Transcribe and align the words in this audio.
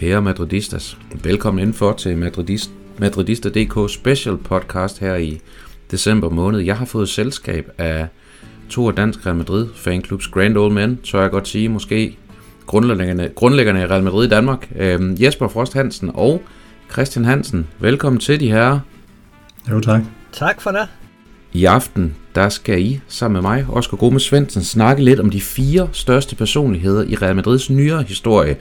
Kære 0.00 0.22
Madridistas, 0.22 0.98
velkommen 1.24 1.58
indenfor 1.58 1.92
til 1.92 2.18
Madridist, 2.18 2.70
Madridista.dk 2.98 3.90
special 3.90 4.36
podcast 4.36 4.98
her 4.98 5.14
i 5.14 5.40
december 5.90 6.28
måned. 6.30 6.60
Jeg 6.60 6.76
har 6.76 6.84
fået 6.84 7.08
selskab 7.08 7.70
af 7.78 8.08
to 8.70 8.88
af 8.88 8.94
Dansk 8.94 9.26
Real 9.26 9.36
Madrid 9.36 9.68
fanklubs 9.74 10.28
Grand 10.28 10.56
Old 10.56 10.72
Men, 10.72 10.98
tør 11.04 11.22
jeg 11.22 11.30
godt 11.30 11.48
sige, 11.48 11.68
måske 11.68 12.16
grundlæggerne, 12.66 13.30
grundlæggerne 13.34 13.80
i 13.80 13.86
Real 13.86 14.02
Madrid 14.02 14.26
i 14.26 14.30
Danmark. 14.30 14.70
Øhm, 14.76 15.16
Jesper 15.20 15.48
Frost 15.48 15.74
Hansen 15.74 16.10
og 16.14 16.42
Christian 16.92 17.24
Hansen, 17.24 17.66
velkommen 17.78 18.20
til 18.20 18.40
de 18.40 18.50
herrer. 18.50 18.80
Jo 19.70 19.80
tak. 19.80 20.02
Tak 20.32 20.60
for 20.60 20.70
det. 20.70 20.88
I 21.52 21.64
aften, 21.64 22.14
der 22.34 22.48
skal 22.48 22.82
I 22.82 23.00
sammen 23.08 23.42
med 23.42 23.50
mig, 23.50 23.66
Oscar 23.68 23.96
Gomes 23.96 24.22
Svendsen, 24.22 24.62
snakke 24.62 25.04
lidt 25.04 25.20
om 25.20 25.30
de 25.30 25.40
fire 25.40 25.88
største 25.92 26.36
personligheder 26.36 27.04
i 27.04 27.14
Real 27.14 27.36
Madrids 27.36 27.70
nyere 27.70 28.02
historie. 28.02 28.56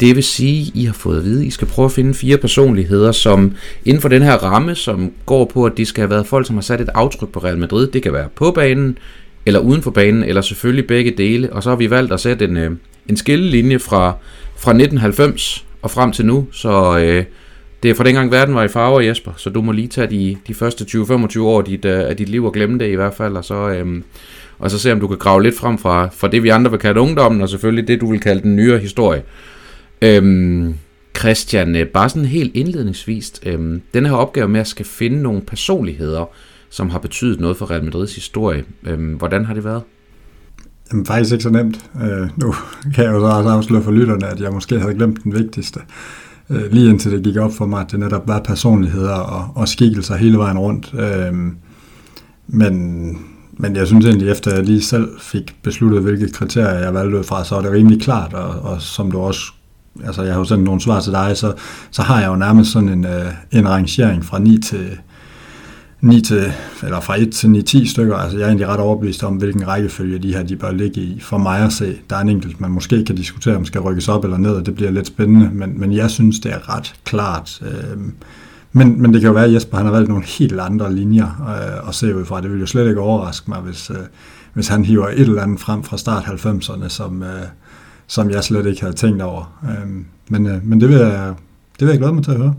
Det 0.00 0.16
vil 0.16 0.24
sige, 0.24 0.72
I 0.74 0.84
har 0.84 0.92
fået 0.92 1.18
at 1.18 1.24
vide, 1.24 1.40
at 1.40 1.46
I 1.46 1.50
skal 1.50 1.68
prøve 1.68 1.86
at 1.86 1.92
finde 1.92 2.14
fire 2.14 2.36
personligheder, 2.36 3.12
som 3.12 3.52
inden 3.84 4.00
for 4.00 4.08
den 4.08 4.22
her 4.22 4.36
ramme, 4.36 4.74
som 4.74 5.12
går 5.26 5.44
på, 5.44 5.64
at 5.64 5.72
de 5.76 5.86
skal 5.86 6.02
have 6.02 6.10
været 6.10 6.26
folk, 6.26 6.46
som 6.46 6.56
har 6.56 6.62
sat 6.62 6.80
et 6.80 6.88
aftryk 6.94 7.28
på 7.28 7.38
Real 7.38 7.58
Madrid. 7.58 7.86
Det 7.86 8.02
kan 8.02 8.12
være 8.12 8.28
på 8.34 8.50
banen, 8.50 8.98
eller 9.46 9.60
uden 9.60 9.82
for 9.82 9.90
banen, 9.90 10.24
eller 10.24 10.42
selvfølgelig 10.42 10.86
begge 10.86 11.10
dele. 11.10 11.52
Og 11.52 11.62
så 11.62 11.68
har 11.68 11.76
vi 11.76 11.90
valgt 11.90 12.12
at 12.12 12.20
sætte 12.20 12.44
en, 12.44 12.56
øh, 12.56 12.70
en 13.08 13.16
skillelinje 13.16 13.78
fra, 13.78 14.14
fra 14.56 14.70
1990 14.70 15.64
og 15.82 15.90
frem 15.90 16.12
til 16.12 16.26
nu. 16.26 16.46
Så 16.52 16.98
øh, 16.98 17.24
det 17.82 17.90
er 17.90 17.94
fra 17.94 18.04
dengang 18.04 18.30
verden 18.30 18.54
var 18.54 18.64
i 18.64 18.68
farver, 18.68 19.00
Jesper. 19.00 19.32
Så 19.36 19.50
du 19.50 19.62
må 19.62 19.72
lige 19.72 19.88
tage 19.88 20.10
de, 20.10 20.36
de 20.46 20.54
første 20.54 20.84
20-25 20.84 21.40
år 21.40 21.58
af 21.58 21.64
dit, 21.64 21.84
uh, 21.84 21.90
af 21.90 22.16
dit 22.16 22.28
liv 22.28 22.44
og 22.44 22.52
glemme 22.52 22.78
det 22.78 22.88
i 22.88 22.94
hvert 22.94 23.14
fald. 23.14 23.36
Og 23.36 23.44
så, 23.44 23.54
øhm, 23.54 24.04
og 24.58 24.70
så 24.70 24.78
se, 24.78 24.92
om 24.92 25.00
du 25.00 25.08
kan 25.08 25.18
grave 25.18 25.42
lidt 25.42 25.58
frem 25.58 25.78
fra, 25.78 26.08
fra 26.12 26.28
det, 26.28 26.42
vi 26.42 26.48
andre 26.48 26.70
vil 26.70 26.80
kalde 26.80 27.00
ungdommen, 27.00 27.42
og 27.42 27.48
selvfølgelig 27.48 27.88
det, 27.88 28.00
du 28.00 28.10
vil 28.10 28.20
kalde 28.20 28.42
den 28.42 28.56
nyere 28.56 28.78
historie. 28.78 29.22
Øhm, 30.02 30.74
Christian, 31.18 31.76
øh, 31.76 31.86
bare 31.86 32.08
sådan 32.08 32.24
helt 32.24 32.56
indledningsvis, 32.56 33.32
øhm, 33.46 33.82
den 33.94 34.06
her 34.06 34.12
opgave 34.12 34.48
med 34.48 34.60
at 34.60 34.66
skal 34.66 34.86
finde 34.86 35.22
nogle 35.22 35.40
personligheder, 35.40 36.24
som 36.70 36.90
har 36.90 36.98
betydet 36.98 37.40
noget 37.40 37.56
for 37.56 37.70
Real 37.70 37.84
Madrids 37.84 38.14
historie, 38.14 38.64
øhm, 38.86 39.12
hvordan 39.12 39.44
har 39.44 39.54
det 39.54 39.64
været? 39.64 39.82
Jamen, 40.92 41.06
faktisk 41.06 41.32
ikke 41.32 41.42
så 41.42 41.50
nemt. 41.50 41.90
Øh, 42.02 42.28
nu 42.36 42.54
kan 42.94 43.04
jeg 43.04 43.12
jo 43.12 43.20
så 43.20 43.26
også 43.26 43.48
afsløre 43.50 43.82
for 43.82 43.92
lytterne, 43.92 44.26
at 44.26 44.40
jeg 44.40 44.52
måske 44.52 44.78
havde 44.78 44.94
glemt 44.94 45.24
den 45.24 45.34
vigtigste. 45.34 45.80
Øh, 46.50 46.72
lige 46.72 46.90
indtil 46.90 47.12
det 47.12 47.22
gik 47.22 47.36
op 47.36 47.52
for 47.52 47.66
mig, 47.66 47.80
at 47.80 47.90
det 47.90 48.00
netop 48.00 48.28
var 48.28 48.40
personligheder 48.40 49.14
og, 49.14 49.48
og 49.54 49.68
skikkelser 49.68 50.16
hele 50.16 50.38
vejen 50.38 50.58
rundt. 50.58 50.94
Øh, 50.98 51.34
men, 52.48 53.18
men 53.52 53.76
jeg 53.76 53.86
synes 53.86 54.06
egentlig, 54.06 54.30
efter 54.30 54.54
jeg 54.54 54.64
lige 54.64 54.82
selv 54.82 55.08
fik 55.20 55.56
besluttet, 55.62 56.02
hvilke 56.02 56.32
kriterier 56.32 56.78
jeg 56.78 56.94
valgte 56.94 57.18
ud 57.18 57.24
fra, 57.24 57.44
så 57.44 57.54
var 57.54 57.62
det 57.62 57.72
rimelig 57.72 58.00
klart, 58.00 58.34
og, 58.34 58.72
og 58.72 58.82
som 58.82 59.10
du 59.10 59.18
også 59.18 59.52
altså 60.04 60.22
jeg 60.22 60.32
har 60.32 60.38
jo 60.38 60.44
sendt 60.44 60.64
nogle 60.64 60.80
svar 60.80 61.00
til 61.00 61.12
dig, 61.12 61.36
så, 61.36 61.52
så 61.90 62.02
har 62.02 62.20
jeg 62.20 62.28
jo 62.28 62.36
nærmest 62.36 62.72
sådan 62.72 62.88
en, 62.88 63.04
øh, 63.04 63.26
en 63.52 63.68
rangering 63.68 64.24
fra 64.24 64.38
9 64.38 64.58
til, 64.58 64.98
9 66.00 66.20
til, 66.20 66.52
eller 66.82 67.00
fra 67.00 67.20
1 67.20 67.32
til 67.32 67.46
9-10 67.46 67.90
stykker. 67.90 68.16
Altså 68.16 68.36
jeg 68.36 68.44
er 68.44 68.48
egentlig 68.48 68.68
ret 68.68 68.80
overbevist 68.80 69.24
om, 69.24 69.36
hvilken 69.36 69.68
rækkefølge 69.68 70.18
de 70.18 70.34
her 70.34 70.42
de 70.42 70.56
bør 70.56 70.72
ligge 70.72 71.00
i. 71.00 71.20
For 71.20 71.38
mig 71.38 71.60
at 71.60 71.72
se, 71.72 71.96
der 72.10 72.16
er 72.16 72.20
en 72.20 72.28
enkelt, 72.28 72.60
man 72.60 72.70
måske 72.70 73.04
kan 73.04 73.16
diskutere, 73.16 73.56
om 73.56 73.64
skal 73.64 73.80
rykkes 73.80 74.08
op 74.08 74.24
eller 74.24 74.38
ned, 74.38 74.50
og 74.50 74.66
det 74.66 74.74
bliver 74.74 74.90
lidt 74.90 75.06
spændende, 75.06 75.50
men, 75.52 75.80
men 75.80 75.92
jeg 75.92 76.10
synes, 76.10 76.40
det 76.40 76.52
er 76.52 76.76
ret 76.76 76.94
klart. 77.04 77.62
Øh, 77.62 77.98
men, 78.72 79.02
men 79.02 79.12
det 79.12 79.20
kan 79.20 79.28
jo 79.28 79.34
være, 79.34 79.44
at 79.44 79.52
Jesper 79.52 79.76
han 79.76 79.86
har 79.86 79.92
valgt 79.92 80.08
nogle 80.08 80.24
helt 80.24 80.60
andre 80.60 80.94
linjer 80.94 81.26
øh, 81.48 81.88
at 81.88 81.94
se 81.94 82.16
ud 82.16 82.24
fra. 82.24 82.40
Det 82.40 82.52
vil 82.52 82.60
jo 82.60 82.66
slet 82.66 82.88
ikke 82.88 83.00
overraske 83.00 83.50
mig, 83.50 83.60
hvis, 83.60 83.90
øh, 83.90 83.96
hvis 84.52 84.68
han 84.68 84.84
hiver 84.84 85.08
et 85.08 85.20
eller 85.20 85.42
andet 85.42 85.60
frem 85.60 85.82
fra 85.82 85.98
start 85.98 86.22
90'erne, 86.22 86.88
som, 86.88 87.22
øh, 87.22 87.42
som 88.06 88.30
jeg 88.30 88.44
slet 88.44 88.66
ikke 88.66 88.80
havde 88.80 88.94
tænkt 88.94 89.22
over. 89.22 89.60
Øhm, 89.64 90.04
men, 90.28 90.46
øh, 90.46 90.64
men 90.64 90.80
det, 90.80 90.88
vil 90.88 90.96
jeg, 90.96 91.34
det 91.80 91.86
vil 91.86 91.88
jeg 91.88 91.98
glæde 91.98 92.12
mig 92.12 92.24
til 92.24 92.30
at 92.30 92.36
høre. 92.36 92.54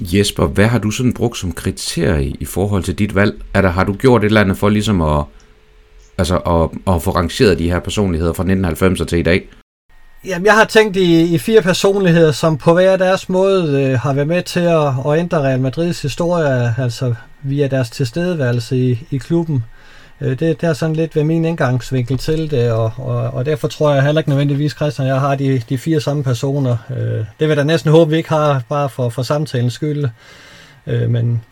Jesper, 0.00 0.46
hvad 0.46 0.66
har 0.66 0.78
du 0.78 0.90
sådan 0.90 1.12
brugt 1.12 1.38
som 1.38 1.52
kriterie 1.52 2.34
i 2.40 2.44
forhold 2.44 2.82
til 2.82 2.94
dit 2.94 3.14
valg? 3.14 3.42
Er 3.54 3.62
der, 3.62 3.68
har 3.68 3.84
du 3.84 3.92
gjort 3.92 4.22
et 4.22 4.26
eller 4.26 4.40
andet 4.40 4.56
for 4.56 4.68
ligesom 4.68 5.02
at, 5.02 5.24
altså 6.18 6.36
at, 6.36 6.94
at 6.94 7.02
få 7.02 7.10
rangeret 7.10 7.58
de 7.58 7.70
her 7.70 7.80
personligheder 7.80 8.32
fra 8.32 8.42
1990 8.42 9.08
til 9.08 9.18
i 9.18 9.22
dag? 9.22 9.48
Jamen, 10.24 10.46
jeg 10.46 10.54
har 10.54 10.64
tænkt 10.64 10.96
i, 10.96 11.34
i 11.34 11.38
fire 11.38 11.62
personligheder, 11.62 12.32
som 12.32 12.58
på 12.58 12.72
hver 12.72 12.96
deres 12.96 13.28
måde 13.28 13.82
øh, 13.82 13.98
har 13.98 14.12
været 14.12 14.28
med 14.28 14.42
til 14.42 14.60
at, 14.60 14.86
at 15.06 15.18
ændre 15.18 15.42
Real 15.42 15.60
Madrids 15.60 16.02
historie, 16.02 16.74
altså 16.78 17.14
via 17.42 17.66
deres 17.66 17.90
tilstedeværelse 17.90 18.76
i, 18.76 19.06
i 19.10 19.16
klubben. 19.18 19.56
Øh, 19.56 19.77
det, 20.20 20.40
det 20.40 20.62
er 20.62 20.72
sådan 20.72 20.96
lidt 20.96 21.16
ved 21.16 21.24
min 21.24 21.44
indgangsvinkel 21.44 22.18
til 22.18 22.50
det, 22.50 22.72
og, 22.72 22.92
og, 22.96 23.30
og 23.30 23.46
derfor 23.46 23.68
tror 23.68 23.94
jeg 23.94 24.02
heller 24.02 24.20
ikke 24.20 24.30
nødvendigvis, 24.30 24.72
Christian, 24.72 25.08
jeg 25.08 25.20
har 25.20 25.34
de, 25.34 25.62
de 25.68 25.78
fire 25.78 26.00
samme 26.00 26.24
personer. 26.24 26.76
Øh, 26.90 26.96
det 26.96 27.24
vil 27.40 27.48
jeg 27.48 27.56
da 27.56 27.64
næsten 27.64 27.90
håbe, 27.90 28.10
vi 28.10 28.16
ikke 28.16 28.28
har, 28.28 28.62
bare 28.68 28.88
for, 28.88 29.08
for 29.08 29.22
samtalens 29.22 29.72
skyld. 29.72 30.04
Øh, 30.86 31.10
men, 31.10 31.42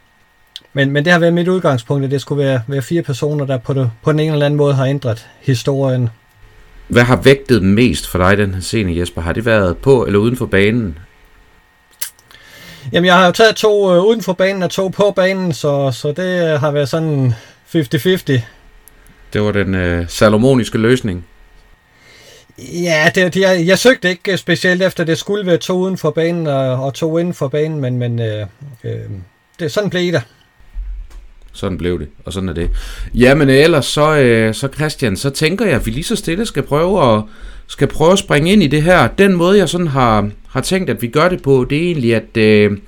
men, 0.72 0.90
men 0.90 1.04
det 1.04 1.12
har 1.12 1.20
været 1.20 1.34
mit 1.34 1.48
udgangspunkt, 1.48 2.04
at 2.04 2.10
det 2.10 2.20
skulle 2.20 2.44
være, 2.44 2.62
være 2.66 2.82
fire 2.82 3.02
personer, 3.02 3.46
der 3.46 3.58
på, 3.58 3.74
det, 3.74 3.90
på 4.02 4.12
den 4.12 4.20
ene 4.20 4.32
eller 4.32 4.46
anden 4.46 4.58
måde 4.58 4.74
har 4.74 4.84
ændret 4.86 5.26
historien. 5.40 6.08
Hvad 6.88 7.02
har 7.02 7.16
vægtet 7.16 7.62
mest 7.62 8.08
for 8.08 8.18
dig 8.18 8.38
den 8.38 8.54
her 8.54 8.60
scene, 8.60 8.98
Jesper? 8.98 9.22
Har 9.22 9.32
det 9.32 9.44
været 9.44 9.76
på 9.76 10.04
eller 10.04 10.18
uden 10.18 10.36
for 10.36 10.46
banen? 10.46 10.98
Jamen, 12.92 13.06
jeg 13.06 13.14
har 13.14 13.26
jo 13.26 13.32
taget 13.32 13.56
to 13.56 13.94
øh, 13.94 14.04
uden 14.04 14.22
for 14.22 14.32
banen 14.32 14.62
og 14.62 14.70
to 14.70 14.88
på 14.88 15.12
banen, 15.16 15.52
så, 15.52 15.90
så 15.90 16.12
det 16.12 16.60
har 16.60 16.70
været 16.70 16.88
sådan 16.88 17.34
50-50. 17.74 18.40
Det 19.32 19.42
var 19.42 19.52
den 19.52 19.74
øh, 19.74 20.04
salomoniske 20.08 20.78
løsning. 20.78 21.24
Ja, 22.58 23.10
det, 23.14 23.36
jeg, 23.36 23.66
jeg 23.66 23.78
søgte 23.78 24.10
ikke 24.10 24.36
specielt 24.36 24.82
efter, 24.82 25.04
det 25.04 25.18
skulle 25.18 25.46
være 25.46 25.56
to 25.56 25.78
uden 25.78 25.98
for 25.98 26.10
banen 26.10 26.46
og, 26.46 26.84
og 26.84 26.94
to 26.94 27.18
inden 27.18 27.34
for 27.34 27.48
banen, 27.48 27.80
men, 27.80 27.98
men 27.98 28.20
øh, 28.20 28.46
øh, 28.84 29.00
det, 29.60 29.72
sådan 29.72 29.90
blev 29.90 30.12
det. 30.12 30.22
Sådan 31.52 31.78
blev 31.78 31.98
det, 31.98 32.08
og 32.24 32.32
sådan 32.32 32.48
er 32.48 32.52
det. 32.52 32.70
Jamen 33.14 33.48
ellers 33.48 33.86
så, 33.86 34.16
øh, 34.16 34.54
så 34.54 34.68
Christian, 34.74 35.16
så 35.16 35.30
tænker 35.30 35.66
jeg, 35.66 35.74
at 35.74 35.86
vi 35.86 35.90
lige 35.90 36.04
så 36.04 36.16
stille 36.16 36.46
skal 36.46 36.62
prøve 36.62 37.16
at, 37.16 37.22
skal 37.66 37.88
prøve 37.88 38.12
at 38.12 38.18
springe 38.18 38.52
ind 38.52 38.62
i 38.62 38.66
det 38.66 38.82
her. 38.82 39.08
Den 39.08 39.36
måde, 39.36 39.58
jeg 39.58 39.68
sådan 39.68 39.86
har, 39.86 40.30
har 40.48 40.60
tænkt, 40.60 40.90
at 40.90 41.02
vi 41.02 41.06
gør 41.06 41.28
det 41.28 41.42
på, 41.42 41.66
det 41.70 41.78
er 41.78 41.82
egentlig, 41.82 42.14
at, 42.14 42.36
øh, 42.36 42.78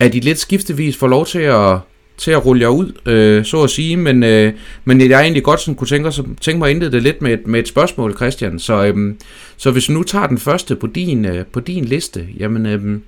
at 0.00 0.14
I 0.14 0.20
lidt 0.20 0.38
skiftevis 0.38 0.96
får 0.96 1.08
lov 1.08 1.26
til 1.26 1.38
at, 1.38 1.78
til 2.16 2.30
at 2.30 2.46
rulle 2.46 2.62
jer 2.62 2.68
ud, 2.68 2.92
øh, 3.06 3.44
så 3.44 3.62
at 3.62 3.70
sige, 3.70 3.96
men, 3.96 4.22
øh, 4.22 4.52
men 4.84 5.00
jeg 5.00 5.22
egentlig 5.22 5.42
godt 5.42 5.60
sådan 5.60 5.74
kunne 5.74 5.88
tænke, 5.88 6.10
tænke 6.40 6.58
mig 6.58 6.68
at 6.68 6.74
indlede 6.74 6.92
det 6.92 7.02
lidt 7.02 7.22
med 7.22 7.32
et, 7.32 7.46
med 7.46 7.60
et 7.60 7.68
spørgsmål, 7.68 8.16
Christian. 8.16 8.58
Så, 8.58 8.84
øh, 8.84 9.14
så 9.56 9.70
hvis 9.70 9.86
du 9.86 9.92
nu 9.92 10.02
tager 10.02 10.26
den 10.26 10.38
første 10.38 10.76
på 10.76 10.86
din, 10.86 11.24
øh, 11.24 11.44
på 11.46 11.60
din 11.60 11.84
liste, 11.84 12.26
jamen, 12.38 12.66
øh, 12.66 13.00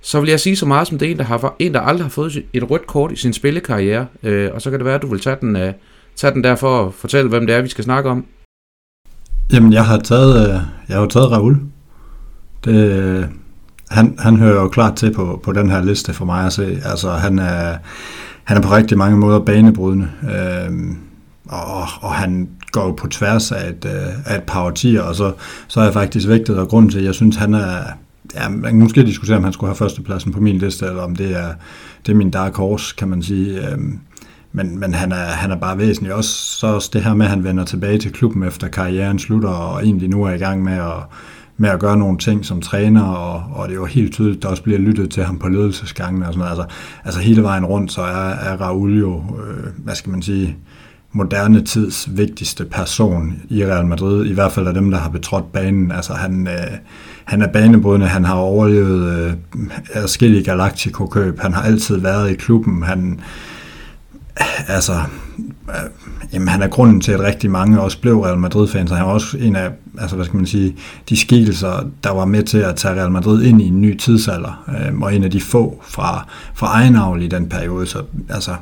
så 0.00 0.20
vil 0.20 0.30
jeg 0.30 0.40
sige 0.40 0.56
så 0.56 0.66
meget 0.66 0.88
som 0.88 0.98
det 0.98 1.06
er 1.06 1.12
en, 1.12 1.18
der, 1.18 1.24
har, 1.24 1.54
en, 1.58 1.74
der 1.74 1.80
aldrig 1.80 2.04
har 2.04 2.10
fået 2.10 2.42
et 2.52 2.70
rødt 2.70 2.86
kort 2.86 3.12
i 3.12 3.16
sin 3.16 3.32
spillekarriere, 3.32 4.06
øh, 4.22 4.50
og 4.54 4.62
så 4.62 4.70
kan 4.70 4.78
det 4.78 4.84
være, 4.86 4.94
at 4.94 5.02
du 5.02 5.06
vil 5.06 5.20
tage 5.20 5.36
den, 5.40 5.56
øh, 5.56 5.72
tage 6.16 6.34
den 6.34 6.44
der 6.44 6.56
for 6.56 6.86
at 6.86 6.94
fortælle, 6.94 7.28
hvem 7.28 7.46
det 7.46 7.56
er, 7.56 7.62
vi 7.62 7.68
skal 7.68 7.84
snakke 7.84 8.10
om. 8.10 8.26
Jamen, 9.52 9.72
jeg 9.72 9.84
har 9.84 9.98
taget, 9.98 10.48
øh, 10.48 10.60
jeg 10.88 10.96
har 10.96 11.06
taget 11.06 11.30
Raul. 11.30 11.56
Det, 12.64 12.74
øh, 12.74 13.24
han, 13.90 14.14
han 14.18 14.36
hører 14.36 14.62
jo 14.62 14.68
klart 14.68 14.96
til 14.96 15.12
på, 15.12 15.40
på 15.44 15.52
den 15.52 15.70
her 15.70 15.84
liste 15.84 16.14
for 16.14 16.24
mig 16.24 16.46
at 16.46 16.52
se. 16.52 16.80
Altså, 16.84 17.10
han 17.10 17.38
er, 17.38 17.76
han 18.48 18.56
er 18.56 18.60
på 18.60 18.74
rigtig 18.74 18.98
mange 18.98 19.16
måder 19.16 19.38
banebrydende, 19.38 20.08
øh, 20.22 20.72
og, 21.48 21.86
og 22.00 22.14
han 22.14 22.48
går 22.72 22.84
jo 22.84 22.92
på 22.92 23.08
tværs 23.08 23.52
af 23.52 23.68
et, 23.68 23.84
øh, 23.84 24.32
af 24.32 24.36
et 24.36 24.42
par 24.42 24.64
årtier, 24.64 25.02
og 25.02 25.14
så, 25.14 25.32
så 25.68 25.80
er 25.80 25.84
jeg 25.84 25.92
faktisk 25.92 26.28
vægtet, 26.28 26.58
og 26.58 26.68
grund 26.68 26.90
til, 26.90 26.98
at 26.98 27.04
jeg 27.04 27.14
synes, 27.14 27.36
han 27.36 27.54
er, 27.54 27.78
ja, 28.34 28.48
man 28.48 28.70
kan 28.70 28.78
måske 28.78 29.06
diskutere, 29.06 29.36
om 29.36 29.44
han 29.44 29.52
skulle 29.52 29.68
have 29.68 29.76
førstepladsen 29.76 30.32
på 30.32 30.40
min 30.40 30.58
liste, 30.58 30.86
eller 30.86 31.02
om 31.02 31.16
det 31.16 31.36
er, 31.36 31.52
det 32.06 32.12
er 32.12 32.16
min 32.16 32.30
dark 32.30 32.56
horse, 32.56 32.94
kan 32.98 33.08
man 33.08 33.22
sige. 33.22 33.70
Øh, 33.70 33.78
men, 34.52 34.78
men 34.78 34.94
han, 34.94 35.12
er, 35.12 35.26
han 35.26 35.50
er 35.50 35.56
bare 35.56 35.78
væsentlig. 35.78 36.14
Også, 36.14 36.30
så 36.30 36.66
også 36.66 36.90
det 36.92 37.02
her 37.02 37.14
med, 37.14 37.26
at 37.26 37.30
han 37.30 37.44
vender 37.44 37.64
tilbage 37.64 37.98
til 37.98 38.12
klubben 38.12 38.42
efter 38.42 38.68
karrieren 38.68 39.18
slutter, 39.18 39.48
og 39.48 39.84
egentlig 39.84 40.08
nu 40.08 40.22
er 40.22 40.32
i 40.32 40.38
gang 40.38 40.62
med 40.62 40.72
at 40.72 41.02
med 41.58 41.70
at 41.70 41.80
gøre 41.80 41.96
nogle 41.96 42.18
ting 42.18 42.44
som 42.44 42.60
træner, 42.60 43.02
og, 43.02 43.42
og 43.52 43.68
det 43.68 43.74
er 43.74 43.78
jo 43.78 43.84
helt 43.84 44.12
tydeligt, 44.12 44.36
at 44.36 44.42
der 44.42 44.48
også 44.48 44.62
bliver 44.62 44.78
lyttet 44.78 45.10
til 45.10 45.24
ham 45.24 45.38
på 45.38 45.48
ledelsesgangen 45.48 46.22
og 46.22 46.32
sådan 46.32 46.38
noget. 46.38 46.50
Altså, 46.50 46.76
altså 47.04 47.20
hele 47.20 47.42
vejen 47.42 47.64
rundt, 47.64 47.92
så 47.92 48.02
er, 48.02 48.30
er 48.30 48.56
Raul 48.56 48.98
jo, 48.98 49.16
øh, 49.16 49.66
hvad 49.84 49.94
skal 49.94 50.10
man 50.12 50.22
sige, 50.22 50.56
moderne 51.12 51.64
tids 51.64 52.08
vigtigste 52.16 52.64
person 52.64 53.42
i 53.48 53.64
Real 53.64 53.86
Madrid, 53.86 54.26
i 54.26 54.34
hvert 54.34 54.52
fald 54.52 54.66
af 54.66 54.74
dem, 54.74 54.90
der 54.90 54.98
har 54.98 55.10
betrådt 55.10 55.52
banen. 55.52 55.92
Altså 55.92 56.12
han, 56.12 56.46
øh, 56.46 56.78
han 57.24 57.42
er 57.42 57.48
banebrydende, 57.48 58.06
han 58.06 58.24
har 58.24 58.34
overlevet 58.34 59.12
øh, 59.12 59.32
adskillige 59.92 60.44
Galactico-køb, 60.44 61.40
han 61.40 61.52
har 61.52 61.62
altid 61.62 61.96
været 61.96 62.30
i 62.30 62.34
klubben, 62.34 62.82
han, 62.82 63.20
altså, 64.68 64.92
øh, 65.68 65.90
jamen, 66.32 66.48
han 66.48 66.62
er 66.62 66.68
grunden 66.68 67.00
til, 67.00 67.12
at 67.12 67.20
rigtig 67.20 67.50
mange 67.50 67.80
også 67.80 68.00
blev 68.00 68.20
Real 68.20 68.38
Madrid-fans, 68.38 68.90
og 68.90 68.96
han 68.96 69.06
var 69.06 69.12
også 69.12 69.38
en 69.38 69.56
af, 69.56 69.70
altså 69.98 70.16
hvad 70.16 70.26
skal 70.26 70.36
man 70.36 70.46
sige, 70.46 70.76
de 71.08 71.16
skikkelser, 71.16 71.90
der 72.04 72.10
var 72.10 72.24
med 72.24 72.42
til 72.42 72.58
at 72.58 72.76
tage 72.76 72.94
Real 72.94 73.10
Madrid 73.10 73.42
ind 73.42 73.62
i 73.62 73.66
en 73.66 73.80
ny 73.80 73.98
tidsalder, 73.98 74.64
øh, 74.68 75.00
og 75.00 75.14
en 75.14 75.24
af 75.24 75.30
de 75.30 75.40
få 75.40 75.82
fra, 75.88 76.28
fra 76.54 76.66
egen 76.66 77.22
i 77.22 77.26
den 77.26 77.48
periode, 77.48 77.86
så 77.86 78.02
altså, 78.28 78.54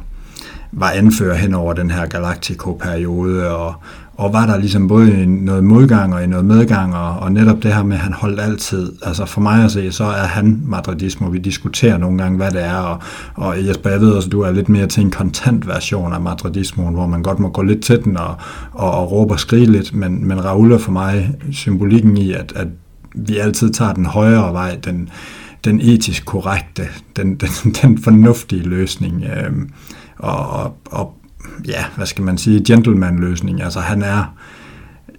var 0.72 0.90
anfører 0.90 1.36
hen 1.36 1.54
over 1.54 1.72
den 1.72 1.90
her 1.90 2.06
Galactico-periode, 2.06 3.50
og, 3.56 3.74
og 4.16 4.32
var 4.32 4.46
der 4.46 4.58
ligesom 4.58 4.88
både 4.88 5.22
i 5.22 5.26
noget 5.26 5.64
modgang 5.64 6.14
og 6.14 6.24
i 6.24 6.26
noget 6.26 6.44
medgang, 6.44 6.94
og, 6.94 7.16
og 7.18 7.32
netop 7.32 7.62
det 7.62 7.74
her 7.74 7.82
med, 7.82 7.96
at 7.96 8.02
han 8.02 8.12
holdt 8.12 8.40
altid, 8.40 8.92
altså 9.02 9.26
for 9.26 9.40
mig 9.40 9.64
at 9.64 9.70
se, 9.70 9.92
så 9.92 10.04
er 10.04 10.26
han 10.26 10.62
madridismo, 10.64 11.28
vi 11.28 11.38
diskuterer 11.38 11.98
nogle 11.98 12.18
gange, 12.22 12.36
hvad 12.36 12.50
det 12.50 12.64
er, 12.64 12.76
og, 12.76 12.98
og 13.34 13.66
Jesper, 13.66 13.90
jeg 13.90 14.00
ved 14.00 14.10
også, 14.12 14.28
at 14.28 14.32
du 14.32 14.40
er 14.40 14.50
lidt 14.50 14.68
mere 14.68 14.86
til 14.86 15.02
en 15.02 15.10
kontant 15.10 15.66
version 15.66 16.12
af 16.12 16.20
madridismoen, 16.20 16.94
hvor 16.94 17.06
man 17.06 17.22
godt 17.22 17.38
må 17.38 17.48
gå 17.48 17.62
lidt 17.62 17.82
til 17.82 18.04
den 18.04 18.16
og, 18.16 18.34
og, 18.72 18.90
og 18.90 19.12
råbe 19.12 19.34
og 19.34 19.40
skrige 19.40 19.66
lidt, 19.66 19.94
men, 19.94 20.28
men 20.28 20.44
Raul 20.44 20.72
er 20.72 20.78
for 20.78 20.92
mig 20.92 21.34
symbolikken 21.52 22.16
i, 22.16 22.32
at, 22.32 22.52
at 22.56 22.68
vi 23.14 23.36
altid 23.36 23.70
tager 23.70 23.92
den 23.92 24.06
højere 24.06 24.52
vej, 24.52 24.78
den, 24.84 25.08
den 25.64 25.80
etisk 25.80 26.24
korrekte, 26.26 26.82
den, 27.16 27.34
den, 27.34 27.72
den 27.82 28.02
fornuftige 28.02 28.62
løsning, 28.62 29.24
øh, 29.24 29.52
og, 30.18 30.48
og, 30.48 30.76
og 30.90 31.15
ja, 31.68 31.84
hvad 31.96 32.06
skal 32.06 32.24
man 32.24 32.38
sige, 32.38 32.64
gentleman-løsning. 32.64 33.62
Altså 33.62 33.80
han 33.80 34.02
er, 34.02 34.36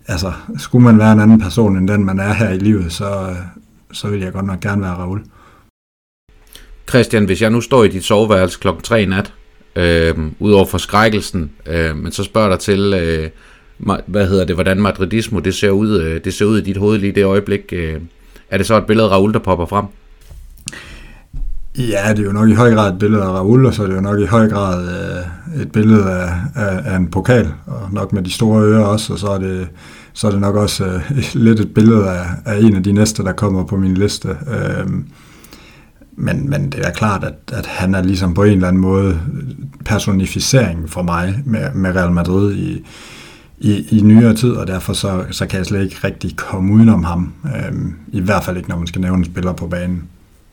altså 0.08 0.32
skulle 0.58 0.84
man 0.84 0.98
være 0.98 1.14
en 1.14 1.20
anden 1.20 1.42
person 1.42 1.78
end 1.78 1.88
den, 1.88 2.06
man 2.06 2.20
er 2.20 2.34
her 2.34 2.50
i 2.50 2.58
livet, 2.58 2.94
så, 2.94 3.36
så 3.92 4.08
vil 4.10 4.20
jeg 4.20 4.34
godt 4.34 4.46
nok 4.46 4.60
gerne 4.60 4.82
være 4.82 4.94
Raul. 4.94 5.22
Christian, 6.90 7.26
hvis 7.26 7.42
jeg 7.42 7.50
nu 7.50 7.62
står 7.62 7.84
i 7.84 7.88
dit 7.88 8.04
soveværelse 8.04 8.60
klokken 8.60 8.84
3 8.84 9.04
i 9.04 9.06
nat, 9.06 9.34
øh, 9.76 10.16
udover 10.40 10.66
forskrækkelsen, 10.66 11.52
øh, 11.66 11.98
men 11.98 12.12
så 12.12 12.24
spørger 12.24 12.50
dig 12.50 12.60
til, 12.60 12.94
øh, 12.94 13.30
hvad 14.06 14.28
hedder 14.28 14.46
det, 14.46 14.56
hvordan 14.56 14.82
madridismo 14.82 15.40
det 15.40 15.56
ser 15.56 15.70
ud, 15.70 16.02
øh, 16.02 16.24
det 16.24 16.34
ser 16.34 16.46
ud 16.46 16.58
i 16.58 16.62
dit 16.62 16.78
hoved 16.78 16.98
lige 16.98 17.12
i 17.12 17.16
det 17.16 17.26
øjeblik, 17.26 17.62
øh, 17.72 18.02
er 18.50 18.58
det 18.58 18.68
så 18.68 18.78
et 18.78 18.86
billede 18.86 19.08
af 19.08 19.12
Raoul, 19.12 19.34
der 19.34 19.40
popper 19.40 19.66
frem? 19.66 19.86
Ja, 21.78 22.10
det 22.10 22.20
er 22.20 22.24
jo 22.24 22.32
nok 22.32 22.50
i 22.50 22.54
høj 22.54 22.74
grad 22.74 22.94
et 22.94 23.00
billede 23.00 23.24
af 23.24 23.30
Raul, 23.30 23.66
og 23.66 23.74
så 23.74 23.84
er 23.84 23.88
det 23.88 23.96
jo 23.96 24.02
nok 24.02 24.20
i 24.20 24.26
høj 24.26 24.50
grad 24.50 24.88
øh, 24.88 25.62
et 25.62 25.72
billede 25.72 26.12
af, 26.12 26.34
af, 26.56 26.82
af 26.86 26.96
en 26.96 27.08
pokal, 27.08 27.54
og 27.66 27.90
nok 27.92 28.14
med 28.14 28.24
de 28.24 28.32
store 28.32 28.64
ører 28.64 28.84
også, 28.84 29.14
og 29.14 29.20
så 29.20 29.28
er 29.28 29.38
det, 29.38 29.68
så 30.14 30.28
er 30.28 30.32
det 30.32 30.42
nok 30.42 30.56
også 30.56 30.86
øh, 30.86 31.02
lidt 31.46 31.60
et 31.60 31.74
billede 31.74 32.10
af, 32.10 32.26
af 32.46 32.60
en 32.60 32.76
af 32.76 32.84
de 32.84 32.92
næste, 32.92 33.24
der 33.24 33.32
kommer 33.32 33.64
på 33.64 33.78
min 33.78 33.94
liste. 33.94 34.30
Øh, 34.30 34.88
men, 36.16 36.50
men 36.50 36.70
det 36.70 36.88
er 36.88 36.92
klart, 36.92 37.24
at, 37.24 37.58
at 37.58 37.66
han 37.66 37.96
er 37.96 38.04
ligesom 38.04 38.34
på 38.34 38.44
en 38.44 38.54
eller 38.54 38.68
anden 38.68 38.82
måde 38.82 39.20
personificering 39.86 40.90
for 40.90 41.02
mig 41.02 41.42
med, 41.46 41.74
med 41.74 41.96
Real 41.96 42.12
Madrid 42.12 42.56
i, 42.56 42.86
i, 43.60 43.98
i 43.98 44.02
nyere 44.02 44.34
tid, 44.34 44.52
og 44.52 44.68
derfor 44.68 44.94
så, 44.94 45.24
så 45.32 45.46
kan 45.46 45.58
jeg 45.58 45.66
slet 45.66 45.84
ikke 45.84 45.98
rigtig 46.04 46.36
komme 46.36 46.74
udenom 46.74 47.04
ham. 47.04 47.34
Øh, 47.46 47.76
I 48.08 48.22
hvert 48.22 48.44
fald 48.44 48.58
ikke, 48.58 48.70
når 48.70 48.78
man 48.78 48.88
skal 48.88 49.02
nævne 49.02 49.18
en 49.18 49.26
spiller 49.26 49.54
på 49.54 49.68
banen. 49.68 50.04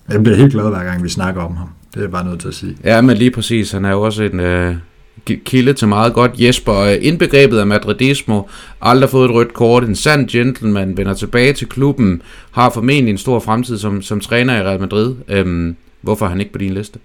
Jeg 0.09 0.23
bliver 0.23 0.37
helt 0.37 0.53
glad, 0.53 0.69
hver 0.71 0.85
gang 0.85 1.03
vi 1.03 1.09
snakker 1.09 1.43
om 1.43 1.57
ham. 1.57 1.69
Det 1.91 1.97
er 1.97 2.01
jeg 2.01 2.11
bare 2.11 2.25
nødt 2.25 2.41
til 2.41 2.49
at 2.49 2.55
sige. 2.55 2.77
Ja, 2.85 3.01
men 3.01 3.17
lige 3.17 3.31
præcis. 3.31 3.73
Han 3.73 3.85
er 3.85 3.91
jo 3.91 4.03
også 4.03 4.23
en 4.23 4.41
øh, 4.41 4.77
kilde 5.45 5.73
til 5.73 5.89
meget 5.89 6.13
godt. 6.13 6.33
Jesper, 6.39 6.75
øh, 6.75 6.97
indbegrebet 7.01 7.59
af 7.59 7.67
madridismo, 7.67 8.43
aldrig 8.81 9.11
fået 9.11 9.29
et 9.29 9.35
rødt 9.35 9.55
kort, 9.55 9.85
en 9.85 9.97
sand 9.97 10.29
gentleman, 10.29 10.97
vender 10.97 11.15
tilbage 11.15 11.53
til 11.53 11.69
klubben, 11.69 12.23
har 12.51 12.71
formentlig 12.71 13.11
en 13.11 13.19
stor 13.19 13.41
fremtid 13.41 13.79
som, 13.79 14.03
som 14.03 14.21
træner 14.21 14.57
i 14.57 14.63
Real 14.63 14.81
Madrid. 14.81 15.15
Øhm, 15.29 15.77
hvorfor 16.01 16.27
er 16.27 16.31
han 16.31 16.41
ikke 16.41 16.53
på 16.53 16.59
din 16.59 16.75
liste? 16.75 16.99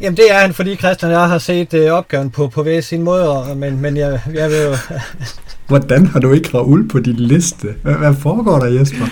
Jamen 0.00 0.16
det 0.16 0.24
er 0.30 0.38
han, 0.38 0.54
fordi 0.54 0.76
Christian 0.76 1.12
og 1.12 1.20
jeg 1.20 1.28
har 1.28 1.38
set 1.38 1.74
øh, 1.74 1.92
opgaven 1.92 2.30
på, 2.30 2.48
på 2.48 2.62
hver 2.62 2.80
sin 2.80 3.02
måde, 3.02 3.28
og, 3.30 3.56
men, 3.56 3.80
men 3.80 3.96
jeg, 3.96 4.20
jeg 4.34 4.50
vil 4.50 4.58
jo... 4.58 4.74
Hvordan 5.68 6.06
har 6.06 6.20
du 6.20 6.32
ikke 6.32 6.50
Raul 6.54 6.88
på 6.88 6.98
din 6.98 7.14
liste? 7.14 7.68
Hvad, 7.82 7.94
hvad 7.94 8.14
foregår 8.14 8.58
der, 8.58 8.66
Jesper? 8.66 9.06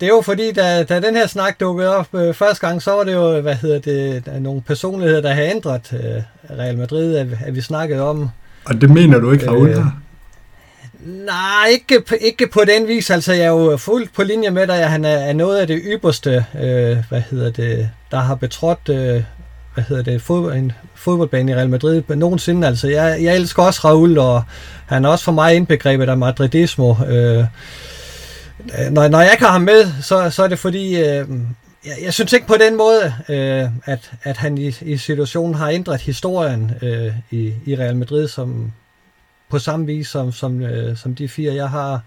Det 0.00 0.06
er 0.06 0.10
jo 0.10 0.20
fordi, 0.20 0.52
da, 0.52 0.82
da 0.82 1.00
den 1.00 1.16
her 1.16 1.26
snak 1.26 1.60
dukkede 1.60 1.96
op 1.96 2.14
øh, 2.14 2.34
første 2.34 2.66
gang, 2.66 2.82
så 2.82 2.90
var 2.90 3.04
det 3.04 3.12
jo, 3.12 3.40
hvad 3.40 3.54
hedder 3.54 3.78
det, 3.78 4.42
nogle 4.42 4.62
personligheder, 4.62 5.20
der 5.20 5.32
har 5.32 5.42
ændret 5.42 5.92
øh, 5.92 6.58
Real 6.58 6.78
Madrid, 6.78 7.16
at, 7.16 7.26
at 7.46 7.54
vi 7.54 7.60
snakkede 7.60 8.02
om. 8.02 8.28
Og 8.64 8.80
det 8.80 8.90
mener 8.90 9.18
du 9.18 9.32
ikke, 9.32 9.50
Raul 9.50 9.68
øh, 9.68 9.84
Nej, 11.06 11.66
ikke, 11.70 12.02
ikke 12.20 12.46
på 12.46 12.60
den 12.66 12.88
vis. 12.88 13.10
Altså, 13.10 13.32
jeg 13.32 13.44
er 13.44 13.48
jo 13.48 13.76
fuldt 13.76 14.14
på 14.14 14.22
linje 14.22 14.50
med 14.50 14.66
dig, 14.66 14.76
at 14.76 14.90
han 14.90 15.04
er, 15.04 15.16
er 15.16 15.32
noget 15.32 15.58
af 15.58 15.66
det 15.66 15.80
ypperste, 15.84 16.44
øh, 16.54 16.96
hvad 17.08 17.22
hedder 17.30 17.50
det, 17.50 17.90
der 18.10 18.18
har 18.18 18.34
betrådt, 18.34 18.88
øh, 18.88 19.22
hvad 19.74 19.84
hedder 19.88 20.02
det, 20.02 20.22
fod, 20.22 20.52
en 20.52 20.72
fodboldbane 20.94 21.52
i 21.52 21.54
Real 21.54 21.68
Madrid 21.68 22.02
nogensinde. 22.08 22.66
Altså, 22.66 22.88
jeg, 22.88 23.18
jeg 23.22 23.36
elsker 23.36 23.62
også 23.62 23.80
Raul, 23.84 24.18
og 24.18 24.42
han 24.86 25.04
er 25.04 25.08
også 25.08 25.24
for 25.24 25.32
mig 25.32 25.54
indbegrebet 25.54 26.08
af 26.08 26.16
madridismo. 26.16 26.94
Øh, 27.08 27.44
Øh, 28.60 28.92
når, 28.92 29.08
når 29.08 29.20
jeg 29.20 29.32
ikke 29.32 29.44
har 29.44 29.52
ham 29.52 29.60
med, 29.60 30.02
så, 30.02 30.30
så 30.30 30.42
er 30.42 30.48
det 30.48 30.58
fordi, 30.58 30.96
øh, 30.96 31.28
jeg, 31.86 31.96
jeg 32.02 32.14
synes 32.14 32.32
ikke 32.32 32.46
på 32.46 32.56
den 32.60 32.76
måde, 32.76 33.14
øh, 33.28 33.70
at, 33.84 34.12
at 34.22 34.36
han 34.36 34.58
i, 34.58 34.72
i 34.82 34.96
situationen 34.96 35.54
har 35.54 35.68
ændret 35.68 36.00
historien 36.00 36.72
øh, 36.82 37.12
i, 37.30 37.54
i 37.66 37.76
Real 37.76 37.96
Madrid 37.96 38.28
som 38.28 38.72
på 39.48 39.58
samme 39.58 39.86
vis 39.86 40.08
som, 40.08 40.32
som, 40.32 40.62
øh, 40.62 40.96
som 40.96 41.14
de 41.14 41.28
fire, 41.28 41.54
jeg 41.54 41.70
har. 41.70 42.00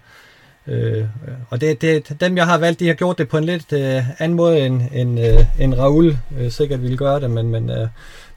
Øh, 0.66 1.04
og 1.50 1.60
det, 1.60 1.82
det, 1.82 2.16
dem, 2.20 2.36
jeg 2.36 2.46
har 2.46 2.58
valgt, 2.58 2.80
de 2.80 2.86
har 2.86 2.94
gjort 2.94 3.18
det 3.18 3.28
på 3.28 3.38
en 3.38 3.44
lidt 3.44 3.72
øh, 3.72 4.02
anden 4.20 4.36
måde, 4.36 4.60
end, 4.60 4.82
end, 4.92 5.20
øh, 5.20 5.44
end 5.58 5.74
Raul 5.74 6.16
øh, 6.40 6.50
sikkert 6.50 6.82
ville 6.82 6.96
gøre 6.96 7.20
det, 7.20 7.30
men, 7.30 7.48
men 7.48 7.70
øh, 7.70 7.88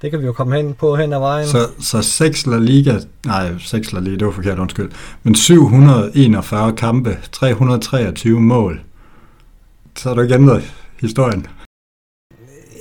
det 0.02 0.12
kan 0.12 0.20
vi 0.20 0.26
jo 0.26 0.32
komme 0.32 0.56
hen 0.56 0.74
på 0.74 0.96
hen 0.96 1.14
ad 1.14 1.20
vejen. 1.20 1.48
Så, 1.48 1.68
så 1.80 2.02
6 2.02 2.48
La 2.48 2.58
Liga, 2.58 3.00
nej, 3.26 3.58
6 3.60 3.94
La 3.94 4.00
Liga, 4.00 4.16
det 4.16 4.26
var 4.26 4.32
forkert, 4.32 4.60
undskyld, 4.60 4.92
men 5.24 5.36
741 5.36 6.76
kampe, 6.76 7.18
323 7.32 8.42
mål. 8.42 8.82
Så 9.98 10.10
har 10.10 10.16
du 10.16 10.22
ikke 10.22 10.36
ændret 10.36 10.74
historien. 11.02 11.48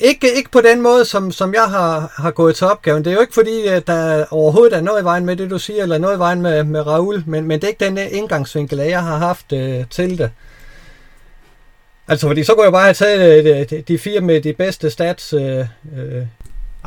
Ikke, 0.04 0.36
ikke 0.36 0.50
på 0.50 0.60
den 0.60 0.82
måde, 0.82 1.04
som, 1.04 1.32
som 1.32 1.54
jeg 1.54 1.62
har, 1.62 2.12
har 2.16 2.30
gået 2.30 2.56
til 2.56 2.66
opgaven. 2.66 3.04
Det 3.04 3.10
er 3.10 3.14
jo 3.14 3.20
ikke 3.20 3.34
fordi, 3.34 3.66
at 3.66 3.86
der 3.86 4.24
overhovedet 4.30 4.76
er 4.76 4.80
noget 4.80 5.02
i 5.02 5.04
vejen 5.04 5.26
med 5.26 5.36
det, 5.36 5.50
du 5.50 5.58
siger, 5.58 5.82
eller 5.82 5.98
noget 5.98 6.16
i 6.16 6.18
vejen 6.18 6.42
med, 6.42 6.64
med 6.64 6.86
Raul, 6.86 7.22
men, 7.26 7.44
men 7.44 7.60
det 7.60 7.64
er 7.64 7.68
ikke 7.68 7.84
den 7.84 7.98
indgangsvinkel, 8.10 8.78
jeg 8.78 9.02
har 9.02 9.18
haft 9.18 9.52
øh, 9.52 9.84
til 9.90 10.18
det. 10.18 10.30
Altså, 12.08 12.26
fordi 12.26 12.44
så 12.44 12.54
kunne 12.54 12.64
jeg 12.64 12.72
bare 12.72 12.82
have 12.82 12.94
taget 12.94 13.60
øh, 13.60 13.66
de, 13.70 13.82
de 13.88 13.98
fire 13.98 14.20
med 14.20 14.40
de 14.40 14.52
bedste 14.52 14.90
stats 14.90 15.32
øh, 15.32 15.58
øh, 15.96 16.26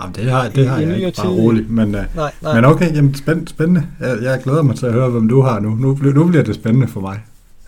Jamen, 0.01 0.15
det 0.15 0.31
har, 0.31 0.49
det 0.49 0.67
har 0.67 0.79
I, 0.79 0.81
jeg 0.81 0.97
ikke, 0.97 1.11
bare 1.17 1.31
roligt. 1.31 1.69
Men, 1.69 1.95
uh, 1.95 2.15
nej, 2.15 2.31
nej. 2.41 2.55
men 2.55 2.65
okay, 2.65 2.95
jamen, 2.95 3.15
spændende. 3.15 3.49
spændende. 3.49 3.87
Jeg, 3.99 4.17
jeg 4.21 4.41
glæder 4.43 4.61
mig 4.61 4.75
til 4.75 4.85
at 4.85 4.93
høre, 4.93 5.09
hvem 5.09 5.29
du 5.29 5.41
har 5.41 5.59
nu. 5.59 5.69
Nu, 5.69 5.97
nu 6.01 6.27
bliver 6.27 6.43
det 6.43 6.55
spændende 6.55 6.87
for 6.87 6.99
mig. 6.99 7.19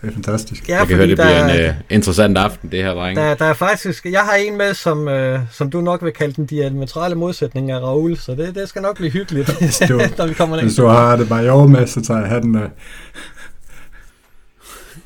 Det 0.02 0.08
er 0.08 0.12
fantastisk. 0.12 0.68
Ja, 0.68 0.78
jeg 0.78 0.86
kan 0.86 0.96
høre, 0.96 1.06
det 1.06 1.16
bliver 1.16 1.46
der, 1.46 1.68
en 1.68 1.70
uh, 1.70 1.74
interessant 1.90 2.38
aften, 2.38 2.72
det 2.72 2.82
her, 2.82 2.94
drenge. 2.94 3.22
Der, 3.22 3.34
der 3.34 3.44
er 3.44 3.52
faktisk, 3.52 4.06
jeg 4.06 4.20
har 4.20 4.34
en 4.34 4.56
med, 4.56 4.74
som, 4.74 5.08
uh, 5.08 5.40
som 5.52 5.70
du 5.70 5.80
nok 5.80 6.04
vil 6.04 6.12
kalde 6.12 6.34
den 6.34 6.46
diametrale 6.46 7.14
modsætning 7.14 7.70
af 7.70 7.80
Raul, 7.80 8.16
så 8.16 8.34
det, 8.34 8.54
det 8.54 8.68
skal 8.68 8.82
nok 8.82 8.96
blive 8.96 9.10
hyggeligt, 9.10 9.48
du, 9.88 10.00
når 10.18 10.26
vi 10.26 10.34
kommer 10.34 10.62
Hvis 10.62 10.74
du 10.74 10.86
har 10.86 11.16
det 11.16 11.28
bare 11.28 11.44
i 11.44 11.48
år 11.48 11.66
med, 11.66 11.86
så 11.86 12.02
tager 12.02 12.20
jeg 12.20 12.28
hatten 12.28 12.56
af. 12.56 12.68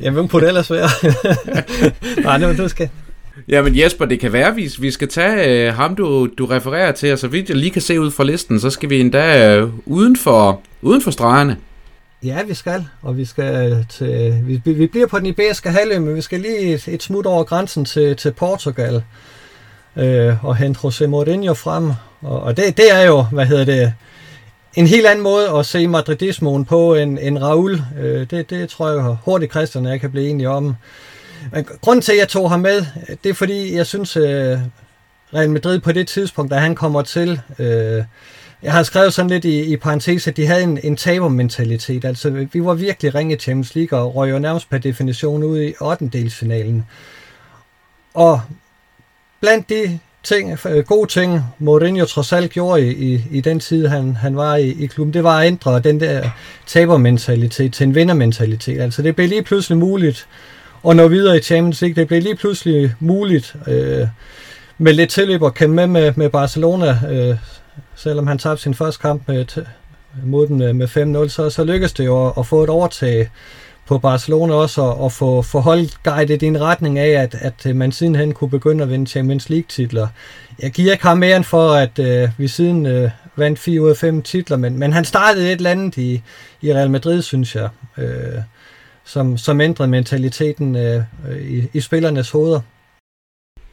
Jamen, 0.00 0.14
hvem 0.14 0.28
kunne 0.28 0.42
det 0.42 0.48
ellers 0.48 0.70
være? 0.70 0.88
Nej, 2.24 2.38
det 2.38 2.48
var 2.48 2.54
du 2.54 2.68
skal. 2.68 2.88
Jamen 3.48 3.78
Jesper, 3.78 4.04
det 4.04 4.20
kan 4.20 4.32
være, 4.32 4.52
hvis 4.52 4.82
vi 4.82 4.90
skal 4.90 5.08
tage 5.08 5.68
øh, 5.68 5.74
ham, 5.74 5.96
du, 5.96 6.28
du 6.38 6.46
refererer 6.46 6.92
til, 6.92 7.12
og 7.12 7.18
så 7.18 7.28
vidt 7.28 7.48
jeg 7.48 7.56
lige 7.56 7.70
kan 7.70 7.82
se 7.82 8.00
ud 8.00 8.10
fra 8.10 8.24
listen, 8.24 8.60
så 8.60 8.70
skal 8.70 8.90
vi 8.90 9.00
endda 9.00 9.56
øh, 9.56 9.68
uden, 9.86 10.16
for, 10.16 10.60
uden 10.82 11.02
for 11.02 11.10
stregerne. 11.10 11.56
Ja, 12.22 12.42
vi 12.42 12.54
skal, 12.54 12.86
og 13.02 13.16
vi 13.16 13.24
skal 13.24 13.86
til, 13.88 14.42
vi, 14.46 14.72
vi 14.72 14.86
bliver 14.86 15.06
på 15.06 15.18
den 15.18 15.26
iberiske 15.26 15.70
halvø, 15.70 15.98
men 15.98 16.14
vi 16.14 16.20
skal 16.20 16.40
lige 16.40 16.74
et, 16.74 16.88
et 16.88 17.02
smut 17.02 17.26
over 17.26 17.44
grænsen 17.44 17.84
til, 17.84 18.16
til 18.16 18.32
Portugal 18.32 19.02
øh, 19.96 20.44
og 20.44 20.56
hente 20.56 20.80
José 20.80 21.06
Mourinho 21.06 21.54
frem. 21.54 21.90
Og, 22.20 22.42
og 22.42 22.56
det, 22.56 22.76
det 22.76 22.92
er 22.92 23.02
jo, 23.02 23.22
hvad 23.22 23.46
hedder 23.46 23.64
det, 23.64 23.94
en 24.74 24.86
helt 24.86 25.06
anden 25.06 25.22
måde 25.22 25.50
at 25.50 25.66
se 25.66 25.88
madridismoen 25.88 26.64
på 26.64 26.94
end, 26.94 27.18
end 27.22 27.38
Raul. 27.38 27.82
Øh, 28.00 28.26
det, 28.30 28.50
det 28.50 28.68
tror 28.68 28.90
jeg 28.90 29.16
hurtigt, 29.24 29.52
Christian 29.52 29.86
jeg 29.86 30.00
kan 30.00 30.10
blive 30.10 30.28
enige 30.28 30.48
om. 30.48 30.74
Men 31.52 31.66
grunden 31.80 32.02
til, 32.02 32.12
at 32.12 32.18
jeg 32.18 32.28
tog 32.28 32.50
ham 32.50 32.60
med, 32.60 32.84
det 33.24 33.30
er 33.30 33.34
fordi, 33.34 33.76
jeg 33.76 33.86
synes, 33.86 34.16
øh, 34.16 34.58
Real 35.34 35.50
Madrid 35.50 35.78
på 35.78 35.92
det 35.92 36.08
tidspunkt, 36.08 36.52
da 36.52 36.56
han 36.56 36.74
kommer 36.74 37.02
til, 37.02 37.40
øh, 37.58 38.04
jeg 38.62 38.72
har 38.72 38.82
skrevet 38.82 39.14
sådan 39.14 39.30
lidt 39.30 39.44
i, 39.44 39.72
i 39.72 39.76
parentes, 39.76 40.28
at 40.28 40.36
de 40.36 40.46
havde 40.46 40.62
en, 40.62 40.78
en 40.82 40.96
tabermentalitet. 40.96 42.04
Altså, 42.04 42.46
vi 42.52 42.64
var 42.64 42.74
virkelig 42.74 43.14
ringe 43.14 43.36
Champions 43.36 43.74
League 43.74 43.98
og 43.98 44.14
røg 44.14 44.30
jo 44.30 44.38
nærmest 44.38 44.70
per 44.70 44.78
definition 44.78 45.42
ud 45.42 45.60
i 45.60 45.74
8. 45.80 46.08
delsfinalen. 46.12 46.86
Og 48.14 48.40
blandt 49.40 49.68
de 49.68 49.98
ting, 50.22 50.58
øh, 50.66 50.84
gode 50.84 51.10
ting, 51.10 51.40
Mourinho 51.58 52.04
trods 52.04 52.32
alt 52.32 52.50
gjorde 52.50 52.86
i, 52.86 53.14
i, 53.14 53.24
i 53.30 53.40
den 53.40 53.60
tid, 53.60 53.86
han, 53.86 54.16
han 54.16 54.36
var 54.36 54.56
i, 54.56 54.68
i 54.68 54.86
klubben, 54.86 55.14
det 55.14 55.24
var 55.24 55.38
at 55.38 55.46
ændre 55.46 55.80
den 55.80 56.00
der 56.00 56.30
tabermentalitet 56.66 57.72
til 57.72 57.86
en 57.86 57.94
vindermentalitet. 57.94 58.80
Altså 58.80 59.02
det 59.02 59.16
blev 59.16 59.28
lige 59.28 59.42
pludselig 59.42 59.78
muligt 59.78 60.26
og 60.82 60.96
nå 60.96 61.08
videre 61.08 61.36
i 61.36 61.40
Champions 61.40 61.80
League. 61.80 61.94
Det 61.94 62.08
blev 62.08 62.22
lige 62.22 62.36
pludselig 62.36 62.94
muligt 63.00 63.56
øh, 63.68 64.08
med 64.78 64.92
lidt 64.92 65.10
tilløb 65.10 65.42
at 65.42 65.54
kæmpe 65.54 65.74
med 65.74 65.86
med, 65.86 66.12
med 66.16 66.30
Barcelona, 66.30 66.98
øh, 67.10 67.36
selvom 67.96 68.26
han 68.26 68.38
tabte 68.38 68.62
sin 68.62 68.74
første 68.74 69.02
kamp 69.02 69.28
øh, 69.28 69.36
øh, 69.36 69.44
med, 70.16 70.26
mod 70.26 70.46
den 70.46 70.76
med 70.76 71.26
5-0, 71.26 71.28
så, 71.28 71.50
så 71.50 71.64
lykkedes 71.64 71.92
det 71.92 72.06
jo 72.06 72.26
at, 72.26 72.32
at 72.38 72.46
få 72.46 72.64
et 72.64 72.70
overtag 72.70 73.30
på 73.86 73.98
Barcelona 73.98 74.54
også, 74.54 74.82
og, 74.82 75.00
og 75.00 75.12
få, 75.12 75.42
få 75.42 75.60
holdt 75.60 76.02
guidet 76.02 76.42
i 76.42 76.46
en 76.46 76.60
retning 76.60 76.98
af, 76.98 77.22
at, 77.22 77.34
at 77.34 77.66
øh, 77.66 77.76
man 77.76 77.92
sidenhen 77.92 78.34
kunne 78.34 78.50
begynde 78.50 78.82
at 78.84 78.90
vinde 78.90 79.06
Champions 79.06 79.50
League-titler. 79.50 80.08
Jeg 80.58 80.70
giver 80.70 80.92
ikke 80.92 81.06
ham 81.06 81.18
mere 81.18 81.36
end 81.36 81.44
for, 81.44 81.72
at 81.72 81.98
øh, 81.98 82.28
vi 82.38 82.48
siden 82.48 82.86
øh, 82.86 83.10
vandt 83.36 83.58
4 83.58 83.80
ud 83.80 83.90
af 83.90 83.96
5 83.96 84.22
titler, 84.22 84.56
men, 84.56 84.78
men 84.78 84.92
han 84.92 85.04
startede 85.04 85.52
et 85.52 85.56
eller 85.56 85.70
andet 85.70 85.96
i, 85.96 86.22
i 86.62 86.74
Real 86.74 86.90
Madrid, 86.90 87.22
synes 87.22 87.56
jeg, 87.56 87.68
øh, 87.98 88.42
som, 89.04 89.38
som 89.38 89.60
ændrede 89.60 89.90
mentaliteten 89.90 90.76
øh, 90.76 91.02
i, 91.40 91.68
i 91.72 91.80
spillernes 91.80 92.30
hoveder. 92.30 92.60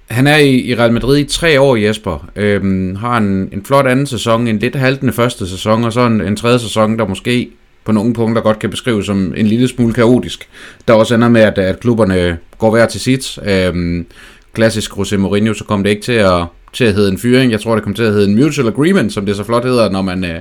Han 0.09 0.27
er 0.27 0.37
i, 0.37 0.55
i 0.55 0.75
Real 0.75 0.93
Madrid 0.93 1.17
i 1.17 1.23
tre 1.23 1.61
år, 1.61 1.75
Jesper. 1.75 2.29
Øhm, 2.35 2.95
har 2.95 3.17
en, 3.17 3.49
en 3.53 3.63
flot 3.65 3.87
anden 3.87 4.05
sæson, 4.05 4.47
en 4.47 4.59
lidt 4.59 4.75
haltende 4.75 5.13
første 5.13 5.47
sæson, 5.47 5.83
og 5.83 5.93
så 5.93 6.05
en, 6.05 6.21
en 6.21 6.35
tredje 6.35 6.59
sæson, 6.59 6.99
der 6.99 7.07
måske 7.07 7.49
på 7.85 7.91
nogle 7.91 8.13
punkter 8.13 8.41
godt 8.41 8.59
kan 8.59 8.69
beskrives 8.69 9.05
som 9.05 9.33
en 9.37 9.47
lille 9.47 9.67
smule 9.67 9.93
kaotisk. 9.93 10.49
Der 10.87 10.93
også 10.93 11.15
ender 11.15 11.29
med, 11.29 11.41
at, 11.41 11.57
at 11.57 11.79
klubberne 11.79 12.37
går 12.57 12.71
hver 12.71 12.85
til 12.85 13.01
sit. 13.01 13.39
Øhm, 13.45 14.05
klassisk 14.53 14.97
Jose 14.97 15.17
Mourinho, 15.17 15.53
så 15.53 15.63
kom 15.63 15.83
det 15.83 15.89
ikke 15.89 16.01
til 16.01 16.11
at, 16.11 16.45
til 16.73 16.83
at 16.85 16.93
hedde 16.93 17.11
en 17.11 17.17
fyring. 17.17 17.51
Jeg 17.51 17.61
tror, 17.61 17.75
det 17.75 17.83
kom 17.83 17.93
til 17.93 18.03
at 18.03 18.13
hedde 18.13 18.29
en 18.29 18.43
mutual 18.43 18.67
agreement, 18.67 19.13
som 19.13 19.25
det 19.25 19.35
så 19.35 19.43
flot 19.43 19.65
hedder, 19.65 19.89
når 19.89 20.01
man, 20.01 20.25
øh, 20.25 20.39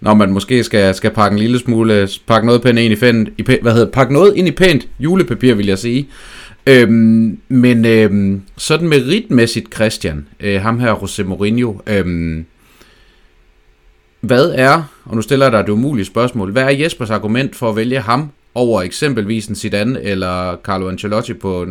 når 0.00 0.14
man 0.14 0.32
måske 0.32 0.64
skal, 0.64 0.94
skal 0.94 1.10
pakke 1.10 1.34
en 1.34 1.38
lille 1.38 1.58
smule, 1.58 2.08
pakke 2.26 2.46
noget 2.46 2.62
pænt 2.62 2.78
ind 2.78 2.92
i 2.92 2.96
pænt, 2.96 3.28
i 3.38 3.42
pænt, 3.42 3.62
hvad 3.62 3.72
hedder, 3.72 3.90
pakke 3.90 4.12
noget 4.12 4.36
ind 4.36 4.48
i 4.48 4.50
pænt 4.50 4.88
julepapir, 5.00 5.54
vil 5.54 5.66
jeg 5.66 5.78
sige. 5.78 6.08
Øhm, 6.70 7.38
men 7.48 7.84
øhm, 7.84 8.42
sådan 8.56 8.88
meritmæssigt, 8.88 9.74
Christian, 9.74 10.26
øh, 10.40 10.60
ham 10.60 10.80
her, 10.80 10.98
Jose 11.02 11.24
Mourinho, 11.24 11.74
øhm, 11.86 12.44
hvad 14.20 14.52
er, 14.54 14.82
og 15.04 15.16
nu 15.16 15.22
stiller 15.22 15.46
jeg 15.46 15.52
dig 15.52 15.64
det 15.66 15.72
umulige 15.72 16.04
spørgsmål, 16.04 16.52
hvad 16.52 16.62
er 16.62 16.70
Jespers 16.70 17.10
argument 17.10 17.56
for 17.56 17.68
at 17.70 17.76
vælge 17.76 18.00
ham 18.00 18.30
over 18.54 18.82
eksempelvis 18.82 19.46
en 19.46 19.54
Zidane 19.54 20.02
eller 20.02 20.56
Carlo 20.64 20.88
Ancelotti 20.88 21.34
på, 21.34 21.66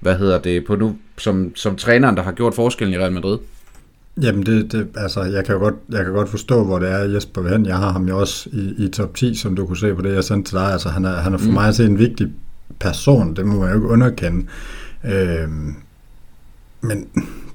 hvad 0.00 0.18
hedder 0.18 0.38
det, 0.38 0.64
på 0.64 0.76
nu, 0.76 0.96
som, 1.18 1.56
som 1.56 1.76
træneren, 1.76 2.16
der 2.16 2.22
har 2.22 2.32
gjort 2.32 2.54
forskellen 2.54 2.94
i 2.94 2.98
Real 2.98 3.12
Madrid? 3.12 3.38
Jamen, 4.22 4.46
det, 4.46 4.72
det, 4.72 4.86
altså, 4.96 5.22
jeg 5.22 5.44
kan, 5.44 5.58
godt, 5.58 5.74
jeg 5.90 6.04
kan 6.04 6.12
godt 6.12 6.28
forstå, 6.28 6.64
hvor 6.64 6.78
det 6.78 6.90
er, 6.90 6.98
Jesper 6.98 7.42
vil 7.42 7.52
hen. 7.52 7.66
Jeg 7.66 7.76
har 7.76 7.92
ham 7.92 8.08
jo 8.08 8.18
også 8.18 8.48
i, 8.52 8.84
i 8.84 8.88
top 8.88 9.14
10, 9.14 9.34
som 9.34 9.56
du 9.56 9.66
kunne 9.66 9.76
se 9.76 9.94
på 9.94 10.02
det, 10.02 10.14
jeg 10.14 10.24
sendte 10.24 10.50
til 10.50 10.58
dig. 10.58 10.72
Altså, 10.72 10.88
han 10.88 11.04
er, 11.04 11.16
han 11.16 11.34
er 11.34 11.38
for 11.38 11.46
mm. 11.46 11.52
mig 11.52 11.68
at 11.68 11.74
se 11.74 11.84
en 11.84 11.98
vigtig 11.98 12.28
person, 12.82 13.36
det 13.36 13.46
må 13.46 13.60
man 13.60 13.68
jo 13.68 13.74
ikke 13.74 13.88
underkende. 13.88 14.46
Øhm, 15.04 15.74
men 16.80 17.06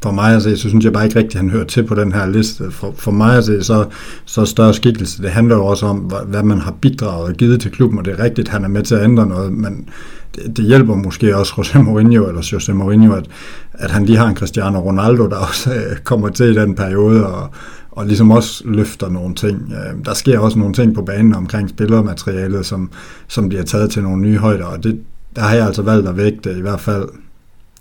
for 0.03 0.11
mig 0.11 0.35
at 0.35 0.43
se, 0.43 0.57
så 0.57 0.69
synes 0.69 0.85
jeg 0.85 0.93
bare 0.93 1.05
ikke 1.05 1.15
rigtigt, 1.15 1.35
at 1.35 1.41
han 1.41 1.49
hører 1.49 1.65
til 1.65 1.83
på 1.83 1.95
den 1.95 2.11
her 2.11 2.25
liste. 2.25 2.71
For, 2.71 2.93
for 2.97 3.11
mig 3.11 3.37
at 3.37 3.45
se, 3.45 3.63
så, 3.63 3.85
så 4.25 4.45
større 4.45 4.73
skikkelse. 4.73 5.23
Det 5.23 5.29
handler 5.29 5.55
jo 5.55 5.65
også 5.65 5.85
om, 5.85 5.97
hvad 6.27 6.43
man 6.43 6.59
har 6.59 6.71
bidraget 6.71 7.27
og 7.29 7.33
givet 7.33 7.61
til 7.61 7.71
klubben, 7.71 7.99
og 7.99 8.05
det 8.05 8.19
er 8.19 8.23
rigtigt, 8.23 8.47
han 8.47 8.63
er 8.63 8.67
med 8.67 8.83
til 8.83 8.95
at 8.95 9.03
ændre 9.03 9.25
noget, 9.25 9.53
men 9.53 9.89
det, 10.35 10.57
det 10.57 10.65
hjælper 10.65 10.95
måske 10.95 11.37
også 11.37 11.53
José 11.53 11.77
Mourinho, 11.81 12.27
eller 12.27 12.41
José 12.41 12.73
Mourinho, 12.73 13.13
at, 13.13 13.25
at 13.73 13.91
han 13.91 14.05
lige 14.05 14.17
har 14.17 14.27
en 14.27 14.35
Cristiano 14.35 14.79
Ronaldo, 14.79 15.27
der 15.27 15.35
også 15.35 15.73
øh, 15.73 15.97
kommer 16.03 16.29
til 16.29 16.45
i 16.45 16.55
den 16.55 16.75
periode, 16.75 17.27
og, 17.27 17.49
og 17.91 18.05
ligesom 18.05 18.31
også 18.31 18.63
løfter 18.65 19.09
nogle 19.09 19.35
ting. 19.35 19.71
Øh, 19.71 20.05
der 20.05 20.13
sker 20.13 20.39
også 20.39 20.59
nogle 20.59 20.73
ting 20.73 20.95
på 20.95 21.01
banen 21.01 21.35
omkring 21.35 21.69
spillermaterialet, 21.69 22.65
som, 22.65 22.89
som 23.27 23.49
bliver 23.49 23.63
taget 23.63 23.89
til 23.89 24.03
nogle 24.03 24.21
nye 24.21 24.37
højder, 24.37 24.65
og 24.65 24.83
det, 24.83 24.99
der 25.37 25.43
har 25.43 25.55
jeg 25.55 25.65
altså 25.65 25.81
valgt 25.81 26.07
at 26.07 26.17
vægte 26.17 26.57
i 26.57 26.61
hvert 26.61 26.79
fald 26.79 27.09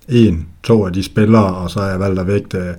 en, 0.08 0.46
to 0.62 0.86
af 0.86 0.92
de 0.92 1.02
spillere, 1.02 1.54
og 1.54 1.70
så 1.70 1.80
har 1.80 1.88
jeg 1.88 2.00
valgt 2.00 2.20
at 2.20 2.26
vægte, 2.26 2.74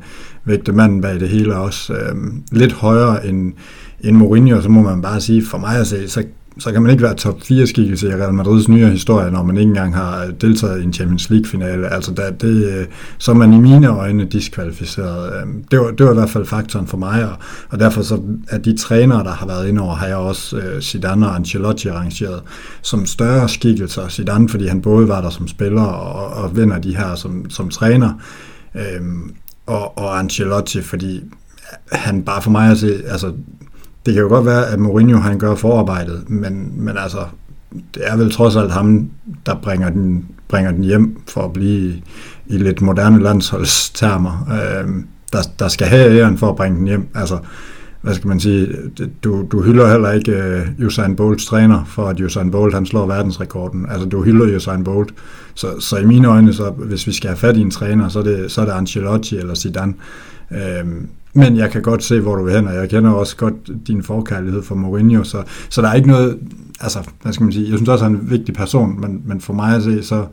vægte 0.45 0.71
manden 0.71 1.01
bag 1.01 1.19
det 1.19 1.29
hele 1.29 1.55
også 1.55 1.93
øh, 1.93 2.15
lidt 2.51 2.73
højere 2.73 3.27
end, 3.27 3.53
end 4.01 4.17
Mourinho, 4.17 4.61
så 4.61 4.69
må 4.69 4.81
man 4.81 5.01
bare 5.01 5.21
sige, 5.21 5.45
for 5.45 5.57
mig 5.57 5.79
at 5.79 5.87
se, 5.87 6.09
så 6.09 6.23
så 6.59 6.71
kan 6.71 6.81
man 6.81 6.91
ikke 6.91 7.03
være 7.03 7.15
top 7.15 7.41
4 7.41 7.67
skikkelse 7.67 8.07
i 8.07 8.11
Real 8.11 8.33
Madrids 8.33 8.69
nyere 8.69 8.89
historie, 8.89 9.31
når 9.31 9.43
man 9.43 9.57
ikke 9.57 9.69
engang 9.69 9.95
har 9.95 10.25
deltaget 10.41 10.81
i 10.81 10.83
en 10.83 10.93
Champions 10.93 11.29
League-finale. 11.29 11.87
Altså, 11.93 12.13
der, 12.13 12.31
det, 12.31 12.87
så 13.17 13.31
er 13.31 13.35
man 13.35 13.53
i 13.53 13.57
mine 13.57 13.87
øjne 13.87 14.25
diskvalificeret. 14.25 15.41
Øhm, 15.41 15.63
det 15.71 15.79
var, 15.79 15.91
det 15.91 16.05
var 16.05 16.11
i 16.11 16.15
hvert 16.15 16.29
fald 16.29 16.45
faktoren 16.45 16.87
for 16.87 16.97
mig, 16.97 17.29
og, 17.29 17.35
og 17.69 17.79
derfor 17.79 18.01
så 18.01 18.19
er 18.49 18.57
de 18.57 18.77
trænere, 18.77 19.23
der 19.23 19.31
har 19.31 19.47
været 19.47 19.67
indover, 19.67 19.95
har 19.95 20.07
jeg 20.07 20.15
også 20.15 20.57
uh, 20.57 20.81
Zidane 20.81 21.27
og 21.27 21.35
Ancelotti 21.35 21.87
arrangeret 21.87 22.41
som 22.81 23.05
større 23.05 23.49
skikkelser. 23.49 24.09
Zidane, 24.09 24.49
fordi 24.49 24.67
han 24.67 24.81
både 24.81 25.07
var 25.07 25.21
der 25.21 25.29
som 25.29 25.47
spiller 25.47 25.83
og, 25.83 26.43
og 26.43 26.57
vinder 26.57 26.79
de 26.79 26.97
her 26.97 27.15
som, 27.15 27.49
som 27.49 27.69
træner, 27.69 28.13
øhm, 28.75 29.31
og, 29.65 29.97
og 29.97 30.19
Ancelotti, 30.19 30.81
fordi 30.81 31.23
han 31.91 32.23
bare 32.23 32.41
for 32.41 32.51
mig 32.51 32.71
at 32.71 32.77
se, 32.77 33.01
altså 33.07 33.33
det 34.07 34.15
kan 34.15 34.23
jo 34.23 34.29
godt 34.29 34.45
være, 34.45 34.67
at 34.67 34.79
Mourinho 34.79 35.17
han 35.17 35.39
gør 35.39 35.55
forarbejdet, 35.55 36.29
men, 36.29 36.73
men 36.75 36.97
altså, 36.97 37.25
det 37.71 38.01
er 38.05 38.17
vel 38.17 38.31
trods 38.31 38.55
alt 38.55 38.71
ham, 38.71 39.09
der 39.45 39.55
bringer 39.55 39.89
den, 39.89 40.25
bringer 40.47 40.71
den 40.71 40.83
hjem 40.83 41.19
for 41.27 41.41
at 41.41 41.53
blive 41.53 41.93
i 42.45 42.57
lidt 42.57 42.81
moderne 42.81 43.23
landsholdstermer. 43.23 44.47
Øh, 44.51 44.89
der, 45.33 45.39
der 45.59 45.67
skal 45.67 45.87
have 45.87 46.19
æren 46.19 46.37
for 46.37 46.49
at 46.49 46.55
bringe 46.55 46.77
den 46.77 46.87
hjem. 46.87 47.07
Altså, 47.15 47.37
hvad 48.01 48.13
skal 48.15 48.27
man 48.27 48.39
sige, 48.39 48.67
du, 49.23 49.45
du 49.51 49.61
hylder 49.61 49.91
heller 49.91 50.11
ikke 50.11 50.63
uh, 50.79 50.85
Usain 50.85 51.15
Bolts 51.15 51.45
træner, 51.45 51.85
for 51.85 52.07
at 52.07 52.21
Usain 52.21 52.51
Bolt 52.51 52.73
han 52.73 52.85
slår 52.85 53.05
verdensrekorden. 53.05 53.85
Altså, 53.89 54.09
du 54.09 54.23
hylder 54.23 54.55
Usain 54.55 54.83
Bolt. 54.83 55.13
Så, 55.53 55.79
så 55.79 55.97
i 55.97 56.05
mine 56.05 56.27
øjne, 56.27 56.53
så, 56.53 56.69
hvis 56.69 57.07
vi 57.07 57.11
skal 57.11 57.27
have 57.27 57.37
fat 57.37 57.57
i 57.57 57.61
en 57.61 57.71
træner, 57.71 58.09
så 58.09 58.19
er 58.19 58.23
det, 58.23 58.51
så 58.51 58.61
er 58.61 58.65
det 58.65 58.71
Ancelotti 58.71 59.37
eller 59.37 59.55
Zidane. 59.55 59.93
Øh, 60.51 60.85
men 61.37 61.57
jeg 61.57 61.71
kan 61.71 61.81
godt 61.81 62.03
se, 62.03 62.19
hvor 62.19 62.35
du 62.35 62.43
vil 62.43 62.53
hen, 62.53 62.67
og 62.67 62.73
jeg 62.73 62.89
kender 62.89 63.11
også 63.11 63.37
godt 63.37 63.87
din 63.87 64.03
forkærlighed 64.03 64.63
for 64.63 64.75
Mourinho, 64.75 65.23
så, 65.23 65.43
så 65.69 65.81
der 65.81 65.87
er 65.87 65.93
ikke 65.93 66.07
noget, 66.07 66.39
altså, 66.81 66.99
hvad 67.21 67.33
skal 67.33 67.43
man 67.43 67.53
sige, 67.53 67.69
jeg 67.69 67.77
synes 67.77 67.89
også, 67.89 68.05
at 68.05 68.11
han 68.11 68.19
er 68.19 68.23
en 68.23 68.29
vigtig 68.29 68.55
person, 68.55 69.01
men, 69.01 69.21
men 69.25 69.41
for 69.41 69.53
mig 69.53 69.75
at 69.75 69.83
se, 69.83 70.03
så 70.03 70.25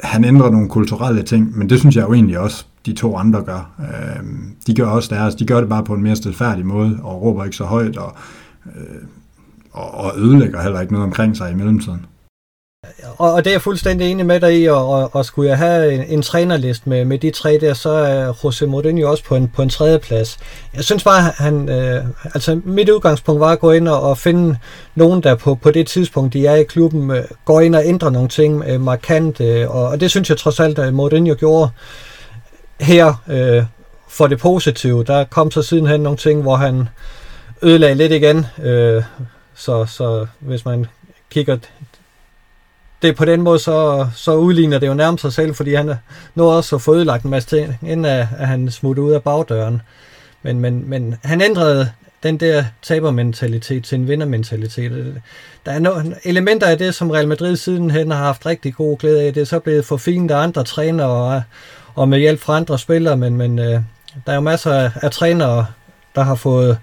han 0.00 0.24
ændrer 0.24 0.50
nogle 0.50 0.68
kulturelle 0.68 1.22
ting, 1.22 1.58
men 1.58 1.70
det 1.70 1.78
synes 1.78 1.96
jeg 1.96 2.08
jo 2.08 2.12
egentlig 2.12 2.38
også, 2.38 2.66
de 2.86 2.92
to 2.92 3.16
andre 3.16 3.42
gør. 3.42 3.70
Øh, 3.80 4.26
de 4.66 4.74
gør 4.74 4.86
også 4.86 5.14
deres, 5.14 5.34
de 5.34 5.46
gør 5.46 5.60
det 5.60 5.68
bare 5.68 5.84
på 5.84 5.94
en 5.94 6.02
mere 6.02 6.16
stilfærdig 6.16 6.66
måde, 6.66 6.98
og 7.02 7.22
råber 7.22 7.44
ikke 7.44 7.56
så 7.56 7.64
højt, 7.64 7.96
og, 7.96 8.16
øh, 8.66 9.02
og, 9.72 9.94
og 9.94 10.12
ødelægger 10.16 10.62
heller 10.62 10.80
ikke 10.80 10.92
noget 10.92 11.06
omkring 11.06 11.36
sig 11.36 11.50
i 11.52 11.54
mellemtiden 11.54 12.06
og, 13.18 13.32
og 13.32 13.44
det 13.44 13.50
er 13.50 13.54
jeg 13.54 13.62
fuldstændig 13.62 14.10
enig 14.10 14.26
med 14.26 14.40
dig 14.40 14.60
i, 14.60 14.66
og, 14.66 14.88
og, 14.88 15.10
og 15.12 15.24
skulle 15.24 15.48
jeg 15.48 15.58
have 15.58 15.92
en, 15.92 16.04
en 16.08 16.22
trænerlist 16.22 16.86
med, 16.86 17.04
med 17.04 17.18
de 17.18 17.30
tre 17.30 17.58
der, 17.60 17.74
så 17.74 17.90
er 17.90 18.32
Jose 18.44 18.66
Mourinho 18.66 19.10
også 19.10 19.24
på 19.24 19.36
en, 19.36 19.48
på 19.48 19.62
en 19.62 19.68
tredje 19.68 19.98
plads. 19.98 20.38
Jeg 20.74 20.84
synes 20.84 21.04
bare, 21.04 21.32
han, 21.36 21.68
øh, 21.68 22.04
altså 22.34 22.60
mit 22.64 22.88
udgangspunkt 22.88 23.40
var 23.40 23.52
at 23.52 23.60
gå 23.60 23.72
ind 23.72 23.88
og, 23.88 24.00
og 24.00 24.18
finde 24.18 24.58
nogen, 24.94 25.22
der 25.22 25.34
på, 25.34 25.54
på 25.54 25.70
det 25.70 25.86
tidspunkt, 25.86 26.32
de 26.32 26.46
er 26.46 26.54
i 26.54 26.64
klubben, 26.64 27.10
øh, 27.10 27.24
går 27.44 27.60
ind 27.60 27.74
og 27.74 27.86
ændrer 27.86 28.10
nogle 28.10 28.28
ting 28.28 28.64
øh, 28.66 28.80
markant, 28.80 29.40
øh, 29.40 29.70
og, 29.70 29.88
og 29.88 30.00
det 30.00 30.10
synes 30.10 30.30
jeg 30.30 30.38
trods 30.38 30.60
alt, 30.60 30.78
at 30.78 30.94
Mourinho 30.94 31.34
gjorde 31.34 31.70
her 32.80 33.22
øh, 33.28 33.64
for 34.08 34.26
det 34.26 34.38
positive. 34.38 35.04
Der 35.04 35.24
kom 35.24 35.50
så 35.50 35.62
sidenhen 35.62 36.00
nogle 36.00 36.18
ting, 36.18 36.42
hvor 36.42 36.56
han 36.56 36.88
ødelagde 37.62 37.94
lidt 37.94 38.12
igen, 38.12 38.46
øh, 38.62 39.02
så, 39.54 39.86
så 39.86 40.26
hvis 40.40 40.64
man 40.64 40.86
kigger 41.30 41.56
det 43.02 43.16
på 43.16 43.24
den 43.24 43.42
måde, 43.42 43.58
så, 43.58 44.08
så 44.14 44.34
udligner 44.34 44.78
det 44.78 44.86
jo 44.86 44.94
nærmest 44.94 45.22
sig 45.22 45.32
selv, 45.32 45.54
fordi 45.54 45.74
han 45.74 45.94
nu 46.34 46.44
også 46.44 46.76
at 46.76 46.82
få 46.82 46.94
ødelagt 46.94 47.24
en 47.24 47.30
masse 47.30 47.48
ting, 47.48 47.78
inden 47.82 48.04
at, 48.04 48.26
at 48.38 48.48
han 48.48 48.70
smuttede 48.70 49.06
ud 49.06 49.12
af 49.12 49.22
bagdøren. 49.22 49.82
Men, 50.42 50.60
men, 50.60 50.88
men 50.90 51.16
han 51.24 51.40
ændrede 51.40 51.90
den 52.22 52.36
der 52.40 52.64
tabermentalitet 52.82 53.84
til 53.84 53.98
en 53.98 54.08
vindermentalitet. 54.08 55.22
Der 55.66 55.72
er 55.72 55.78
nogle 55.78 56.14
elementer 56.24 56.66
af 56.66 56.78
det, 56.78 56.94
som 56.94 57.10
Real 57.10 57.28
Madrid 57.28 57.56
sidenhen 57.56 58.10
har 58.10 58.18
haft 58.18 58.46
rigtig 58.46 58.74
god 58.74 58.98
glæde 58.98 59.22
af. 59.22 59.34
Det 59.34 59.40
er 59.40 59.44
så 59.44 59.58
blevet 59.58 59.84
forfinet 59.84 60.30
af 60.30 60.38
andre 60.38 60.64
trænere 60.64 61.08
og, 61.08 61.42
og 61.94 62.08
med 62.08 62.18
hjælp 62.18 62.40
fra 62.40 62.56
andre 62.56 62.78
spillere, 62.78 63.16
men, 63.16 63.36
men 63.36 63.58
øh, 63.58 63.80
der 64.26 64.32
er 64.32 64.34
jo 64.34 64.40
masser 64.40 64.72
af, 64.72 64.90
af 65.02 65.10
trænere, 65.10 65.66
der 66.14 66.22
har 66.22 66.34
fået 66.34 66.78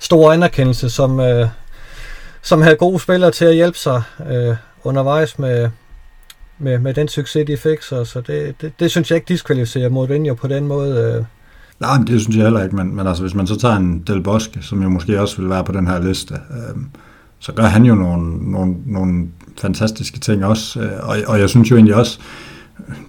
stor 0.00 0.32
anerkendelse, 0.32 0.90
som, 0.90 1.20
øh, 1.20 1.48
som 2.42 2.62
havde 2.62 2.76
gode 2.76 3.00
spillere 3.00 3.30
til 3.30 3.44
at 3.44 3.54
hjælpe 3.54 3.78
sig. 3.78 4.02
Øh, 4.30 4.56
undervejs 4.86 5.38
med, 5.38 5.68
med, 6.58 6.78
med 6.78 6.94
den 6.94 7.08
succes, 7.08 7.46
de 7.46 7.56
fik. 7.56 7.82
Så, 7.82 8.04
så 8.04 8.20
det, 8.20 8.54
det, 8.60 8.72
det 8.80 8.90
synes 8.90 9.10
jeg 9.10 9.16
ikke 9.16 9.28
diskvalificerer 9.28 9.88
Mourinho 9.88 10.34
på 10.34 10.48
den 10.48 10.66
måde. 10.66 11.16
Øh. 11.18 11.24
Nej, 11.80 11.98
men 11.98 12.06
det 12.06 12.20
synes 12.20 12.36
jeg 12.36 12.44
heller 12.44 12.64
ikke, 12.64 12.76
men, 12.76 12.96
men 12.96 13.06
altså, 13.06 13.22
hvis 13.22 13.34
man 13.34 13.46
så 13.46 13.58
tager 13.58 13.76
en 13.76 14.02
Del 14.06 14.22
Bosque, 14.22 14.62
som 14.62 14.82
jo 14.82 14.88
måske 14.88 15.20
også 15.20 15.40
vil 15.40 15.50
være 15.50 15.64
på 15.64 15.72
den 15.72 15.86
her 15.86 16.02
liste, 16.02 16.34
øh, 16.34 16.82
så 17.38 17.52
gør 17.52 17.62
han 17.62 17.84
jo 17.84 17.94
nogle, 17.94 18.52
nogle, 18.52 18.74
nogle 18.86 19.26
fantastiske 19.60 20.18
ting 20.18 20.44
også, 20.44 20.80
øh, 20.80 21.08
og, 21.08 21.16
og 21.26 21.40
jeg 21.40 21.48
synes 21.48 21.70
jo 21.70 21.76
egentlig 21.76 21.94
også, 21.94 22.18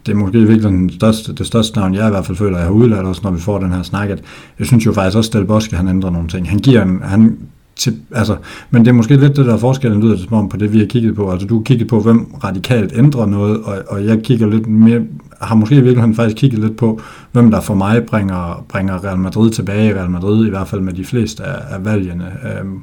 det 0.05 0.11
er 0.11 0.15
måske 0.15 0.37
virkelig 0.37 0.63
den 0.63 0.89
største, 0.89 1.33
det 1.33 1.47
største 1.47 1.79
navn, 1.79 1.93
jeg 1.93 2.07
i 2.07 2.09
hvert 2.09 2.25
fald 2.25 2.37
føler, 2.37 2.57
jeg 2.57 2.65
har 2.65 2.73
udladt 2.73 3.05
også, 3.05 3.21
når 3.23 3.31
vi 3.31 3.39
får 3.39 3.59
den 3.59 3.71
her 3.71 3.83
snak, 3.83 4.09
at 4.09 4.23
jeg 4.59 4.67
synes 4.67 4.85
jo 4.85 4.93
faktisk 4.93 5.17
også, 5.17 5.29
at 5.29 5.33
Del 5.33 5.45
Bosque, 5.45 5.77
han 5.77 5.87
ændrer 5.87 6.09
nogle 6.09 6.27
ting. 6.27 6.49
Han 6.49 6.59
giver 6.59 6.81
en, 6.81 7.01
han 7.03 7.37
til, 7.77 7.99
altså, 8.11 8.37
men 8.69 8.85
det 8.85 8.89
er 8.89 8.93
måske 8.93 9.17
lidt 9.17 9.35
det, 9.35 9.45
der 9.45 9.53
er 9.53 9.57
forskellen, 9.57 10.01
lyder 10.01 10.15
det 10.15 10.23
som 10.23 10.33
om, 10.33 10.49
på 10.49 10.57
det, 10.57 10.73
vi 10.73 10.79
har 10.79 10.85
kigget 10.85 11.15
på. 11.15 11.31
Altså, 11.31 11.47
du 11.47 11.57
har 11.57 11.63
kigget 11.63 11.87
på, 11.87 11.99
hvem 11.99 12.33
radikalt 12.43 12.91
ændrer 12.95 13.25
noget, 13.25 13.63
og, 13.63 13.83
og 13.87 14.05
jeg 14.05 14.23
kigger 14.23 14.47
lidt 14.47 14.67
mere, 14.67 15.01
har 15.41 15.55
måske 15.55 15.75
i 15.75 15.81
virkeligheden 15.81 16.15
faktisk 16.15 16.37
kigget 16.37 16.59
lidt 16.59 16.77
på, 16.77 17.01
hvem 17.31 17.51
der 17.51 17.61
for 17.61 17.73
mig 17.73 18.05
bringer, 18.05 18.65
bringer 18.69 19.03
Real 19.03 19.17
Madrid 19.17 19.51
tilbage 19.51 19.89
i 19.89 19.93
Real 19.93 20.09
Madrid, 20.09 20.47
i 20.47 20.49
hvert 20.49 20.67
fald 20.67 20.81
med 20.81 20.93
de 20.93 21.05
fleste 21.05 21.43
af, 21.43 21.75
af 21.75 21.85
valgene. 21.85 22.31
Øhm, 22.43 22.79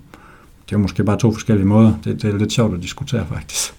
det 0.68 0.74
er 0.74 0.78
måske 0.78 1.04
bare 1.04 1.18
to 1.18 1.32
forskellige 1.32 1.66
måder. 1.66 1.92
Det, 2.04 2.22
det 2.22 2.34
er 2.34 2.38
lidt 2.38 2.52
sjovt 2.52 2.74
at 2.74 2.82
diskutere, 2.82 3.26
faktisk. 3.32 3.74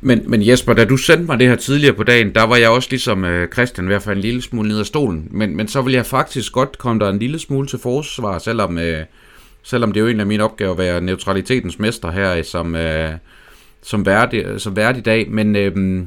Men, 0.00 0.20
men 0.26 0.46
Jesper, 0.46 0.72
da 0.72 0.84
du 0.84 0.96
sendte 0.96 1.26
mig 1.26 1.38
det 1.38 1.48
her 1.48 1.56
tidligere 1.56 1.94
på 1.94 2.02
dagen, 2.02 2.34
der 2.34 2.42
var 2.42 2.56
jeg 2.56 2.70
også 2.70 2.88
ligesom 2.90 3.24
øh, 3.24 3.48
Christian 3.52 3.84
i 3.84 3.86
hvert 3.86 4.02
fald 4.02 4.16
en 4.16 4.22
lille 4.22 4.42
smule 4.42 4.68
ned 4.68 4.78
af 4.78 4.86
stolen. 4.86 5.28
Men, 5.30 5.56
men 5.56 5.68
så 5.68 5.82
vil 5.82 5.92
jeg 5.92 6.06
faktisk 6.06 6.52
godt 6.52 6.78
komme 6.78 7.00
der 7.00 7.10
en 7.10 7.18
lille 7.18 7.38
smule 7.38 7.66
til 7.66 7.78
forsvar, 7.78 8.38
selvom, 8.38 8.78
øh, 8.78 9.04
selvom 9.62 9.92
det 9.92 10.00
er 10.00 10.04
jo 10.04 10.10
en 10.10 10.20
af 10.20 10.26
mine 10.26 10.44
opgaver 10.44 10.72
at 10.72 10.78
være 10.78 11.00
neutralitetens 11.00 11.78
mester 11.78 12.10
her 12.10 12.36
øh, 12.36 12.44
som, 12.44 12.76
øh, 12.76 13.12
som, 13.82 14.06
værdig, 14.06 14.60
som 14.60 14.76
værdig 14.76 14.98
i 14.98 15.02
dag. 15.02 15.30
Men, 15.30 15.56
øh, 15.56 16.04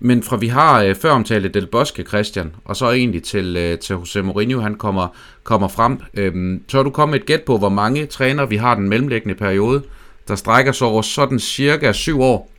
men 0.00 0.22
fra 0.22 0.36
vi 0.36 0.48
har 0.48 0.82
øh, 0.82 0.94
før 0.94 1.10
omtalt 1.10 1.54
Del 1.54 1.66
Bosque, 1.66 2.04
Christian, 2.04 2.54
og 2.64 2.76
så 2.76 2.90
egentlig 2.90 3.22
til, 3.22 3.56
øh, 3.56 3.78
til 3.78 3.92
Jose 3.92 4.22
Mourinho, 4.22 4.60
han 4.60 4.74
kommer, 4.74 5.08
kommer 5.44 5.68
frem. 5.68 5.98
Øh, 6.14 6.60
så 6.68 6.82
du 6.82 6.90
komme 6.90 7.16
et 7.16 7.26
gæt 7.26 7.42
på, 7.42 7.58
hvor 7.58 7.68
mange 7.68 8.06
træner 8.06 8.46
vi 8.46 8.56
har 8.56 8.74
den 8.74 8.88
mellemlæggende 8.88 9.34
periode, 9.34 9.82
der 10.28 10.34
strækker 10.34 10.72
sig 10.72 10.86
over 10.86 11.02
sådan 11.02 11.38
cirka 11.38 11.92
syv 11.92 12.20
år. 12.20 12.50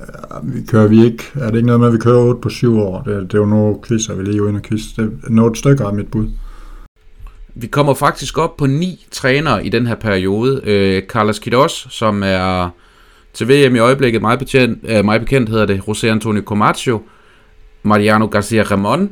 Ja, 0.00 0.38
vi 0.42 0.62
kører 0.68 0.88
vi 0.88 1.04
ikke. 1.04 1.24
Er 1.34 1.46
det 1.46 1.56
ikke 1.56 1.66
noget 1.66 1.80
med, 1.80 1.88
at 1.88 1.94
vi 1.94 1.98
kører 1.98 2.18
8 2.18 2.40
på 2.40 2.48
7 2.48 2.78
år? 2.78 3.02
Det, 3.02 3.22
det 3.22 3.34
er 3.34 3.38
jo 3.38 3.46
nogle 3.46 3.76
quizzer, 3.86 4.14
vi 4.14 4.24
lige 4.24 4.36
inde 4.36 4.58
og 4.58 4.62
quiz. 4.62 4.82
Det 4.96 5.04
er 5.04 5.30
noget 5.30 5.58
stykker 5.58 5.86
af 5.86 5.94
mit 5.94 6.10
bud. 6.10 6.28
Vi 7.60 7.66
kommer 7.66 7.94
faktisk 7.94 8.38
op 8.38 8.56
på 8.56 8.66
ni 8.66 9.06
trænere 9.10 9.66
i 9.66 9.68
den 9.68 9.86
her 9.86 9.94
periode. 9.94 10.60
Øh, 10.64 11.02
Carlos 11.02 11.40
Queiroz, 11.40 11.86
som 11.90 12.22
er 12.22 12.68
til 13.32 13.48
VM 13.48 13.76
i 13.76 13.78
øjeblikket, 13.78 14.22
meget, 14.22 14.38
bekendt, 14.38 14.78
øh, 14.88 15.04
meget 15.04 15.20
bekendt 15.20 15.48
hedder 15.48 15.66
det 15.66 15.80
José 15.88 16.06
Antonio 16.06 16.42
Comacho, 16.42 17.02
Mariano 17.82 18.26
Garcia 18.26 18.62
Ramon, 18.62 19.10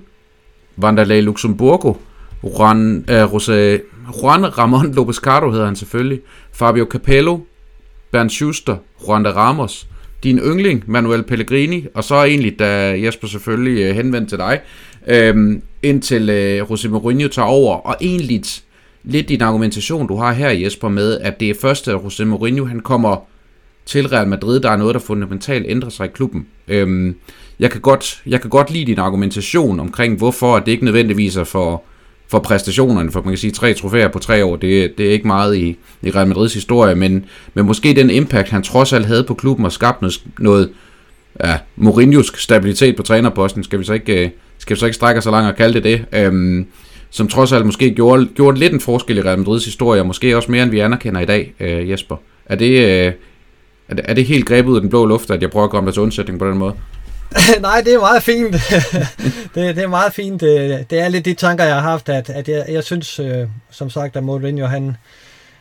Vanderlei 0.77 1.21
Luxemburgo, 1.21 1.95
Juan, 2.45 3.05
øh, 3.11 3.25
José, 3.25 3.53
Juan 4.23 4.59
Ramon 4.59 4.95
Lopez 4.95 5.17
Cardo 5.17 5.51
hedder 5.51 5.67
han 5.67 5.77
selvfølgelig, 5.77 6.21
Fabio 6.53 6.87
Capello, 6.91 7.39
Bernd 8.11 8.31
Schuster, 8.31 8.77
Juan 9.07 9.25
de 9.25 9.31
Ramos, 9.31 9.87
din 10.23 10.39
yndling, 10.39 10.85
Manuel 10.87 11.23
Pellegrini, 11.23 11.87
og 11.95 12.05
så 12.05 12.15
egentlig, 12.15 12.59
da 12.59 13.01
Jesper 13.05 13.29
selvfølgelig 13.29 13.83
øh, 13.83 13.95
henvendte 13.95 14.31
til 14.31 14.39
dig, 14.39 14.61
øh, 15.07 15.59
indtil 15.83 16.31
øh, 16.31 16.63
José 16.63 16.89
Mourinho 16.89 17.29
tager 17.29 17.49
over, 17.49 17.77
og 17.77 17.97
egentlig 18.01 18.43
lidt 19.05 19.29
din 19.29 19.43
argumentation, 19.43 20.07
du 20.07 20.17
har 20.17 20.33
her, 20.33 20.51
Jesper, 20.51 20.89
med, 20.89 21.19
at 21.19 21.41
det 21.41 21.51
er 21.51 21.55
først, 21.61 21.89
at 21.89 21.95
José 21.95 22.25
Mourinho 22.25 22.65
han 22.65 22.81
kommer 22.81 23.17
til 23.87 24.09
Real 24.09 24.29
Madrid, 24.29 24.61
der 24.61 24.71
er 24.71 24.77
noget, 24.77 24.95
der 24.95 25.01
fundamentalt 25.01 25.67
ændrer 25.69 25.89
sig 25.89 26.07
i 26.07 26.11
klubben. 26.15 26.47
Øhm, 26.69 27.17
jeg, 27.61 27.71
kan 27.71 27.81
godt, 27.81 28.23
jeg 28.27 28.41
kan 28.41 28.51
godt 28.51 28.71
lide 28.71 28.85
din 28.85 28.99
argumentation 28.99 29.81
omkring, 29.81 30.19
hvorfor 30.19 30.59
det 30.59 30.73
ikke 30.73 30.85
nødvendigvis 30.85 31.37
er 31.37 31.45
for, 31.45 31.83
for 32.29 32.39
præstationerne, 32.39 33.13
for 33.13 33.21
man 33.23 33.33
kan 33.33 33.39
sige 33.39 33.51
tre 33.51 33.75
trofæer 33.75 34.09
på 34.09 34.19
tre 34.19 34.45
år, 34.45 34.57
det, 34.57 34.99
det 34.99 35.07
er 35.07 35.11
ikke 35.11 35.27
meget 35.27 35.57
i, 35.57 35.77
i 36.03 36.11
Real 36.11 36.29
Madrids 36.29 36.55
historie, 36.55 36.95
men, 36.95 37.25
men 37.55 37.67
måske 37.67 37.95
den 37.95 38.11
impact, 38.11 38.49
han 38.49 38.63
trods 38.63 38.93
alt 38.93 39.07
havde 39.07 39.25
på 39.25 39.35
klubben 39.35 39.65
og 39.65 39.73
skabt 39.73 40.03
noget, 40.03 40.23
noget 40.39 40.71
ja, 41.45 41.59
Mourinho's 41.79 42.41
stabilitet 42.41 42.97
på 42.97 43.03
trænerposten, 43.03 43.65
skal 43.65 43.79
vi 43.79 43.85
så 43.85 43.93
ikke, 43.93 44.25
øh, 44.25 44.31
skal 44.59 44.77
vi 44.77 44.81
så 44.81 44.87
ikke 44.87 44.95
strække 44.95 45.23
så 45.23 45.31
langt 45.31 45.51
og 45.51 45.57
kalde 45.57 45.75
det 45.75 45.85
det, 45.85 46.05
øhm, 46.13 46.67
som 47.11 47.29
trods 47.29 47.53
alt 47.53 47.67
måske 47.67 47.95
gjorde, 47.95 48.29
gjorde 48.35 48.59
lidt 48.59 48.73
en 48.73 48.81
forskel 48.81 49.19
i 49.19 49.23
Real 49.23 49.39
Madrids 49.39 49.65
historie, 49.65 50.01
og 50.01 50.07
måske 50.07 50.37
også 50.37 50.51
mere, 50.51 50.63
end 50.63 50.71
vi 50.71 50.81
anerkender 50.81 51.21
i 51.21 51.27
dag, 51.27 51.55
øh, 51.61 51.91
Jesper. 51.91 52.17
Er 52.47 52.57
det, 52.57 52.71
øh, 52.71 53.13
er 53.89 53.95
det, 53.95 54.05
er 54.09 54.15
det 54.15 54.25
helt 54.25 54.47
grebet 54.47 54.71
ud 54.71 54.77
af 54.77 54.81
den 54.81 54.91
blå 54.91 55.07
luft, 55.07 55.31
at 55.31 55.43
jeg 55.43 55.51
prøver 55.51 55.65
at 55.65 55.71
komme 55.71 55.87
dig 55.87 55.95
til 55.95 56.03
undsætning 56.03 56.39
på 56.39 56.49
den 56.49 56.59
måde? 56.59 56.75
Nej, 57.61 57.81
det 57.85 57.95
er 57.95 58.01
meget 58.01 58.23
fint. 58.23 58.53
det, 59.55 59.77
det 59.77 59.85
er 59.85 59.89
meget 59.89 60.13
fint. 60.13 60.41
Det, 60.41 60.91
det 60.91 61.01
er 61.01 61.09
lidt 61.09 61.25
de 61.25 61.35
tanker, 61.35 61.65
jeg 61.65 61.75
har 61.75 61.83
haft, 61.83 62.09
at, 62.09 62.31
at 62.31 62.49
jeg, 62.49 62.65
jeg 62.69 62.85
synes, 62.85 63.19
øh, 63.19 63.49
som 63.71 63.91
sagt, 63.91 64.17
at 64.17 64.25
Mourinho, 64.25 64.67
han, 64.67 64.97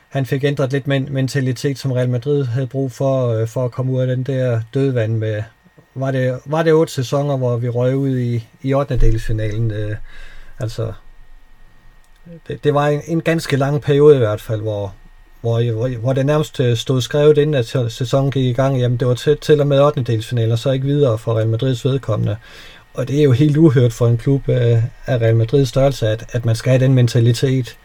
han 0.10 0.25
fik 0.25 0.44
ændret 0.44 0.72
lidt 0.72 0.88
men, 0.88 1.08
mentalitet, 1.12 1.79
som 1.79 1.91
Real 1.91 2.10
Madrid 2.10 2.46
havde 2.46 2.67
brug 2.67 2.91
for, 2.91 3.27
øh, 3.29 3.48
for 3.48 3.65
at 3.65 3.72
komme 3.72 3.91
ud 3.91 4.01
af 4.01 4.08
den 4.08 4.24
der 4.24 4.62
dødvand 4.74 5.17
med, 5.17 5.44
var 5.96 6.12
det, 6.12 6.40
var 6.46 6.64
det 6.64 6.74
otte 6.74 6.94
sæsoner, 6.94 7.38
hvor 7.38 7.58
vi 7.58 7.70
røg 7.70 7.96
ud 7.96 8.18
i, 8.18 8.48
i 8.62 8.74
8. 8.74 8.98
delsfinalen. 8.98 9.72
Øh, 9.72 9.96
altså, 10.60 10.94
det, 12.48 12.64
det 12.64 12.74
var 12.74 12.88
en, 12.88 13.02
en 13.08 13.22
ganske 13.22 13.58
lang 13.58 13.81
periode 13.81 14.16
i 14.16 14.20
hvert 14.20 14.42
fald, 14.42 14.62
hvor, 14.62 14.94
hvor, 15.42 15.72
hvor, 15.72 15.88
hvor 15.88 16.14
det 16.14 16.25
nærmest 16.25 16.60
øh, 16.60 16.77
stod 16.77 17.01
skrevet 17.01 17.38
inden, 17.38 17.55
at 17.55 17.92
sæsonen 17.92 18.31
gik 18.31 18.46
i 18.46 18.53
gang, 18.53 18.79
jamen 18.79 18.98
det 18.98 19.08
var 19.08 19.14
til, 19.14 19.38
til 19.38 19.62
og 19.62 19.68
med 19.68 19.81
8. 19.81 20.01
delsfinaler, 20.01 20.55
så 20.55 20.72
ikke 20.72 20.86
videre 20.86 21.18
for 21.18 21.38
Real 21.38 21.48
Madrids 21.48 21.86
vedkommende. 21.86 22.38
Og 22.94 23.08
det 23.08 23.20
er 23.20 23.24
jo 23.24 23.31
helt 23.31 23.58
uhørt 23.58 23.94
for 23.94 24.08
en 24.08 24.18
klub 24.18 24.50
øh, 24.50 24.84
af 25.05 25.18
Real 25.22 25.36
Madrids 25.36 25.70
størrelse, 25.70 26.08
at, 26.08 26.25
at 26.31 26.46
man 26.46 26.55
skal 26.55 26.70
have 26.70 26.79
den 26.79 26.94
mentalitet. 26.94 27.77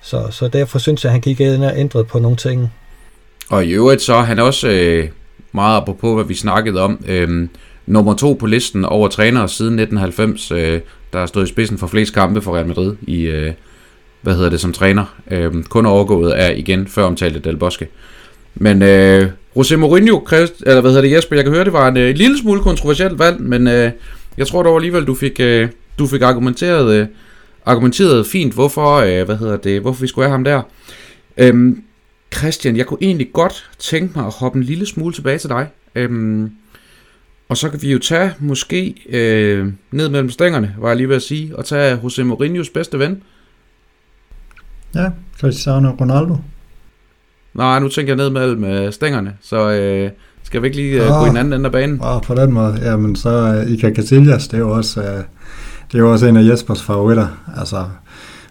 Så, 0.00 0.28
så 0.30 0.48
derfor 0.48 0.78
synes 0.78 1.04
jeg, 1.04 1.08
at 1.10 1.12
han 1.12 1.20
gik 1.20 1.40
ind 1.40 1.64
og 1.64 1.78
ændrede 1.78 2.04
på 2.04 2.18
nogle 2.18 2.36
ting. 2.36 2.72
Og 3.50 3.64
i 3.64 3.70
øvrigt 3.70 4.02
så 4.02 4.20
han 4.20 4.38
også 4.38 4.68
øh, 4.68 5.08
meget 5.54 5.76
apropos, 5.76 6.14
hvad 6.14 6.24
vi 6.24 6.34
snakkede 6.34 6.80
om, 6.80 7.04
øh, 7.08 7.48
nummer 7.86 8.14
to 8.14 8.32
på 8.32 8.46
listen 8.46 8.84
over 8.84 9.08
trænere 9.08 9.48
siden 9.48 9.78
1990, 9.78 10.50
øh, 10.50 10.80
der 11.12 11.18
har 11.18 11.26
stået 11.26 11.44
i 11.44 11.48
spidsen 11.48 11.78
for 11.78 11.86
flest 11.86 12.14
kampe 12.14 12.40
for 12.40 12.56
Real 12.56 12.66
Madrid 12.66 12.96
i, 13.02 13.22
øh, 13.22 13.52
hvad 14.22 14.34
hedder 14.34 14.50
det, 14.50 14.60
som 14.60 14.72
træner. 14.72 15.14
Øh, 15.30 15.64
kun 15.64 15.86
overgået 15.86 16.30
af, 16.30 16.54
igen, 16.56 16.86
før 16.86 17.04
omtalte 17.04 17.38
Del 17.38 17.56
Bosque. 17.56 17.86
Men 18.54 18.82
øh, 18.82 19.30
José 19.56 19.76
Mourinho, 19.76 20.26
Christ, 20.26 20.62
eller 20.66 20.80
hvad 20.80 20.90
hedder 20.90 21.02
det, 21.02 21.12
Jesper, 21.12 21.36
jeg 21.36 21.44
kan 21.44 21.54
høre, 21.54 21.64
det 21.64 21.72
var 21.72 21.88
en 21.88 21.96
øh, 21.96 22.14
lille 22.14 22.38
smule 22.38 22.60
kontroversielt 22.60 23.18
valg, 23.18 23.40
men 23.40 23.68
øh, 23.68 23.90
jeg 24.36 24.46
tror 24.46 24.62
dog 24.62 24.76
alligevel, 24.76 25.04
du 25.04 25.14
fik, 25.14 25.40
øh, 25.40 25.68
du 25.98 26.06
fik 26.06 26.22
argumenteret, 26.22 26.94
øh, 26.94 27.06
argumenteret 27.66 28.26
fint, 28.26 28.54
hvorfor, 28.54 28.96
øh, 28.96 29.24
hvad 29.24 29.36
hedder 29.36 29.56
det, 29.56 29.80
hvorfor 29.80 30.00
vi 30.00 30.06
skulle 30.06 30.24
have 30.24 30.32
ham 30.32 30.44
der. 30.44 30.62
Øh, 31.36 31.76
Christian, 32.34 32.76
jeg 32.76 32.86
kunne 32.86 32.98
egentlig 33.02 33.32
godt 33.32 33.70
tænke 33.78 34.12
mig 34.18 34.26
at 34.26 34.32
hoppe 34.32 34.58
en 34.58 34.64
lille 34.64 34.86
smule 34.86 35.14
tilbage 35.14 35.38
til 35.38 35.50
dig. 35.50 35.68
Øh, 35.94 36.48
og 37.48 37.56
så 37.56 37.70
kan 37.70 37.82
vi 37.82 37.92
jo 37.92 37.98
tage 37.98 38.32
måske 38.38 38.94
øh, 39.08 39.72
ned 39.90 40.08
mellem 40.08 40.30
stængerne, 40.30 40.74
var 40.78 40.88
jeg 40.88 40.96
lige 40.96 41.08
ved 41.08 41.16
at 41.16 41.22
sige, 41.22 41.56
og 41.56 41.64
tage 41.64 41.96
José 41.96 42.22
Mourinhos 42.22 42.70
bedste 42.70 42.98
ven, 42.98 43.22
Ja, 44.94 45.10
Cristiano 45.40 45.90
Ronaldo. 46.00 46.36
Nej, 47.54 47.78
nu 47.78 47.88
tænker 47.88 48.12
jeg 48.12 48.16
ned 48.16 48.30
mellem 48.30 48.64
øh, 48.64 48.92
stængerne, 48.92 49.32
så 49.42 49.70
øh, 49.70 50.10
skal 50.42 50.62
vi 50.62 50.66
ikke 50.66 50.76
lige 50.76 51.04
øh, 51.04 51.12
oh, 51.12 51.20
gå 51.20 51.26
i 51.26 51.28
en 51.28 51.36
anden 51.36 51.52
ende 51.52 51.66
af 51.66 51.72
banen? 51.72 52.00
Oh, 52.02 52.22
på 52.22 52.34
den 52.34 52.52
måde, 52.52 52.78
jamen 52.82 53.16
så 53.16 53.62
uh, 53.66 53.72
Iker 53.72 53.94
Casillas, 53.94 54.48
det 54.48 54.54
er 54.54 54.60
jo 54.60 54.70
også, 54.70 55.00
uh, 55.00 55.06
det 55.92 55.94
er 55.94 55.98
jo 55.98 56.12
også 56.12 56.26
en 56.26 56.36
af 56.36 56.48
Jespers 56.48 56.82
favoritter. 56.82 57.28
Altså, 57.56 57.84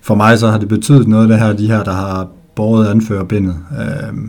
for 0.02 0.16
mig 0.16 0.40
så 0.40 0.48
har 0.48 0.58
det 0.58 0.68
betydet 0.68 1.08
noget, 1.08 1.30
det 1.30 1.40
her, 1.40 1.54
de 1.54 1.68
her, 1.68 1.84
der 1.84 1.94
har 1.94 2.28
båret 2.56 2.88
anførerbindet. 2.88 3.56
Uh, 3.72 4.20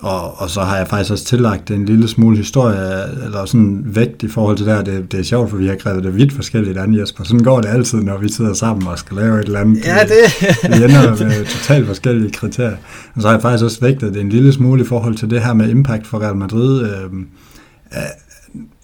og, 0.00 0.40
og 0.40 0.50
så 0.50 0.60
har 0.60 0.76
jeg 0.76 0.88
faktisk 0.88 1.10
også 1.10 1.24
tillagt 1.24 1.70
en 1.70 1.84
lille 1.84 2.08
smule 2.08 2.36
historie, 2.36 3.24
eller 3.24 3.44
sådan 3.44 3.82
vægt 3.84 4.22
i 4.22 4.28
forhold 4.28 4.56
til 4.56 4.66
det 4.66 4.74
her. 4.74 4.82
Det, 4.82 5.12
det 5.12 5.20
er 5.20 5.24
sjovt, 5.24 5.50
for 5.50 5.56
vi 5.56 5.66
har 5.66 5.74
krævet 5.74 6.04
det 6.04 6.16
vidt 6.16 6.32
forskelligt 6.32 6.78
an, 6.78 6.98
Jesper. 6.98 7.24
Sådan 7.24 7.44
går 7.44 7.60
det 7.60 7.68
altid, 7.68 8.00
når 8.00 8.18
vi 8.18 8.28
sidder 8.28 8.54
sammen 8.54 8.86
og 8.86 8.98
skal 8.98 9.16
lave 9.16 9.40
et 9.40 9.44
eller 9.44 9.60
andet. 9.60 9.84
Ja, 9.84 9.98
det... 10.02 10.78
vi 10.78 10.84
ender 10.84 11.24
med 11.24 11.46
totalt 11.46 11.86
forskellige 11.86 12.30
kriterier. 12.30 12.76
Og 13.14 13.22
så 13.22 13.28
har 13.28 13.34
jeg 13.34 13.42
faktisk 13.42 13.64
også 13.64 13.80
vægtet 13.80 14.14
det 14.14 14.20
en 14.20 14.28
lille 14.28 14.52
smule 14.52 14.82
i 14.82 14.86
forhold 14.86 15.14
til 15.14 15.30
det 15.30 15.42
her 15.42 15.54
med 15.54 15.68
impact 15.68 16.06
for 16.06 16.18
Real 16.18 16.36
Madrid. 16.36 16.82
Øh, 16.82 17.10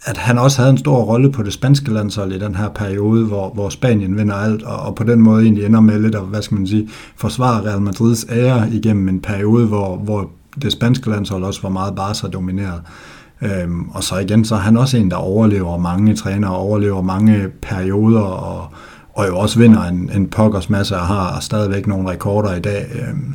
at 0.07 0.17
han 0.17 0.39
også 0.39 0.59
havde 0.59 0.71
en 0.71 0.79
stor 0.79 1.03
rolle 1.03 1.33
på 1.33 1.43
det 1.43 1.53
spanske 1.53 1.93
landshold 1.93 2.33
i 2.33 2.39
den 2.39 2.55
her 2.55 2.69
periode, 2.69 3.27
hvor, 3.27 3.51
hvor 3.55 3.69
Spanien 3.69 4.17
vinder 4.17 4.35
alt, 4.35 4.63
og, 4.63 4.77
og 4.77 4.95
på 4.95 5.05
den 5.05 5.21
måde 5.21 5.43
egentlig 5.43 5.67
ender 5.67 5.81
med 5.81 6.01
lidt 6.01 6.15
at, 6.15 6.23
hvad 6.23 6.43
skal 6.43 6.57
man 6.57 6.67
sige, 6.67 6.89
forsvare 7.17 7.65
Real 7.65 7.81
Madrids 7.81 8.27
ære 8.31 8.71
igennem 8.71 9.09
en 9.09 9.21
periode, 9.21 9.67
hvor, 9.67 9.97
hvor 9.97 10.31
det 10.63 10.73
spanske 10.73 11.11
landshold 11.11 11.45
også 11.45 11.63
var 11.63 11.69
meget 11.69 11.95
Barca 11.95 12.27
domineret. 12.27 12.83
Øhm, 13.43 13.89
og 13.89 14.05
så 14.05 14.19
igen, 14.19 14.45
så 14.45 14.55
er 14.55 14.59
han 14.59 14.77
også 14.77 14.97
en, 14.97 15.11
der 15.11 15.17
overlever 15.17 15.79
mange 15.79 16.15
trænere, 16.15 16.57
overlever 16.57 17.03
mange 17.03 17.49
perioder, 17.63 18.21
og, 18.21 18.67
og 19.15 19.29
jo 19.29 19.39
også 19.39 19.59
vinder 19.59 19.83
en, 19.83 20.11
en 20.15 20.29
pokkers 20.29 20.71
masse, 20.71 20.97
og 20.97 21.07
har 21.07 21.41
stadigvæk 21.41 21.87
nogle 21.87 22.11
rekorder 22.11 22.55
i 22.55 22.61
dag. 22.61 22.87
Øhm, 22.95 23.35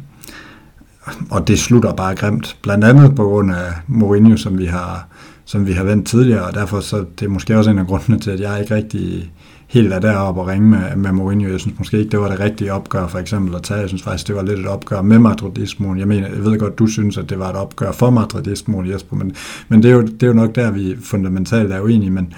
og 1.29 1.47
det 1.47 1.60
slutter 1.60 1.93
bare 1.93 2.15
grimt, 2.15 2.57
blandt 2.63 2.84
andet 2.84 3.15
på 3.15 3.23
grund 3.23 3.51
af 3.51 3.73
Mourinho, 3.88 4.38
som 4.38 4.57
vi 4.57 4.65
har, 4.65 5.07
som 5.51 5.67
vi 5.67 5.71
har 5.71 5.83
vendt 5.83 6.07
tidligere, 6.07 6.43
og 6.43 6.53
derfor 6.53 6.79
så 6.79 7.05
det 7.19 7.25
er 7.25 7.29
måske 7.29 7.57
også 7.57 7.71
en 7.71 7.79
af 7.79 7.87
grundene 7.87 8.19
til, 8.19 8.31
at 8.31 8.39
jeg 8.39 8.61
ikke 8.61 8.75
rigtig 8.75 9.31
helt 9.67 9.93
er 9.93 9.99
deroppe 9.99 10.41
og 10.41 10.47
ringe 10.47 10.69
med, 10.69 10.95
med 10.95 11.11
Mourinho. 11.11 11.49
Jeg 11.49 11.59
synes 11.59 11.77
måske 11.77 11.99
ikke, 11.99 12.11
det 12.11 12.19
var 12.19 12.29
det 12.29 12.39
rigtige 12.39 12.73
opgør 12.73 13.07
for 13.07 13.19
eksempel 13.19 13.55
at 13.55 13.63
tage. 13.63 13.79
Jeg 13.79 13.87
synes 13.87 14.03
faktisk, 14.03 14.27
det 14.27 14.35
var 14.35 14.41
lidt 14.41 14.59
et 14.59 14.67
opgør 14.67 15.01
med 15.01 15.19
madridismoen. 15.19 15.99
Jeg 15.99 16.07
mener, 16.07 16.27
jeg 16.27 16.45
ved 16.45 16.59
godt, 16.59 16.79
du 16.79 16.87
synes, 16.87 17.17
at 17.17 17.29
det 17.29 17.39
var 17.39 17.49
et 17.49 17.55
opgør 17.55 17.91
for 17.91 18.09
madridismoen, 18.09 18.89
Jesper, 18.89 19.15
men, 19.15 19.35
men 19.67 19.83
det, 19.83 19.91
er 19.91 19.95
jo, 19.95 20.01
det 20.01 20.23
er 20.23 20.27
jo 20.27 20.33
nok 20.33 20.55
der, 20.55 20.71
vi 20.71 20.95
fundamentalt 21.03 21.71
er 21.71 21.81
uenige, 21.81 22.11
men 22.11 22.33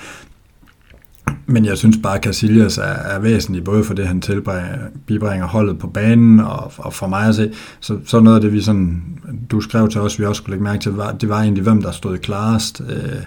men 1.45 1.65
jeg 1.65 1.77
synes 1.77 1.97
bare, 2.03 2.17
at 2.17 2.23
Casillas 2.23 2.77
er, 2.77 2.83
er 2.83 3.19
væsentlig, 3.19 3.63
både 3.63 3.83
for 3.83 3.93
det, 3.93 4.07
han 4.07 4.21
tilbringer 4.21 5.47
holdet 5.47 5.79
på 5.79 5.87
banen, 5.87 6.39
og, 6.39 6.71
og 6.77 6.93
for 6.93 7.07
mig 7.07 7.27
at 7.27 7.35
se, 7.35 7.51
så, 7.79 7.97
så 8.05 8.19
noget 8.19 8.35
af 8.35 8.41
det, 8.41 8.53
vi 8.53 8.61
sådan, 8.61 9.03
du 9.51 9.61
skrev 9.61 9.89
til 9.89 10.01
os, 10.01 10.19
vi 10.19 10.25
også 10.25 10.39
skulle 10.39 10.53
lægge 10.53 10.63
mærke 10.63 10.81
til, 10.81 10.91
var, 10.91 11.11
det 11.11 11.29
var 11.29 11.41
egentlig, 11.41 11.63
hvem 11.63 11.81
der 11.81 11.91
stod 11.91 12.17
klarest 12.17 12.81
øh, 12.89 13.21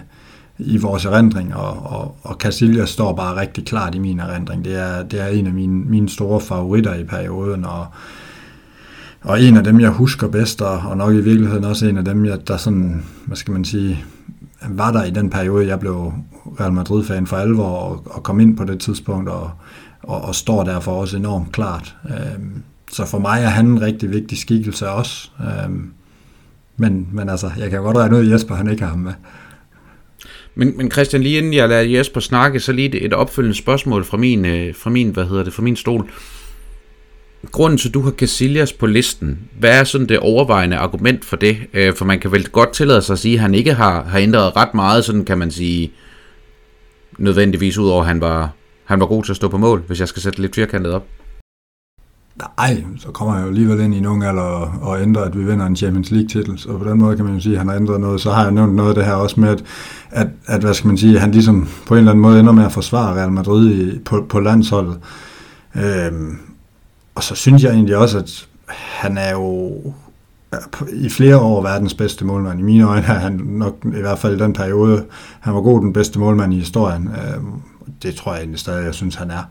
i 0.59 0.77
vores 0.77 1.05
erindring, 1.05 1.55
og, 1.55 1.85
og, 1.85 2.17
og 2.23 2.35
Casillas 2.35 2.89
står 2.89 3.15
bare 3.15 3.41
rigtig 3.41 3.65
klart 3.65 3.95
i 3.95 3.99
min 3.99 4.19
erindring. 4.19 4.65
Det 4.65 4.75
er, 4.75 5.03
det 5.03 5.21
er 5.21 5.27
en 5.27 5.47
af 5.47 5.53
mine, 5.53 5.85
mine 5.85 6.09
store 6.09 6.41
favoritter 6.41 6.95
i 6.95 7.03
perioden, 7.03 7.65
og, 7.65 7.85
og 9.21 9.41
en 9.41 9.57
af 9.57 9.63
dem, 9.63 9.79
jeg 9.79 9.89
husker 9.89 10.27
bedst, 10.27 10.61
og, 10.61 10.77
og 10.77 10.97
nok 10.97 11.13
i 11.13 11.21
virkeligheden 11.21 11.63
også 11.63 11.87
en 11.87 11.97
af 11.97 12.05
dem, 12.05 12.25
jeg, 12.25 12.47
der 12.47 12.57
sådan, 12.57 13.03
hvad 13.25 13.37
skal 13.37 13.53
man 13.53 13.65
sige, 13.65 14.05
var 14.61 14.91
der 14.91 15.03
i 15.03 15.11
den 15.11 15.29
periode, 15.29 15.67
jeg 15.67 15.79
blev 15.79 16.13
Real 16.59 16.73
Madrid-fan 16.73 17.27
for 17.27 17.37
alvor, 17.37 17.69
og, 17.69 18.01
og 18.05 18.23
kom 18.23 18.39
ind 18.39 18.57
på 18.57 18.63
det 18.63 18.79
tidspunkt, 18.79 19.29
og, 19.29 19.51
og, 20.03 20.21
og 20.21 20.35
står 20.35 20.63
derfor 20.63 20.91
også 20.91 21.17
enormt 21.17 21.51
klart. 21.51 21.95
Øhm, 22.09 22.63
så 22.91 23.05
for 23.05 23.19
mig 23.19 23.43
er 23.43 23.47
han 23.47 23.65
en 23.65 23.81
rigtig 23.81 24.11
vigtig 24.11 24.37
skikkelse 24.37 24.89
også. 24.89 25.29
Øhm, 25.41 25.91
men, 26.77 27.07
men 27.11 27.29
altså, 27.29 27.51
jeg 27.57 27.69
kan 27.69 27.81
godt 27.81 27.97
regne 27.97 28.17
ud, 28.17 28.25
at 28.25 28.31
Jesper 28.31 28.55
han 28.55 28.69
ikke 28.69 28.83
har 28.83 28.89
ham 28.89 28.99
med. 28.99 29.13
Men, 30.55 30.77
men 30.77 30.91
Christian, 30.91 31.23
lige 31.23 31.37
inden 31.37 31.53
jeg 31.53 31.69
lader 31.69 31.81
Jesper 31.81 32.19
snakke, 32.19 32.59
så 32.59 32.71
lige 32.71 33.01
et 33.01 33.13
opfølgende 33.13 33.57
spørgsmål 33.57 34.05
fra 34.05 34.17
min, 34.17 34.45
øh, 34.45 34.75
fra 34.75 34.89
min, 34.89 35.09
hvad 35.09 35.25
hedder 35.25 35.43
det, 35.43 35.53
fra 35.53 35.63
min 35.63 35.75
stol 35.75 36.09
grunden 37.51 37.77
til, 37.77 37.87
at 37.87 37.93
du 37.93 38.01
har 38.01 38.11
Casillas 38.11 38.73
på 38.73 38.85
listen, 38.85 39.39
hvad 39.59 39.79
er 39.79 39.83
sådan 39.83 40.09
det 40.09 40.19
overvejende 40.19 40.77
argument 40.77 41.25
for 41.25 41.35
det? 41.35 41.57
Øh, 41.73 41.93
for 41.93 42.05
man 42.05 42.19
kan 42.19 42.31
vel 42.31 42.49
godt 42.49 42.73
tillade 42.73 43.01
sig 43.01 43.13
at 43.13 43.19
sige, 43.19 43.33
at 43.33 43.39
han 43.39 43.53
ikke 43.53 43.73
har, 43.73 44.03
har 44.03 44.19
ændret 44.19 44.55
ret 44.55 44.73
meget, 44.73 45.05
sådan 45.05 45.25
kan 45.25 45.37
man 45.37 45.51
sige, 45.51 45.91
nødvendigvis 47.17 47.77
ud 47.77 47.89
over, 47.89 48.01
at 48.01 48.07
han 48.07 48.21
var, 48.21 48.51
han 48.85 48.99
var 48.99 49.05
god 49.05 49.23
til 49.23 49.31
at 49.31 49.35
stå 49.35 49.47
på 49.47 49.57
mål, 49.57 49.83
hvis 49.87 49.99
jeg 49.99 50.07
skal 50.07 50.21
sætte 50.21 50.41
lidt 50.41 50.55
firkantet 50.55 50.93
op. 50.93 51.05
Nej, 52.57 52.83
så 52.97 53.07
kommer 53.07 53.35
jeg 53.35 53.43
jo 53.43 53.47
alligevel 53.47 53.79
ind 53.79 53.95
i 53.95 53.99
nogen 53.99 54.23
alder 54.23 54.41
og, 54.41 54.71
og 54.81 55.01
ændrer, 55.01 55.21
at 55.23 55.39
vi 55.39 55.43
vinder 55.43 55.65
en 55.65 55.75
Champions 55.75 56.11
League-titel. 56.11 56.59
Så 56.59 56.77
på 56.77 56.89
den 56.89 56.97
måde 56.99 57.15
kan 57.15 57.25
man 57.25 57.33
jo 57.33 57.39
sige, 57.39 57.53
at 57.53 57.59
han 57.59 57.67
har 57.67 57.75
ændret 57.75 58.01
noget. 58.01 58.21
Så 58.21 58.31
har 58.31 58.43
jeg 58.43 58.51
nævnt 58.51 58.75
noget 58.75 58.89
af 58.89 58.95
det 58.95 59.05
her 59.05 59.13
også 59.13 59.39
med, 59.39 59.49
at, 59.49 59.63
at, 60.11 60.27
at 60.45 60.61
hvad 60.61 60.73
skal 60.73 60.87
man 60.87 60.97
sige, 60.97 61.19
han 61.19 61.31
ligesom 61.31 61.67
på 61.87 61.93
en 61.93 61.97
eller 61.97 62.11
anden 62.11 62.21
måde 62.21 62.39
ender 62.39 62.51
med 62.51 62.65
at 62.65 62.71
forsvare 62.71 63.15
Real 63.15 63.31
Madrid 63.31 63.71
i, 63.71 63.99
på, 63.99 64.25
på 64.29 64.39
landsholdet. 64.39 64.99
Øhm, 65.75 66.37
og 67.17 67.23
så 67.23 67.35
synes 67.35 67.63
jeg 67.63 67.73
egentlig 67.73 67.97
også, 67.97 68.17
at 68.17 68.47
han 68.69 69.17
er 69.17 69.31
jo 69.31 69.73
i 70.93 71.09
flere 71.09 71.37
år 71.37 71.61
verdens 71.61 71.93
bedste 71.93 72.25
målmand. 72.25 72.59
I 72.59 72.63
mine 72.63 72.83
øjne 72.83 73.07
er 73.07 73.19
han 73.19 73.41
nok, 73.45 73.77
i 73.85 74.01
hvert 74.01 74.19
fald 74.19 74.35
i 74.35 74.43
den 74.43 74.53
periode, 74.53 75.05
han 75.39 75.53
var 75.53 75.61
god 75.61 75.81
den 75.81 75.93
bedste 75.93 76.19
målmand 76.19 76.53
i 76.53 76.59
historien. 76.59 77.07
Øhm, 77.07 77.51
det 78.03 78.15
tror 78.15 78.33
jeg 78.33 78.39
egentlig 78.39 78.59
stadig, 78.59 78.85
jeg 78.85 78.93
synes, 78.93 79.15
han 79.15 79.31
er. 79.31 79.43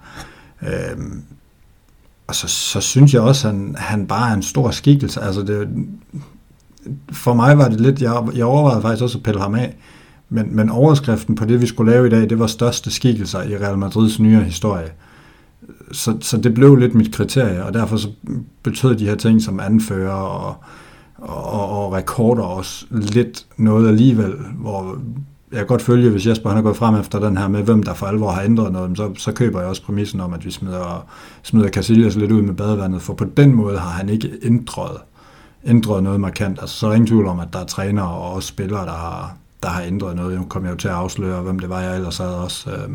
Øhm, 0.62 1.22
og 2.26 2.34
så, 2.34 2.48
så 2.48 2.80
synes 2.80 3.14
jeg 3.14 3.22
også, 3.22 3.48
at 3.48 3.54
han, 3.54 3.76
han 3.78 4.06
bare 4.06 4.30
er 4.30 4.34
en 4.34 4.42
stor 4.42 4.70
skikkelse. 4.70 5.20
Altså 5.20 5.42
det, 5.42 5.68
for 7.12 7.34
mig 7.34 7.58
var 7.58 7.68
det 7.68 7.80
lidt, 7.80 8.02
jeg, 8.02 8.22
jeg 8.34 8.44
overvejede 8.44 8.82
faktisk 8.82 9.02
også 9.02 9.18
at 9.18 9.24
pille 9.24 9.40
ham 9.40 9.54
af, 9.54 9.76
men, 10.28 10.56
men 10.56 10.70
overskriften 10.70 11.34
på 11.34 11.44
det, 11.44 11.60
vi 11.60 11.66
skulle 11.66 11.92
lave 11.92 12.06
i 12.06 12.10
dag, 12.10 12.30
det 12.30 12.38
var 12.38 12.46
største 12.46 12.90
skikkelser 12.90 13.42
i 13.42 13.56
Real 13.56 13.78
Madrids 13.78 14.20
nyere 14.20 14.42
historie 14.42 14.92
så, 15.92 16.16
så 16.20 16.36
det 16.36 16.54
blev 16.54 16.76
lidt 16.76 16.94
mit 16.94 17.14
kriterie, 17.14 17.64
og 17.64 17.74
derfor 17.74 17.96
så 17.96 18.08
betød 18.62 18.96
de 18.96 19.06
her 19.06 19.14
ting 19.14 19.42
som 19.42 19.60
anfører 19.60 20.12
og, 20.12 20.54
og, 21.18 21.70
og 21.70 21.92
rekorder 21.92 22.42
også 22.42 22.86
lidt 22.90 23.46
noget 23.56 23.88
alligevel, 23.88 24.34
hvor 24.58 24.98
jeg 25.50 25.58
kan 25.58 25.66
godt 25.66 25.82
følge, 25.82 26.10
hvis 26.10 26.26
Jesper 26.26 26.48
han 26.48 26.58
er 26.58 26.62
gået 26.62 26.76
frem 26.76 26.94
efter 26.94 27.18
den 27.18 27.36
her 27.36 27.48
med, 27.48 27.62
hvem 27.62 27.82
der 27.82 27.94
for 27.94 28.06
alvor 28.06 28.30
har 28.30 28.42
ændret 28.42 28.72
noget, 28.72 28.96
så, 28.96 29.14
så 29.16 29.32
køber 29.32 29.60
jeg 29.60 29.68
også 29.68 29.82
præmissen 29.82 30.20
om, 30.20 30.34
at 30.34 30.44
vi 30.44 30.50
smider, 30.50 31.06
smider 31.42 31.68
Casillas 31.68 32.16
lidt 32.16 32.32
ud 32.32 32.42
med 32.42 32.54
badevandet, 32.54 33.02
for 33.02 33.14
på 33.14 33.24
den 33.24 33.54
måde 33.54 33.78
har 33.78 33.90
han 33.90 34.08
ikke 34.08 34.30
ændret, 34.42 34.96
ændret 35.64 36.02
noget 36.02 36.20
markant. 36.20 36.58
Altså, 36.60 36.76
så 36.76 36.86
er 36.86 36.90
der 36.90 36.94
ingen 36.94 37.06
tvivl 37.06 37.26
om, 37.26 37.40
at 37.40 37.48
der 37.52 37.58
er 37.58 37.64
trænere 37.64 38.08
og 38.08 38.32
også 38.32 38.48
spillere, 38.48 38.86
der 38.86 38.92
har, 38.92 39.36
der 39.62 39.68
har 39.68 39.82
ændret 39.82 40.16
noget. 40.16 40.38
Nu 40.38 40.44
kommer 40.44 40.68
jeg 40.68 40.74
jo 40.74 40.78
til 40.78 40.88
at 40.88 40.94
afsløre, 40.94 41.42
hvem 41.42 41.58
det 41.58 41.68
var, 41.68 41.80
jeg 41.80 41.96
ellers 41.96 42.18
havde 42.18 42.36
også. 42.38 42.70
Øh, 42.70 42.88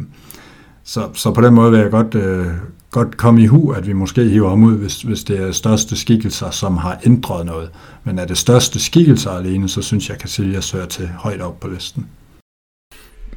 så, 0.84 1.10
så 1.14 1.32
på 1.32 1.42
den 1.42 1.54
måde 1.54 1.72
vil 1.72 1.80
jeg 1.80 1.92
godt, 1.92 2.16
øh, 2.16 2.48
godt 2.92 3.18
komme 3.18 3.44
i 3.44 3.46
hu, 3.46 3.72
at 3.72 3.88
vi 3.88 3.94
måske 3.94 4.24
hiver 4.24 4.50
ham 4.50 4.64
ud, 4.64 4.78
hvis, 4.78 5.02
hvis 5.02 5.24
det 5.24 5.40
er 5.40 5.52
største 5.52 5.96
skikkelser, 5.96 6.52
som 6.52 6.78
har 6.78 7.00
ændret 7.06 7.46
noget. 7.46 7.70
Men 8.04 8.20
er 8.20 8.26
det 8.26 8.38
største 8.38 8.80
skikkelser 8.80 9.32
alene, 9.32 9.70
så 9.70 9.82
synes 9.82 10.10
jeg, 10.10 10.16
at 10.16 10.22
Casillas 10.22 10.72
hører 10.72 10.86
til 10.86 11.08
højt 11.08 11.42
op 11.42 11.60
på 11.60 11.68
listen. 11.68 12.08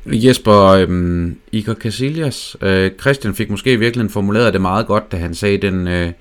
Jesper, 0.07 0.65
øhm, 0.65 1.37
Igor 1.53 1.75
Casillas, 1.75 2.57
øh, 2.61 2.91
Christian 3.01 3.35
fik 3.35 3.51
måske 3.51 3.79
virkelig 3.79 4.11
formuleret 4.11 4.53
det 4.53 4.61
meget 4.61 4.87
godt, 4.87 5.13
da 5.13 5.17
han 5.17 5.35
sagde 5.35 5.59
den, 5.59 5.89
øh, 5.89 6.13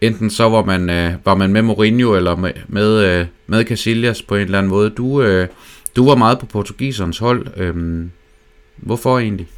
enten 0.00 0.30
så 0.30 0.48
var 0.48 0.64
man, 0.64 0.90
øh, 0.90 1.12
var 1.24 1.34
man 1.34 1.52
med 1.52 1.62
Mourinho, 1.62 2.14
eller 2.14 2.36
med, 2.36 2.50
med, 2.68 3.04
øh, 3.04 3.26
med 3.46 3.64
Casillas 3.64 4.22
på 4.22 4.34
en 4.34 4.40
eller 4.42 4.58
anden 4.58 4.70
måde. 4.70 4.90
Du, 4.90 5.22
øh, 5.22 5.48
du 5.96 6.08
var 6.08 6.14
meget 6.14 6.38
på 6.38 6.46
portugisernes 6.46 7.18
hold. 7.18 7.46
Øh, 7.56 8.06
hvorfor 8.76 9.18
egentlig? 9.18 9.48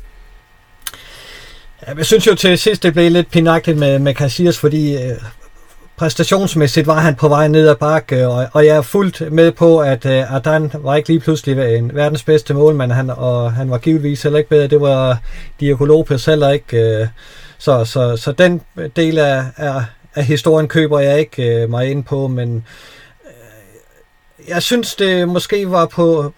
Jeg 1.96 2.06
synes 2.06 2.26
jo 2.26 2.34
til 2.34 2.58
sidst, 2.58 2.82
det 2.82 2.92
blev 2.92 3.10
lidt 3.10 3.30
pinagtigt 3.30 3.78
med, 3.78 3.98
med 3.98 4.14
Casillas, 4.14 4.58
fordi 4.58 4.94
øh, 4.94 5.12
præstationsmæssigt 5.96 6.86
var 6.86 6.98
han 7.00 7.14
på 7.14 7.28
vej 7.28 7.48
ned 7.48 7.68
ad 7.68 7.76
bakke, 7.76 8.16
øh, 8.16 8.28
og, 8.28 8.46
og 8.52 8.66
jeg 8.66 8.76
er 8.76 8.82
fuldt 8.82 9.32
med 9.32 9.52
på, 9.52 9.78
at 9.78 10.06
øh, 10.06 10.34
Adan 10.34 10.72
var 10.74 10.96
ikke 10.96 11.08
lige 11.08 11.20
pludselig 11.20 11.76
en 11.76 11.94
verdens 11.94 12.22
bedste 12.22 12.54
målmand, 12.54 12.92
han, 12.92 13.10
og 13.10 13.52
han 13.52 13.70
var 13.70 13.78
givetvis 13.78 14.22
heller 14.22 14.38
ikke 14.38 14.50
bedre. 14.50 14.68
Det 14.68 14.80
var 14.80 15.18
Diego 15.60 15.84
Lopez 15.84 16.24
heller 16.24 16.50
ikke. 16.50 16.76
Øh, 16.76 17.06
så, 17.58 17.84
så, 17.84 18.16
så 18.16 18.32
den 18.32 18.60
del 18.96 19.18
af, 19.18 19.44
af, 19.56 19.84
af 20.14 20.24
historien 20.24 20.68
køber 20.68 21.00
jeg 21.00 21.18
ikke 21.18 21.62
øh, 21.62 21.70
mig 21.70 21.90
ind 21.90 22.04
på, 22.04 22.28
men 22.28 22.64
øh, 23.26 24.48
jeg 24.48 24.62
synes, 24.62 24.94
det 24.94 25.28
måske 25.28 25.70
var 25.70 25.86
på, 25.86 26.32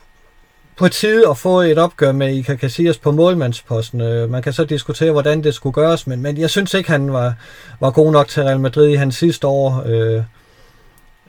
på 0.78 0.88
tide 0.88 1.28
at 1.28 1.38
få 1.38 1.60
et 1.60 1.78
opgør 1.78 2.12
med 2.12 2.34
Iker 2.34 2.56
Casillas 2.56 2.98
på 2.98 3.12
målmandsposten. 3.12 4.00
Øh, 4.00 4.30
man 4.30 4.42
kan 4.42 4.52
så 4.52 4.64
diskutere, 4.64 5.10
hvordan 5.12 5.44
det 5.44 5.54
skulle 5.54 5.74
gøres, 5.74 6.06
men, 6.06 6.22
men 6.22 6.38
jeg 6.38 6.50
synes 6.50 6.74
ikke, 6.74 6.90
han 6.90 7.12
var, 7.12 7.34
var 7.80 7.90
god 7.90 8.12
nok 8.12 8.28
til 8.28 8.42
Real 8.42 8.60
Madrid 8.60 8.88
i 8.88 8.94
hans 8.94 9.16
sidste 9.16 9.46
år. 9.46 9.82
Øh, 9.86 10.22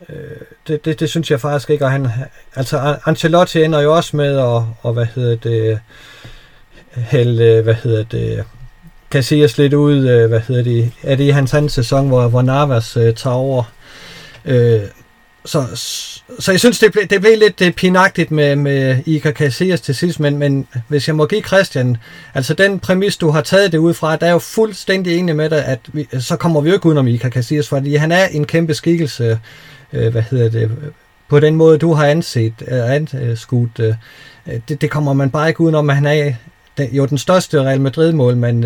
øh, 0.10 0.16
det, 0.68 0.86
det, 0.86 1.00
det 1.00 1.10
synes 1.10 1.32
jeg 1.32 1.42
faktisk 1.42 1.70
ikke. 1.70 1.86
Og 1.86 1.92
han, 1.92 2.08
altså 2.56 2.98
Ancelotti 3.06 3.64
ender 3.64 3.82
jo 3.82 3.96
også 3.96 4.18
med 4.18 4.38
at, 4.38 4.64
og, 4.82 4.94
hvad 4.94 5.06
hedder 5.16 5.36
det, 5.36 5.80
hælde, 6.92 7.62
hvad 7.62 7.76
hedder 7.76 8.04
det, 8.04 8.44
Casillas 9.12 9.58
lidt 9.58 9.74
ud, 9.74 10.08
øh, 10.08 10.30
hvad 10.30 10.40
hedder 10.40 10.64
det, 10.64 10.92
er 11.04 11.16
det 11.16 11.24
i 11.24 11.30
hans 11.30 11.54
anden 11.54 11.70
sæson, 11.70 12.08
hvor, 12.08 12.28
hvor 12.28 12.42
Navas 12.42 12.98
uh, 12.98 13.04
tager 13.04 13.36
over. 13.36 13.64
Uh, 14.46 14.82
så, 15.50 15.66
så 16.40 16.52
jeg 16.52 16.60
synes, 16.60 16.80
det 16.80 16.92
blev, 16.92 17.06
det 17.06 17.22
blev 17.22 17.38
lidt 17.38 17.62
øh, 17.62 17.72
pinagtigt 17.72 18.32
med, 18.32 18.56
med 18.56 18.98
Iker 19.06 19.32
Casillas 19.32 19.82
til 19.82 19.96
sidst, 19.96 20.20
men, 20.20 20.38
men 20.38 20.68
hvis 20.88 21.08
jeg 21.08 21.16
må 21.16 21.26
give 21.26 21.42
Christian, 21.42 21.98
altså 22.34 22.54
den 22.54 22.80
præmis, 22.80 23.18
du 23.18 23.30
har 23.30 23.42
taget 23.42 23.72
det 23.72 23.78
ud 23.78 23.94
fra, 23.94 24.16
der 24.16 24.28
er 24.28 24.32
jo 24.32 24.40
fuldstændig 24.40 25.18
enig 25.18 25.36
med 25.36 25.50
dig, 25.50 25.66
at 25.66 25.80
vi, 25.94 26.08
så 26.20 26.36
kommer 26.36 26.62
vi 26.62 26.70
jo 26.70 26.76
ikke 26.76 26.86
udenom 26.86 27.08
Iker 27.08 27.30
Casillas, 27.30 27.70
fordi 27.70 27.96
han 27.96 28.12
er 28.12 28.26
en 28.26 28.46
kæmpe 28.46 28.74
skikkelse, 28.74 29.40
øh, 29.94 30.12
hvad 30.12 30.22
hedder 30.22 30.50
det, 30.50 30.72
på 31.30 31.40
den 31.40 31.56
måde, 31.56 31.78
du 31.78 31.94
har 31.94 32.06
anset, 32.06 32.54
øh, 32.68 32.84
uh, 32.84 32.92
anskudt, 32.92 33.80
Øh, 34.48 34.60
det, 34.70 34.82
det 34.82 34.92
kommer 34.92 35.14
man 35.14 35.30
bare 35.30 35.48
ikke 35.48 35.62
udenom, 35.62 35.90
at 35.90 35.96
han 35.96 36.06
er 36.06 36.26
øh, 36.26 36.36
den, 36.78 36.90
jo 36.92 37.06
den 37.06 37.18
største 37.18 37.64
Real 37.64 37.82
Madrid-mål, 37.82 38.38
men 38.38 38.66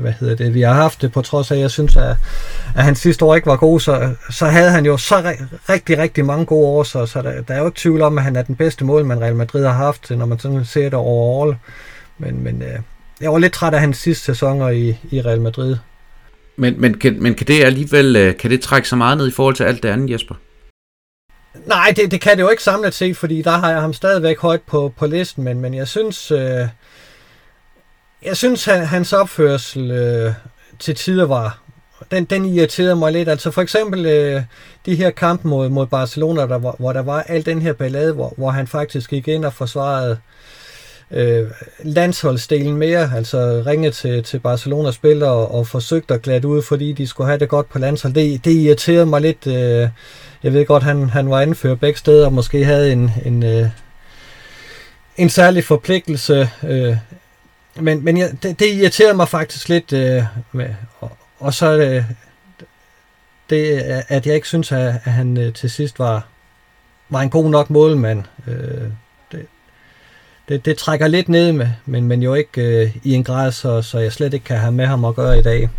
hvad 0.00 0.12
hedder 0.20 0.36
det, 0.36 0.54
vi 0.54 0.60
har 0.60 0.74
haft 0.74 1.02
det, 1.02 1.12
på 1.12 1.22
trods 1.22 1.50
af, 1.50 1.54
at 1.54 1.60
jeg 1.60 1.70
synes, 1.70 1.96
at, 1.96 2.16
at 2.76 2.84
han 2.84 2.94
sidste 2.94 3.24
år 3.24 3.34
ikke 3.34 3.46
var 3.46 3.56
god, 3.56 3.80
så, 3.80 4.14
så 4.30 4.46
havde 4.46 4.70
han 4.70 4.86
jo 4.86 4.96
så 4.96 5.34
rigtig, 5.68 5.98
rigtig 5.98 6.24
mange 6.24 6.46
gode 6.46 6.66
år, 6.66 6.82
så, 6.82 7.06
så 7.06 7.22
der, 7.22 7.42
der 7.42 7.54
er 7.54 7.58
jo 7.58 7.66
ikke 7.66 7.78
tvivl 7.78 8.02
om, 8.02 8.18
at 8.18 8.24
han 8.24 8.36
er 8.36 8.42
den 8.42 8.56
bedste 8.56 8.84
målmand, 8.84 9.20
Real 9.20 9.36
Madrid 9.36 9.64
har 9.64 9.72
haft, 9.72 10.10
når 10.10 10.26
man 10.26 10.38
sådan 10.38 10.64
ser 10.64 10.82
det 10.84 10.94
overall. 10.94 11.56
Men, 12.18 12.44
men 12.44 12.62
øh, 12.62 12.78
jeg 13.20 13.32
var 13.32 13.38
lidt 13.38 13.52
træt 13.52 13.74
af 13.74 13.80
hans 13.80 13.96
sidste 13.96 14.24
sæsoner 14.24 14.68
i, 14.68 14.96
i 15.10 15.20
Real 15.20 15.40
Madrid. 15.40 15.76
Men, 16.56 16.80
men, 16.80 16.98
kan, 16.98 17.22
men 17.22 17.34
kan 17.34 17.46
det 17.46 17.64
alligevel 17.64 18.16
øh, 18.16 18.36
kan 18.36 18.50
det 18.50 18.60
trække 18.60 18.88
så 18.88 18.96
meget 18.96 19.18
ned 19.18 19.28
i 19.28 19.32
forhold 19.32 19.54
til 19.54 19.64
alt 19.64 19.82
det 19.82 19.88
andet, 19.88 20.10
Jesper? 20.10 20.34
Nej, 21.66 21.92
det, 21.96 22.10
det 22.10 22.20
kan 22.20 22.36
det 22.36 22.42
jo 22.42 22.48
ikke 22.48 22.62
samlet 22.62 22.94
set, 22.94 23.16
fordi 23.16 23.42
der 23.42 23.50
har 23.50 23.70
jeg 23.70 23.80
ham 23.80 23.92
stadigvæk 23.92 24.38
højt 24.38 24.62
på, 24.62 24.92
på 24.98 25.06
listen, 25.06 25.44
men, 25.44 25.60
men 25.60 25.74
jeg 25.74 25.88
synes, 25.88 26.30
øh, 26.30 26.68
jeg 28.24 28.36
synes, 28.36 28.64
han, 28.64 28.86
hans 28.86 29.12
opførsel 29.12 29.90
øh, 29.90 30.32
til 30.78 30.94
tider 30.94 31.26
var, 31.26 31.58
den, 32.10 32.24
den 32.24 32.44
irriterede 32.44 32.96
mig 32.96 33.12
lidt. 33.12 33.28
Altså 33.28 33.50
for 33.50 33.62
eksempel 33.62 34.06
øh, 34.06 34.42
de 34.86 34.94
her 34.94 35.10
kampe 35.10 35.48
mod, 35.48 35.68
mod 35.68 35.86
Barcelona, 35.86 36.40
der, 36.40 36.58
hvor, 36.58 36.76
hvor 36.78 36.92
der 36.92 37.02
var 37.02 37.22
al 37.22 37.46
den 37.46 37.62
her 37.62 37.72
ballade, 37.72 38.12
hvor, 38.12 38.34
hvor 38.36 38.50
han 38.50 38.66
faktisk 38.66 39.10
gik 39.10 39.28
ind 39.28 39.44
og 39.44 39.52
forsvarede 39.52 40.18
øh, 41.10 41.46
landsholdsdelen 41.82 42.76
mere, 42.76 43.10
altså 43.16 43.62
ringede 43.66 43.92
til, 43.92 44.22
til 44.22 44.38
Barcelonas 44.38 44.94
spillere 44.94 45.30
og, 45.30 45.54
og 45.54 45.66
forsøgte 45.66 46.14
at 46.14 46.22
glæde 46.22 46.46
ud, 46.48 46.62
fordi 46.62 46.92
de 46.92 47.06
skulle 47.06 47.26
have 47.26 47.38
det 47.38 47.48
godt 47.48 47.68
på 47.68 47.78
landshold. 47.78 48.14
Det, 48.14 48.44
det 48.44 48.52
irriterede 48.52 49.06
mig 49.06 49.20
lidt. 49.20 49.46
Øh, 49.46 49.88
jeg 50.42 50.52
ved 50.52 50.66
godt, 50.66 50.82
han, 50.82 51.08
han 51.08 51.30
var 51.30 51.40
anført 51.40 51.80
begge 51.80 51.98
steder 51.98 52.26
og 52.26 52.32
måske 52.32 52.64
havde 52.64 52.92
en, 52.92 53.10
en, 53.24 53.42
øh, 53.42 53.68
en 55.16 55.30
særlig 55.30 55.64
forpligtelse 55.64 56.50
øh, 56.62 56.96
men 57.80 58.04
men 58.04 58.16
jeg, 58.16 58.30
det, 58.42 58.58
det 58.58 58.66
irriterede 58.66 59.16
mig 59.16 59.28
faktisk 59.28 59.68
lidt, 59.68 59.92
øh, 59.92 60.22
med, 60.52 60.68
og, 61.00 61.10
og 61.38 61.54
så 61.54 61.78
øh, 61.78 62.04
det, 63.50 63.64
at 64.08 64.26
jeg 64.26 64.34
ikke 64.34 64.48
synes, 64.48 64.72
at, 64.72 64.94
at 65.04 65.12
han 65.12 65.38
øh, 65.38 65.52
til 65.52 65.70
sidst 65.70 65.98
var, 65.98 66.26
var 67.10 67.20
en 67.20 67.30
god 67.30 67.50
nok 67.50 67.70
målmand. 67.70 68.22
Øh, 68.46 68.88
det, 69.32 69.46
det, 70.48 70.64
det 70.64 70.76
trækker 70.76 71.08
lidt 71.08 71.28
ned 71.28 71.52
med, 71.52 71.68
men, 71.86 72.04
men 72.04 72.22
jo 72.22 72.34
ikke 72.34 72.82
øh, 72.82 72.96
i 73.02 73.12
en 73.14 73.24
grad, 73.24 73.52
så, 73.52 73.82
så 73.82 73.98
jeg 73.98 74.12
slet 74.12 74.34
ikke 74.34 74.44
kan 74.44 74.58
have 74.58 74.72
med 74.72 74.86
ham 74.86 75.04
at 75.04 75.14
gøre 75.14 75.38
i 75.38 75.42
dag. 75.42 75.70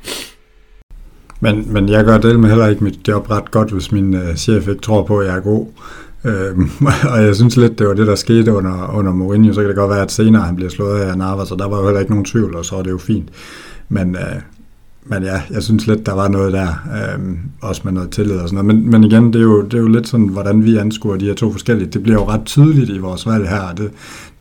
men, 1.40 1.72
men 1.72 1.88
jeg 1.88 2.04
gør 2.04 2.18
det 2.18 2.40
med 2.40 2.48
heller 2.48 2.66
ikke 2.66 2.84
mit 2.84 3.08
job 3.08 3.30
ret 3.30 3.50
godt, 3.50 3.70
hvis 3.70 3.92
min 3.92 4.14
øh, 4.14 4.36
chef 4.36 4.68
ikke 4.68 4.82
tror 4.82 5.02
på, 5.02 5.20
at 5.20 5.26
jeg 5.26 5.36
er 5.36 5.40
god. 5.40 5.66
Øhm, 6.24 6.70
og 7.12 7.22
jeg 7.22 7.36
synes 7.36 7.56
lidt, 7.56 7.78
det 7.78 7.86
var 7.88 7.94
det, 7.94 8.06
der 8.06 8.14
skete 8.14 8.52
under, 8.52 8.94
under 8.94 9.12
Mourinho. 9.12 9.52
Så 9.52 9.60
kan 9.60 9.68
det 9.68 9.76
godt 9.76 9.90
være, 9.90 10.02
at 10.02 10.12
senere 10.12 10.42
han 10.42 10.56
bliver 10.56 10.70
slået 10.70 11.00
af 11.00 11.18
Navas, 11.18 11.48
så 11.48 11.54
der 11.54 11.68
var 11.68 11.78
jo 11.78 11.84
heller 11.84 12.00
ikke 12.00 12.12
nogen 12.12 12.24
tvivl, 12.24 12.56
og 12.56 12.64
så 12.64 12.76
er 12.76 12.82
det 12.82 12.90
jo 12.90 12.98
fint. 12.98 13.28
Men, 13.88 14.14
øh, 14.14 14.40
men 15.04 15.22
ja, 15.22 15.42
jeg 15.50 15.62
synes 15.62 15.86
lidt, 15.86 16.06
der 16.06 16.12
var 16.12 16.28
noget 16.28 16.52
der, 16.52 16.68
øh, 16.68 17.36
også 17.60 17.80
med 17.84 17.92
noget 17.92 18.10
tillid 18.10 18.36
og 18.36 18.48
sådan 18.48 18.64
noget. 18.64 18.82
Men, 18.82 18.90
men 18.90 19.04
igen, 19.04 19.32
det 19.32 19.38
er, 19.38 19.42
jo, 19.42 19.62
det 19.62 19.74
er 19.74 19.78
jo 19.78 19.88
lidt 19.88 20.08
sådan, 20.08 20.28
hvordan 20.28 20.64
vi 20.64 20.76
anskuer 20.76 21.16
de 21.16 21.26
her 21.26 21.34
to 21.34 21.52
forskellige. 21.52 21.90
Det 21.90 22.02
bliver 22.02 22.18
jo 22.20 22.28
ret 22.28 22.44
tydeligt 22.44 22.90
i 22.90 22.98
vores 22.98 23.26
valg 23.26 23.48
her, 23.48 23.60
og 23.60 23.78
det, 23.78 23.90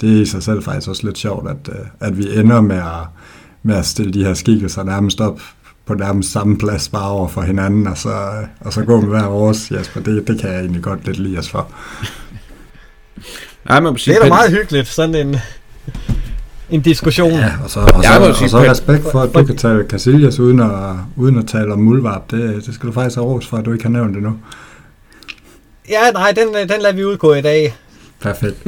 det 0.01 0.17
er 0.17 0.21
i 0.21 0.25
sig 0.25 0.43
selv 0.43 0.63
faktisk 0.63 0.89
også 0.89 1.05
lidt 1.05 1.17
sjovt, 1.17 1.49
at, 1.49 1.69
øh, 1.69 1.85
at 1.99 2.17
vi 2.17 2.39
ender 2.39 2.61
med 2.61 2.75
at, 2.75 3.07
med 3.63 3.75
at 3.75 3.85
stille 3.85 4.13
de 4.13 4.23
her 4.23 4.33
skikkelser 4.33 4.83
nærmest 4.83 5.21
op 5.21 5.41
på 5.89 5.95
nærmest 5.95 6.31
samme 6.31 6.57
plads 6.57 6.89
bare 6.89 7.09
over 7.09 7.27
for 7.27 7.41
hinanden, 7.41 7.87
og 7.87 7.97
så, 7.97 8.09
og 8.59 8.73
så 8.73 8.81
gå 8.81 9.01
med 9.01 9.09
hver 9.09 9.25
vores, 9.25 9.71
Jesper. 9.71 10.01
Det, 10.01 10.27
det 10.27 10.41
kan 10.41 10.49
jeg 10.49 10.59
egentlig 10.59 10.83
godt 10.83 11.05
lidt 11.05 11.19
lide 11.19 11.37
os 11.37 11.49
for. 11.49 11.71
Nej, 13.69 13.79
men 13.79 13.95
det 13.95 14.07
er 14.07 14.21
da 14.21 14.27
meget 14.27 14.51
hyggeligt, 14.51 14.87
sådan 14.87 15.15
en, 15.15 15.35
en 16.69 16.81
diskussion. 16.81 17.31
Ja, 17.31 17.51
og 17.63 17.69
så, 17.69 17.79
og 17.79 18.03
så, 18.03 18.09
ja, 18.09 18.33
så, 18.33 18.43
og 18.43 18.49
så 18.49 18.59
respekt 18.59 19.11
for, 19.11 19.21
at 19.21 19.33
du 19.33 19.43
kan 19.43 19.57
tale 19.57 19.85
Casillas 19.89 20.39
uden 20.39 20.59
at, 20.59 20.95
uden 21.15 21.37
at 21.37 21.47
tale 21.47 21.73
om 21.73 21.79
Mulvarp. 21.79 22.31
Det, 22.31 22.65
det 22.65 22.73
skal 22.73 22.87
du 22.87 22.93
faktisk 22.93 23.15
have 23.15 23.27
ros 23.27 23.47
for, 23.47 23.57
at 23.57 23.65
du 23.65 23.71
ikke 23.71 23.83
har 23.83 23.91
nævnt 23.91 24.15
det 24.15 24.23
nu. 24.23 24.33
Ja, 25.89 26.11
nej, 26.11 26.31
den, 26.31 26.69
den 26.69 26.81
lader 26.81 26.95
vi 26.95 27.05
udgå 27.05 27.33
i 27.33 27.41
dag. 27.41 27.75
Perfekt. 28.21 28.63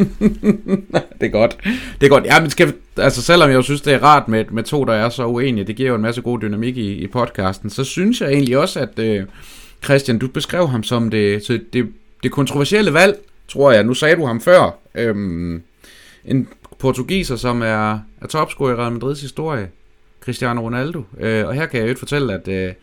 det 1.20 1.26
er 1.28 1.32
godt. 1.32 1.58
Det 2.02 2.06
er 2.06 2.10
godt. 2.10 2.26
Ja, 2.26 2.40
men 2.40 2.50
skal, 2.50 2.74
altså 2.98 3.22
selvom 3.22 3.52
jeg 3.52 3.64
synes, 3.64 3.82
det 3.82 3.94
er 3.94 4.04
rart 4.04 4.28
med, 4.28 4.46
med 4.52 4.64
to, 4.64 4.86
der 4.86 4.94
er 4.94 5.10
så 5.10 5.26
uenige, 5.26 5.66
det 5.66 5.76
giver 5.76 5.90
jo 5.90 5.96
en 5.96 6.02
masse 6.02 6.22
god 6.22 6.40
dynamik 6.40 6.78
i, 6.78 6.92
i 6.92 7.08
podcasten, 7.08 7.70
så 7.70 7.84
synes 7.84 8.22
jeg 8.22 8.30
egentlig 8.30 8.58
også, 8.58 8.80
at 8.80 9.00
øh, 9.00 9.26
Christian, 9.84 10.20
du 10.20 10.28
beskrev 10.28 10.68
ham 10.68 10.84
som 10.84 11.10
det, 11.10 11.46
så 11.46 11.60
det, 11.74 11.88
det 12.24 12.32
kontroversielle 12.32 12.94
valg, 12.94 13.18
tror 13.48 13.72
jeg. 13.72 13.84
Nu 13.84 13.94
sagde 13.94 14.16
du 14.16 14.26
ham 14.26 14.42
før. 14.42 14.78
Øhm, 14.96 15.64
en 16.26 16.48
portugiser, 16.80 17.36
som 17.36 17.62
er, 17.62 17.92
er 18.22 18.28
topscorer 18.30 18.72
i 18.72 18.76
Real 18.76 18.92
Madrids 18.92 19.22
historie, 19.22 19.70
Cristiano 20.24 20.62
Ronaldo. 20.62 21.04
Øh, 21.20 21.48
og 21.48 21.54
her 21.54 21.66
kan 21.66 21.82
jeg 21.82 21.90
jo 21.90 21.96
fortælle, 21.96 22.34
at 22.34 22.48
øh, 22.48 22.74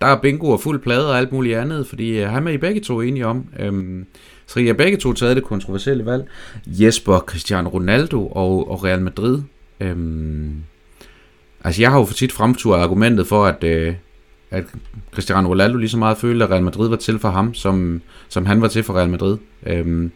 der 0.00 0.06
er 0.06 0.20
bingo 0.20 0.50
og 0.50 0.60
fuld 0.60 0.80
plade 0.80 1.10
og 1.10 1.18
alt 1.18 1.32
muligt 1.32 1.58
andet, 1.58 1.86
fordi 1.86 2.18
øh, 2.18 2.28
han 2.28 2.46
er 2.46 2.52
I 2.52 2.56
begge 2.56 2.80
to 2.80 3.00
enige 3.00 3.26
om. 3.26 3.46
Øhm, 3.58 4.06
så 4.46 4.60
I 4.60 4.66
har 4.66 4.74
begge 4.74 4.98
to 4.98 5.12
taget 5.12 5.36
det 5.36 5.44
kontroversielle 5.44 6.06
valg. 6.06 6.28
Jesper, 6.66 7.18
Cristiano 7.18 7.68
Ronaldo 7.68 8.26
og, 8.26 8.70
og 8.70 8.84
Real 8.84 9.02
Madrid. 9.02 9.42
Øhm, 9.80 10.62
altså 11.64 11.82
jeg 11.82 11.90
har 11.90 11.98
jo 11.98 12.04
for 12.04 12.14
tit 12.14 12.32
fremturet 12.32 12.82
argumentet 12.82 13.26
for, 13.26 13.46
at, 13.46 13.64
øh, 13.64 13.94
at 14.50 14.64
Cristiano 15.12 15.48
Ronaldo 15.48 15.78
lige 15.78 15.90
så 15.90 15.98
meget 15.98 16.18
følte, 16.18 16.44
at 16.44 16.50
Real 16.50 16.62
Madrid 16.62 16.88
var 16.88 16.96
til 16.96 17.18
for 17.18 17.28
ham, 17.28 17.54
som, 17.54 18.02
som 18.28 18.46
han 18.46 18.62
var 18.62 18.68
til 18.68 18.82
for 18.82 18.94
Real 18.94 19.08
Madrid. 19.08 19.38
Øhm, 19.66 20.10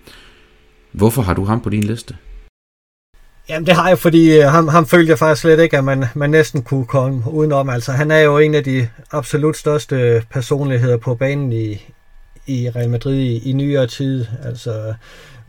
hvorfor 0.93 1.23
har 1.23 1.35
du 1.35 1.45
ham 1.45 1.61
på 1.61 1.71
din 1.71 1.85
liste? 1.85 2.17
Jamen 3.49 3.67
det 3.67 3.75
har 3.75 3.89
jeg, 3.89 3.99
fordi 3.99 4.39
øh, 4.39 4.45
ham, 4.45 4.69
ham 4.69 4.87
følte 4.87 5.11
jeg 5.11 5.19
faktisk 5.19 5.41
slet 5.41 5.61
ikke, 5.61 5.79
at 5.79 5.85
man, 5.85 6.05
man 6.15 6.31
næsten 6.31 6.63
kunne 6.63 6.87
komme 6.87 7.23
udenom. 7.31 7.69
Altså 7.69 7.93
han 7.93 8.11
er 8.11 8.19
jo 8.19 8.39
en 8.39 8.55
af 8.55 8.65
de 8.65 8.89
absolut 9.13 9.57
største 9.57 10.23
personligheder 10.31 10.97
på 10.97 11.15
banen 11.15 11.53
i, 11.53 11.87
i 12.47 12.71
Real 12.77 12.91
Madrid 12.91 13.17
i, 13.17 13.51
i 13.51 13.53
nyere 13.53 13.87
tid. 13.87 14.27
Altså, 14.45 14.95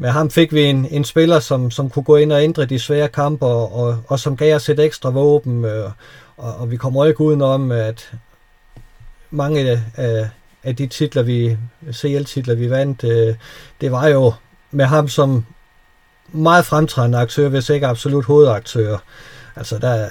med 0.02 0.10
ham 0.10 0.30
fik 0.30 0.54
vi 0.54 0.64
en, 0.64 0.88
en 0.92 1.04
spiller, 1.04 1.40
som, 1.40 1.72
som 1.72 1.90
kunne 1.90 2.04
gå 2.04 2.16
ind 2.16 2.32
og 2.32 2.44
ændre 2.44 2.66
de 2.66 2.80
svære 2.80 3.08
kampe, 3.08 3.46
og, 3.46 3.76
og, 3.76 3.98
og 4.08 4.20
som 4.20 4.38
gav 4.38 4.56
os 4.56 4.70
et 4.70 4.80
ekstra 4.80 5.10
våben. 5.10 5.66
Øh, 5.66 5.90
og, 6.38 6.56
og 6.56 6.72
vi 6.72 6.78
kommer 6.78 7.06
ikke 7.06 7.22
udenom, 7.22 7.72
at 7.72 8.12
mange 9.32 9.82
af, 9.96 10.30
af 10.64 10.76
de 10.76 10.88
titler, 10.88 11.24
vi 11.24 11.58
CL-titler, 11.94 12.56
vi 12.56 12.70
vandt, 12.70 13.04
øh, 13.04 13.36
det 13.82 13.92
var 13.92 14.08
jo 14.08 14.34
med 14.72 14.86
ham 14.86 15.08
som 15.08 15.46
meget 16.28 16.66
fremtrædende 16.66 17.18
aktør, 17.18 17.50
hvis 17.50 17.70
ikke 17.70 17.88
absolut 17.88 18.26
hovedaktør. 18.26 18.98
Altså, 19.56 19.78
der, 19.78 20.10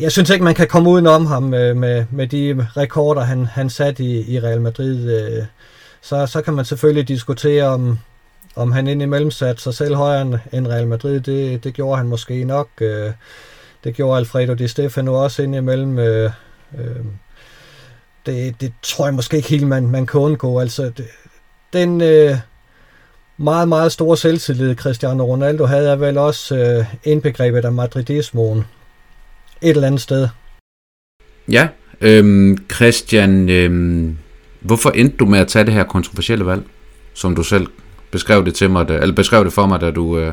jeg 0.00 0.12
synes 0.12 0.30
ikke, 0.30 0.44
man 0.44 0.54
kan 0.54 0.68
komme 0.68 0.90
udenom 0.90 1.26
ham 1.26 1.42
med, 1.42 1.74
med, 1.74 2.04
med 2.10 2.26
de 2.26 2.66
rekorder, 2.76 3.22
han, 3.22 3.46
han 3.46 3.70
satte 3.70 4.04
i, 4.04 4.34
i 4.34 4.40
Real 4.40 4.60
Madrid. 4.60 5.20
Øh, 5.20 5.44
så, 6.02 6.26
så 6.26 6.42
kan 6.42 6.54
man 6.54 6.64
selvfølgelig 6.64 7.08
diskutere, 7.08 7.64
om, 7.64 7.98
om 8.56 8.72
han 8.72 8.86
indimellem 8.86 9.30
satte 9.30 9.62
sig 9.62 9.74
selv 9.74 9.94
højere 9.94 10.40
end 10.52 10.66
Real 10.66 10.86
Madrid. 10.86 11.20
Det, 11.20 11.64
det 11.64 11.74
gjorde 11.74 11.96
han 11.96 12.06
måske 12.06 12.44
nok. 12.44 12.68
Øh, 12.80 13.12
det 13.84 13.94
gjorde 13.94 14.18
Alfredo 14.18 14.54
Di 14.54 14.68
Stefano 14.68 15.14
også 15.14 15.42
indimellem. 15.42 15.98
Øh, 15.98 16.30
øh 16.78 17.04
det, 18.26 18.60
det 18.60 18.72
tror 18.82 19.06
jeg 19.06 19.14
måske 19.14 19.36
ikke 19.36 19.48
helt, 19.48 19.66
man, 19.66 19.86
man 19.86 20.06
kan 20.06 20.20
undgå. 20.20 20.60
Altså, 20.60 20.82
det, 20.96 21.06
den 21.72 22.00
øh, 22.00 22.36
meget, 23.36 23.68
meget 23.68 23.92
store 23.92 24.16
selvtillid, 24.16 24.74
Cristiano 24.74 25.24
Ronaldo 25.24 25.64
havde, 25.64 25.90
er 25.90 25.96
vel 25.96 26.18
også 26.18 26.56
øh, 26.56 26.84
indbegrebet 27.04 27.64
af 27.64 27.72
madridismoen 27.72 28.58
et 29.62 29.70
eller 29.70 29.86
andet 29.86 30.00
sted. 30.00 30.28
Ja, 31.48 31.68
øhm, 32.00 32.58
Christian, 32.72 33.48
øhm, 33.48 34.18
hvorfor 34.60 34.90
endte 34.90 35.16
du 35.16 35.26
med 35.26 35.38
at 35.38 35.48
tage 35.48 35.64
det 35.64 35.74
her 35.74 35.84
kontroversielle 35.84 36.46
valg, 36.46 36.62
som 37.14 37.36
du 37.36 37.42
selv 37.42 37.66
beskrev 38.14 38.44
det 38.44 38.54
til 38.54 38.70
mig, 38.70 38.88
da, 38.88 38.94
eller 38.98 39.14
beskrev 39.14 39.44
det 39.44 39.52
for 39.52 39.66
mig, 39.66 39.80
da 39.80 39.90
du, 39.90 40.18
øh, 40.18 40.32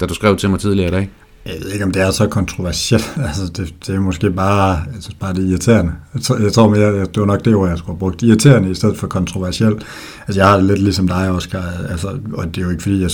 da 0.00 0.06
du 0.06 0.14
skrev 0.14 0.36
til 0.36 0.50
mig 0.50 0.60
tidligere 0.60 0.88
i 0.88 0.92
dag? 0.92 1.10
Jeg 1.46 1.54
ved 1.62 1.72
ikke, 1.72 1.84
om 1.84 1.90
det 1.90 2.02
er 2.02 2.10
så 2.10 2.26
kontroversielt. 2.26 3.14
Altså, 3.28 3.42
det, 3.56 3.74
det 3.86 3.94
er 3.94 4.00
måske 4.00 4.30
bare, 4.30 4.70
jeg 4.70 5.00
synes 5.00 5.16
bare, 5.20 5.34
det 5.34 5.44
er 5.44 5.48
irriterende. 5.48 5.92
Jeg 6.14 6.22
tror, 6.22 6.36
jeg 6.36 6.52
tror 6.52 6.68
mere, 6.68 7.00
det 7.00 7.20
var 7.20 7.26
nok 7.26 7.44
det 7.44 7.54
ord, 7.54 7.68
jeg 7.68 7.78
skulle 7.78 7.94
have 7.94 7.98
brugt. 7.98 8.22
Irriterende 8.22 8.70
i 8.70 8.74
stedet 8.74 8.96
for 8.96 9.06
kontroversielt. 9.06 9.86
Altså, 10.26 10.40
jeg 10.40 10.48
har 10.48 10.56
det 10.56 10.66
lidt 10.66 10.82
ligesom 10.82 11.08
dig, 11.08 11.30
Oscar. 11.30 11.64
Altså, 11.90 12.08
og 12.32 12.46
det 12.46 12.58
er 12.58 12.64
jo 12.64 12.70
ikke, 12.70 12.82
fordi 12.82 13.02
jeg 13.02 13.10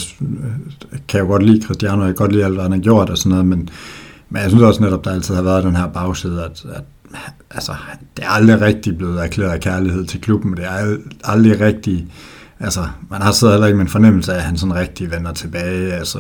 kan 1.08 1.20
jo 1.20 1.26
godt 1.26 1.42
lide 1.42 1.62
Cristiano, 1.62 2.00
jeg 2.00 2.08
kan 2.08 2.14
godt 2.14 2.32
lide 2.32 2.44
alt, 2.44 2.54
hvad 2.54 2.62
han 2.62 2.72
har 2.72 2.78
gjort 2.78 3.10
og 3.10 3.18
sådan 3.18 3.30
noget, 3.30 3.46
men 3.46 3.68
men 4.32 4.42
jeg 4.42 4.50
synes 4.50 4.62
også 4.62 4.82
netop, 4.82 5.04
der 5.04 5.10
altid 5.10 5.34
har 5.34 5.42
været 5.42 5.64
den 5.64 5.76
her 5.76 5.86
bagside, 5.86 6.44
at, 6.44 6.64
at 6.74 6.82
altså, 7.50 7.72
det 8.16 8.24
er 8.24 8.28
aldrig 8.28 8.60
rigtig 8.60 8.98
blevet 8.98 9.24
erklæret 9.24 9.60
kærlighed 9.60 10.04
til 10.04 10.20
klubben. 10.20 10.56
Det 10.56 10.64
er 10.64 10.96
aldrig 11.24 11.60
rigtig... 11.60 12.06
Altså, 12.62 12.80
man 13.10 13.22
har 13.22 13.32
siddet 13.32 13.54
heller 13.54 13.66
ikke 13.66 13.76
med 13.76 13.84
en 13.84 13.90
fornemmelse 13.90 14.32
af, 14.32 14.36
at 14.36 14.42
han 14.42 14.56
sådan 14.56 14.74
rigtig 14.74 15.10
vender 15.10 15.32
tilbage. 15.32 15.92
Altså, 15.92 16.18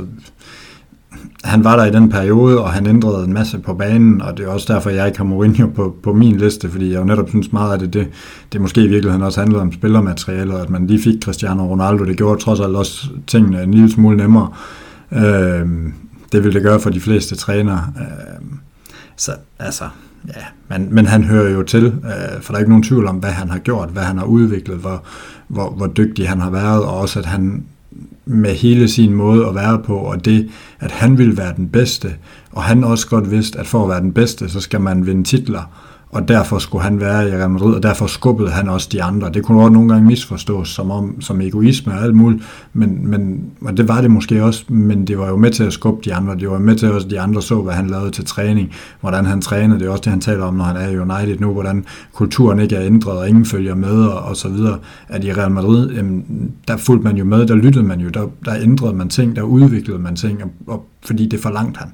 han 1.44 1.64
var 1.64 1.76
der 1.76 1.84
i 1.84 1.90
den 1.90 2.08
periode, 2.10 2.60
og 2.60 2.72
han 2.72 2.86
ændrede 2.86 3.24
en 3.24 3.32
masse 3.32 3.58
på 3.58 3.74
banen, 3.74 4.22
og 4.22 4.36
det 4.36 4.44
er 4.44 4.48
også 4.48 4.72
derfor, 4.74 4.90
jeg 4.90 5.06
ikke 5.06 5.18
har 5.18 5.24
Mourinho 5.24 5.66
på, 5.66 5.96
på 6.02 6.12
min 6.12 6.36
liste, 6.36 6.70
fordi 6.70 6.92
jeg 6.92 7.00
jo 7.00 7.04
netop 7.04 7.28
synes 7.28 7.52
meget, 7.52 7.74
at 7.74 7.80
det, 7.80 7.94
det, 7.94 8.08
det 8.52 8.60
måske 8.60 8.84
i 8.84 8.86
virkeligheden 8.86 9.22
også 9.22 9.40
handlede 9.40 9.62
om 9.62 9.72
spillermaterialet, 9.72 10.58
at 10.58 10.70
man 10.70 10.86
lige 10.86 11.02
fik 11.02 11.22
Cristiano 11.24 11.66
Ronaldo, 11.66 12.04
det 12.04 12.16
gjorde 12.16 12.40
trods 12.40 12.60
alt 12.60 12.76
også 12.76 13.08
tingene 13.26 13.62
en 13.62 13.74
lille 13.74 13.92
smule 13.92 14.16
nemmere. 14.16 14.48
Øh, 15.12 15.66
det 16.32 16.44
ville 16.44 16.54
det 16.54 16.62
gøre 16.62 16.80
for 16.80 16.90
de 16.90 17.00
fleste 17.00 17.36
trænere. 17.36 17.92
Øh, 17.96 18.46
så 19.16 19.32
altså, 19.58 19.84
ja, 20.28 20.42
men, 20.68 20.94
men 20.94 21.06
han 21.06 21.24
hører 21.24 21.50
jo 21.50 21.62
til, 21.62 21.84
øh, 21.84 22.42
for 22.42 22.52
der 22.52 22.54
er 22.54 22.58
ikke 22.58 22.70
nogen 22.70 22.82
tvivl 22.82 23.06
om, 23.06 23.16
hvad 23.16 23.30
han 23.30 23.50
har 23.50 23.58
gjort, 23.58 23.88
hvad 23.88 24.02
han 24.02 24.18
har 24.18 24.24
udviklet, 24.24 24.78
hvor, 24.78 25.04
hvor, 25.48 25.70
hvor 25.70 25.86
dygtig 25.86 26.28
han 26.28 26.40
har 26.40 26.50
været, 26.50 26.84
og 26.84 26.98
også 26.98 27.18
at 27.18 27.26
han 27.26 27.64
med 28.24 28.54
hele 28.54 28.88
sin 28.88 29.14
måde 29.14 29.46
at 29.46 29.54
være 29.54 29.78
på, 29.78 29.96
og 29.96 30.24
det, 30.24 30.50
at 30.80 30.90
han 30.90 31.18
vil 31.18 31.36
være 31.36 31.54
den 31.56 31.68
bedste, 31.68 32.14
og 32.52 32.62
han 32.62 32.84
også 32.84 33.08
godt 33.08 33.30
vidste, 33.30 33.58
at 33.58 33.66
for 33.66 33.82
at 33.82 33.88
være 33.88 34.00
den 34.00 34.12
bedste, 34.12 34.48
så 34.48 34.60
skal 34.60 34.80
man 34.80 35.06
vinde 35.06 35.24
titler, 35.24 35.62
og 36.12 36.28
derfor 36.28 36.58
skulle 36.58 36.84
han 36.84 37.00
være 37.00 37.28
i 37.28 37.32
Real 37.32 37.50
Madrid, 37.50 37.74
og 37.74 37.82
derfor 37.82 38.06
skubbede 38.06 38.50
han 38.50 38.68
også 38.68 38.88
de 38.92 39.02
andre. 39.02 39.30
Det 39.34 39.44
kunne 39.44 39.60
godt 39.60 39.72
nogle 39.72 39.88
gange 39.88 40.06
misforstås 40.06 40.68
som, 40.68 40.90
om, 40.90 41.20
som 41.20 41.40
egoisme 41.40 41.92
og 41.92 42.02
alt 42.02 42.14
muligt, 42.14 42.42
men, 42.72 43.10
men, 43.10 43.44
og 43.60 43.76
det 43.76 43.88
var 43.88 44.00
det 44.00 44.10
måske 44.10 44.44
også, 44.44 44.64
men 44.68 45.06
det 45.06 45.18
var 45.18 45.28
jo 45.28 45.36
med 45.36 45.50
til 45.50 45.64
at 45.64 45.72
skubbe 45.72 46.00
de 46.04 46.14
andre. 46.14 46.36
Det 46.36 46.50
var 46.50 46.58
med 46.58 46.76
til 46.76 46.86
at 46.86 47.10
de 47.10 47.20
andre 47.20 47.42
så, 47.42 47.62
hvad 47.62 47.74
han 47.74 47.86
lavede 47.86 48.10
til 48.10 48.24
træning, 48.24 48.72
hvordan 49.00 49.24
han 49.24 49.40
trænede. 49.40 49.80
Det 49.80 49.86
er 49.86 49.90
også 49.90 50.02
det, 50.04 50.10
han 50.10 50.20
taler 50.20 50.44
om, 50.44 50.54
når 50.54 50.64
han 50.64 50.76
er 50.76 50.88
i 50.88 50.98
United 50.98 51.40
nu, 51.40 51.52
hvordan 51.52 51.84
kulturen 52.12 52.60
ikke 52.60 52.76
er 52.76 52.86
ændret, 52.86 53.18
og 53.18 53.28
ingen 53.28 53.44
følger 53.44 53.74
med, 53.74 54.04
og, 54.04 54.22
og 54.22 54.36
så 54.36 54.48
videre. 54.48 54.78
At 55.08 55.24
i 55.24 55.32
Real 55.32 55.50
Madrid, 55.50 55.90
jamen, 55.90 56.24
der 56.68 56.76
fulgte 56.76 57.04
man 57.04 57.16
jo 57.16 57.24
med, 57.24 57.46
der 57.46 57.54
lyttede 57.54 57.84
man 57.84 58.00
jo, 58.00 58.08
der, 58.08 58.26
der 58.44 58.54
ændrede 58.62 58.94
man 58.94 59.08
ting, 59.08 59.36
der 59.36 59.42
udviklede 59.42 59.98
man 59.98 60.16
ting, 60.16 60.42
og, 60.42 60.50
og 60.66 60.86
fordi 61.04 61.26
det 61.26 61.40
forlangte 61.40 61.78
han. 61.78 61.88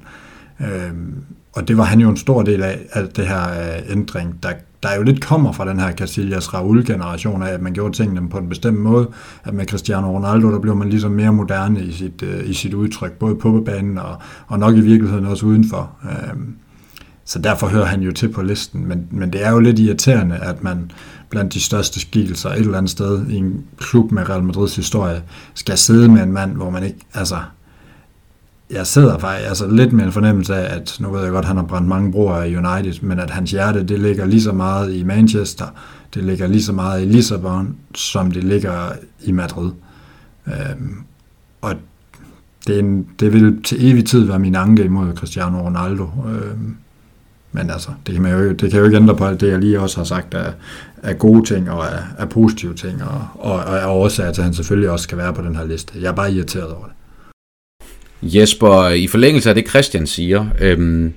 Øhm, 0.61 1.23
og 1.53 1.67
det 1.67 1.77
var 1.77 1.83
han 1.83 1.99
jo 1.99 2.09
en 2.09 2.17
stor 2.17 2.43
del 2.43 2.63
af, 2.63 2.79
alt 2.93 3.17
det 3.17 3.27
her 3.27 3.49
øh, 3.49 3.91
ændring, 3.91 4.43
der, 4.43 4.51
der 4.83 4.95
jo 4.95 5.03
lidt 5.03 5.21
kommer 5.21 5.51
fra 5.51 5.69
den 5.69 5.79
her 5.79 5.91
Casillas 5.91 6.53
Raul-generation 6.53 7.43
af, 7.43 7.49
at 7.49 7.61
man 7.61 7.73
gjorde 7.73 7.95
tingene 7.95 8.29
på 8.29 8.37
en 8.37 8.49
bestemt 8.49 8.79
måde, 8.79 9.09
at 9.43 9.53
med 9.53 9.65
Cristiano 9.65 10.11
Ronaldo, 10.11 10.51
der 10.51 10.59
blev 10.59 10.75
man 10.75 10.89
ligesom 10.89 11.11
mere 11.11 11.33
moderne 11.33 11.83
i 11.83 11.91
sit, 11.91 12.23
øh, 12.23 12.49
i 12.49 12.53
sit 12.53 12.73
udtryk, 12.73 13.11
både 13.11 13.35
på 13.35 13.63
banen 13.65 13.97
og, 13.97 14.17
og 14.47 14.59
nok 14.59 14.75
i 14.75 14.81
virkeligheden 14.81 15.25
også 15.25 15.45
udenfor. 15.45 15.91
Øhm, 16.03 16.55
så 17.25 17.39
derfor 17.39 17.67
hører 17.67 17.85
han 17.85 18.01
jo 18.01 18.11
til 18.11 18.29
på 18.29 18.41
listen, 18.41 18.87
men, 18.87 19.07
men 19.11 19.33
det 19.33 19.45
er 19.45 19.51
jo 19.51 19.59
lidt 19.59 19.79
irriterende, 19.79 20.35
at 20.35 20.63
man 20.63 20.91
blandt 21.29 21.53
de 21.53 21.59
største 21.59 21.99
skikkelser 21.99 22.49
et 22.49 22.59
eller 22.59 22.77
andet 22.77 22.91
sted 22.91 23.27
i 23.27 23.35
en 23.35 23.65
klub 23.77 24.11
med 24.11 24.29
Real 24.29 24.43
Madrids 24.43 24.75
historie, 24.75 25.21
skal 25.53 25.77
sidde 25.77 26.09
med 26.09 26.23
en 26.23 26.31
mand, 26.31 26.55
hvor 26.55 26.69
man 26.69 26.83
ikke, 26.83 26.99
altså, 27.13 27.37
jeg 28.71 28.87
sidder 28.87 29.17
faktisk 29.17 29.49
altså 29.49 29.67
lidt 29.67 29.93
med 29.93 30.05
en 30.05 30.11
fornemmelse 30.11 30.55
af, 30.55 30.75
at 30.75 30.97
nu 30.99 31.11
ved 31.11 31.23
jeg 31.23 31.31
godt, 31.31 31.43
at 31.43 31.47
han 31.47 31.57
har 31.57 31.63
brændt 31.63 31.87
mange 31.87 32.11
broer 32.11 32.43
i 32.43 32.55
United, 32.55 33.01
men 33.01 33.19
at 33.19 33.29
hans 33.29 33.51
hjerte, 33.51 33.83
det 33.83 33.99
ligger 33.99 34.25
lige 34.25 34.41
så 34.41 34.51
meget 34.51 34.95
i 34.95 35.03
Manchester, 35.03 35.65
det 36.13 36.23
ligger 36.23 36.47
lige 36.47 36.63
så 36.63 36.73
meget 36.73 37.01
i 37.01 37.05
Lissabon, 37.05 37.75
som 37.95 38.31
det 38.31 38.43
ligger 38.43 38.91
i 39.21 39.31
Madrid. 39.31 39.71
Øhm, 40.47 40.95
og 41.61 41.75
det, 42.67 42.79
en, 42.79 43.07
det 43.19 43.33
vil 43.33 43.63
til 43.63 43.91
evig 43.91 44.05
tid 44.05 44.25
være 44.25 44.39
min 44.39 44.55
anke 44.55 44.83
imod 44.83 45.15
Cristiano 45.15 45.61
Ronaldo. 45.61 46.09
Øhm, 46.27 46.75
men 47.51 47.69
altså, 47.69 47.89
det 48.05 48.13
kan, 48.13 48.23
man 48.23 48.31
jo, 48.31 48.51
det 48.51 48.71
kan 48.71 48.79
jo 48.79 48.85
ikke 48.85 48.97
ændre 48.97 49.15
på 49.15 49.25
alt 49.25 49.41
det, 49.41 49.51
jeg 49.51 49.59
lige 49.59 49.79
også 49.79 49.97
har 49.97 50.03
sagt 50.03 50.33
af, 50.33 50.53
af 51.03 51.19
gode 51.19 51.45
ting 51.45 51.71
og 51.71 51.93
af, 51.93 52.03
af 52.17 52.29
positive 52.29 52.73
ting, 52.73 53.03
og, 53.03 53.27
og, 53.33 53.53
og 53.53 53.81
af 53.81 53.87
årsager 53.87 54.31
til, 54.31 54.41
at 54.41 54.45
han 54.45 54.53
selvfølgelig 54.53 54.89
også 54.89 55.03
skal 55.03 55.17
være 55.17 55.33
på 55.33 55.41
den 55.41 55.55
her 55.55 55.65
liste. 55.65 55.93
Jeg 56.01 56.07
er 56.07 56.15
bare 56.15 56.33
irriteret 56.33 56.73
over 56.73 56.85
det. 56.85 56.93
Jesper, 58.21 58.89
i 58.89 59.07
forlængelse 59.07 59.49
af 59.49 59.55
det 59.55 59.69
Christian 59.69 60.07
siger, 60.07 60.45
øhm, 60.59 61.13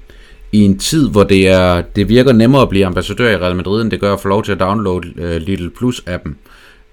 i 0.52 0.58
en 0.58 0.78
tid, 0.78 1.10
hvor 1.10 1.24
det, 1.24 1.48
er, 1.48 1.82
det 1.96 2.08
virker 2.08 2.32
nemmere 2.32 2.62
at 2.62 2.68
blive 2.68 2.86
ambassadør 2.86 3.30
i 3.30 3.36
Real 3.36 3.56
Madrid, 3.56 3.82
end 3.82 3.90
det 3.90 4.00
gør 4.00 4.12
at 4.12 4.20
få 4.20 4.28
lov 4.28 4.44
til 4.44 4.52
at 4.52 4.60
downloade 4.60 5.08
øh, 5.16 5.36
Little 5.36 5.70
Plus-appen. 5.80 6.34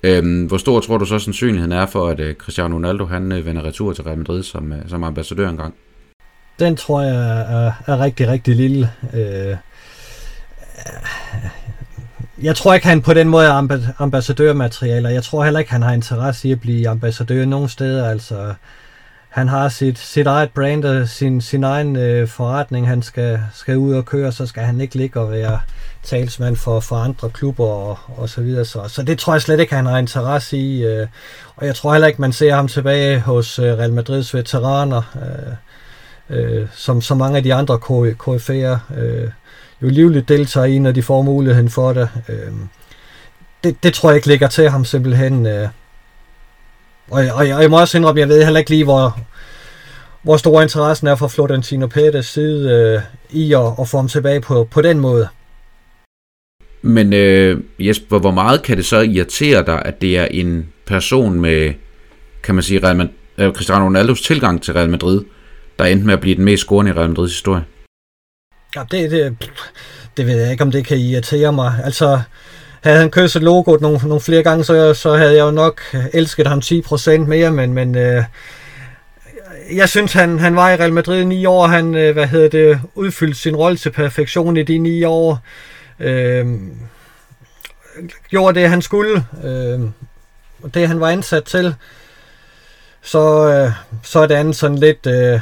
Øhm, 0.03 0.45
hvor 0.45 0.57
stor 0.57 0.79
tror 0.79 0.97
du 0.97 1.05
så 1.05 1.19
sandsynligheden 1.19 1.71
er 1.71 1.85
for, 1.85 2.07
at 2.07 2.19
øh, 2.19 2.35
Cristiano 2.35 2.75
Ronaldo 2.75 3.05
han 3.05 3.31
øh, 3.31 3.45
vender 3.45 3.63
retur 3.63 3.93
til 3.93 4.03
Real 4.03 4.17
Madrid 4.17 4.43
som, 4.43 4.71
øh, 4.71 4.79
som 4.87 5.03
ambassadør 5.03 5.49
engang? 5.49 5.73
Den 6.59 6.75
tror 6.75 7.01
jeg 7.01 7.15
er, 7.15 7.71
er 7.87 7.99
rigtig, 7.99 8.27
rigtig 8.27 8.55
lille. 8.55 8.91
Øh, 9.13 9.55
jeg 12.41 12.55
tror 12.55 12.73
ikke, 12.73 12.87
han 12.87 13.01
på 13.01 13.13
den 13.13 13.29
måde 13.29 13.45
er 13.47 13.93
ambassadørmaterialer. 13.99 15.09
Jeg 15.09 15.23
tror 15.23 15.43
heller 15.43 15.59
ikke, 15.59 15.71
han 15.71 15.81
har 15.81 15.93
interesse 15.93 16.47
i 16.47 16.51
at 16.51 16.59
blive 16.59 16.89
ambassadør 16.89 17.45
nogen 17.45 17.69
steder. 17.69 18.09
Altså, 18.09 18.53
han 19.39 19.47
har 19.47 19.69
sit, 19.69 19.99
sit 19.99 20.27
eget 20.27 20.49
brand 20.51 20.85
og 20.85 21.09
sin, 21.09 21.41
sin 21.41 21.63
egen 21.63 21.95
øh, 21.95 22.27
forretning, 22.27 22.87
han 22.87 23.01
skal, 23.01 23.39
skal 23.53 23.77
ud 23.77 23.93
og 23.93 24.05
køre, 24.05 24.31
så 24.31 24.45
skal 24.45 24.63
han 24.63 24.81
ikke 24.81 24.95
ligge 24.95 25.19
og 25.19 25.31
være 25.31 25.59
talsmand 26.03 26.55
for, 26.55 26.79
for 26.79 26.95
andre 26.95 27.29
klubber 27.29 27.65
og, 27.65 27.97
og 28.17 28.29
så 28.29 28.41
videre. 28.41 28.65
Så, 28.65 28.83
så 28.87 29.03
det 29.03 29.19
tror 29.19 29.33
jeg 29.33 29.41
slet 29.41 29.59
ikke, 29.59 29.75
han 29.75 29.85
har 29.85 29.97
interesse 29.97 30.57
i. 30.57 30.83
Øh, 30.85 31.07
og 31.55 31.65
jeg 31.65 31.75
tror 31.75 31.93
heller 31.93 32.07
ikke, 32.07 32.21
man 32.21 32.33
ser 32.33 32.55
ham 32.55 32.67
tilbage 32.67 33.19
hos 33.19 33.59
øh, 33.59 33.65
Real 33.65 33.93
Madrids 33.93 34.33
veteraner, 34.33 35.01
øh, 36.29 36.39
øh, 36.39 36.67
som 36.75 37.01
så 37.01 37.15
mange 37.15 37.37
af 37.37 37.43
de 37.43 37.53
andre 37.53 37.75
KF'er 37.75 38.99
øh, 38.99 39.29
jo 39.81 39.89
livligt 39.89 40.29
deltager 40.29 40.65
i, 40.65 40.79
når 40.79 40.91
de 40.91 41.03
får 41.03 41.21
muligheden 41.21 41.69
for 41.69 41.93
det. 41.93 42.09
Øh, 42.29 42.51
det, 43.63 43.83
det 43.83 43.93
tror 43.93 44.09
jeg 44.09 44.15
ikke 44.15 44.27
ligger 44.27 44.47
til 44.47 44.69
ham 44.69 44.85
simpelthen. 44.85 45.45
Øh, 45.45 45.67
og, 47.11 47.23
og, 47.33 47.35
og 47.35 47.61
jeg 47.61 47.69
må 47.69 47.79
også 47.79 47.97
indrømme, 47.97 48.21
jeg 48.21 48.29
ved 48.29 48.43
heller 48.43 48.59
ikke 48.59 48.71
lige, 48.71 48.83
hvor, 48.83 49.19
hvor 50.23 50.37
stor 50.37 50.61
interessen 50.61 51.07
er 51.07 51.15
fra 51.15 51.27
Florentino 51.27 51.87
Pérez 51.87 52.21
side 52.21 52.69
øh, 52.69 53.01
i 53.29 53.53
at, 53.53 53.73
at 53.79 53.87
få 53.87 53.97
ham 53.97 54.07
tilbage 54.07 54.41
på, 54.41 54.67
på 54.71 54.81
den 54.81 54.99
måde. 54.99 55.27
Men 56.81 57.13
øh, 57.13 57.61
Jesper, 57.79 58.19
hvor 58.19 58.31
meget 58.31 58.63
kan 58.63 58.77
det 58.77 58.85
så 58.85 58.99
irritere 58.99 59.65
dig, 59.65 59.85
at 59.85 60.01
det 60.01 60.17
er 60.17 60.25
en 60.25 60.73
person 60.85 61.39
med, 61.41 61.73
kan 62.43 62.55
man 62.55 62.63
sige, 62.63 62.83
Real 62.83 62.95
Madrid, 62.95 63.13
øh, 63.37 63.53
Cristiano 63.53 63.85
Ronaldos 63.85 64.21
tilgang 64.21 64.61
til 64.61 64.73
Real 64.73 64.89
Madrid, 64.89 65.21
der 65.79 65.85
endte 65.85 66.05
med 66.05 66.13
at 66.13 66.19
blive 66.19 66.35
den 66.35 66.45
mest 66.45 66.63
scorende 66.63 66.91
i 66.91 66.93
Real 66.93 67.09
Madrids 67.09 67.31
historie? 67.31 67.63
Ja, 68.75 68.83
det, 68.91 69.11
det, 69.11 69.51
det 70.17 70.27
ved 70.27 70.41
jeg 70.41 70.51
ikke, 70.51 70.63
om 70.63 70.71
det 70.71 70.85
kan 70.85 70.97
irritere 70.97 71.53
mig. 71.53 71.73
Altså, 71.83 72.21
havde 72.81 72.99
han 72.99 73.11
kysset 73.11 73.43
logoet 73.43 73.81
nogle, 73.81 73.99
nogle 74.03 74.21
flere 74.21 74.43
gange, 74.43 74.63
så, 74.63 74.93
så 74.93 75.15
havde 75.15 75.35
jeg 75.35 75.41
jo 75.45 75.51
nok 75.51 75.81
elsket 76.13 76.47
ham 76.47 76.61
10% 76.65 77.17
mere, 77.17 77.51
men, 77.51 77.73
men 77.73 77.97
øh, 77.97 78.23
jeg 79.75 79.89
synes, 79.89 80.13
han, 80.13 80.39
han 80.39 80.55
var 80.55 80.69
i 80.69 80.75
Real 80.75 80.93
Madrid 80.93 81.21
i 81.21 81.25
ni 81.25 81.45
år, 81.45 81.67
han 81.67 81.95
øh, 81.95 82.13
hvad 82.13 82.27
hedder 82.27 82.49
det, 82.49 82.81
udfyldte 82.95 83.39
sin 83.39 83.55
rolle 83.55 83.77
til 83.77 83.89
perfektion 83.91 84.57
i 84.57 84.63
de 84.63 84.77
ni 84.77 85.03
år, 85.03 85.39
øh, 85.99 86.47
gjorde 88.29 88.59
det, 88.59 88.69
han 88.69 88.81
skulle, 88.81 89.25
øh, 89.43 89.79
det 90.73 90.87
han 90.87 90.99
var 90.99 91.09
ansat 91.09 91.43
til, 91.43 91.75
så, 93.01 93.49
øh, 93.49 93.71
så 94.03 94.19
er 94.19 94.27
det 94.27 94.35
andet 94.35 94.55
sådan 94.55 94.77
lidt 94.77 95.07
øh, 95.07 95.39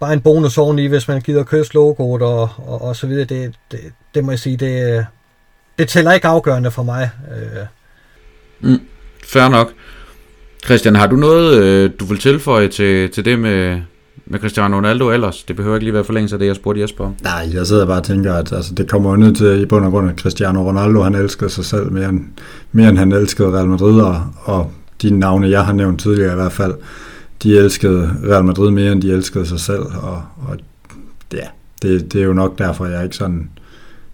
bare 0.00 0.12
en 0.12 0.20
bonus 0.20 0.58
oveni, 0.58 0.86
hvis 0.86 1.08
man 1.08 1.20
gider 1.20 1.44
kysse 1.44 1.74
logoet 1.74 2.22
og, 2.22 2.50
og, 2.56 2.82
og 2.82 2.96
så 2.96 3.06
videre. 3.06 3.24
Det, 3.24 3.54
det, 3.70 3.80
det 4.14 4.24
må 4.24 4.32
jeg 4.32 4.38
sige, 4.38 4.56
det, 4.56 4.98
øh, 4.98 5.04
det 5.78 5.88
tæller 5.88 6.12
ikke 6.12 6.26
afgørende 6.26 6.70
for 6.70 6.82
mig. 6.82 7.10
Øh. 7.30 8.70
Mm, 8.70 8.80
fair 9.24 9.48
nok. 9.48 9.72
Christian, 10.64 10.96
har 10.96 11.06
du 11.06 11.16
noget, 11.16 11.62
øh, 11.62 11.90
du 12.00 12.04
vil 12.04 12.18
tilføje 12.18 12.68
til, 12.68 13.10
til 13.10 13.24
det 13.24 13.38
med, 13.38 13.80
med 14.26 14.40
Cristiano 14.40 14.76
Ronaldo 14.76 15.10
ellers? 15.10 15.42
Det 15.42 15.56
behøver 15.56 15.76
ikke 15.76 15.84
lige 15.84 15.94
være 15.94 16.04
forlængelse 16.04 16.34
af 16.34 16.38
det, 16.38 16.46
jeg 16.46 16.56
spurgte 16.56 16.80
Jesper 16.80 17.04
om. 17.04 17.14
Nej, 17.22 17.50
jeg 17.54 17.66
sidder 17.66 17.86
bare 17.86 17.98
og 17.98 18.04
tænker, 18.04 18.34
at 18.34 18.52
altså, 18.52 18.74
det 18.74 18.88
kommer 18.88 19.10
jo 19.10 19.16
ned 19.16 19.34
til 19.34 19.60
i 19.62 19.66
bund 19.66 19.84
og 19.84 19.90
grund, 19.90 20.10
at 20.10 20.18
Cristiano 20.18 20.68
Ronaldo, 20.68 21.02
han 21.02 21.14
elskede 21.14 21.50
sig 21.50 21.64
selv 21.64 21.92
mere 21.92 22.08
end, 22.08 22.24
mere 22.72 22.88
end 22.88 22.98
han 22.98 23.12
elskede 23.12 23.52
Real 23.52 23.66
Madrid, 23.66 24.00
og, 24.00 24.26
og 24.42 24.70
de 25.02 25.18
navne, 25.18 25.50
jeg 25.50 25.64
har 25.64 25.72
nævnt 25.72 26.00
tidligere 26.00 26.32
i 26.32 26.36
hvert 26.36 26.52
fald, 26.52 26.74
de 27.42 27.58
elskede 27.58 28.10
Real 28.24 28.44
Madrid 28.44 28.70
mere, 28.70 28.92
end 28.92 29.02
de 29.02 29.12
elskede 29.12 29.46
sig 29.46 29.60
selv, 29.60 29.82
og, 29.82 30.22
og 30.48 30.58
ja, 31.32 31.46
det, 31.82 32.12
det 32.12 32.20
er 32.20 32.24
jo 32.24 32.32
nok 32.32 32.58
derfor, 32.58 32.86
jeg 32.86 33.04
ikke 33.04 33.16
sådan, 33.16 33.50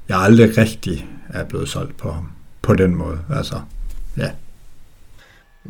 jeg 0.09 0.17
har 0.17 0.25
aldrig 0.25 0.59
rigtig 0.59 1.09
er 1.35 1.45
blevet 1.45 1.69
solgt 1.69 1.97
på 1.97 2.17
på 2.63 2.75
den 2.75 2.95
måde. 2.95 3.19
Altså, 3.37 3.61
ja. 4.17 4.31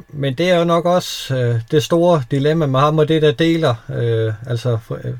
Men 0.09 0.35
det 0.35 0.50
er 0.50 0.59
jo 0.59 0.64
nok 0.64 0.85
også 0.85 1.37
øh, 1.37 1.61
det 1.70 1.83
store 1.83 2.22
dilemma 2.31 2.66
med 2.66 2.81
ham 2.81 2.98
og 2.98 3.09
det, 3.09 3.22
der 3.22 3.33
deler. 3.33 3.74
Øh, 3.94 4.33
altså, 4.46 4.79
øh, 5.05 5.12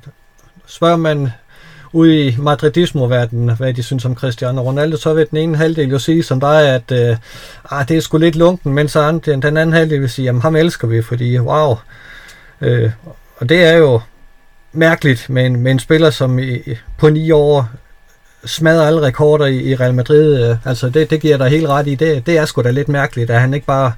spørger 0.67 0.97
man 0.97 1.31
ude 1.93 2.27
i 2.27 2.37
madridismo-verdenen, 2.39 3.57
hvad 3.57 3.75
de 3.75 3.83
synes 3.83 4.05
om 4.05 4.15
Cristiano 4.15 4.63
Ronaldo, 4.63 4.97
så 4.97 5.15
vil 5.15 5.27
den 5.31 5.39
ene 5.39 5.57
halvdel 5.57 5.91
jo 5.91 5.99
sige 5.99 6.23
som 6.23 6.41
dig, 6.41 6.75
at 6.75 6.93
øh, 6.93 7.17
ah, 7.71 7.89
det 7.89 7.97
er 7.97 8.01
sgu 8.01 8.19
lidt 8.19 8.37
lunken, 8.37 8.73
mens 8.73 8.93
den, 8.93 9.21
den 9.21 9.57
anden 9.57 9.73
halvdel 9.73 10.01
vil 10.01 10.11
sige, 10.11 10.29
at 10.29 10.41
ham 10.41 10.57
elsker 10.57 10.89
vi, 10.89 11.03
fordi 11.03 11.39
wow. 11.39 11.77
Øh, 12.61 12.91
og 13.37 13.49
det 13.49 13.65
er 13.65 13.77
jo 13.77 14.01
mærkeligt 14.73 15.31
med 15.31 15.47
en, 15.47 15.61
med 15.61 15.73
en 15.73 15.79
spiller, 15.79 16.11
som 16.11 16.39
i, 16.39 16.59
på 16.99 17.11
ni 17.11 17.31
år 17.31 17.69
smadrer 18.47 18.87
alle 18.87 19.03
rekorder 19.03 19.47
i, 19.47 19.57
i 19.57 19.75
Real 19.75 19.95
Madrid. 19.95 20.51
Øh, 20.51 20.57
altså 20.65 20.89
det, 20.89 21.11
det 21.11 21.21
giver 21.21 21.37
dig 21.37 21.49
helt 21.49 21.69
ret 21.69 21.87
i. 21.87 21.95
Det, 21.95 22.27
det 22.27 22.39
er 22.39 22.45
sgu 22.45 22.63
da 22.63 22.71
lidt 22.71 22.89
mærkeligt, 22.89 23.31
at 23.31 23.41
han 23.41 23.55
ikke 23.55 23.67
bare 23.67 23.93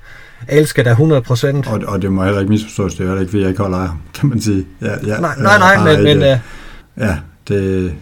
elsker 0.49 0.83
dig 0.83 0.93
100%. 0.93 1.73
Og, 1.73 1.81
og 1.87 2.03
det 2.03 2.13
må 2.13 2.25
heller 2.25 2.41
ikke 2.41 2.51
misforstås, 2.51 2.95
det 2.95 3.01
er 3.01 3.07
heller 3.07 3.21
ikke, 3.21 3.31
fordi 3.31 3.41
jeg 3.41 3.49
ikke 3.49 3.63
holder 3.63 3.79
af 3.79 3.89
ham, 3.89 3.99
kan 4.21 4.29
man 4.29 4.41
sige. 4.41 4.67
Ja, 4.83 4.93
ja, 5.07 5.21
nej, 5.21 5.35
nej, 5.39 5.59
nej, 5.59 5.97
men... 5.97 6.05
men 6.05 6.19
uh, 6.19 6.39
ja, 6.99 7.17
det, 7.49 7.93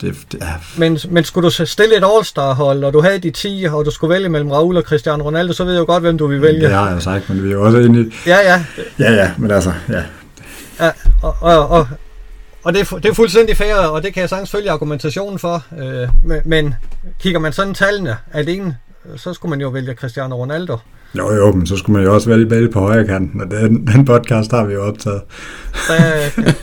det, 0.00 0.16
det 0.32 0.38
ja. 0.40 0.46
men, 0.76 0.98
men 1.10 1.24
skulle 1.24 1.50
du 1.50 1.64
stille 1.66 1.96
et 1.96 2.04
All-Star-hold, 2.04 2.84
og 2.84 2.92
du 2.92 3.00
havde 3.00 3.18
de 3.18 3.30
10, 3.30 3.66
og 3.72 3.84
du 3.84 3.90
skulle 3.90 4.14
vælge 4.14 4.28
mellem 4.28 4.50
Raul 4.50 4.76
og 4.76 4.82
Cristiano 4.82 5.24
Ronaldo, 5.24 5.52
så 5.52 5.64
ved 5.64 5.72
jeg 5.72 5.80
jo 5.80 5.84
godt, 5.84 6.02
hvem 6.02 6.18
du 6.18 6.26
vil 6.26 6.42
vælge. 6.42 6.60
Det 6.60 6.70
har 6.70 6.90
jeg 6.90 7.02
sagt, 7.02 7.28
men 7.28 7.42
vi 7.42 7.48
er 7.48 7.52
jo 7.52 7.62
også 7.62 7.78
inde 7.78 8.00
i... 8.00 8.12
Ja, 8.26 8.38
ja. 8.38 8.64
Ja, 8.98 9.12
ja, 9.12 9.30
men 9.38 9.50
altså, 9.50 9.72
ja. 9.88 10.02
Ja, 10.80 10.90
og, 11.22 11.36
og, 11.40 11.68
og 11.68 11.86
og 12.62 12.72
det 12.72 12.80
er, 12.80 12.96
det 12.96 13.08
er 13.08 13.14
fuldstændig 13.14 13.56
fair, 13.56 13.74
og 13.74 14.02
det 14.02 14.14
kan 14.14 14.20
jeg 14.20 14.28
sagtens 14.28 14.50
følge 14.50 14.70
argumentationen 14.70 15.38
for. 15.38 15.64
Øh, 15.78 16.08
men, 16.24 16.40
men 16.44 16.74
kigger 17.20 17.40
man 17.40 17.52
sådan 17.52 17.74
tallene 17.74 18.16
alene, 18.32 18.76
så 19.16 19.32
skulle 19.32 19.50
man 19.50 19.60
jo 19.60 19.68
vælge 19.68 19.94
Cristiano 19.94 20.36
Ronaldo. 20.36 20.76
Jo, 21.18 21.34
jo, 21.34 21.52
men 21.52 21.66
så 21.66 21.76
skulle 21.76 21.96
man 21.96 22.06
jo 22.06 22.14
også 22.14 22.28
vælge 22.28 22.46
Bale 22.46 22.68
på 22.68 22.80
højre 22.80 23.06
kanten, 23.06 23.40
og 23.40 23.50
den, 23.50 23.86
den 23.86 24.04
podcast 24.04 24.50
har 24.50 24.64
vi 24.64 24.74
jo 24.74 24.82
optaget. 24.82 25.22
Så 25.74 25.94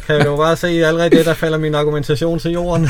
kan 0.07 0.25
du 0.25 0.37
bare 0.37 0.55
se 0.55 0.67
allerede 0.67 1.09
det, 1.09 1.25
der 1.25 1.33
falder 1.33 1.57
min 1.57 1.75
argumentation 1.75 2.39
til 2.39 2.51
jorden. 2.51 2.87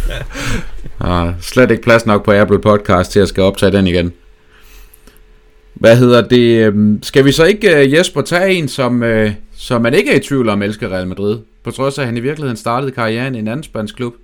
ah, 1.00 1.32
slet 1.40 1.70
ikke 1.70 1.82
plads 1.82 2.06
nok 2.06 2.24
på 2.24 2.32
Apple 2.32 2.60
Podcast 2.60 3.12
til 3.12 3.20
at 3.20 3.28
skal 3.28 3.42
optage 3.42 3.72
den 3.72 3.86
igen. 3.86 4.12
Hvad 5.74 5.96
hedder 5.96 6.28
det? 6.28 6.66
Øhm, 6.66 7.02
skal 7.02 7.24
vi 7.24 7.32
så 7.32 7.44
ikke, 7.44 7.76
øh, 7.76 7.92
Jesper, 7.92 8.22
tage 8.22 8.54
en, 8.54 8.68
som, 8.68 9.02
øh, 9.02 9.32
som 9.56 9.82
man 9.82 9.94
ikke 9.94 10.12
er 10.12 10.16
i 10.16 10.20
tvivl 10.20 10.48
om 10.48 10.62
elsker 10.62 10.88
Real 10.88 11.06
Madrid? 11.06 11.38
På 11.64 11.70
trods 11.70 11.98
af, 11.98 12.02
at 12.02 12.06
han 12.06 12.16
i 12.16 12.20
virkeligheden 12.20 12.56
startede 12.56 12.92
karrieren 12.92 13.34
i 13.34 13.38
en 13.38 13.48
anden 13.48 13.64
spansk 13.64 13.96
klub. 13.96 14.14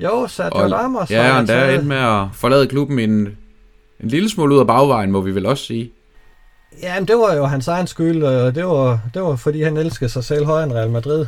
Jo, 0.00 0.26
Sergio 0.28 0.76
Ramos. 0.76 1.10
Ja, 1.10 1.22
han 1.22 1.46
der 1.46 1.70
endte 1.70 1.86
med 1.86 1.96
at 1.96 2.26
forlade 2.32 2.66
klubben 2.66 2.98
en, 2.98 3.10
en 4.00 4.08
lille 4.08 4.28
smule 4.30 4.54
ud 4.54 4.60
af 4.60 4.66
bagvejen, 4.66 5.12
må 5.12 5.20
vi 5.20 5.34
vel 5.34 5.46
også 5.46 5.64
sige. 5.64 5.92
Ja, 6.82 7.00
men 7.00 7.08
det 7.08 7.16
var 7.16 7.34
jo 7.34 7.44
hans 7.44 7.68
egen 7.68 7.86
skyld, 7.86 8.22
og 8.22 8.54
det 8.54 8.66
var, 8.66 9.00
det 9.14 9.22
var 9.22 9.36
fordi 9.36 9.62
han 9.62 9.76
elskede 9.76 10.10
sig 10.10 10.24
selv 10.24 10.46
højere 10.46 10.64
end 10.64 10.72
Real 10.72 10.90
Madrid. 10.90 11.26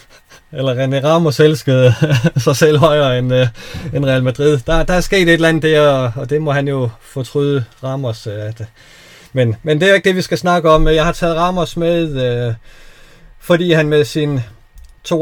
eller 0.52 0.74
René 0.74 1.06
Ramos 1.06 1.40
elskede 1.40 1.94
sig 2.44 2.56
selv 2.56 2.78
højere 2.78 3.18
end, 3.18 3.34
øh, 3.34 3.46
end 3.94 4.04
Real 4.04 4.22
Madrid. 4.22 4.58
Der, 4.66 4.82
der 4.82 4.94
er 4.94 5.00
sket 5.00 5.22
et 5.22 5.30
eller 5.30 5.48
andet 5.48 5.62
der, 5.62 6.12
og 6.16 6.30
det 6.30 6.42
må 6.42 6.52
han 6.52 6.68
jo 6.68 6.88
fortryde 7.00 7.64
Ramos. 7.84 8.26
Øh, 8.26 8.48
at, 8.48 8.64
men, 9.32 9.56
men 9.62 9.80
det 9.80 9.90
er 9.90 9.94
ikke 9.94 10.08
det, 10.08 10.16
vi 10.16 10.22
skal 10.22 10.38
snakke 10.38 10.70
om. 10.70 10.88
Jeg 10.88 11.04
har 11.04 11.12
taget 11.12 11.36
Ramos 11.36 11.76
med, 11.76 12.46
øh, 12.48 12.54
fordi 13.42 13.72
han 13.72 13.88
med 13.88 14.04
sin 14.04 14.38
92-48 14.38 15.12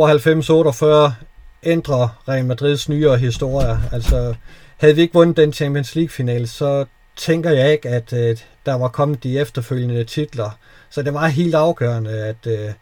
ændrer 1.63 2.23
Real 2.29 2.45
Madrids 2.45 2.89
nyere 2.89 3.19
historie. 3.19 3.79
Altså, 3.93 4.35
havde 4.77 4.95
vi 4.95 5.03
ikke 5.03 5.15
vundet 5.15 5.37
den 5.37 5.53
Champions 5.53 5.95
League-finale, 5.95 6.47
så 6.47 6.85
tænker 7.17 7.51
jeg 7.51 7.73
ikke, 7.73 7.89
at 7.89 8.13
øh, 8.13 8.37
der 8.67 8.75
var 8.75 8.89
kommet 8.89 9.23
de 9.23 9.39
efterfølgende 9.39 10.05
titler. 10.05 10.59
Så 10.91 11.03
det 11.03 11.15
var 11.15 11.27
helt 11.27 11.55
afgørende, 11.55 12.11
at, 12.11 12.47
øh, 12.47 12.73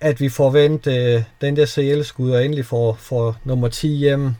at 0.00 0.20
vi 0.20 0.28
får 0.28 0.50
vendt 0.50 0.86
øh, 0.86 1.22
den 1.40 1.56
der 1.56 1.66
CL-skud 1.66 2.30
og 2.30 2.44
endelig 2.44 2.66
får, 2.66 2.96
får 3.00 3.36
nummer 3.44 3.68
10 3.68 3.88
hjem. 3.88 4.34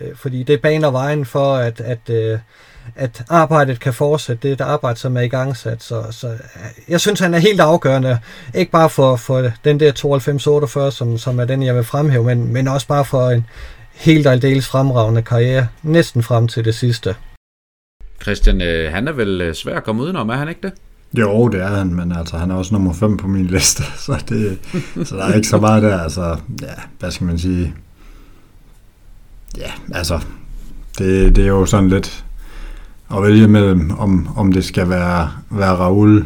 Øh, 0.00 0.16
fordi 0.16 0.42
det 0.42 0.62
baner 0.62 0.90
vejen 0.90 1.24
for, 1.24 1.54
at, 1.56 1.80
at, 1.80 2.10
øh, 2.10 2.38
at 2.94 3.24
arbejdet 3.28 3.80
kan 3.80 3.94
fortsætte. 3.94 4.42
Det 4.42 4.48
er 4.48 4.52
et 4.52 4.60
arbejde, 4.70 4.98
som 4.98 5.16
er 5.16 5.20
i 5.20 5.28
gang 5.28 5.56
sat. 5.56 5.82
Så, 5.82 6.04
så 6.10 6.28
øh, 6.28 6.38
jeg 6.88 7.00
synes, 7.00 7.20
han 7.20 7.34
er 7.34 7.38
helt 7.38 7.60
afgørende. 7.60 8.18
Ikke 8.54 8.72
bare 8.72 8.90
for, 8.90 9.16
for 9.16 9.50
den 9.64 9.80
der 9.80 10.88
92-48, 10.88 10.90
som, 10.90 11.18
som 11.18 11.40
er 11.40 11.44
den, 11.44 11.62
jeg 11.62 11.74
vil 11.74 11.84
fremhæve, 11.84 12.24
men, 12.24 12.52
men 12.52 12.68
også 12.68 12.86
bare 12.86 13.04
for 13.04 13.30
en 13.30 13.46
helt 13.92 14.26
aldeles 14.26 14.66
fremragende 14.68 15.22
karriere. 15.22 15.66
Næsten 15.82 16.22
frem 16.22 16.48
til 16.48 16.64
det 16.64 16.74
sidste. 16.74 17.14
Christian, 18.22 18.60
øh, 18.60 18.92
han 18.92 19.08
er 19.08 19.12
vel 19.12 19.40
øh, 19.40 19.54
svær 19.54 19.76
at 19.76 19.84
komme 19.84 20.02
udenom, 20.02 20.28
er 20.28 20.36
han 20.36 20.48
ikke 20.48 20.60
det? 20.62 20.72
Jo, 21.18 21.48
det 21.48 21.60
er 21.60 21.68
han, 21.68 21.94
men 21.94 22.12
altså, 22.12 22.36
han 22.36 22.50
er 22.50 22.54
også 22.54 22.74
nummer 22.74 22.92
5 22.92 23.16
på 23.16 23.26
min 23.26 23.46
liste, 23.46 23.82
så, 24.06 24.24
det, 24.28 24.58
så 25.08 25.16
der 25.16 25.24
er 25.24 25.34
ikke 25.34 25.48
så 25.48 25.58
meget 25.58 25.82
der. 25.82 26.00
Altså, 26.00 26.36
ja, 26.62 26.74
hvad 26.98 27.10
skal 27.10 27.26
man 27.26 27.38
sige? 27.38 27.74
Ja, 29.56 29.70
altså, 29.94 30.20
det, 30.98 31.36
det 31.36 31.44
er 31.44 31.48
jo 31.48 31.66
sådan 31.66 31.88
lidt 31.88 32.24
at 33.16 33.22
vælge 33.22 33.48
mellem, 33.48 33.90
om, 33.98 34.28
om 34.36 34.52
det 34.52 34.64
skal 34.64 34.88
være, 34.88 35.30
være 35.50 35.72
Raul 35.72 36.24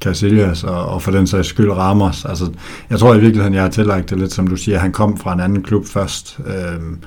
Casillas 0.00 0.64
og, 0.64 0.86
og 0.86 1.02
for 1.02 1.10
den 1.10 1.26
sags 1.26 1.48
skyld 1.48 1.70
Ramos. 1.70 2.24
Altså, 2.24 2.50
jeg 2.90 2.98
tror 2.98 3.14
i 3.14 3.20
virkeligheden, 3.20 3.54
jeg 3.54 3.62
har 3.62 3.70
tillagt 3.70 4.10
det 4.10 4.18
lidt, 4.18 4.32
som 4.32 4.46
du 4.46 4.56
siger, 4.56 4.78
han 4.78 4.92
kom 4.92 5.16
fra 5.16 5.32
en 5.32 5.40
anden 5.40 5.62
klub 5.62 5.86
først. 5.86 6.38
Øhm, 6.46 6.98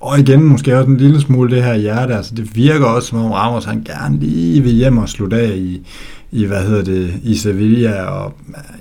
og 0.00 0.18
igen, 0.18 0.42
måske 0.42 0.78
også 0.78 0.90
en 0.90 0.96
lille 0.96 1.20
smule 1.20 1.56
det 1.56 1.64
her 1.64 1.74
hjerte. 1.74 2.14
Altså, 2.14 2.34
det 2.34 2.56
virker 2.56 2.86
også, 2.86 3.08
som 3.08 3.18
om 3.18 3.32
Ramos 3.32 3.64
han 3.64 3.82
gerne 3.84 4.18
lige 4.18 4.62
vil 4.62 4.72
hjem 4.72 4.98
og 4.98 5.08
slutte 5.08 5.36
af 5.36 5.56
i, 5.56 5.86
i, 6.32 6.44
hvad 6.44 6.62
hedder 6.62 6.84
det, 6.84 7.14
i 7.22 7.36
Sevilla, 7.36 8.02
og 8.02 8.34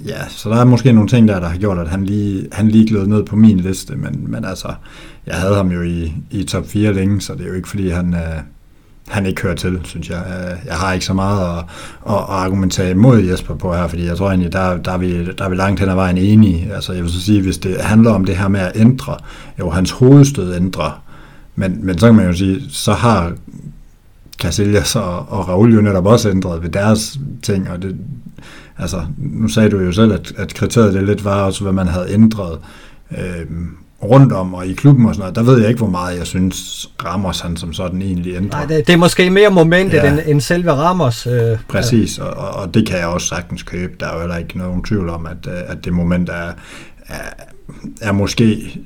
ja, 0.06 0.28
så 0.30 0.50
der 0.50 0.56
er 0.56 0.66
måske 0.66 0.91
nogle 0.91 1.10
ting 1.10 1.28
der, 1.28 1.39
der 1.39 1.48
har 1.48 1.58
gjort, 1.58 1.78
at 1.78 1.88
han 1.88 2.06
lige, 2.06 2.48
han 2.52 2.68
lige 2.68 2.88
gled 2.88 3.08
ned 3.08 3.24
på 3.24 3.36
min 3.36 3.60
liste, 3.60 3.96
men, 3.96 4.26
men 4.28 4.46
altså, 4.46 4.74
jeg 5.28 5.36
havde 5.36 5.56
ham 5.56 5.72
jo 5.72 5.82
i, 5.82 6.14
i 6.32 6.43
top 6.43 6.68
4 6.68 6.93
længe, 6.93 7.22
så 7.22 7.34
det 7.34 7.41
er 7.41 7.48
jo 7.48 7.54
ikke, 7.54 7.70
fordi 7.70 7.89
han, 7.89 8.14
øh, 8.14 8.41
han 9.08 9.26
ikke 9.26 9.41
hører 9.41 9.56
til, 9.56 9.80
synes 9.84 10.10
jeg. 10.10 10.24
Øh, 10.28 10.58
jeg 10.66 10.76
har 10.76 10.93
ikke 10.93 11.06
så 11.06 11.14
meget 11.14 11.58
at, 11.58 11.64
at, 12.10 12.16
at 12.16 12.26
argumentere 12.30 12.91
imod 12.91 13.22
Jesper 13.22 13.56
på 13.56 13.74
her, 13.74 13.88
fordi 13.88 14.06
jeg 14.06 14.18
tror 14.18 14.30
egentlig, 14.30 14.53
der, 14.53 14.78
der, 14.78 14.91
er, 14.91 14.97
vi, 14.97 15.26
der 15.32 15.45
er 15.45 15.49
vi 15.49 15.56
langt 15.56 15.80
hen 15.80 15.89
ad 15.89 15.95
vejen 15.95 16.18
enige. 16.18 16.74
Altså, 16.74 16.93
jeg 16.93 17.03
vil 17.03 17.12
så 17.12 17.22
sige, 17.22 17.41
hvis 17.41 17.58
det 17.58 17.82
handler 17.82 18.12
om 18.12 18.26
det 18.26 18.38
her 18.38 18.47
med 18.47 18.60
at 18.60 18.72
ændre, 18.76 19.18
jo, 19.60 19.70
hans 19.70 19.91
hovedstød 19.91 20.56
ændrer, 20.56 21.01
men, 21.56 21.86
men 21.86 21.97
så 21.97 22.06
kan 22.06 22.16
man 22.16 22.26
jo 22.26 22.34
sige, 22.34 22.62
så 22.70 22.93
har 22.93 23.34
Casillas 24.41 24.95
og, 24.95 25.20
og 25.30 25.47
Raul 25.49 25.76
jo 25.76 25.82
netop 25.82 26.06
også 26.06 26.30
ændret 26.30 26.64
ved 26.64 26.70
deres 26.70 27.20
ting, 27.43 27.70
og 27.70 27.82
det, 27.82 27.97
altså, 28.78 29.06
nu 29.18 29.47
sagde 29.47 29.70
du 29.70 29.80
jo 29.80 29.91
selv, 29.91 30.14
at, 30.14 30.34
at 30.38 30.53
kriteriet 30.53 30.93
det 30.93 31.03
lidt 31.03 31.26
var 31.26 31.41
også, 31.41 31.64
hvad 31.64 31.74
man 31.74 31.88
havde 31.88 32.14
ændret 32.14 32.60
Øhm, 33.12 33.78
rundt 34.06 34.34
om 34.34 34.53
og 34.53 34.68
i 34.68 34.74
klubben 34.74 35.06
og 35.06 35.16
sådan 35.16 35.22
noget. 35.22 35.36
Der 35.36 35.43
ved 35.43 35.60
jeg 35.60 35.70
ikke, 35.70 35.78
hvor 35.78 35.89
meget 35.89 36.18
jeg 36.18 36.28
synes, 36.28 36.89
Ramos 37.06 37.39
han 37.39 37.58
som 37.58 37.74
sådan 37.74 38.01
egentlig 38.01 38.36
ændrer. 38.36 38.60
Nej, 38.60 38.66
det, 38.66 38.88
det 38.88 38.93
er 38.93 38.97
måske 38.97 39.30
mere 39.30 39.49
momentet 39.49 39.97
ja. 39.97 40.12
end, 40.12 40.20
end 40.26 40.41
selve 40.41 40.72
Ramos. 40.72 41.28
Øh, 41.28 41.58
Præcis, 41.68 42.18
og, 42.18 42.34
og 42.34 42.74
det 42.74 42.88
kan 42.88 42.97
jeg 42.97 43.08
også 43.08 43.28
sagtens 43.28 43.64
købe. 43.64 43.93
Der 43.99 44.08
er 44.08 44.14
jo 44.14 44.20
heller 44.20 44.38
ikke 44.38 44.58
nogen 44.58 44.84
tvivl 44.84 45.10
om, 45.10 45.26
at, 45.26 45.47
øh, 45.47 45.53
at 45.68 45.86
det 45.86 45.93
moment 45.93 46.30
er, 46.30 46.51
er, 47.08 47.16
er 48.01 48.12
måske 48.12 48.80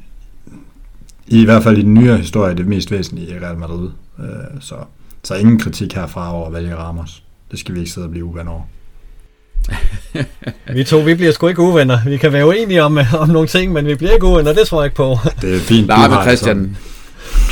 i 1.28 1.46
hvert 1.46 1.64
fald 1.64 1.78
i 1.78 1.82
den 1.82 1.94
nyere 1.94 2.18
historie 2.18 2.56
det 2.56 2.68
mest 2.68 2.92
væsentlige 2.92 3.36
i 3.36 3.40
Real 3.40 3.58
Madrid. 3.58 3.90
Øh, 4.20 4.26
så 4.60 4.76
så 5.24 5.36
ingen 5.36 5.60
kritik 5.60 5.94
herfra 5.94 6.36
over 6.36 6.48
at 6.48 6.54
vælge 6.54 6.76
Ramos. 6.76 7.24
Det 7.52 7.60
skal 7.60 7.76
vi 7.76 7.80
ikke 7.80 7.92
sidde 7.92 8.08
og 8.08 8.12
blive 8.12 8.26
uvenner 8.26 8.52
over. 8.52 8.64
vi 10.76 10.84
to, 10.84 10.98
vi 10.98 11.14
bliver 11.14 11.32
sgu 11.32 11.48
ikke 11.48 11.62
uvenner. 11.62 12.00
Vi 12.06 12.18
kan 12.18 12.34
være 12.34 12.48
uenige 12.48 12.84
om, 12.84 13.00
om 13.20 13.30
nogle 13.30 13.48
ting, 13.48 13.74
men 13.74 13.86
vi 13.86 13.96
bliver 13.96 14.12
ikke 14.14 14.26
uvenner, 14.26 14.54
det 14.54 14.68
tror 14.68 14.82
jeg 14.82 14.86
ikke 14.86 14.96
på. 14.96 15.18
Det 15.42 15.56
er 15.56 15.60
fint, 15.60 15.88
Nej, 15.88 16.08
men 16.08 16.18
Christian... 16.22 16.78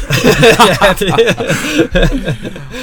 ja, 0.82 0.94
det... 1.00 1.14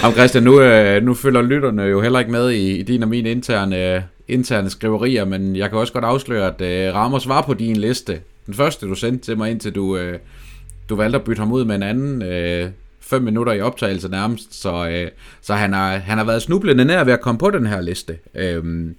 Jamen 0.03 0.15
Christian, 0.15 0.45
nu, 0.45 0.61
øh, 0.61 1.03
nu 1.03 1.15
følger 1.15 1.43
lytterne 1.43 1.83
jo 1.83 2.01
heller 2.01 2.19
ikke 2.19 2.33
med 2.33 2.51
i, 2.51 2.79
i 2.79 2.83
din 2.83 3.03
og 3.03 3.09
min 3.09 3.27
interne, 3.27 4.05
interne 4.29 4.71
skriverier, 4.71 5.25
men 5.25 5.57
jeg 5.57 5.71
kan 5.71 5.79
også 5.79 5.93
godt 5.93 6.05
afsløre, 6.05 6.55
at 6.59 6.91
uh, 6.91 6.97
Ramos 6.97 7.29
var 7.29 7.43
på 7.43 7.55
din 7.55 7.77
liste. 7.77 8.19
Den 8.47 8.55
første, 8.55 8.87
du 8.87 8.95
sendte 8.95 9.25
til 9.25 9.39
mig, 9.39 9.51
indtil 9.51 9.75
du, 9.75 9.97
uh, 9.97 10.15
du 10.89 10.97
valgte 10.97 11.19
at 11.19 11.25
bytte 11.25 11.41
ham 11.41 11.53
ud 11.53 11.65
med 11.65 11.75
en 11.75 11.83
anden. 11.83 12.23
Uh, 12.23 12.71
fem 13.07 13.23
minutter 13.23 13.53
i 13.53 13.61
optagelse 13.61 14.09
nærmest, 14.09 14.63
så, 14.63 14.89
øh, 14.89 15.11
så 15.41 15.55
han, 15.55 15.73
har, 15.73 15.97
han 15.97 16.19
har 16.19 16.25
været 16.25 16.43
snublende 16.43 16.85
nær 16.85 17.05
ved 17.05 17.13
at 17.13 17.21
komme 17.21 17.39
på 17.39 17.51
den 17.51 17.67
her 17.67 17.81
liste. 17.81 18.19
Øhm, 18.35 18.97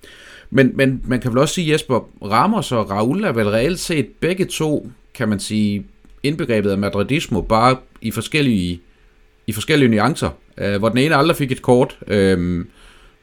men, 0.49 0.71
men 0.73 1.01
man 1.03 1.19
kan 1.19 1.31
vel 1.31 1.39
også 1.39 1.53
sige, 1.53 1.73
Jesper, 1.73 2.09
Ramos 2.21 2.71
og 2.71 2.89
Raul 2.91 3.23
er 3.23 3.31
vel 3.31 3.49
reelt 3.49 3.79
set 3.79 4.07
begge 4.19 4.45
to, 4.45 4.89
kan 5.13 5.29
man 5.29 5.39
sige, 5.39 5.85
indbegrebet 6.23 6.71
af 6.71 6.77
madridismo, 6.77 7.41
bare 7.41 7.77
i 8.01 8.11
forskellige, 8.11 8.81
i 9.47 9.51
forskellige 9.51 9.89
nuancer. 9.89 10.29
Øh, 10.57 10.77
hvor 10.79 10.89
den 10.89 10.97
ene 10.97 11.15
aldrig 11.15 11.37
fik 11.37 11.51
et 11.51 11.61
kort, 11.61 11.97
øh, 12.07 12.65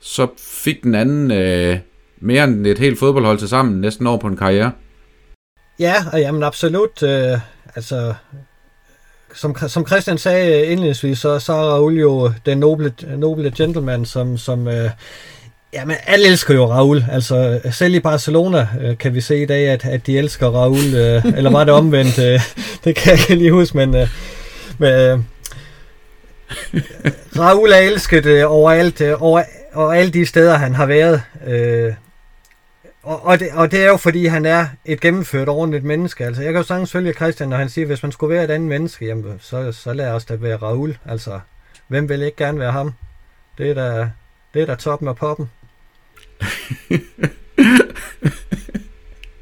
så 0.01 0.27
fik 0.39 0.83
den 0.83 0.95
anden 0.95 1.31
øh, 1.31 1.79
mere 2.21 2.45
end 2.45 2.67
et 2.67 2.79
helt 2.79 2.99
fodboldhold 2.99 3.39
til 3.39 3.49
sammen 3.49 3.81
næsten 3.81 4.07
over 4.07 4.19
på 4.19 4.27
en 4.27 4.37
karriere. 4.37 4.73
Ja, 5.79 5.95
og 6.13 6.21
jamen 6.21 6.43
absolut. 6.43 7.03
Øh, 7.03 7.39
altså, 7.75 8.15
som, 9.35 9.57
som 9.69 9.87
Christian 9.87 10.19
sagde 10.19 10.63
øh, 10.63 10.73
indledningsvis, 10.73 11.19
så, 11.19 11.39
så 11.39 11.53
er 11.53 11.63
Raul 11.63 11.99
jo 11.99 12.33
den 12.47 12.59
noble, 12.59 12.93
noble 13.17 13.53
gentleman, 13.57 14.05
som, 14.05 14.39
som 14.39 14.69
øh, 14.69 14.91
Jamen, 15.75 15.97
alle 16.07 16.27
elsker 16.27 16.55
jo 16.55 16.73
Raul. 16.73 17.05
Altså, 17.11 17.61
selv 17.71 17.95
i 17.95 18.01
Barcelona 18.01 18.69
øh, 18.81 18.99
kan 18.99 19.15
vi 19.15 19.21
se 19.21 19.43
i 19.43 19.47
dag, 19.47 19.69
at, 19.69 19.85
at 19.85 20.07
de 20.07 20.19
elsker 20.19 20.49
Raul. 20.49 20.95
Øh, 20.95 21.25
eller 21.37 21.51
var 21.51 21.65
det 21.65 21.75
omvendt? 21.75 22.19
Øh, 22.19 22.41
det 22.85 22.97
kan 22.97 23.13
jeg 23.13 23.21
ikke 23.21 23.35
lige 23.35 23.53
huske, 23.53 23.77
men... 23.77 23.95
Øh, 23.97 24.09
men 24.79 24.93
øh, 24.93 25.19
Raul 27.39 27.73
er 27.73 27.77
elsket 27.77 28.27
øh, 28.27 28.53
overalt, 28.53 29.01
øh, 29.01 29.23
over, 29.23 29.43
over 29.75 29.93
alle 29.93 30.13
de 30.13 30.27
steder, 30.27 30.57
han 30.57 30.75
har 30.75 30.87
været. 30.87 31.23
Øh, 31.47 31.93
og, 33.03 33.27
og, 33.27 33.41
det, 33.41 33.49
og 33.55 33.71
det 33.71 33.85
er 33.85 33.89
jo 33.89 33.97
fordi, 33.97 34.27
han 34.27 34.47
er 34.47 34.67
et 34.85 35.01
gennemført 35.01 35.49
ordentligt 35.49 35.85
menneske. 35.85 36.25
Altså, 36.25 36.43
jeg 36.43 36.53
kan 36.53 36.61
jo 36.61 36.67
sagtens 36.67 36.93
følge 36.93 37.13
Christian, 37.13 37.49
når 37.49 37.57
han 37.57 37.69
siger, 37.69 37.87
hvis 37.87 38.03
man 38.03 38.13
skulle 38.13 38.35
være 38.35 38.45
et 38.45 38.51
andet 38.51 38.69
menneske, 38.69 39.07
jamen, 39.07 39.25
så, 39.41 39.73
så 39.73 39.93
lad 39.93 40.13
os 40.13 40.25
da 40.25 40.37
være 40.37 40.57
Raul. 40.57 40.97
Altså, 41.07 41.41
hvem 41.89 42.09
vil 42.09 42.23
ikke 42.23 42.37
gerne 42.37 42.59
være 42.59 42.73
ham? 42.73 42.93
Det 43.59 43.71
er 43.71 43.75
da, 43.75 44.11
det 44.55 44.63
er 44.63 44.67
da 44.67 44.75
toppen 44.75 45.09
af 45.09 45.17
poppen. 45.17 45.51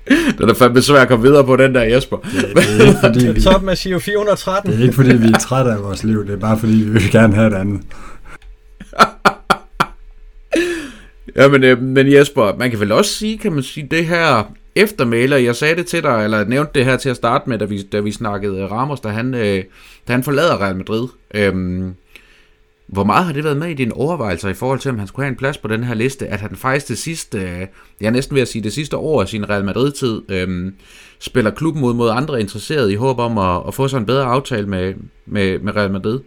det 0.07 0.41
er 0.41 0.47
da 0.47 0.53
fandme 0.53 0.83
svært 0.83 1.03
at 1.03 1.09
komme 1.09 1.23
videre 1.23 1.45
på 1.45 1.57
den 1.57 1.75
der, 1.75 1.83
Jesper. 1.83 2.17
Det, 2.17 2.33
det 2.33 2.81
er 2.81 2.87
ikke, 2.87 2.99
fordi 3.07 3.27
vi, 3.27 3.43
toppen 3.43 3.69
af 3.69 3.79
413. 3.79 4.73
Det 4.73 4.79
er 4.79 4.83
ikke 4.83 4.95
fordi, 4.95 5.17
vi 5.17 5.29
er 5.29 5.39
trætte 5.39 5.73
af 5.73 5.83
vores 5.83 6.05
liv. 6.05 6.27
Det 6.27 6.33
er 6.33 6.39
bare 6.39 6.59
fordi, 6.59 6.73
vi 6.73 6.91
vil 6.91 7.11
gerne 7.11 7.35
have 7.35 7.47
et 7.47 7.55
andet. 7.55 7.83
Ja, 11.41 11.49
men, 11.49 11.65
øh, 11.65 11.83
men 11.83 12.13
Jesper, 12.13 12.57
man 12.59 12.71
kan 12.71 12.81
vel 12.81 12.93
også 12.93 13.15
sige, 13.15 13.39
kan 13.39 13.53
man 13.53 13.63
sige, 13.63 13.89
det 13.91 14.07
her 14.07 14.53
eftermæler, 14.75 15.37
jeg 15.37 15.57
sagde 15.57 15.77
det 15.77 15.87
til 15.87 16.03
dig, 16.03 16.25
eller 16.25 16.45
nævnte 16.45 16.73
det 16.75 16.85
her 16.85 16.97
til 16.97 17.09
at 17.09 17.17
starte 17.17 17.49
med, 17.49 17.59
da 17.59 17.65
vi, 17.65 17.83
da 17.83 18.01
vi 18.01 18.13
snakkede 18.13 18.61
øh, 18.61 18.71
Ramos, 18.71 19.01
da 19.01 19.09
han, 19.09 19.35
øh, 19.35 19.65
da 20.09 20.13
han 20.13 20.23
forlader 20.23 20.61
Real 20.61 20.77
Madrid. 20.77 21.09
Øhm, 21.35 21.95
hvor 22.87 23.05
meget 23.05 23.25
har 23.27 23.33
det 23.33 23.45
været 23.45 23.57
med 23.57 23.69
i 23.69 23.75
dine 23.75 23.95
overvejelser 23.95 24.49
i 24.49 24.55
forhold 24.55 24.79
til, 24.79 24.91
om 24.91 24.99
han 24.99 25.09
skulle 25.09 25.25
have 25.25 25.31
en 25.31 25.37
plads 25.37 25.59
på 25.59 25.69
den 25.69 25.85
her 25.85 25.95
liste, 25.95 26.27
at 26.27 26.41
han 26.41 26.57
faktisk 26.57 26.89
det 26.89 26.99
sidste, 26.99 27.39
øh, 27.39 27.67
jeg 28.01 28.11
næsten 28.11 28.35
ved 28.35 28.43
at 28.43 28.49
sige 28.49 28.63
det 28.63 28.73
sidste 28.73 28.97
år 28.97 29.21
af 29.21 29.29
sin 29.29 29.51
Real 29.51 29.65
Madrid-tid, 29.65 30.23
øh, 30.29 30.73
spiller 31.19 31.51
klubben 31.51 31.81
mod, 31.81 31.95
mod 31.95 32.11
andre 32.11 32.41
interesserede 32.41 32.93
i 32.93 32.97
håb 32.97 33.19
om 33.19 33.39
at, 33.39 33.63
at 33.69 33.75
få 33.75 33.89
sig 33.89 33.99
en 33.99 34.07
bedre 34.07 34.25
aftale 34.25 34.67
med, 34.67 34.95
med, 35.27 35.59
med 35.59 35.77
Real 35.77 35.91
Madrid? 35.91 36.21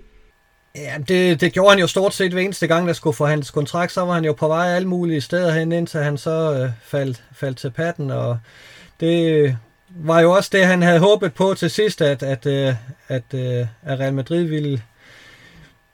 Ja, 0.76 0.98
det, 1.08 1.42
det 1.42 1.54
gjorde 1.54 1.70
han 1.70 1.80
jo 1.80 1.88
stort 1.88 2.14
set 2.14 2.32
hver 2.32 2.42
eneste 2.42 2.68
gang, 2.68 2.88
der 2.88 2.94
skulle 2.94 3.16
få 3.16 3.26
hans 3.26 3.52
kontrakt. 3.52 3.92
Så 3.92 4.02
var 4.02 4.14
han 4.14 4.26
jo 4.26 4.34
på 4.34 4.48
vej 4.48 4.68
alle 4.68 4.88
mulige 4.88 5.22
steder 5.22 5.52
hen, 5.52 5.72
indtil 5.72 6.00
han 6.00 6.18
så 6.18 6.54
øh, 6.54 6.70
faldt, 6.84 7.24
faldt 7.34 7.58
til 7.58 7.72
patten. 7.72 8.12
Og 8.12 8.38
det 9.00 9.32
øh, 9.32 9.54
var 9.90 10.20
jo 10.20 10.32
også 10.32 10.50
det, 10.54 10.66
han 10.66 10.82
havde 10.82 11.00
håbet 11.00 11.34
på 11.34 11.54
til 11.54 11.70
sidst, 11.70 12.02
at, 12.02 12.24
at, 12.24 12.46
øh, 12.46 12.76
at, 13.08 13.24
øh, 13.34 13.66
at 13.84 14.00
Real 14.00 14.14
Madrid 14.14 14.44
ville, 14.44 14.82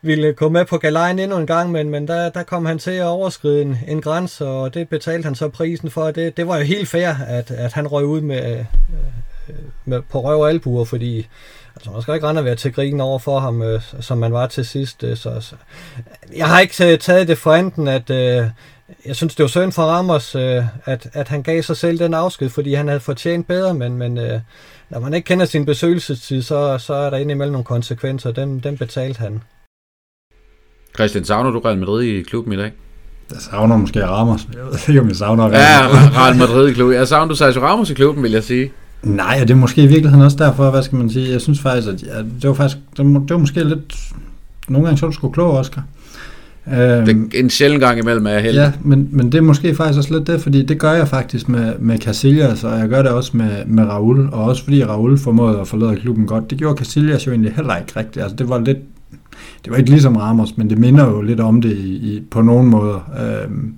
ville 0.01 0.33
komme 0.33 0.59
med 0.59 0.65
på 0.65 0.77
galejen 0.77 1.19
endnu 1.19 1.37
en 1.37 1.47
gang, 1.47 1.71
men, 1.71 1.89
men 1.89 2.07
der, 2.07 2.29
der 2.29 2.43
kom 2.43 2.65
han 2.65 2.79
til 2.79 2.91
at 2.91 3.05
overskride 3.05 3.61
en, 3.61 3.77
en 3.87 4.01
grænse, 4.01 4.45
og 4.47 4.73
det 4.73 4.89
betalte 4.89 5.25
han 5.25 5.35
så 5.35 5.49
prisen 5.49 5.91
for. 5.91 6.11
Det, 6.11 6.37
det 6.37 6.47
var 6.47 6.57
jo 6.57 6.63
helt 6.63 6.87
fair, 6.87 7.09
at, 7.27 7.51
at 7.51 7.73
han 7.73 7.87
røg 7.87 8.05
ud 8.05 8.21
med, 8.21 8.51
øh, 8.51 8.65
øh, 9.49 9.55
med, 9.85 10.01
på 10.01 10.21
røv 10.23 10.39
og 10.39 10.49
albuer, 10.49 10.85
fordi 10.85 11.27
altså, 11.79 11.91
man 11.91 12.01
skal 12.01 12.13
ikke 12.13 12.27
rende 12.27 12.39
at 12.39 12.45
være 12.45 12.55
til 12.55 12.73
grin 12.73 12.99
over 12.99 13.19
for 13.19 13.39
ham, 13.39 13.61
øh, 13.61 13.81
som 13.99 14.17
man 14.17 14.33
var 14.33 14.47
til 14.47 14.65
sidst. 14.65 15.03
Øh, 15.03 15.17
så, 15.17 15.41
så. 15.41 15.55
Jeg 16.35 16.47
har 16.47 16.59
ikke 16.59 16.97
taget 16.97 17.27
det 17.27 17.37
for 17.37 17.53
enten, 17.53 17.87
at 17.87 18.09
øh, 18.09 18.45
jeg 19.05 19.15
synes, 19.15 19.35
det 19.35 19.43
var 19.43 19.47
synd 19.47 19.71
for 19.71 19.83
Ramos, 19.83 20.35
øh, 20.35 20.63
at, 20.85 21.07
at 21.13 21.27
han 21.27 21.43
gav 21.43 21.61
sig 21.61 21.77
selv 21.77 21.99
den 21.99 22.13
afsked, 22.13 22.49
fordi 22.49 22.73
han 22.73 22.87
havde 22.87 22.99
fortjent 22.99 23.47
bedre, 23.47 23.73
men, 23.73 23.97
men 23.97 24.17
øh, 24.17 24.39
når 24.89 24.99
man 24.99 25.13
ikke 25.13 25.25
kender 25.25 25.45
sin 25.45 25.65
besøgelsestid, 25.65 26.41
så, 26.41 26.77
så 26.77 26.93
er 26.93 27.09
der 27.09 27.17
indimellem 27.17 27.51
nogle 27.51 27.65
konsekvenser. 27.65 28.31
Dem, 28.31 28.61
dem 28.61 28.77
betalte 28.77 29.19
han. 29.19 29.41
Christian, 30.95 31.25
savner 31.25 31.51
du 31.51 31.59
Real 31.59 31.77
Madrid 31.77 32.03
i 32.03 32.23
klubben 32.23 32.53
i 32.53 32.57
dag? 32.57 32.71
Jeg 33.31 33.41
savner 33.41 33.77
måske 33.77 34.05
Ramos. 34.07 34.47
Jeg 34.53 34.65
ved 34.65 34.89
ikke, 34.89 35.01
om 35.01 35.07
jeg 35.07 35.15
savner 35.15 35.43
Real 35.43 35.53
Ja, 35.53 35.87
Real 36.23 36.37
Madrid 36.37 36.69
i 36.69 36.73
klubben. 36.73 36.95
Jeg 36.95 37.07
savner 37.07 37.27
du 37.27 37.35
Sergio 37.35 37.61
Ramos 37.61 37.89
i 37.89 37.93
klubben, 37.93 38.23
vil 38.23 38.31
jeg 38.31 38.43
sige. 38.43 38.71
Nej, 39.03 39.37
og 39.41 39.47
det 39.47 39.53
er 39.53 39.57
måske 39.57 39.83
i 39.83 39.87
virkeligheden 39.87 40.25
også 40.25 40.37
derfor, 40.37 40.71
hvad 40.71 40.83
skal 40.83 40.97
man 40.97 41.09
sige, 41.09 41.31
jeg 41.31 41.41
synes 41.41 41.59
faktisk, 41.59 41.87
at 41.87 42.03
ja, 42.03 42.17
det 42.41 42.47
var 42.47 42.53
faktisk, 42.53 42.77
det 42.97 43.05
var, 43.05 43.19
det 43.19 43.29
var 43.29 43.37
måske 43.37 43.63
lidt, 43.63 43.95
nogle 44.67 44.85
gange 44.85 44.99
så 44.99 45.05
du 45.05 45.11
skulle 45.11 45.33
klog, 45.33 45.57
Oscar. 45.57 45.83
Øhm, 46.73 47.05
det, 47.05 47.39
en 47.39 47.49
sjældent 47.49 47.81
gang 47.81 47.99
imellem 47.99 48.25
er 48.25 48.29
jeg 48.29 48.41
heldig. 48.41 48.59
Ja, 48.59 48.71
men, 48.81 49.09
men 49.11 49.31
det 49.31 49.37
er 49.37 49.41
måske 49.41 49.75
faktisk 49.75 49.97
også 49.97 50.13
lidt 50.13 50.27
det, 50.27 50.41
fordi 50.41 50.65
det 50.65 50.79
gør 50.79 50.91
jeg 50.91 51.07
faktisk 51.07 51.49
med, 51.49 51.73
med 51.79 51.99
Casillas, 51.99 52.63
og 52.63 52.79
jeg 52.79 52.89
gør 52.89 53.01
det 53.01 53.11
også 53.11 53.37
med, 53.37 53.65
med 53.65 53.83
Raul, 53.83 54.29
og 54.31 54.43
også 54.43 54.63
fordi 54.63 54.83
Raul 54.83 55.17
formåede 55.17 55.59
at 55.59 55.67
forlade 55.67 55.95
klubben 55.95 56.27
godt. 56.27 56.49
Det 56.49 56.57
gjorde 56.57 56.77
Casillas 56.77 57.27
jo 57.27 57.31
egentlig 57.31 57.53
heller 57.55 57.77
ikke 57.77 57.91
rigtigt. 57.95 58.23
Altså, 58.23 58.35
det 58.35 58.49
var 58.49 58.59
lidt, 58.59 58.77
det 59.65 59.71
var 59.71 59.77
ikke 59.77 59.89
ligesom 59.89 60.15
Ramos, 60.15 60.57
men 60.57 60.69
det 60.69 60.77
minder 60.77 61.05
jo 61.05 61.21
lidt 61.21 61.39
om 61.39 61.61
det 61.61 61.77
i, 61.77 61.95
i, 61.95 62.21
på 62.31 62.41
nogen 62.41 62.67
måder. 62.69 63.11
Øhm, 63.21 63.73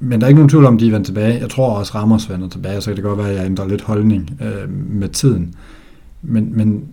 men 0.00 0.20
der 0.20 0.26
er 0.26 0.28
ikke 0.28 0.38
nogen 0.38 0.48
tvivl 0.48 0.64
om, 0.64 0.78
de 0.78 0.86
er 0.86 0.90
vendt 0.90 1.06
tilbage. 1.06 1.40
Jeg 1.40 1.50
tror 1.50 1.70
også, 1.70 1.92
Ramos 1.94 2.30
vender 2.30 2.48
tilbage, 2.48 2.80
så 2.80 2.90
kan 2.90 2.96
det 2.96 3.04
godt 3.04 3.18
være, 3.18 3.30
at 3.30 3.36
jeg 3.36 3.46
ændrer 3.46 3.68
lidt 3.68 3.82
holdning 3.82 4.30
øh, 4.42 4.70
med 4.90 5.08
tiden. 5.08 5.54
Men, 6.22 6.56
men 6.56 6.84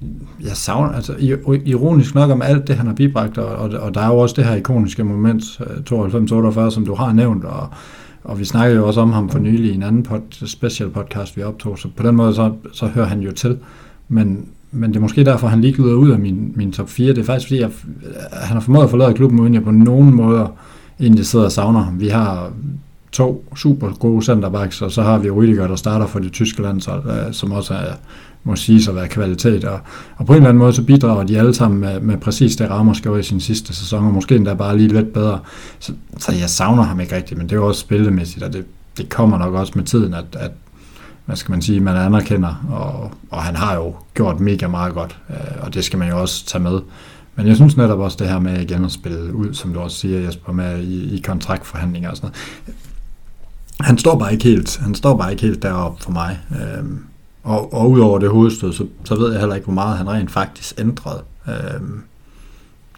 jeg 0.44 0.52
savner, 0.52 0.90
altså 0.90 1.16
ironisk 1.66 2.16
nok 2.16 2.32
om 2.32 2.42
alt 2.42 2.68
det, 2.68 2.76
han 2.76 2.88
har 2.88 2.94
bibragt, 2.94 3.38
og, 3.38 3.56
og, 3.56 3.80
og 3.80 3.94
der 3.94 4.02
er 4.02 4.08
jo 4.08 4.18
også 4.18 4.36
det 4.38 4.46
her 4.46 4.56
ikoniske 4.56 5.04
moment, 5.04 5.62
øh, 5.92 5.98
92-48, 6.68 6.70
som 6.70 6.86
du 6.86 6.96
har 6.96 7.14
nævnt, 7.14 7.46
og, 7.46 7.68
og 8.24 8.40
vi 8.40 8.46
snakkede 8.46 8.80
jo 8.80 8.88
også 8.88 9.02
om 9.02 9.12
ham 9.12 9.30
for 9.30 9.40
nylig 9.40 9.72
i 9.72 9.76
en 9.76 9.84
anden 9.84 10.04
pod, 10.04 10.48
special 10.48 10.90
podcast, 10.90 11.38
vi 11.38 11.44
optog, 11.44 11.80
så 11.80 11.88
på 11.96 12.04
den 12.04 12.16
måde, 12.16 12.36
så, 12.36 12.54
så 12.74 12.88
hører 12.88 13.06
han 13.06 13.20
jo 13.20 13.32
til. 13.32 13.58
Men, 14.10 14.46
men 14.72 14.90
det 14.90 14.98
er 14.98 15.02
måske 15.02 15.24
derfor, 15.24 15.48
han 15.48 15.62
lige 15.62 15.74
glider 15.74 15.94
ud 15.94 16.12
af 16.12 16.20
min, 16.20 16.54
min 16.56 16.72
top 16.72 16.90
4. 16.90 17.10
Det 17.10 17.18
er 17.18 17.24
faktisk 17.24 17.48
fordi, 17.48 17.62
jeg, 17.62 17.70
han 18.32 18.54
har 18.54 18.60
formået 18.60 18.84
at 18.84 18.90
forlade 18.90 19.14
klubben, 19.14 19.40
uden 19.40 19.54
jeg 19.54 19.64
på 19.64 19.72
nogen 19.72 20.16
måder 20.16 20.48
egentlig 21.00 21.26
sidder 21.26 21.46
og 21.46 21.52
savner 21.52 21.80
ham. 21.80 22.00
Vi 22.00 22.08
har 22.08 22.52
to 23.12 23.46
super 23.56 23.94
gode 23.94 24.26
centerbacks, 24.26 24.82
og 24.82 24.92
så 24.92 25.02
har 25.02 25.18
vi 25.18 25.30
Rydiger, 25.30 25.68
der 25.68 25.76
starter 25.76 26.08
for 26.08 26.20
det 26.20 26.32
tyske 26.32 26.62
landshold, 26.62 27.10
øh, 27.10 27.34
som 27.34 27.52
også 27.52 27.74
er, 27.74 27.94
må 28.44 28.56
sige 28.56 28.90
at 28.90 28.96
være 28.96 29.08
kvalitet. 29.08 29.66
Og, 29.66 29.80
og 30.18 30.26
på 30.26 30.34
en 30.34 30.38
eller 30.38 30.50
anden 30.50 30.60
måde, 30.60 30.74
så 30.74 30.84
bidrager 30.84 31.24
de 31.24 31.40
alle 31.40 31.54
sammen 31.54 31.80
med, 31.80 32.00
med 32.00 32.18
præcis 32.18 32.56
det, 32.56 32.70
Ramos 32.70 33.02
gjorde 33.02 33.20
i 33.20 33.24
sin 33.24 33.40
sidste 33.40 33.76
sæson, 33.76 34.06
og 34.06 34.14
måske 34.14 34.36
endda 34.36 34.54
bare 34.54 34.78
lige 34.78 34.94
lidt 34.94 35.14
bedre. 35.14 35.40
Så, 35.80 35.94
så 36.18 36.32
jeg 36.32 36.50
savner 36.50 36.84
ham 36.84 37.00
ikke 37.00 37.16
rigtigt, 37.16 37.38
men 37.38 37.48
det 37.48 37.56
er 37.56 37.60
jo 37.60 37.68
også 37.68 37.82
spillemæssigt, 37.82 38.44
og 38.44 38.54
det, 38.54 38.66
det 38.98 39.10
kommer 39.10 39.38
nok 39.38 39.54
også 39.54 39.74
med 39.76 39.84
tiden, 39.84 40.14
at, 40.14 40.26
at 40.34 40.52
hvad 41.26 41.36
skal 41.36 41.52
man 41.52 41.62
sige, 41.62 41.80
man 41.80 41.98
anerkender, 41.98 42.66
og, 42.70 43.12
og 43.32 43.44
han 43.44 43.56
har 43.56 43.76
jo 43.76 43.94
gjort 44.14 44.40
mega 44.40 44.68
meget 44.68 44.94
godt, 44.94 45.18
øh, 45.30 45.36
og 45.62 45.74
det 45.74 45.84
skal 45.84 46.00
man 46.00 46.10
jo 46.10 46.22
også 46.22 46.46
tage 46.46 46.64
med. 46.64 46.80
Men 47.36 47.48
jeg 47.48 47.56
synes 47.56 47.78
netop 47.78 48.00
også 48.00 48.18
det 48.20 48.28
her 48.28 48.40
med 48.40 48.62
igen 48.62 48.86
at 48.86 48.92
spille 48.92 49.36
ud, 49.36 49.54
som 49.54 49.74
du 49.74 49.80
også 49.80 49.98
siger, 49.98 50.20
Jesper, 50.20 50.54
med 50.54 50.84
i, 50.84 51.16
i 51.16 51.22
kontraktforhandlinger 51.22 52.10
og 52.10 52.18
sådan 52.18 52.30
noget 52.66 52.78
han 53.82 53.98
står 53.98 54.20
bare 54.20 54.34
ikke 54.34 54.44
helt, 54.44 54.78
han 54.78 54.96
står 54.96 55.18
bare 55.18 55.32
ikke 55.32 55.44
helt 55.44 55.64
deroppe 55.64 56.04
for 56.04 56.12
mig. 56.12 56.40
Øhm, 56.52 57.00
og, 57.44 57.74
og 57.74 57.92
udover 57.92 58.20
det 58.20 58.30
hovedstød, 58.30 58.74
så, 58.74 58.86
så 59.04 59.16
ved 59.16 59.32
jeg 59.32 59.40
heller 59.40 59.56
ikke, 59.56 59.66
hvor 59.66 59.74
meget 59.74 59.98
han 59.98 60.10
rent 60.10 60.32
faktisk 60.32 60.80
ændrede. 60.80 61.22
Øhm, 61.48 62.02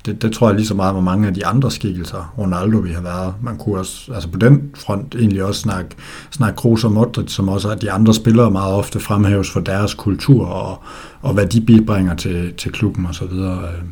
det, 0.06 0.22
det 0.22 0.32
tror 0.34 0.48
jeg 0.48 0.56
lige 0.56 0.68
så 0.68 0.74
meget, 0.74 0.94
hvor 0.94 1.02
mange 1.02 1.28
af 1.28 1.34
de 1.34 1.46
andre 1.46 1.72
skikkelser, 1.72 2.34
Ronaldo 2.38 2.78
vi 2.78 2.90
har 2.90 3.02
været. 3.02 3.34
Man 3.42 3.58
kunne 3.58 3.78
også, 3.78 4.14
altså 4.14 4.30
på 4.30 4.38
den 4.38 4.72
front 4.76 5.16
egentlig 5.16 5.44
også 5.44 5.62
snakke, 5.62 5.96
snakke 6.32 6.58
Kroos 6.58 6.84
og 6.84 6.92
Modric, 6.92 7.32
som 7.32 7.50
også 7.50 7.70
er 7.70 7.76
de 7.76 7.92
andre 7.92 8.14
spillere 8.14 8.52
meget 8.52 8.74
ofte 8.74 9.00
fremhæves 9.00 9.52
for 9.52 9.60
deres 9.60 9.94
kultur 9.94 10.46
og, 10.46 10.84
og 11.22 11.34
hvad 11.34 11.46
de 11.46 11.62
bibringer 11.62 12.16
til, 12.16 12.54
til 12.54 12.72
klubben 12.72 13.06
og 13.06 13.16
så 13.16 13.26
videre. 13.26 13.58
Øhm, 13.58 13.90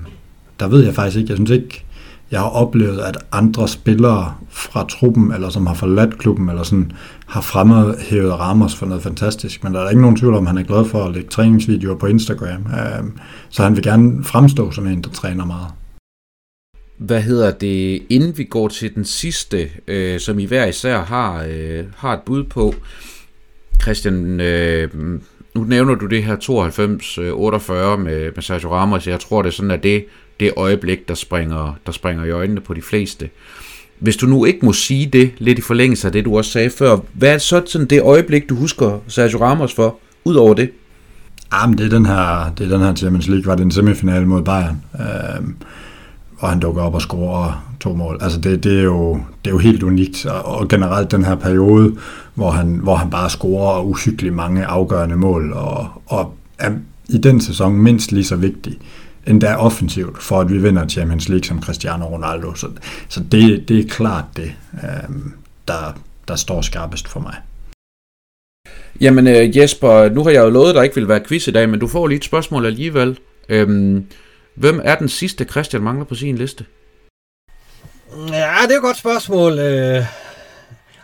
der 0.60 0.68
ved 0.68 0.86
jeg 0.86 0.96
faktisk 0.96 1.18
ikke, 1.18 1.30
jeg 1.30 1.38
synes 1.38 1.52
ikke, 1.52 1.86
jeg 2.32 2.40
har 2.40 2.50
oplevet, 2.50 3.00
at 3.00 3.18
andre 3.32 3.68
spillere 3.68 4.36
fra 4.50 4.86
truppen, 4.90 5.32
eller 5.32 5.50
som 5.50 5.68
har 5.68 5.74
forladt 5.74 6.18
klubben, 6.18 6.50
eller 6.50 6.64
sådan, 6.64 6.92
har 7.26 7.42
fremhævet 7.42 8.40
Ramos 8.40 8.76
for 8.76 8.86
noget 8.86 9.04
fantastisk. 9.04 9.64
Men 9.64 9.74
der 9.74 9.82
er 9.82 9.90
ikke 9.90 10.02
nogen 10.02 10.18
tvivl 10.18 10.34
om, 10.34 10.44
at 10.44 10.48
han 10.48 10.58
er 10.58 10.64
glad 10.64 10.86
for 10.86 11.04
at 11.04 11.14
lægge 11.14 11.30
træningsvideoer 11.30 11.96
på 11.96 12.06
Instagram. 12.06 12.66
Øhm, 12.98 13.18
så 13.50 13.64
han 13.64 13.76
vil 13.76 13.84
gerne 13.84 14.24
fremstå 14.24 14.72
som 14.72 14.88
en, 14.88 15.02
der 15.02 15.10
træner 15.10 15.46
meget. 15.46 15.68
Hvad 16.98 17.22
hedder 17.22 17.52
det, 17.52 18.04
inden 18.10 18.38
vi 18.38 18.44
går 18.44 18.68
til 18.68 18.96
den 18.96 19.06
sidste, 19.06 19.70
øh, 19.88 20.20
som 20.20 20.40
I 20.40 20.46
hver 20.46 20.66
især 20.66 21.02
har, 21.02 21.46
øh, 21.50 21.86
har 21.96 22.14
et 22.14 22.22
bud 22.26 22.44
på, 22.44 22.74
Christian, 23.82 24.40
øh, 24.40 24.90
nu 25.56 25.64
nævner 25.64 25.96
du 25.96 26.06
det 26.06 26.24
her 26.24 26.36
92-48 26.36 27.72
øh, 27.72 28.00
med, 28.00 28.32
med 28.36 28.42
Sergio 28.42 28.74
Ramos. 28.74 29.08
Jeg 29.08 29.20
tror, 29.20 29.42
det 29.42 29.50
er 29.50 29.54
sådan, 29.54 29.72
at 29.72 29.84
det 29.84 30.06
det 30.40 30.52
øjeblik, 30.58 31.08
der 31.08 31.14
springer, 31.14 31.78
der 31.86 31.92
springer 31.92 32.26
i 32.26 32.32
øjnene 32.32 32.62
på 32.62 32.74
de 32.74 32.82
fleste. 32.82 33.30
Hvis 34.00 34.18
du 34.18 34.26
nu 34.26 34.46
ikke 34.46 34.66
må 34.66 34.74
sige 34.74 35.06
det, 35.06 35.32
lidt 35.38 35.60
i 35.60 35.62
forlængelse 35.62 36.08
af 36.08 36.14
det, 36.14 36.26
du 36.26 36.38
også 36.38 36.52
sagde 36.52 36.70
før, 36.70 36.98
hvad 37.14 37.34
er 37.34 37.38
så 37.38 37.64
sådan 37.66 37.88
det 37.88 38.02
øjeblik, 38.02 38.50
du 38.50 38.56
husker 38.56 39.00
Sergio 39.08 39.42
Ramos 39.42 39.74
for, 39.74 40.00
ud 40.26 40.36
over 40.36 40.54
det? 40.54 40.70
Ah, 41.52 41.72
det 41.72 41.86
er 41.86 41.90
den 41.90 42.06
her, 42.06 42.54
det 42.58 42.66
er 42.66 42.70
den 42.70 42.86
her 42.86 42.96
Champions 42.96 43.28
League, 43.28 43.46
var 43.46 43.56
det 43.56 43.64
en 43.64 43.72
semifinale 43.72 44.26
mod 44.26 44.42
Bayern, 44.42 44.82
øhm, 45.00 45.56
og 46.38 46.50
han 46.50 46.60
dukker 46.60 46.82
op 46.82 46.94
og 46.94 47.02
scorer 47.02 47.76
to 47.80 47.94
mål. 47.94 48.18
Altså 48.22 48.40
det, 48.40 48.64
det, 48.64 48.80
er, 48.80 48.84
jo, 48.84 49.14
det 49.14 49.50
er 49.50 49.52
jo 49.52 49.58
helt 49.58 49.84
unikt, 49.84 50.26
og, 50.26 50.46
og 50.46 50.68
generelt 50.68 51.12
den 51.12 51.26
her 51.26 51.36
periode, 51.36 51.96
hvor 52.34 52.52
han, 52.52 52.68
hvor 52.68 52.96
han 52.96 53.10
bare 53.10 53.30
scorer 53.30 53.82
uhyggeligt 53.82 54.36
mange 54.36 54.66
afgørende 54.66 55.16
mål, 55.16 55.54
og, 55.54 55.88
og 56.06 56.34
er 56.60 56.72
i 57.10 57.18
den 57.18 57.42
sæson 57.42 57.74
mindst 57.74 58.12
lige 58.12 58.26
så 58.26 58.36
vigtig 58.36 58.78
endda 59.28 59.56
offensivt, 59.56 60.24
for 60.24 60.42
at 60.42 60.50
vi 60.50 60.58
vinder 60.58 60.88
Champions 60.88 61.30
League 61.30 61.44
som 61.44 61.62
Cristiano 61.62 62.06
Ronaldo. 62.06 62.54
Så, 62.54 62.68
så 63.10 63.24
det, 63.32 63.70
det 63.70 63.80
er 63.80 63.90
klart 63.90 64.26
det, 64.36 64.54
øh, 64.74 65.10
der, 65.68 66.00
der 66.28 66.36
står 66.36 66.62
skarpest 66.62 67.08
for 67.08 67.20
mig. 67.20 67.36
Jamen 69.02 69.28
øh, 69.28 69.58
Jesper, 69.58 70.10
nu 70.10 70.24
har 70.24 70.30
jeg 70.30 70.44
jo 70.44 70.50
lovet, 70.50 70.70
at 70.70 70.76
der 70.76 70.84
ikke 70.84 70.96
vil 70.96 71.08
være 71.08 71.22
quiz 71.28 71.48
i 71.48 71.52
dag, 71.52 71.70
men 71.70 71.80
du 71.80 71.88
får 71.88 72.08
lige 72.08 72.18
et 72.18 72.24
spørgsmål 72.24 72.66
alligevel. 72.66 73.20
Øhm, 73.50 74.06
hvem 74.56 74.82
er 74.84 74.96
den 74.96 75.10
sidste, 75.10 75.46
Christian 75.46 75.82
mangler 75.82 76.06
på 76.06 76.16
sin 76.16 76.38
liste? 76.38 76.66
Ja, 78.30 78.56
det 78.68 78.72
er 78.72 78.76
et 78.76 78.82
godt 78.82 78.98
spørgsmål. 78.98 79.60
Øh, 79.60 80.04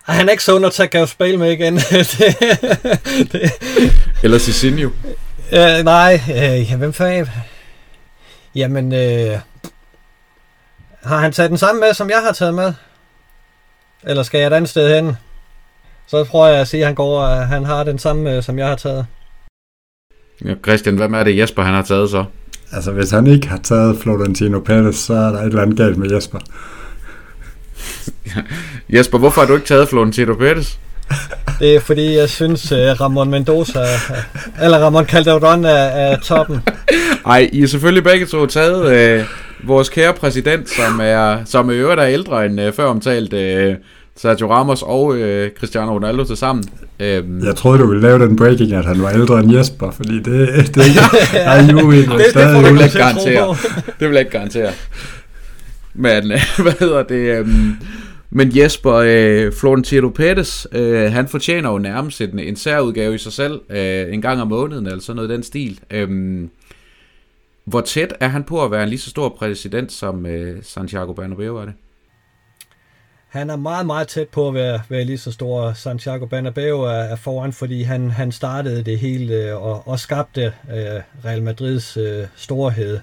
han 0.03 0.27
er 0.27 0.31
ikke 0.31 0.43
så 0.43 0.55
under 0.55 0.69
til 0.69 0.89
at 0.93 1.09
spille 1.09 1.37
med 1.37 1.51
igen. 1.51 1.75
det, 2.19 3.31
det. 3.31 3.51
Eller 4.23 4.37
Cicinho? 4.37 4.89
Øh, 5.51 5.83
nej, 5.83 6.21
øh, 6.29 6.77
hvem 6.77 6.93
fanden? 6.93 7.27
Jamen, 8.55 8.93
øh, 8.93 9.39
har 11.03 11.17
han 11.17 11.31
taget 11.31 11.49
den 11.49 11.57
samme 11.57 11.81
med, 11.81 11.93
som 11.93 12.09
jeg 12.09 12.21
har 12.21 12.31
taget 12.31 12.53
med? 12.53 12.73
Eller 14.03 14.23
skal 14.23 14.37
jeg 14.37 14.47
et 14.47 14.53
andet 14.53 14.69
sted 14.69 14.95
hen? 14.95 15.15
Så 16.07 16.23
tror 16.23 16.47
jeg 16.47 16.61
at 16.61 16.67
sige, 16.67 16.81
at 16.81 16.87
han, 16.87 16.95
går, 16.95 17.21
at 17.21 17.47
han 17.47 17.65
har 17.65 17.83
den 17.83 17.99
samme, 17.99 18.41
som 18.41 18.59
jeg 18.59 18.67
har 18.67 18.75
taget. 18.75 19.05
Ja, 20.45 20.53
Christian, 20.63 20.95
hvad 20.95 21.09
er 21.09 21.23
det 21.23 21.37
Jesper, 21.37 21.63
han 21.63 21.73
har 21.73 21.81
taget 21.81 22.09
så? 22.09 22.25
Altså, 22.71 22.91
hvis 22.91 23.11
han 23.11 23.27
ikke 23.27 23.47
har 23.47 23.57
taget 23.57 23.97
Florentino 23.97 24.59
Perez, 24.59 24.95
så 24.95 25.13
er 25.13 25.29
der 25.31 25.39
et 25.39 25.45
eller 25.45 25.61
andet 25.61 25.77
galt 25.77 25.97
med 25.97 26.11
Jesper. 26.11 26.39
Jesper, 28.95 29.17
hvorfor 29.17 29.41
har 29.41 29.47
du 29.47 29.55
ikke 29.55 29.67
taget 29.67 29.89
Florentino 29.89 30.33
Perez? 30.33 30.77
Det 31.59 31.75
er 31.75 31.79
fordi, 31.79 32.17
jeg 32.17 32.29
synes, 32.29 32.71
uh, 32.71 32.77
Ramon 32.77 33.29
Mendoza, 33.29 33.79
eller 34.63 34.77
Ramon 34.77 35.05
Calderon 35.05 35.65
er, 35.65 35.69
er 35.69 36.19
toppen. 36.19 36.61
Ej, 37.25 37.49
I 37.53 37.61
er 37.61 37.67
selvfølgelig 37.67 38.03
begge 38.03 38.25
to 38.25 38.45
taget 38.45 39.19
uh, 39.19 39.25
vores 39.67 39.89
kære 39.89 40.13
præsident, 40.13 40.69
som 40.69 40.99
er, 41.01 41.37
som 41.45 41.69
er 41.69 41.75
øvrigt 41.75 42.01
er 42.01 42.07
ældre 42.07 42.45
end 42.45 42.61
uh, 42.61 42.73
før 42.73 42.85
omtalt 42.85 43.33
uh, 43.33 43.75
Sergio 44.17 44.51
Ramos 44.51 44.81
og 44.81 45.05
uh, 45.05 45.19
Cristiano 45.59 45.95
Ronaldo 45.95 46.23
til 46.23 46.37
sammen. 46.37 46.63
Um, 46.99 47.45
jeg 47.45 47.55
troede, 47.55 47.79
du 47.79 47.87
ville 47.87 48.01
lave 48.01 48.19
den 48.19 48.35
breaking, 48.35 48.73
at 48.73 48.85
han 48.85 49.01
var 49.01 49.09
ældre 49.09 49.39
end 49.39 49.57
Jesper, 49.57 49.91
fordi 49.91 50.15
det, 50.15 50.25
det, 50.25 50.75
det 50.75 50.83
er 51.33 51.71
jo 51.71 51.91
en 51.91 52.09
det, 52.09 52.25
stadig. 52.29 52.55
Det, 52.55 52.65
det, 52.65 52.73
vil 52.73 52.79
jeg 52.79 52.85
ikke 52.85 52.97
garantere. 52.97 53.55
Det 53.99 54.07
vil 54.07 54.11
jeg 54.11 54.19
ikke 54.19 54.31
garantere. 54.31 54.71
Men, 55.93 56.31
hvad 56.63 56.79
hedder 56.79 57.03
det? 57.03 57.39
Um, 57.39 57.77
men 58.35 58.57
Jesper, 58.57 58.93
øh, 58.93 59.53
Florentino 59.53 60.09
Pettis, 60.09 60.67
øh, 60.71 61.11
han 61.11 61.27
fortjener 61.27 61.71
jo 61.71 61.77
nærmest 61.77 62.21
en, 62.21 62.39
en 62.39 62.55
særudgave 62.55 63.15
i 63.15 63.17
sig 63.17 63.33
selv, 63.33 63.61
øh, 63.69 64.13
en 64.13 64.21
gang 64.21 64.41
om 64.41 64.47
måneden, 64.47 64.85
eller 64.85 65.01
sådan 65.01 65.15
noget 65.15 65.29
den 65.29 65.43
stil. 65.43 65.79
Øh, 65.91 66.09
hvor 67.65 67.81
tæt 67.81 68.13
er 68.19 68.27
han 68.27 68.43
på 68.43 68.63
at 68.65 68.71
være 68.71 68.83
en 68.83 68.89
lige 68.89 68.99
så 68.99 69.09
stor 69.09 69.29
præsident 69.29 69.91
som 69.91 70.25
øh, 70.25 70.63
Santiago 70.63 71.13
Bernabeu 71.13 71.57
er 71.57 71.65
det? 71.65 71.73
han 73.33 73.49
er 73.49 73.55
meget, 73.55 73.85
meget 73.85 74.07
tæt 74.07 74.27
på 74.27 74.47
at 74.47 74.53
være, 74.53 74.81
være 74.89 75.03
lige 75.03 75.17
så 75.17 75.31
stor. 75.31 75.73
Santiago 75.73 76.25
Bernabeu 76.25 76.81
er, 76.81 76.89
er 76.89 77.15
foran, 77.15 77.53
fordi 77.53 77.81
han, 77.81 78.11
han 78.11 78.31
startede 78.31 78.83
det 78.83 78.99
hele 78.99 79.33
øh, 79.33 79.63
og, 79.63 79.87
og 79.87 79.99
skabte 79.99 80.43
øh, 80.43 81.01
Real 81.25 81.43
Madrids 81.43 81.97
øh, 81.97 82.27
storhed. 82.35 82.99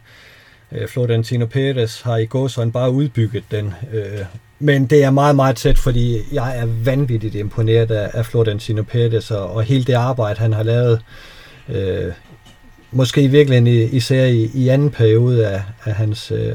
Øh, 0.72 0.88
Florentino 0.88 1.46
Perez 1.46 2.00
har 2.00 2.16
i 2.16 2.26
går 2.26 2.48
sådan 2.48 2.72
bare 2.72 2.90
udbygget 2.90 3.44
den. 3.50 3.74
Øh, 3.92 4.24
men 4.60 4.86
det 4.86 5.04
er 5.04 5.10
meget, 5.10 5.36
meget 5.36 5.56
tæt, 5.56 5.78
fordi 5.78 6.18
jeg 6.32 6.58
er 6.58 6.66
vanvittigt 6.84 7.34
imponeret 7.34 7.90
af, 7.90 8.10
af 8.14 8.26
Florentino 8.26 8.82
Perez 8.82 9.30
og, 9.30 9.52
og 9.54 9.62
hele 9.62 9.84
det 9.84 9.92
arbejde, 9.92 10.40
han 10.40 10.52
har 10.52 10.62
lavet. 10.62 11.00
Øh, 11.68 12.12
måske 12.90 13.28
virkelig 13.28 13.94
især 13.94 14.24
i, 14.24 14.50
i 14.54 14.68
anden 14.68 14.90
periode 14.90 15.46
af, 15.46 15.62
af 15.84 15.94
hans 15.94 16.30
øh, 16.30 16.54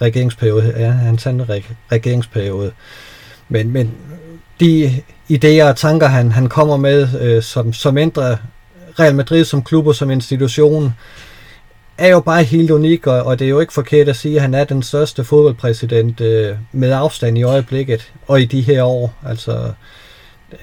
regeringsperiode, 0.00 0.74
ja, 0.76 0.90
hans 0.90 1.26
anden 1.26 1.62
regeringsperiode. 1.92 2.72
Men, 3.48 3.72
men 3.72 3.94
de 4.60 5.02
idéer 5.32 5.64
og 5.64 5.76
tanker, 5.76 6.06
han, 6.06 6.32
han 6.32 6.48
kommer 6.48 6.76
med, 6.76 7.08
øh, 7.20 7.42
som, 7.42 7.72
som 7.72 7.98
ændrer 7.98 8.36
Real 8.98 9.14
Madrid 9.14 9.44
som 9.44 9.62
klub 9.62 9.86
og 9.86 9.94
som 9.94 10.10
institution, 10.10 10.94
er 11.98 12.08
jo 12.08 12.20
bare 12.20 12.42
helt 12.42 12.70
unik, 12.70 13.06
og, 13.06 13.22
og 13.22 13.38
det 13.38 13.44
er 13.44 13.48
jo 13.48 13.60
ikke 13.60 13.72
forkert 13.72 14.08
at 14.08 14.16
sige, 14.16 14.36
at 14.36 14.42
han 14.42 14.54
er 14.54 14.64
den 14.64 14.82
største 14.82 15.24
fodboldpræsident 15.24 16.20
øh, 16.20 16.56
med 16.72 16.92
afstand 16.92 17.38
i 17.38 17.42
øjeblikket, 17.42 18.12
og 18.26 18.40
i 18.40 18.44
de 18.44 18.60
her 18.60 18.82
år. 18.82 19.14
Altså, 19.26 19.72
øh, 20.52 20.58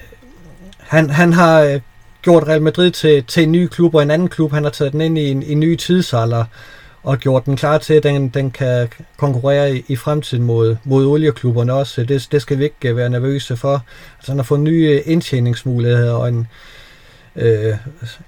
han, 0.78 1.10
han 1.10 1.32
har 1.32 1.60
øh, 1.60 1.80
gjort 2.22 2.48
Real 2.48 2.62
Madrid 2.62 2.90
til, 2.90 3.24
til 3.24 3.42
en 3.42 3.52
ny 3.52 3.66
klub 3.66 3.94
og 3.94 4.02
en 4.02 4.10
anden 4.10 4.28
klub. 4.28 4.52
Han 4.52 4.64
har 4.64 4.70
taget 4.70 4.92
den 4.92 5.00
ind 5.00 5.18
i 5.18 5.30
en, 5.30 5.42
en 5.42 5.60
ny 5.60 5.76
tidsalder 5.76 6.44
og 7.02 7.18
gjort 7.18 7.46
den 7.46 7.56
klar 7.56 7.78
til, 7.78 7.94
at 7.94 8.02
den, 8.02 8.28
den 8.28 8.50
kan 8.50 8.88
konkurrere 9.16 9.76
i, 9.76 9.84
i 9.88 9.96
fremtiden 9.96 10.44
mod, 10.44 10.76
mod 10.84 11.06
olieklubberne 11.06 11.72
også. 11.72 12.04
Det, 12.04 12.28
det 12.32 12.42
skal 12.42 12.58
vi 12.58 12.64
ikke 12.64 12.88
øh, 12.88 12.96
være 12.96 13.10
nervøse 13.10 13.56
for. 13.56 13.84
Altså, 14.18 14.32
han 14.32 14.38
har 14.38 14.44
fået 14.44 14.60
nye 14.60 15.02
indtjeningsmuligheder 15.06 16.12
og 16.12 16.28
en, 16.28 16.38
øh, 16.38 16.46
Øh, 17.36 17.74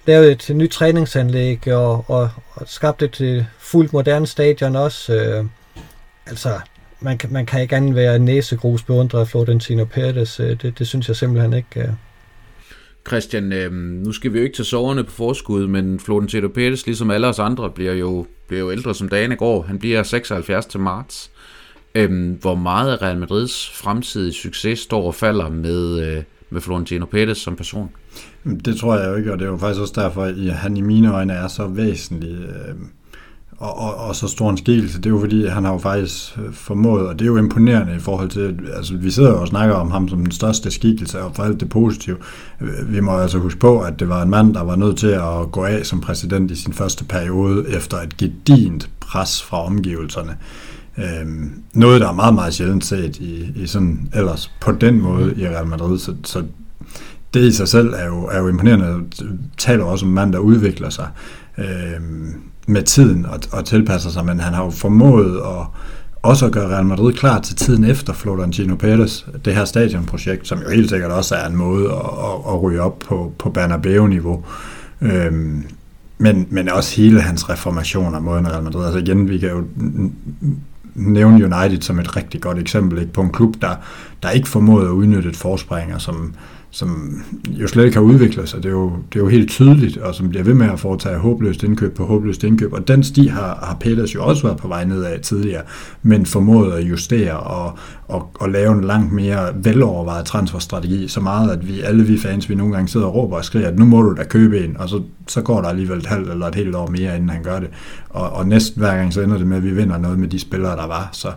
lavet 0.07 0.31
et 0.51 0.57
nyt 0.57 0.71
træningsanlæg 0.71 1.73
og, 1.73 2.05
og, 2.11 2.31
og 2.53 2.69
skabt 2.69 3.03
et 3.03 3.21
øh, 3.21 3.45
fuldt 3.59 3.93
moderne 3.93 4.27
stadion 4.27 4.77
også. 4.77 5.15
Øh, 5.15 5.45
altså, 6.27 6.61
man, 7.01 7.21
man 7.31 7.47
kan 7.47 7.63
ikke 7.63 7.77
andet 7.77 7.95
være 7.95 8.19
næsegrus 8.19 8.83
beundret 8.83 9.21
af 9.21 9.29
Florentino 9.29 9.85
Perez. 9.85 10.41
Øh, 10.41 10.63
det, 10.63 10.79
det 10.79 10.87
synes 10.87 11.09
jeg 11.09 11.17
simpelthen 11.17 11.53
ikke. 11.53 11.81
Øh. 11.81 11.89
Christian, 13.09 13.53
øh, 13.53 13.73
nu 13.73 14.13
skal 14.13 14.33
vi 14.33 14.39
jo 14.39 14.45
ikke 14.45 14.57
tage 14.57 14.67
soverne 14.67 15.05
på 15.05 15.11
forskud, 15.11 15.67
men 15.67 16.01
Florentino 16.01 16.49
Perez, 16.49 16.87
ligesom 16.87 17.11
alle 17.11 17.27
os 17.27 17.39
andre, 17.39 17.71
bliver 17.71 17.93
jo, 17.93 18.27
bliver 18.49 18.61
jo 18.61 18.73
ældre 18.73 18.95
som 18.95 19.09
dagen 19.09 19.37
går. 19.37 19.63
Han 19.63 19.79
bliver 19.79 20.03
76 20.03 20.67
til 20.67 20.81
marts. 20.81 21.31
Øh, 21.95 22.33
hvor 22.41 22.55
meget 22.55 22.93
af 22.93 23.03
Real 23.03 23.19
Madrids 23.19 23.71
fremtidige 23.75 24.33
succes 24.33 24.79
står 24.79 25.07
og 25.07 25.15
falder 25.15 25.49
med, 25.49 26.07
øh, 26.07 26.23
med 26.51 26.61
Florentino 26.61 27.07
Perez 27.07 27.39
som 27.39 27.57
person? 27.57 27.91
Det 28.65 28.77
tror 28.77 28.97
jeg 28.97 29.09
jo 29.09 29.15
ikke, 29.15 29.33
og 29.33 29.39
det 29.39 29.45
er 29.45 29.51
jo 29.51 29.57
faktisk 29.57 29.81
også 29.81 30.01
derfor, 30.01 30.23
at 30.23 30.53
han 30.53 30.77
i 30.77 30.81
mine 30.81 31.15
øjne 31.15 31.33
er 31.33 31.49
så 31.49 31.67
væsentlig 31.67 32.35
øh, 32.35 32.75
og, 33.59 33.79
og, 33.79 33.95
og 33.95 34.17
så 34.17 34.29
stor 34.29 34.51
en 34.51 34.57
skikkelse. 34.57 34.99
Det 34.99 35.07
er 35.07 35.11
jo 35.11 35.21
fordi, 35.21 35.47
han 35.47 35.65
har 35.65 35.73
jo 35.73 35.79
faktisk 35.79 36.39
øh, 36.39 36.53
formået, 36.53 37.09
og 37.09 37.19
det 37.19 37.25
er 37.25 37.27
jo 37.27 37.37
imponerende 37.37 37.97
i 37.97 37.99
forhold 37.99 38.29
til, 38.29 38.61
altså 38.77 38.97
vi 38.97 39.11
sidder 39.11 39.31
jo 39.31 39.41
og 39.41 39.49
snakker 39.49 39.75
om 39.75 39.91
ham 39.91 40.09
som 40.09 40.19
den 40.19 40.31
største 40.31 40.71
skikkelse, 40.71 41.23
og 41.23 41.35
for 41.35 41.43
alt 41.43 41.61
det 41.61 41.69
positive. 41.69 42.17
Øh, 42.61 42.93
vi 42.93 43.01
må 43.01 43.19
altså 43.19 43.39
huske 43.39 43.61
på, 43.61 43.81
at 43.81 44.01
det 44.01 44.09
var 44.09 44.23
en 44.23 44.31
mand, 44.31 44.55
der 44.55 44.63
var 44.63 44.77
nødt 44.77 44.99
til 44.99 45.07
at 45.07 45.53
gå 45.53 45.65
af 45.65 45.87
som 45.87 46.01
præsident 46.01 46.51
i 46.51 46.57
sin 46.57 46.73
første 46.73 47.05
periode, 47.05 47.69
efter 47.69 47.97
et 47.97 48.17
gedint 48.17 48.91
pres 49.01 49.43
fra 49.43 49.67
omgivelserne. 49.67 50.37
Øhm, 50.99 51.63
noget, 51.73 52.01
der 52.01 52.09
er 52.09 52.13
meget, 52.13 52.35
meget 52.35 52.55
sjældent 52.55 52.85
set 52.85 53.17
i, 53.17 53.53
i 53.57 53.67
sådan 53.67 54.09
ellers 54.15 54.53
på 54.61 54.73
den 54.73 55.01
måde 55.01 55.35
i 55.37 55.47
Real 55.47 55.67
Madrid, 55.67 55.99
så, 55.99 56.15
så 56.25 56.43
det 57.35 57.43
i 57.43 57.53
sig 57.53 57.69
selv 57.69 57.95
er 57.97 58.07
jo, 58.07 58.25
er 58.27 58.39
jo 58.39 58.49
imponerende. 58.49 58.87
Det 58.87 59.39
taler 59.59 59.85
også 59.85 60.05
om 60.05 60.09
en 60.09 60.15
mand, 60.15 60.33
der 60.33 60.39
udvikler 60.39 60.91
sig 60.91 61.09
øh, 61.59 62.01
med 62.67 62.83
tiden 62.83 63.27
og, 63.27 63.41
og 63.53 63.65
tilpasser 63.65 64.11
sig, 64.11 64.25
men 64.25 64.41
han 64.41 64.55
har 64.55 64.65
jo 64.65 64.71
formået 64.71 65.37
at 65.37 65.67
også 66.27 66.47
at 66.47 66.53
gøre 66.53 66.69
Real 66.69 66.87
Madrid 66.87 67.13
klar 67.13 67.41
til 67.41 67.57
tiden 67.57 67.85
efter 67.85 68.13
Florentino 68.13 68.77
Perez, 68.77 69.23
det 69.45 69.55
her 69.55 69.65
stadionprojekt, 69.65 70.49
som 70.49 70.59
jo 70.59 70.69
helt 70.69 70.91
sikkert 70.91 71.11
også 71.11 71.35
er 71.35 71.47
en 71.47 71.57
måde 71.57 71.85
at, 71.85 71.97
at, 71.97 72.53
at 72.53 72.63
ryge 72.63 72.81
op 72.83 72.99
på, 72.99 73.33
på 73.39 73.51
Bernabeu-niveau. 73.51 74.45
Øhm, 75.01 75.65
men, 76.19 76.47
men 76.51 76.69
også 76.69 77.01
hele 77.01 77.21
hans 77.21 77.51
reformation 77.51 78.15
af 78.15 78.23
måden 78.23 78.49
Real 78.49 78.63
Madrid. 78.63 78.85
Altså 78.85 78.99
igen, 78.99 79.29
vi 79.29 79.39
kan 79.39 79.51
jo 79.51 79.65
nævne 80.95 81.45
United 81.45 81.83
som 81.83 81.99
et 81.99 82.17
rigtig 82.17 82.41
godt 82.41 82.59
eksempel 82.59 82.99
ikke? 82.99 83.13
på 83.13 83.23
en 83.23 83.33
klub, 83.33 83.55
der, 83.63 83.75
der 84.23 84.31
ikke 84.31 84.49
formåede 84.49 84.87
at 84.87 84.93
udnytte 84.93 85.29
et 85.29 85.37
forspring, 85.37 86.01
som, 86.01 86.35
som 86.77 87.23
jo 87.49 87.67
slet 87.67 87.85
ikke 87.85 87.97
har 87.97 88.05
udviklet 88.05 88.49
sig. 88.49 88.63
Det 88.63 88.69
er, 88.69 88.73
jo, 88.73 88.93
det 89.13 89.19
er 89.19 89.23
jo 89.23 89.29
helt 89.29 89.51
tydeligt, 89.51 89.97
og 89.97 90.15
som 90.15 90.29
bliver 90.29 90.45
ved 90.45 90.55
med 90.55 90.71
at 90.71 90.81
foretage 90.81 91.19
håbløst 91.19 91.63
indkøb 91.63 91.95
på 91.95 92.05
håbløst 92.05 92.45
indkøb. 92.45 92.73
Og 92.73 92.89
den 92.89 93.03
sti 93.03 93.27
har, 93.27 93.59
har 93.63 93.77
Peters 93.81 94.15
jo 94.15 94.25
også 94.25 94.43
været 94.43 94.57
på 94.57 94.69
vej 94.69 94.85
nedad 94.85 95.19
tidligere, 95.19 95.63
men 96.03 96.27
formået 96.27 96.73
at 96.73 96.85
justere 96.85 97.37
og, 97.37 97.79
og, 98.09 98.31
og 98.35 98.51
lave 98.51 98.73
en 98.73 98.85
langt 98.85 99.13
mere 99.13 99.49
velovervejet 99.55 100.27
transferstrategi, 100.27 101.09
så 101.09 101.21
meget, 101.21 101.51
at 101.51 101.69
vi 101.69 101.81
alle 101.81 102.05
vi 102.05 102.19
fans, 102.19 102.49
vi 102.49 102.55
nogle 102.55 102.75
gange 102.75 102.89
sidder 102.89 103.07
og 103.07 103.15
råber 103.15 103.37
og 103.37 103.45
skriger, 103.45 103.69
at 103.69 103.79
nu 103.79 103.85
må 103.85 104.03
du 104.03 104.15
da 104.15 104.25
købe 104.25 104.65
en, 104.65 104.77
og 104.77 104.89
så, 104.89 105.03
så 105.27 105.43
går 105.43 105.61
der 105.61 105.69
alligevel 105.69 105.99
et 105.99 106.07
halvt 106.07 106.31
eller 106.31 106.47
et 106.47 106.55
helt 106.55 106.75
år 106.75 106.87
mere, 106.87 107.17
inden 107.17 107.31
han 107.31 107.43
gør 107.43 107.61
det. 107.61 107.69
Og, 108.11 108.31
og 108.31 108.49
næsten 108.49 108.81
hver 108.81 108.97
gang 108.97 109.13
så 109.13 109.21
ender 109.21 109.39
det 109.39 109.47
med, 109.47 109.57
at 109.57 109.65
vi 109.65 109.71
vinder 109.71 109.99
noget 109.99 110.19
med 110.19 110.29
de 110.29 110.39
spillere, 110.39 110.77
der 110.77 110.87
var. 110.87 111.09
Så, 111.13 111.29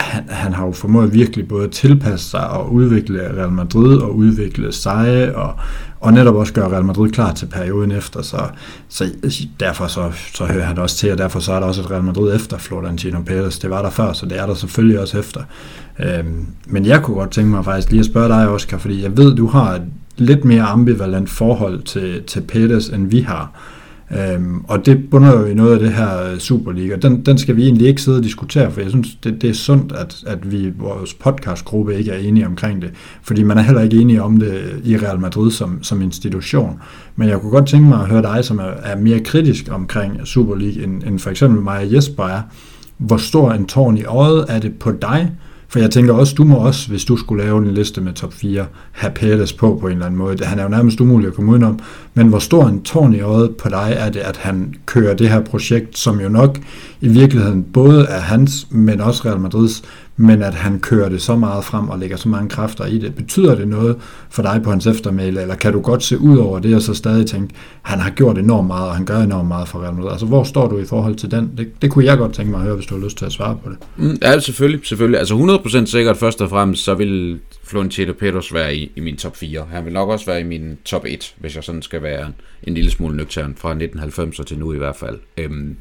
han, 0.00 0.24
han 0.28 0.52
har 0.52 0.66
jo 0.66 0.72
formået 0.72 1.14
virkelig 1.14 1.48
både 1.48 1.64
at 1.64 1.70
tilpasse 1.70 2.30
sig 2.30 2.50
og 2.50 2.72
udvikle 2.72 3.36
Real 3.36 3.52
Madrid 3.52 3.96
og 3.96 4.16
udvikle 4.16 4.72
sig 4.72 5.32
og, 5.36 5.54
og 6.00 6.12
netop 6.12 6.34
også 6.34 6.52
gøre 6.52 6.72
Real 6.72 6.84
Madrid 6.84 7.10
klar 7.10 7.32
til 7.32 7.46
perioden 7.46 7.92
efter, 7.92 8.22
så, 8.22 8.38
så 8.88 9.04
derfor 9.60 9.86
så, 9.86 10.12
så 10.34 10.44
hører 10.44 10.64
han 10.64 10.78
også 10.78 10.96
til, 10.96 11.12
og 11.12 11.18
derfor 11.18 11.40
så 11.40 11.52
er 11.52 11.60
der 11.60 11.66
også 11.66 11.80
et 11.80 11.90
Real 11.90 12.04
Madrid 12.04 12.36
efter 12.36 12.58
Florentino 12.58 13.20
Perez. 13.26 13.58
Det 13.58 13.70
var 13.70 13.82
der 13.82 13.90
før, 13.90 14.12
så 14.12 14.26
det 14.26 14.38
er 14.38 14.46
der 14.46 14.54
selvfølgelig 14.54 15.00
også 15.00 15.18
efter. 15.18 15.40
Øhm, 15.98 16.46
men 16.66 16.86
jeg 16.86 17.02
kunne 17.02 17.16
godt 17.16 17.30
tænke 17.30 17.50
mig 17.50 17.64
faktisk 17.64 17.90
lige 17.90 18.00
at 18.00 18.06
spørge 18.06 18.28
dig, 18.28 18.48
Oscar, 18.48 18.78
fordi 18.78 19.02
jeg 19.02 19.16
ved, 19.16 19.36
du 19.36 19.46
har 19.46 19.74
et 19.74 19.82
lidt 20.16 20.44
mere 20.44 20.62
ambivalent 20.62 21.30
forhold 21.30 21.82
til, 21.82 22.22
til 22.26 22.40
Perez, 22.40 22.88
end 22.88 23.06
vi 23.06 23.20
har. 23.20 23.52
Øhm, 24.18 24.64
og 24.68 24.86
det 24.86 25.10
bunder 25.10 25.40
jo 25.40 25.44
i 25.44 25.54
noget 25.54 25.72
af 25.72 25.78
det 25.78 25.92
her 25.92 26.32
øh, 26.32 26.38
Superliga. 26.38 26.96
Den, 26.96 27.26
den 27.26 27.38
skal 27.38 27.56
vi 27.56 27.64
egentlig 27.64 27.88
ikke 27.88 28.02
sidde 28.02 28.18
og 28.18 28.24
diskutere, 28.24 28.72
for 28.72 28.80
jeg 28.80 28.90
synes, 28.90 29.14
det, 29.24 29.42
det 29.42 29.50
er 29.50 29.54
sundt, 29.54 29.92
at, 29.92 30.24
at 30.26 30.52
vi 30.52 30.72
vores 30.78 31.14
podcastgruppe 31.14 31.98
ikke 31.98 32.10
er 32.10 32.18
enige 32.18 32.46
omkring 32.46 32.82
det, 32.82 32.90
fordi 33.22 33.42
man 33.42 33.58
er 33.58 33.62
heller 33.62 33.82
ikke 33.82 33.96
enige 33.96 34.22
om 34.22 34.36
det 34.36 34.80
i 34.84 34.96
Real 34.96 35.20
Madrid 35.20 35.50
som, 35.50 35.82
som 35.82 36.02
institution. 36.02 36.80
Men 37.16 37.28
jeg 37.28 37.40
kunne 37.40 37.52
godt 37.52 37.68
tænke 37.68 37.88
mig 37.88 38.00
at 38.00 38.08
høre 38.08 38.22
dig, 38.22 38.44
som 38.44 38.58
er, 38.58 38.72
er 38.82 38.96
mere 38.96 39.20
kritisk 39.20 39.68
omkring 39.70 40.26
Superliga, 40.26 40.84
end, 40.84 41.02
end 41.02 41.18
for 41.18 41.30
eksempel 41.30 41.62
mig 41.62 41.78
og 41.78 41.92
Jesper 41.92 42.24
er. 42.24 42.40
Hvor 42.98 43.16
stor 43.16 43.52
en 43.52 43.66
tårn 43.66 43.96
i 43.96 44.04
øjet 44.04 44.44
er 44.48 44.58
det 44.58 44.74
på 44.74 44.92
dig, 44.92 45.30
for 45.70 45.78
jeg 45.78 45.90
tænker 45.90 46.14
også, 46.14 46.34
du 46.34 46.44
må 46.44 46.56
også, 46.56 46.88
hvis 46.88 47.04
du 47.04 47.16
skulle 47.16 47.44
lave 47.44 47.58
en 47.58 47.74
liste 47.74 48.00
med 48.00 48.12
top 48.12 48.32
4, 48.32 48.66
have 48.92 49.12
Pettis 49.14 49.52
på 49.52 49.78
på 49.80 49.86
en 49.86 49.92
eller 49.92 50.06
anden 50.06 50.18
måde. 50.18 50.44
Han 50.44 50.58
er 50.58 50.62
jo 50.62 50.68
nærmest 50.68 51.00
umulig 51.00 51.28
at 51.28 51.34
komme 51.34 51.52
udenom. 51.52 51.78
Men 52.14 52.28
hvor 52.28 52.38
stor 52.38 52.66
en 52.66 52.82
tårn 52.82 53.14
i 53.14 53.20
øjet 53.20 53.56
på 53.56 53.68
dig 53.68 53.94
er 53.96 54.10
det, 54.10 54.20
at 54.20 54.36
han 54.36 54.74
kører 54.86 55.14
det 55.14 55.28
her 55.28 55.40
projekt, 55.40 55.98
som 55.98 56.20
jo 56.20 56.28
nok 56.28 56.58
i 57.00 57.08
virkeligheden 57.08 57.62
både 57.62 58.04
er 58.04 58.20
hans, 58.20 58.66
men 58.70 59.00
også 59.00 59.28
Real 59.28 59.40
Madrids, 59.40 59.82
men 60.20 60.42
at 60.42 60.54
han 60.54 60.80
kører 60.80 61.08
det 61.08 61.22
så 61.22 61.36
meget 61.36 61.64
frem 61.64 61.88
og 61.88 61.98
lægger 61.98 62.16
så 62.16 62.28
mange 62.28 62.48
kræfter 62.48 62.86
i 62.86 62.98
det. 62.98 63.14
Betyder 63.14 63.54
det 63.54 63.68
noget 63.68 63.96
for 64.30 64.42
dig 64.42 64.60
på 64.64 64.70
hans 64.70 64.86
eftermæle, 64.86 65.40
eller 65.40 65.54
kan 65.54 65.72
du 65.72 65.80
godt 65.80 66.02
se 66.02 66.18
ud 66.18 66.38
over 66.38 66.58
det 66.58 66.74
og 66.74 66.82
så 66.82 66.94
stadig 66.94 67.26
tænke, 67.26 67.54
han 67.82 67.98
har 67.98 68.10
gjort 68.10 68.38
enormt 68.38 68.66
meget, 68.66 68.88
og 68.88 68.96
han 68.96 69.04
gør 69.04 69.18
enormt 69.18 69.48
meget 69.48 69.68
for 69.68 69.82
Real 69.82 69.94
Madrid? 69.94 70.10
Altså, 70.10 70.26
hvor 70.26 70.44
står 70.44 70.68
du 70.68 70.78
i 70.78 70.84
forhold 70.84 71.14
til 71.14 71.30
den? 71.30 71.50
Det, 71.58 71.82
det 71.82 71.90
kunne 71.90 72.04
jeg 72.04 72.18
godt 72.18 72.34
tænke 72.34 72.50
mig 72.50 72.58
at 72.58 72.64
høre, 72.64 72.74
hvis 72.74 72.86
du 72.86 72.98
har 72.98 73.04
lyst 73.04 73.18
til 73.18 73.24
at 73.24 73.32
svare 73.32 73.58
på 73.64 73.70
det. 73.70 73.78
Mm, 73.96 74.18
ja, 74.22 74.38
selvfølgelig. 74.38 74.86
selvfølgelig. 74.86 75.18
Altså 75.18 75.60
100% 75.84 75.86
sikkert 75.86 76.16
først 76.16 76.42
og 76.42 76.50
fremmest, 76.50 76.84
så 76.84 76.94
vil 76.94 77.40
Florentino 77.64 78.12
Petros 78.12 78.54
være 78.54 78.76
i, 78.76 78.92
i 78.96 79.00
min 79.00 79.16
top 79.16 79.36
4. 79.36 79.66
Han 79.72 79.84
vil 79.84 79.92
nok 79.92 80.08
også 80.08 80.26
være 80.26 80.40
i 80.40 80.44
min 80.44 80.78
top 80.84 81.04
1, 81.06 81.34
hvis 81.38 81.56
jeg 81.56 81.64
sådan 81.64 81.82
skal 81.82 82.02
være 82.02 82.26
en, 82.26 82.34
en 82.62 82.74
lille 82.74 82.90
smule 82.90 83.16
nøgtern 83.16 83.54
fra 83.58 83.70
1990 83.70 84.46
til 84.46 84.58
nu 84.58 84.72
i 84.72 84.78
hvert 84.78 84.96
fald. 84.96 85.18
Øhm, 85.38 85.76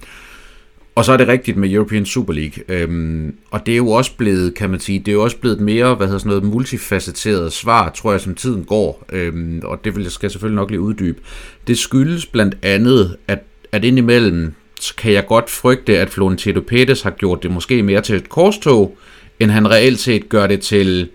og 1.00 1.06
så 1.06 1.14
er 1.14 1.18
det 1.18 1.28
rigtigt 1.28 1.58
med 1.58 1.72
European 1.72 2.06
Super 2.06 2.34
League. 2.34 2.64
Øhm, 2.68 3.36
og 3.52 3.66
det 3.66 3.72
er 3.72 3.78
jo 3.78 3.92
også 3.92 4.12
blevet, 4.18 4.56
kan 4.56 4.70
man 4.70 4.80
sige, 4.80 5.00
det 5.00 5.08
er 5.08 5.12
jo 5.14 5.24
også 5.24 5.38
blevet 5.38 5.60
mere, 5.60 5.96
hvad 5.96 6.08
hedder 6.08 6.20
sådan 6.20 6.30
noget, 6.30 6.44
multifacetteret 6.44 7.54
svar, 7.54 7.90
tror 7.90 8.12
jeg, 8.12 8.22
som 8.22 8.36
tiden 8.36 8.64
går. 8.64 9.06
Øhm, 9.12 9.62
og 9.64 9.84
det 9.84 9.96
vil 9.96 10.04
jeg 10.04 10.12
skal 10.12 10.32
selvfølgelig 10.32 10.56
nok 10.56 10.70
lige 10.70 10.82
uddybe. 10.82 11.20
Det 11.68 11.78
skyldes 11.78 12.26
blandt 12.26 12.58
andet, 12.62 13.18
at, 13.28 13.40
at 13.72 13.86
indimellem 13.86 14.54
kan 14.98 15.14
jeg 15.14 15.26
godt 15.26 15.50
frygte, 15.50 15.98
at 15.98 16.10
Florentino 16.10 16.62
Pérez 16.72 17.04
har 17.04 17.12
gjort 17.12 17.44
det 17.44 17.52
måske 17.52 17.84
mere 17.84 18.02
til 18.02 18.16
et 18.16 18.30
korstog, 18.30 18.98
end 19.40 19.52
han 19.52 19.70
reelt 19.70 20.00
set 20.00 20.30
gør 20.30 20.48
det 20.48 20.62
til, 20.62 21.10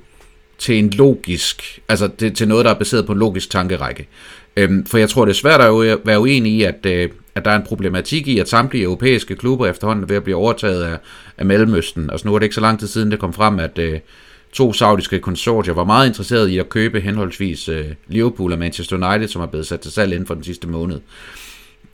til 0.59 0.79
en 0.79 0.91
logisk, 0.91 1.81
altså 1.89 2.09
det, 2.21 2.37
til 2.37 2.49
noget, 2.49 2.65
der 2.65 2.71
er 2.71 2.79
baseret 2.79 3.07
på 3.07 3.13
en 3.13 3.19
logisk 3.19 3.51
tankerække. 3.51 4.07
Øhm, 4.57 4.87
for 4.87 4.99
jeg 4.99 5.09
tror, 5.09 5.25
det 5.25 5.33
er 5.33 5.37
svært 5.37 5.61
at 5.61 5.99
være 6.05 6.21
uenig 6.21 6.53
i, 6.53 6.63
at, 6.63 6.87
øh, 6.87 7.09
at 7.35 7.45
der 7.45 7.51
er 7.51 7.57
en 7.57 7.67
problematik 7.67 8.29
i, 8.29 8.39
at 8.39 8.49
samtlige 8.49 8.85
europæiske 8.85 9.37
klubber 9.37 9.67
efterhånden 9.67 10.03
er 10.03 10.09
ved 10.09 10.17
at 10.17 10.25
blive 10.25 10.37
overtaget 10.37 10.85
af, 10.85 10.99
af 11.39 11.47
Mellemøsten. 11.47 12.11
Altså 12.11 12.29
nu 12.29 12.35
er 12.35 12.39
det 12.39 12.45
ikke 12.45 12.55
så 12.55 12.61
lang 12.61 12.79
tid 12.79 12.89
siden, 12.89 13.11
det 13.11 13.19
kom 13.19 13.33
frem, 13.33 13.59
at 13.59 13.79
øh, 13.79 14.01
to 14.53 14.73
saudiske 14.73 15.19
konsortier 15.19 15.75
var 15.75 15.85
meget 15.85 16.07
interesseret 16.07 16.49
i 16.49 16.59
at 16.59 16.69
købe 16.69 17.01
henholdsvis 17.01 17.69
øh, 17.69 17.85
Liverpool 18.09 18.53
og 18.53 18.59
Manchester 18.59 19.11
United, 19.11 19.29
som 19.29 19.43
er 19.43 19.47
blevet 19.47 19.67
sat 19.67 19.81
til 19.81 19.93
salg 19.93 20.13
inden 20.13 20.27
for 20.27 20.35
den 20.35 20.45
sidste 20.45 20.69
måned. 20.69 21.01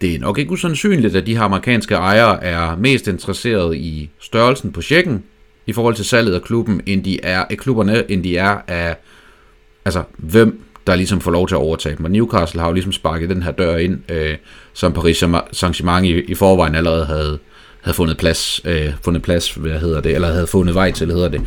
Det 0.00 0.14
er 0.14 0.18
nok 0.18 0.38
ikke 0.38 0.52
usandsynligt, 0.52 1.16
at 1.16 1.26
de 1.26 1.36
her 1.36 1.42
amerikanske 1.42 1.94
ejere 1.94 2.44
er 2.44 2.76
mest 2.76 3.08
interesseret 3.08 3.76
i 3.76 4.10
størrelsen 4.18 4.72
på 4.72 4.82
checken 4.82 5.22
i 5.66 5.72
forhold 5.72 5.94
til 5.94 6.04
salget 6.04 6.34
af 6.34 6.42
klubben, 6.42 6.80
end 6.86 7.04
de 7.04 7.20
er 7.22 7.44
af 7.50 7.56
klubberne, 7.56 8.10
end 8.10 8.24
de 8.24 8.36
er 8.36 8.58
af 8.66 8.96
altså, 9.84 10.02
hvem 10.16 10.62
der 10.90 10.96
ligesom 10.96 11.20
får 11.20 11.30
lov 11.30 11.48
til 11.48 11.54
at 11.54 11.58
overtage 11.58 11.96
dem. 11.96 12.04
Og 12.04 12.10
Newcastle 12.10 12.60
har 12.60 12.68
jo 12.68 12.72
ligesom 12.72 12.92
sparket 12.92 13.30
den 13.30 13.42
her 13.42 13.52
dør 13.52 13.76
ind, 13.76 13.98
øh, 14.08 14.36
som 14.72 14.92
Paris 14.92 15.22
Saint-Germain 15.52 16.04
i, 16.04 16.20
i 16.20 16.34
forvejen 16.34 16.74
allerede 16.74 17.06
havde, 17.06 17.38
havde 17.80 17.94
fundet 17.94 18.16
plads, 18.16 18.60
øh, 18.64 18.92
fundet 19.04 19.22
plads, 19.22 19.54
hvad 19.54 19.78
hedder 19.78 20.00
det, 20.00 20.14
eller 20.14 20.32
havde 20.32 20.46
fundet 20.46 20.74
vej 20.74 20.90
til, 20.90 21.12
hedder 21.12 21.28
det. 21.28 21.40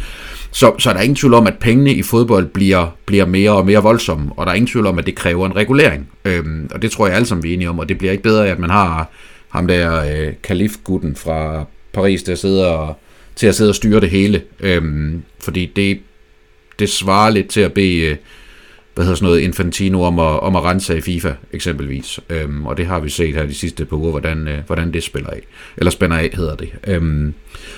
Så, 0.52 0.74
så 0.80 0.89
er 0.89 0.94
der 0.94 1.02
ingen 1.02 1.16
tvivl 1.16 1.34
om, 1.34 1.48
at 1.48 1.58
pengene 1.60 1.94
i 1.94 2.04
fodbold 2.04 2.46
bliver, 2.46 2.98
bliver 3.06 3.26
mere 3.26 3.52
og 3.52 3.66
mere 3.66 3.84
voldsomme, 3.84 4.32
og 4.38 4.46
der 4.46 4.52
er 4.52 4.56
ingen 4.56 4.68
tvivl 4.68 4.86
om, 4.86 5.00
at 5.00 5.06
det 5.06 5.16
kræver 5.16 5.46
en 5.46 5.56
regulering. 5.56 6.10
Øhm, 6.26 6.70
og 6.74 6.82
det 6.82 6.91
tror 6.91 7.08
jeg 7.08 7.16
alle 7.16 7.26
sammen 7.26 7.44
vi 7.44 7.50
er 7.50 7.54
enige 7.54 7.70
om, 7.70 7.80
og 7.80 7.89
det 7.89 7.98
bliver 7.98 8.12
ikke 8.12 8.24
bedre, 8.24 8.48
at 8.48 8.60
man 8.60 8.70
har 8.70 9.10
ham 9.50 9.68
der 9.68 10.04
øh, 10.04 10.34
kalifgutten 10.44 11.16
fra 11.16 11.66
Paris, 11.94 12.24
der 12.24 12.36
sidder 12.36 12.66
og, 12.66 12.96
til 13.36 13.48
at 13.48 13.56
sidde 13.56 13.72
og 13.72 13.76
styre 13.76 14.00
det 14.00 14.10
hele. 14.10 14.41
Øhm, 14.60 15.24
fordi 15.39 15.72
det, 15.76 16.00
det 16.80 16.89
svarer 16.89 17.30
lidt 17.30 17.50
til 17.50 17.62
at 17.62 17.74
bede 17.74 18.02
øh, 18.02 18.16
hvad 18.96 19.06
hedder 19.06 19.16
sådan 19.16 19.26
noget, 19.26 19.39
Infantino 19.39 20.02
om 20.02 20.20
at, 20.20 20.39
om 20.39 20.56
at 20.56 20.64
rense 20.64 20.98
i 20.98 21.02
FIFA, 21.02 21.32
eksempelvis. 21.54 22.20
Øhm, 22.30 22.66
og 22.66 22.78
det 22.78 22.86
har 22.86 23.00
vi 23.00 23.10
set 23.10 23.36
her 23.36 23.46
de 23.46 23.54
sidste 23.54 23.86
par 23.86 23.98
uger, 23.98 24.12
hvordan, 24.12 24.48
øh, 24.48 24.60
hvordan 24.68 24.94
det 24.94 25.04
spiller 25.04 25.30
af. 25.30 25.41
Eller 25.78 25.91
spænder 25.91 26.18
af, 26.18 26.30
hedder 26.34 26.56
det. 26.56 26.70
Øhm, 26.88 27.34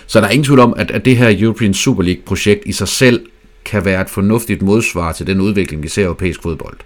så 0.07 0.20
der 0.20 0.28
er 0.28 0.32
ingen 0.32 0.45
tvivl 0.45 0.59
om, 0.59 0.74
at, 0.78 0.91
at 0.91 1.05
det 1.05 1.18
her 1.18 1.36
European 1.39 1.74
Super 1.74 2.03
League-projekt 2.03 2.63
i 2.66 2.72
sig 2.72 2.88
selv 2.88 3.26
kan 3.66 3.86
være 3.86 4.01
et 4.01 4.09
fornuftigt 4.09 4.61
modsvar 4.61 5.11
til 5.11 5.28
den 5.28 5.41
udvikling, 5.41 5.84
vi 5.84 5.88
ser 5.88 6.01
i 6.01 6.05
europæisk 6.05 6.41
fodbold. 6.41 6.78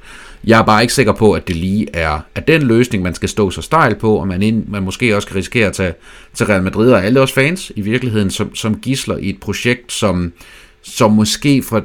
Jeg 0.44 0.60
er 0.60 0.64
bare 0.64 0.82
ikke 0.82 0.94
sikker 0.94 1.14
på, 1.14 1.32
at 1.34 1.48
det 1.48 1.56
lige 1.56 1.88
er 1.94 2.20
at 2.36 2.48
den 2.48 2.62
løsning, 2.62 3.04
man 3.04 3.16
skal 3.16 3.30
stå 3.30 3.52
så 3.52 3.62
stejl 3.62 3.96
på, 3.96 4.16
og 4.16 4.28
man, 4.28 4.42
ind, 4.42 4.68
man 4.68 4.84
måske 4.84 5.16
også 5.16 5.28
kan 5.28 5.38
risikere 5.38 5.68
at 5.68 5.74
tage 5.74 5.94
til 6.34 6.46
Real 6.46 6.64
Madrid 6.64 6.92
og 6.92 7.06
alle 7.06 7.22
os 7.22 7.32
fans 7.32 7.72
i 7.76 7.82
virkeligheden 7.82 8.32
som, 8.32 8.56
som 8.56 8.80
gisler 8.80 9.18
i 9.18 9.30
et 9.30 9.40
projekt, 9.40 9.92
som, 9.92 10.34
som 10.82 11.12
måske 11.12 11.64
fra 11.64 11.82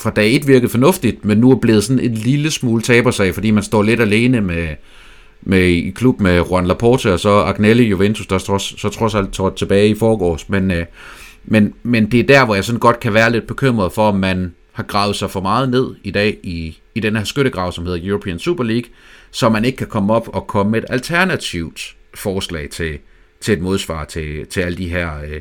fra 0.00 0.10
dag 0.10 0.36
et 0.36 0.46
virkede 0.46 0.68
fornuftigt, 0.68 1.24
men 1.24 1.38
nu 1.38 1.50
er 1.50 1.56
blevet 1.56 1.84
sådan 1.84 2.04
en 2.04 2.14
lille 2.14 2.50
smule 2.50 2.82
tabersag, 2.82 3.34
fordi 3.34 3.50
man 3.50 3.62
står 3.62 3.82
lidt 3.82 4.00
alene 4.00 4.40
med, 4.40 4.68
med 5.42 5.62
i 5.62 5.90
klub 5.90 6.20
med 6.20 6.36
Juan 6.36 6.66
Laporte 6.66 7.12
og 7.12 7.20
så 7.20 7.30
Agnelli 7.30 7.84
Juventus, 7.84 8.26
der 8.26 8.38
trods, 8.38 8.80
så 8.80 8.88
trods 8.88 9.14
alt 9.14 9.32
trådt 9.32 9.56
tilbage 9.56 9.88
i 9.88 9.94
forgårs. 9.94 10.48
Men, 10.48 10.70
øh, 10.70 10.86
men, 11.44 11.74
men 11.82 12.10
det 12.10 12.20
er 12.20 12.24
der, 12.24 12.44
hvor 12.44 12.54
jeg 12.54 12.64
sådan 12.64 12.78
godt 12.78 13.00
kan 13.00 13.14
være 13.14 13.32
lidt 13.32 13.46
bekymret 13.46 13.92
for, 13.92 14.08
om 14.08 14.16
man 14.16 14.54
har 14.72 14.82
gravet 14.82 15.16
sig 15.16 15.30
for 15.30 15.40
meget 15.40 15.68
ned 15.68 15.94
i 16.04 16.10
dag 16.10 16.38
i, 16.42 16.78
i 16.94 17.00
den 17.00 17.16
her 17.16 17.24
skyttegrav, 17.24 17.72
som 17.72 17.86
hedder 17.86 18.08
European 18.08 18.38
Super 18.38 18.64
League, 18.64 18.90
så 19.30 19.48
man 19.48 19.64
ikke 19.64 19.78
kan 19.78 19.86
komme 19.86 20.12
op 20.12 20.28
og 20.28 20.46
komme 20.46 20.72
med 20.72 20.78
et 20.78 20.88
alternativt 20.88 21.96
forslag 22.14 22.70
til, 22.70 22.98
til 23.40 23.54
et 23.54 23.60
modsvar 23.60 24.04
til, 24.04 24.46
til 24.46 24.60
alle 24.60 24.78
de 24.78 24.88
her 24.88 25.10
øh, 25.28 25.40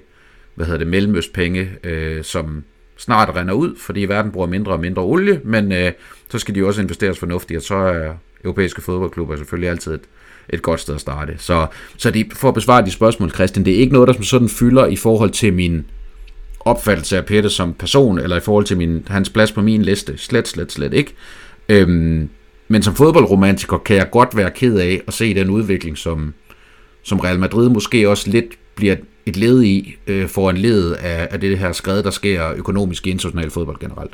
hvad 0.59 0.67
hedder 0.67 0.79
det, 0.79 0.87
mellemøstpenge, 0.87 1.69
øh, 1.83 2.23
som, 2.23 2.63
snart 2.99 3.35
render 3.35 3.53
ud, 3.53 3.75
fordi 3.77 4.05
verden 4.05 4.31
bruger 4.31 4.47
mindre 4.47 4.71
og 4.71 4.79
mindre 4.79 5.01
olie, 5.01 5.41
men 5.43 5.71
øh, 5.71 5.91
så 6.29 6.39
skal 6.39 6.55
de 6.55 6.65
også 6.65 6.81
investeres 6.81 7.19
fornuftigt, 7.19 7.57
og 7.57 7.63
så 7.63 7.75
er 7.75 8.13
europæiske 8.43 8.81
fodboldklubber 8.81 9.35
selvfølgelig 9.35 9.69
altid 9.69 9.93
et, 9.93 10.01
et 10.49 10.61
godt 10.61 10.79
sted 10.79 10.95
at 10.95 11.01
starte. 11.01 11.35
Så, 11.37 11.67
så 11.97 12.11
de, 12.11 12.25
for 12.33 12.47
at 12.47 12.53
besvare 12.53 12.85
de 12.85 12.91
spørgsmål, 12.91 13.31
Christian, 13.31 13.65
det 13.65 13.73
er 13.73 13.77
ikke 13.77 13.93
noget, 13.93 14.07
der 14.07 14.13
som 14.13 14.23
sådan 14.23 14.49
fylder 14.49 14.85
i 14.85 14.95
forhold 14.95 15.29
til 15.29 15.53
min 15.53 15.85
opfattelse 16.59 17.17
af 17.17 17.25
Pette 17.25 17.49
som 17.49 17.73
person, 17.73 18.19
eller 18.19 18.37
i 18.37 18.39
forhold 18.39 18.65
til 18.65 18.77
min, 18.77 19.07
hans 19.07 19.29
plads 19.29 19.51
på 19.51 19.61
min 19.61 19.81
liste. 19.81 20.17
Slet, 20.17 20.47
slet, 20.47 20.71
slet 20.71 20.93
ikke. 20.93 21.13
Øhm, 21.69 22.29
men 22.67 22.83
som 22.83 22.95
fodboldromantiker 22.95 23.77
kan 23.77 23.95
jeg 23.95 24.09
godt 24.11 24.37
være 24.37 24.51
ked 24.51 24.77
af 24.77 25.01
at 25.07 25.13
se 25.13 25.33
den 25.33 25.49
udvikling, 25.49 25.97
som, 25.97 26.33
som 27.03 27.19
Real 27.19 27.39
Madrid 27.39 27.69
måske 27.69 28.09
også 28.09 28.29
lidt 28.29 28.45
bliver 28.75 28.95
et 29.25 29.37
led 29.37 29.63
i, 29.63 29.95
øh, 30.07 30.27
for 30.27 30.49
en 30.49 30.57
led 30.57 30.91
af, 30.91 31.27
af 31.31 31.39
det 31.39 31.57
her 31.57 31.71
skred, 31.71 32.03
der 32.03 32.09
sker 32.09 32.51
økonomisk 32.55 33.07
i 33.07 33.09
international 33.09 33.49
fodbold 33.49 33.79
generelt? 33.79 34.11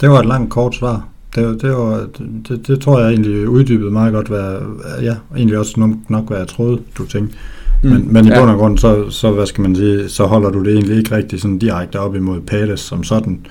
Det 0.00 0.10
var 0.10 0.20
et 0.20 0.26
langt 0.26 0.50
kort 0.50 0.74
svar. 0.74 1.08
Det, 1.34 1.62
det, 1.62 1.70
var, 1.70 2.08
det, 2.48 2.66
det 2.66 2.80
tror 2.80 3.00
jeg 3.00 3.10
egentlig 3.10 3.48
uddybede 3.48 3.90
meget 3.90 4.12
godt, 4.12 4.28
hvad, 4.28 4.58
ja, 5.02 5.14
egentlig 5.36 5.58
også 5.58 5.80
nok, 5.80 5.90
nok 6.08 6.28
hvad 6.28 6.38
jeg 6.38 6.48
troede, 6.48 6.80
du 6.98 7.06
tænkte. 7.06 7.36
Men, 7.82 7.92
mm, 7.92 8.12
men 8.12 8.26
i 8.26 8.28
ja. 8.28 8.40
bund 8.40 8.50
og 8.50 8.58
grund, 8.58 8.78
så, 8.78 9.10
så, 9.10 9.30
hvad 9.30 9.46
skal 9.46 9.62
man 9.62 9.76
sige, 9.76 10.08
så 10.08 10.26
holder 10.26 10.50
du 10.50 10.64
det 10.64 10.72
egentlig 10.72 10.98
ikke 10.98 11.16
rigtig 11.16 11.40
sådan 11.40 11.58
direkte 11.58 12.00
op 12.00 12.14
imod 12.14 12.40
Pades 12.40 12.80
som 12.80 13.04
sådan. 13.04 13.46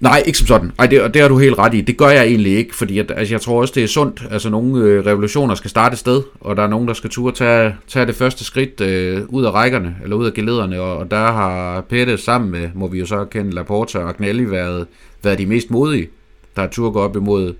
Nej, 0.00 0.22
ikke 0.26 0.38
som 0.38 0.46
sådan. 0.46 0.72
Ej, 0.78 0.86
det, 0.86 1.14
det 1.14 1.22
har 1.22 1.28
du 1.28 1.38
helt 1.38 1.58
ret 1.58 1.74
i. 1.74 1.80
Det 1.80 1.96
gør 1.96 2.08
jeg 2.08 2.24
egentlig 2.24 2.56
ikke, 2.56 2.74
fordi 2.74 2.98
at, 2.98 3.12
altså, 3.16 3.34
jeg 3.34 3.40
tror 3.40 3.60
også, 3.60 3.72
det 3.74 3.82
er 3.82 3.88
sundt. 3.88 4.22
Altså, 4.30 4.50
nogle 4.50 4.84
øh, 4.84 5.06
revolutioner 5.06 5.54
skal 5.54 5.70
starte 5.70 5.92
et 5.92 5.98
sted, 5.98 6.22
og 6.40 6.56
der 6.56 6.62
er 6.62 6.68
nogen, 6.68 6.88
der 6.88 6.94
skal 6.94 7.10
turde 7.10 7.36
tage, 7.36 7.76
tage 7.88 8.06
det 8.06 8.14
første 8.14 8.44
skridt 8.44 8.80
øh, 8.80 9.22
ud 9.28 9.44
af 9.44 9.50
rækkerne, 9.50 9.96
eller 10.02 10.16
ud 10.16 10.26
af 10.26 10.32
gelederne, 10.32 10.80
og, 10.80 10.96
og 10.96 11.10
der 11.10 11.32
har 11.32 11.80
Pette 11.80 12.16
sammen 12.16 12.50
med, 12.50 12.68
må 12.74 12.88
vi 12.88 12.98
jo 12.98 13.06
så 13.06 13.24
kende, 13.24 13.50
Laporta 13.50 13.98
og 13.98 14.08
Agnelli 14.08 14.50
været, 14.50 14.86
været 15.22 15.38
de 15.38 15.46
mest 15.46 15.70
modige, 15.70 16.08
der 16.56 16.62
har 16.62 16.68
turde 16.68 16.92
gå 16.92 17.00
op 17.00 17.16
imod, 17.16 17.54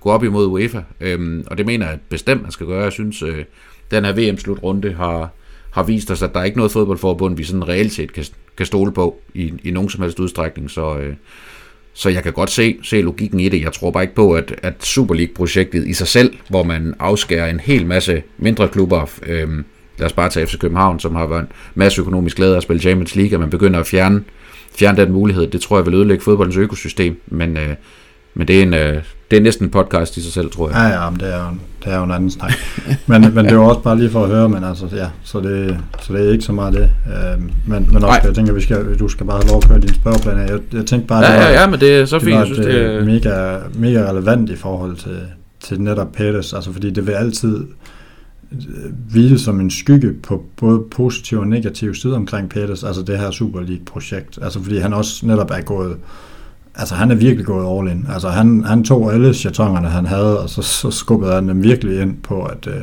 gå 0.00 0.10
op 0.10 0.24
imod 0.24 0.46
UEFA. 0.46 0.80
Øhm, 1.00 1.44
og 1.46 1.58
det 1.58 1.66
mener 1.66 1.88
jeg 1.88 1.98
bestemt, 2.08 2.42
man 2.42 2.50
skal 2.50 2.66
gøre. 2.66 2.82
Jeg 2.82 2.92
synes, 2.92 3.22
øh, 3.22 3.44
den 3.90 4.04
her 4.04 4.12
VM-slutrunde 4.12 4.92
har, 4.92 5.30
har 5.70 5.82
vist 5.82 6.10
os, 6.10 6.22
at 6.22 6.34
der 6.34 6.40
er 6.40 6.44
ikke 6.44 6.56
noget 6.56 6.72
fodboldforbund, 6.72 7.36
vi 7.36 7.44
sådan 7.44 7.68
reelt 7.68 7.92
set 7.92 8.12
kan, 8.12 8.24
kan 8.56 8.66
stole 8.66 8.92
på 8.92 9.20
i, 9.34 9.52
i 9.64 9.70
nogen 9.70 9.90
som 9.90 10.02
helst 10.02 10.20
udstrækning. 10.20 10.70
Så, 10.70 10.98
øh, 10.98 11.14
så 11.94 12.08
jeg 12.08 12.22
kan 12.22 12.32
godt 12.32 12.50
se, 12.50 12.78
se 12.82 13.00
logikken 13.00 13.40
i 13.40 13.48
det. 13.48 13.62
Jeg 13.62 13.72
tror 13.72 13.90
bare 13.90 14.02
ikke 14.02 14.14
på, 14.14 14.32
at, 14.32 14.54
at 14.62 14.84
Super 14.84 15.14
League-projektet 15.14 15.86
i 15.86 15.92
sig 15.92 16.06
selv, 16.06 16.34
hvor 16.48 16.62
man 16.62 16.94
afskærer 16.98 17.50
en 17.50 17.60
hel 17.60 17.86
masse 17.86 18.22
mindre 18.38 18.68
klubber, 18.68 19.10
øhm, 19.26 19.64
lad 19.98 20.06
os 20.06 20.12
bare 20.12 20.30
tage 20.30 20.46
FC 20.46 20.58
København, 20.58 21.00
som 21.00 21.14
har 21.14 21.26
været 21.26 21.40
en 21.40 21.48
masse 21.74 22.00
økonomisk 22.00 22.36
glæde 22.36 22.56
at 22.56 22.62
spille 22.62 22.82
Champions 22.82 23.16
League, 23.16 23.36
og 23.36 23.40
man 23.40 23.50
begynder 23.50 23.80
at 23.80 23.86
fjerne, 23.86 24.24
fjerne 24.78 24.96
den 24.96 25.12
mulighed. 25.12 25.46
Det 25.46 25.60
tror 25.60 25.76
jeg 25.78 25.86
vil 25.86 25.94
ødelægge 25.94 26.24
fodboldens 26.24 26.56
økosystem, 26.56 27.20
men, 27.26 27.56
øh, 27.56 27.74
men 28.34 28.48
det, 28.48 28.58
er 28.58 28.62
en, 28.62 28.74
øh, 28.74 29.02
det 29.32 29.38
er 29.38 29.42
næsten 29.42 29.66
en 29.66 29.70
podcast 29.70 30.16
i 30.16 30.22
sig 30.22 30.32
selv, 30.32 30.50
tror 30.50 30.68
jeg. 30.68 30.76
Ja, 30.76 31.02
ja, 31.02 31.10
men 31.10 31.20
det 31.20 31.34
er 31.34 31.38
jo, 31.38 31.50
det 31.84 31.92
er 31.92 31.98
jo 31.98 32.04
en 32.04 32.10
anden 32.10 32.30
snak. 32.30 32.52
men, 33.06 33.20
men 33.34 33.44
det 33.44 33.52
er 33.52 33.56
jo 33.56 33.64
også 33.64 33.80
bare 33.80 33.98
lige 33.98 34.10
for 34.10 34.24
at 34.24 34.30
høre, 34.30 34.48
men 34.48 34.64
altså, 34.64 34.86
ja, 34.92 35.06
så 35.24 35.40
det, 35.40 35.78
så 36.00 36.12
det 36.12 36.26
er 36.26 36.32
ikke 36.32 36.44
så 36.44 36.52
meget 36.52 36.74
det. 36.74 36.90
Øh, 37.06 37.42
men, 37.66 37.88
men 37.92 38.04
også, 38.04 38.20
jeg 38.24 38.34
tænker, 38.34 38.52
vi 38.52 38.60
skal, 38.60 38.98
du 38.98 39.08
skal 39.08 39.26
bare 39.26 39.36
have 39.36 39.48
lov 39.48 39.56
at 39.62 39.68
køre 39.68 39.80
din 39.80 39.94
spørgeplan 39.94 40.38
Jeg, 40.38 40.58
jeg 40.72 40.86
tænkte 40.86 41.08
bare, 41.08 41.24
ja, 41.24 41.32
det 41.32 41.40
var, 41.40 41.48
ja, 41.48 41.60
ja, 41.60 41.66
men 41.66 41.80
det 41.80 42.00
er 42.00 42.04
så 42.04 42.18
fint. 42.18 42.38
Det 42.38 42.46
synes, 42.46 42.66
det 42.66 42.82
er 42.82 43.04
mega, 43.04 43.58
mega 43.74 44.10
relevant 44.10 44.50
i 44.50 44.56
forhold 44.56 44.96
til, 44.96 45.20
til 45.60 45.80
netop 45.80 46.12
Peters, 46.12 46.52
altså 46.52 46.72
fordi 46.72 46.90
det 46.90 47.06
vil 47.06 47.12
altid 47.12 47.66
hvile 49.10 49.38
som 49.38 49.60
en 49.60 49.70
skygge 49.70 50.12
på 50.22 50.44
både 50.56 50.82
positive 50.90 51.40
og 51.40 51.48
negative 51.48 51.94
sider 51.94 52.16
omkring 52.16 52.50
Peters, 52.50 52.84
altså 52.84 53.02
det 53.02 53.18
her 53.18 53.30
Super 53.30 53.60
League-projekt. 53.60 54.38
Altså 54.42 54.62
fordi 54.62 54.78
han 54.78 54.92
også 54.92 55.26
netop 55.26 55.50
er 55.50 55.60
gået 55.60 55.96
altså 56.74 56.94
han 56.94 57.10
er 57.10 57.14
virkelig 57.14 57.46
gået 57.46 57.78
all 57.78 57.96
in. 57.96 58.06
Altså 58.12 58.28
han, 58.28 58.64
han 58.64 58.84
tog 58.84 59.14
alle 59.14 59.34
chatongerne, 59.34 59.88
han 59.88 60.06
havde, 60.06 60.40
og 60.40 60.50
så, 60.50 60.62
så 60.62 60.90
skubbede 60.90 61.32
han 61.32 61.48
dem 61.48 61.62
virkelig 61.62 62.00
ind 62.02 62.16
på, 62.22 62.44
at, 62.44 62.66
øh, 62.66 62.82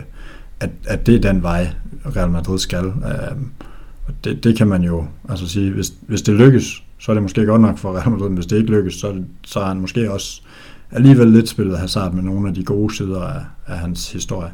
at, 0.59 0.69
at 0.87 1.05
det 1.05 1.15
er 1.15 1.31
den 1.31 1.43
vej, 1.43 1.67
Real 2.15 2.29
Madrid 2.29 2.59
skal. 2.59 2.85
Øhm, 2.85 3.51
og 4.07 4.13
det, 4.23 4.43
det 4.43 4.57
kan 4.57 4.67
man 4.67 4.83
jo 4.83 5.05
altså 5.29 5.47
sige, 5.47 5.71
hvis, 5.71 5.93
hvis 6.07 6.21
det 6.21 6.35
lykkes, 6.35 6.83
så 6.99 7.11
er 7.11 7.13
det 7.13 7.23
måske 7.23 7.45
godt 7.45 7.61
nok 7.61 7.77
for 7.77 7.97
Real 7.97 8.09
Madrid, 8.09 8.29
men 8.29 8.37
hvis 8.37 8.45
det 8.45 8.57
ikke 8.57 8.71
lykkes, 8.71 8.93
så, 8.93 9.15
så 9.43 9.59
er 9.59 9.65
han 9.65 9.81
måske 9.81 10.11
også 10.11 10.41
alligevel 10.91 11.27
lidt 11.27 11.49
spillet 11.49 11.77
hasard 11.77 12.13
med 12.13 12.23
nogle 12.23 12.49
af 12.49 12.55
de 12.55 12.63
gode 12.63 12.95
sider 12.95 13.21
af, 13.21 13.41
af 13.67 13.77
hans 13.77 14.11
historie. 14.11 14.53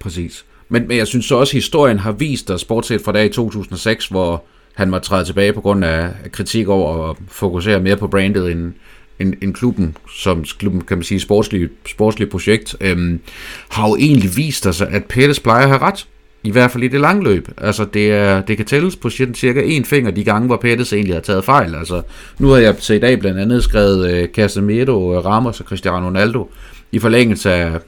Præcis. 0.00 0.44
Men, 0.68 0.88
men 0.88 0.96
jeg 0.96 1.06
synes 1.06 1.24
så 1.24 1.36
også, 1.36 1.50
at 1.50 1.54
historien 1.54 1.98
har 1.98 2.12
vist 2.12 2.50
os, 2.50 2.64
bortset 2.64 3.00
fra 3.04 3.12
dag 3.12 3.26
i 3.26 3.28
2006, 3.28 4.06
hvor 4.06 4.44
han 4.78 4.90
måtte 4.90 5.08
træde 5.08 5.24
tilbage 5.24 5.52
på 5.52 5.60
grund 5.60 5.84
af 5.84 6.08
kritik 6.32 6.68
over 6.68 7.10
at 7.10 7.16
fokusere 7.28 7.80
mere 7.80 7.96
på 7.96 8.06
brandet 8.06 8.52
end, 8.52 8.72
end, 9.18 9.34
end 9.42 9.54
klubben, 9.54 9.96
som 10.16 10.44
klubben, 10.58 10.80
kan 10.80 10.96
man 10.96 11.04
sige, 11.04 11.20
sportslige, 11.20 11.68
sportslige 11.86 12.30
projekt, 12.30 12.76
øhm, 12.80 13.20
har 13.68 13.88
jo 13.88 13.96
egentlig 13.96 14.36
vist 14.36 14.66
os, 14.66 14.80
at 14.80 15.04
Pettis 15.04 15.40
plejer 15.40 15.62
at 15.62 15.68
have 15.68 15.80
ret. 15.80 16.06
I 16.42 16.50
hvert 16.50 16.70
fald 16.70 16.84
i 16.84 16.88
det 16.88 17.00
lange 17.00 17.24
løb. 17.24 17.48
Altså, 17.56 17.84
det, 17.84 18.12
er, 18.12 18.40
det 18.40 18.56
kan 18.56 18.66
tælles 18.66 18.96
på 18.96 19.10
cirka 19.10 19.62
en 19.64 19.84
finger 19.84 20.10
de 20.10 20.24
gange, 20.24 20.46
hvor 20.46 20.56
Pettis 20.56 20.92
egentlig 20.92 21.14
har 21.14 21.20
taget 21.20 21.44
fejl. 21.44 21.74
Altså, 21.74 22.02
nu 22.38 22.48
har 22.48 22.56
jeg 22.56 22.76
til 22.76 22.96
i 22.96 22.98
dag 22.98 23.18
blandt 23.18 23.40
andet 23.40 23.64
skrevet 23.64 24.10
øh, 24.10 24.28
Casemiro, 24.28 25.14
øh, 25.14 25.24
Ramos 25.24 25.60
og 25.60 25.66
Cristiano 25.66 26.06
Ronaldo 26.06 26.50
i 26.92 26.98
forlængelse 26.98 27.52
af, 27.52 27.80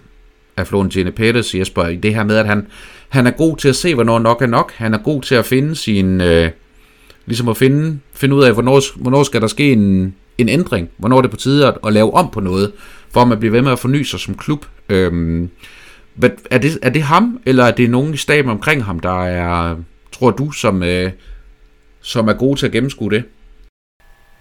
af 0.56 0.66
Florentine 0.66 1.10
Pettis, 1.10 1.54
Jesper, 1.54 1.86
i 1.86 1.96
det 1.96 2.14
her 2.14 2.24
med, 2.24 2.36
at 2.36 2.46
han, 2.46 2.66
han 3.08 3.26
er 3.26 3.30
god 3.30 3.56
til 3.56 3.68
at 3.68 3.76
se, 3.76 3.94
hvornår 3.94 4.18
nok 4.18 4.42
er 4.42 4.46
nok. 4.46 4.72
Han 4.72 4.94
er 4.94 4.98
god 4.98 5.22
til 5.22 5.34
at 5.34 5.44
finde 5.44 5.76
sin, 5.76 6.20
øh, 6.20 6.50
ligesom 7.26 7.48
at 7.48 7.56
finde, 7.56 7.98
finde 8.14 8.36
ud 8.36 8.44
af, 8.44 8.52
hvornår, 8.52 9.00
hvornår 9.02 9.22
skal 9.22 9.40
der 9.40 9.46
ske 9.46 9.72
en, 9.72 10.14
en 10.38 10.48
ændring, 10.48 10.88
hvornår 10.96 11.16
er 11.18 11.22
det 11.22 11.30
på 11.30 11.36
tide 11.36 11.66
at, 11.66 11.78
at 11.86 11.92
lave 11.92 12.14
om 12.14 12.30
på 12.30 12.40
noget, 12.40 12.72
for 13.10 13.20
at 13.22 13.28
man 13.28 13.38
bliver 13.38 13.52
ved 13.52 13.62
med 13.62 13.72
at 13.72 13.78
forny 13.78 14.02
sig 14.02 14.20
som 14.20 14.34
klub. 14.34 14.66
Øhm, 14.88 15.50
er, 16.50 16.58
det, 16.58 16.78
er 16.82 16.90
det 16.90 17.02
ham, 17.02 17.40
eller 17.46 17.64
er 17.64 17.70
det 17.70 17.90
nogen 17.90 18.14
i 18.14 18.16
staben 18.16 18.50
omkring 18.50 18.84
ham, 18.84 19.00
der 19.00 19.24
er, 19.24 19.76
tror 20.12 20.30
du, 20.30 20.50
som, 20.50 20.82
øh, 20.82 21.10
som 22.00 22.28
er 22.28 22.32
gode 22.32 22.58
til 22.58 22.66
at 22.66 22.72
gennemskue 22.72 23.10
det? 23.10 23.24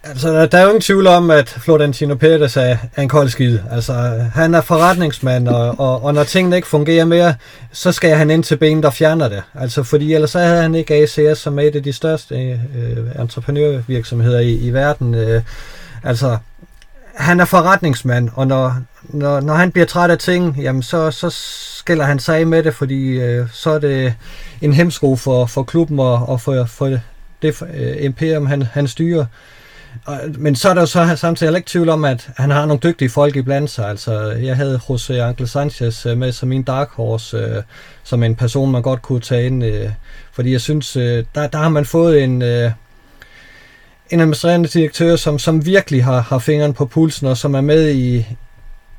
Altså, 0.03 0.45
der 0.45 0.57
er 0.57 0.61
jo 0.61 0.67
ingen 0.67 0.81
tvivl 0.81 1.07
om, 1.07 1.31
at 1.31 1.49
Florentino 1.49 2.13
Pérez 2.13 2.59
er, 2.59 2.77
er 2.95 3.01
en 3.01 3.09
kold 3.09 3.29
skid. 3.29 3.59
Altså, 3.71 3.93
han 4.33 4.53
er 4.53 4.61
forretningsmand, 4.61 5.47
og, 5.47 5.79
og, 5.79 6.03
og 6.03 6.13
når 6.13 6.23
tingene 6.23 6.55
ikke 6.55 6.67
fungerer 6.67 7.05
mere, 7.05 7.35
så 7.71 7.91
skal 7.91 8.15
han 8.15 8.29
ind 8.29 8.43
til 8.43 8.57
benet 8.57 8.85
og 8.85 8.93
fjerner 8.93 9.29
det. 9.29 9.43
Altså, 9.55 9.83
fordi 9.83 10.13
ellers 10.13 10.29
så 10.29 10.39
havde 10.39 10.61
han 10.61 10.75
ikke 10.75 10.93
ACS, 10.93 11.39
som 11.39 11.59
er 11.59 11.63
et 11.63 11.75
af 11.75 11.83
de 11.83 11.93
største 11.93 12.35
øh, 12.35 13.21
entreprenørvirksomheder 13.21 14.39
i, 14.39 14.53
i 14.53 14.69
verden. 14.69 15.15
Øh, 15.15 15.41
altså, 16.03 16.37
han 17.15 17.39
er 17.39 17.45
forretningsmand, 17.45 18.29
og 18.33 18.47
når, 18.47 18.75
når, 19.03 19.39
når 19.39 19.53
han 19.53 19.71
bliver 19.71 19.85
træt 19.85 20.11
af 20.11 20.17
ting, 20.17 20.57
jamen 20.61 20.83
så, 20.83 21.11
så 21.11 21.29
skiller 21.79 22.05
han 22.05 22.19
sig 22.19 22.37
af 22.37 22.47
med 22.47 22.63
det, 22.63 22.75
fordi 22.75 23.09
øh, 23.09 23.47
så 23.51 23.69
er 23.69 23.79
det 23.79 24.13
en 24.61 24.73
hemsko 24.73 25.15
for, 25.15 25.45
for 25.45 25.63
klubben 25.63 25.99
og, 25.99 26.29
og 26.29 26.41
for, 26.41 26.65
for 26.65 26.85
det, 26.85 27.01
det 27.41 27.61
øh, 27.73 27.95
imperium, 27.99 28.45
han, 28.45 28.61
han 28.61 28.87
styrer. 28.87 29.25
Og, 30.09 30.19
men 30.37 30.55
så 30.55 30.69
er 30.69 30.73
der 30.73 30.81
jo 30.81 30.85
så 30.85 31.15
samtidig 31.15 31.55
ikke 31.55 31.69
tvivl 31.69 31.89
om, 31.89 32.05
at 32.05 32.29
han 32.37 32.51
har 32.51 32.65
nogle 32.65 32.79
dygtige 32.83 33.09
folk 33.09 33.35
i 33.35 33.41
blandt 33.41 33.69
sig. 33.69 33.89
Altså, 33.89 34.31
jeg 34.31 34.55
havde 34.55 34.79
José 34.89 35.13
Angel 35.13 35.41
øh, 35.41 35.47
Sanchez 35.47 36.05
øh, 36.05 36.17
med 36.17 36.31
som 36.31 36.49
min 36.49 36.63
dark 36.63 36.89
horse, 36.91 37.37
øh, 37.37 37.63
som 38.03 38.23
en 38.23 38.35
person, 38.35 38.71
man 38.71 38.81
godt 38.81 39.01
kunne 39.01 39.19
tage 39.19 39.45
ind. 39.45 39.63
Øh, 39.63 39.89
fordi 40.31 40.51
jeg 40.51 40.61
synes, 40.61 40.95
øh, 40.95 41.25
der, 41.35 41.47
der 41.47 41.57
har 41.57 41.69
man 41.69 41.85
fået 41.85 42.23
en... 42.23 42.41
Øh, 42.41 42.71
en 44.11 44.19
administrerende 44.19 44.69
direktør, 44.69 45.15
som, 45.15 45.39
som 45.39 45.65
virkelig 45.65 46.03
har, 46.03 46.21
har 46.21 46.39
fingeren 46.39 46.73
på 46.73 46.85
pulsen, 46.85 47.27
og 47.27 47.37
som 47.37 47.53
er 47.53 47.61
med 47.61 47.89
i, 47.89 48.25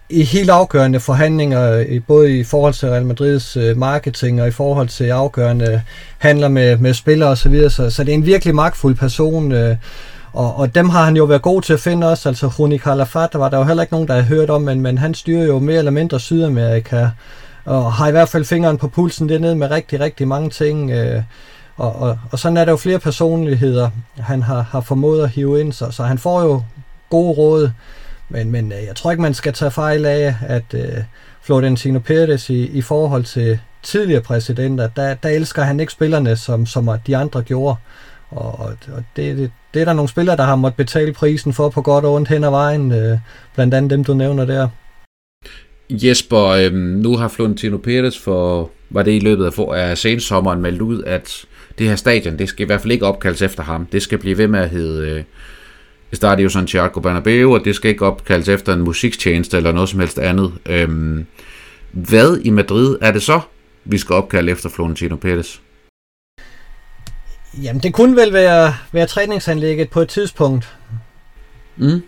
i 0.08 0.22
helt 0.22 0.50
afgørende 0.50 1.00
forhandlinger, 1.00 1.84
både 2.06 2.38
i 2.38 2.44
forhold 2.44 2.74
til 2.74 2.88
Real 2.88 3.06
Madrids 3.06 3.56
øh, 3.56 3.76
marketing 3.76 4.42
og 4.42 4.48
i 4.48 4.50
forhold 4.50 4.88
til 4.88 5.04
afgørende 5.04 5.82
handler 6.18 6.48
med, 6.48 6.76
med 6.76 6.94
spillere 6.94 7.28
osv. 7.28 7.42
Så, 7.42 7.48
videre. 7.48 7.70
så, 7.70 7.90
så 7.90 8.04
det 8.04 8.11
er 8.11 8.14
en 8.14 8.26
virkelig 8.26 8.54
magtfuld 8.54 8.96
person, 8.96 9.52
øh, 9.52 9.76
og, 10.33 10.57
og 10.57 10.74
dem 10.74 10.89
har 10.89 11.05
han 11.05 11.16
jo 11.16 11.24
været 11.24 11.43
god 11.43 11.62
til 11.62 11.72
at 11.72 11.81
finde 11.81 12.11
også. 12.11 12.28
Altså 12.28 12.47
Rune 12.47 12.78
Calafat, 12.78 13.33
der 13.33 13.39
var 13.39 13.49
der 13.49 13.59
jo 13.59 13.64
heller 13.64 13.83
ikke 13.83 13.95
nogen, 13.95 14.09
der 14.09 14.14
har 14.14 14.22
hørt 14.22 14.51
om, 14.51 14.62
men, 14.62 14.81
men 14.81 14.99
han 14.99 15.14
styrer 15.14 15.47
jo 15.47 15.59
mere 15.59 15.78
eller 15.78 15.91
mindre 15.91 16.20
Sydamerika, 16.20 17.09
og 17.64 17.93
har 17.93 18.09
i 18.09 18.11
hvert 18.11 18.28
fald 18.28 18.45
fingeren 18.45 18.78
på 18.78 18.89
pulsen 18.89 19.28
dernede 19.28 19.57
med 19.57 19.70
rigtig, 19.70 20.01
rigtig 20.01 20.28
mange 20.28 20.51
ting. 20.51 20.91
Øh, 20.91 21.22
og, 21.76 21.97
og, 21.97 22.18
og 22.33 22.39
sådan 22.39 22.57
er 22.57 22.64
der 22.64 22.72
jo 22.72 22.76
flere 22.76 22.99
personligheder, 22.99 23.91
han 24.18 24.43
har, 24.43 24.62
har 24.62 24.81
formået 24.81 25.22
at 25.22 25.31
hive 25.31 25.61
ind, 25.61 25.72
så, 25.72 25.91
så 25.91 26.03
han 26.03 26.18
får 26.18 26.43
jo 26.43 26.62
gode 27.11 27.33
råd, 27.33 27.70
men, 28.28 28.51
men 28.51 28.72
øh, 28.72 28.78
jeg 28.87 28.97
tror 28.97 29.11
ikke, 29.11 29.22
man 29.22 29.35
skal 29.35 29.53
tage 29.53 29.70
fejl 29.70 30.07
af, 30.07 30.35
at 30.47 30.74
øh, 30.74 30.93
Florentino 31.43 32.01
Pérez 32.09 32.53
i, 32.53 32.66
i 32.66 32.83
forhold 32.83 33.24
til 33.24 33.59
tidligere 33.83 34.20
præsidenter, 34.20 34.89
der, 34.89 35.14
der 35.14 35.28
elsker 35.28 35.62
han 35.62 35.81
ikke 35.81 35.93
spillerne, 35.93 36.37
som, 36.37 36.66
som 36.66 36.91
de 37.07 37.16
andre 37.16 37.43
gjorde. 37.43 37.76
Og, 38.31 38.59
og 38.59 39.05
det, 39.16 39.37
det, 39.37 39.51
det 39.74 39.81
er 39.81 39.85
der 39.85 39.93
nogle 39.93 40.09
spillere, 40.09 40.37
der 40.37 40.43
har 40.43 40.57
måttet 40.57 40.76
betale 40.76 41.12
prisen 41.12 41.53
for 41.53 41.68
på 41.68 41.83
godt 41.83 42.05
og 42.05 42.14
ondt 42.14 42.28
hen 42.28 42.45
ad 42.45 42.51
vejen, 42.51 42.93
øh, 42.93 43.18
blandt 43.55 43.74
andet 43.74 43.91
dem, 43.91 44.05
du 44.05 44.14
nævner 44.14 44.45
der. 44.45 44.68
Jesper, 45.91 46.47
øh, 46.47 46.72
nu 46.72 47.16
har 47.16 47.28
Florentino 47.28 47.78
Pérez 47.87 48.24
for, 48.24 48.70
var 48.91 49.03
det 49.03 49.12
i 49.12 49.18
løbet 49.18 49.45
af, 49.45 49.53
for, 49.53 49.74
af 49.74 49.99
sensommeren 49.99 50.61
meldt 50.61 50.83
ud, 50.83 51.03
at 51.03 51.45
det 51.78 51.89
her 51.89 51.97
stadion, 51.97 52.39
det 52.39 52.49
skal 52.49 52.62
i 52.62 52.66
hvert 52.66 52.81
fald 52.81 52.93
ikke 52.93 53.07
opkaldes 53.07 53.43
efter 53.43 53.62
ham. 53.62 53.87
Det 53.87 54.03
skal 54.03 54.18
blive 54.18 54.39
ved 54.39 54.49
med 54.49 54.61
at 54.61 54.70
hedde 54.70 55.11
øh, 55.11 55.24
Estadio 56.12 56.49
Santiago 56.49 57.01
Bernabeu, 57.01 57.55
og 57.55 57.64
det 57.64 57.74
skal 57.74 57.91
ikke 57.91 58.07
opkaldes 58.07 58.49
efter 58.49 58.74
en 58.74 58.81
musikstjeneste 58.81 59.57
eller 59.57 59.72
noget 59.72 59.89
som 59.89 60.01
helst 60.01 60.18
andet. 60.18 60.53
Øh, 60.66 60.89
hvad 61.93 62.39
i 62.45 62.51
Madrid 62.51 62.99
er 63.01 63.12
det 63.12 63.22
så, 63.22 63.41
vi 63.85 63.99
skal 63.99 64.14
opkalde 64.14 64.53
efter 64.53 64.68
Florentino 64.68 65.16
Pérez? 65.24 65.61
Jamen, 67.55 67.82
det 67.82 67.94
kunne 67.94 68.16
vel 68.16 68.32
være, 68.32 68.74
være 68.92 69.07
træningsanlægget 69.07 69.90
på 69.90 70.01
et 70.01 70.09
tidspunkt. 70.09 70.76
Mm 71.76 72.03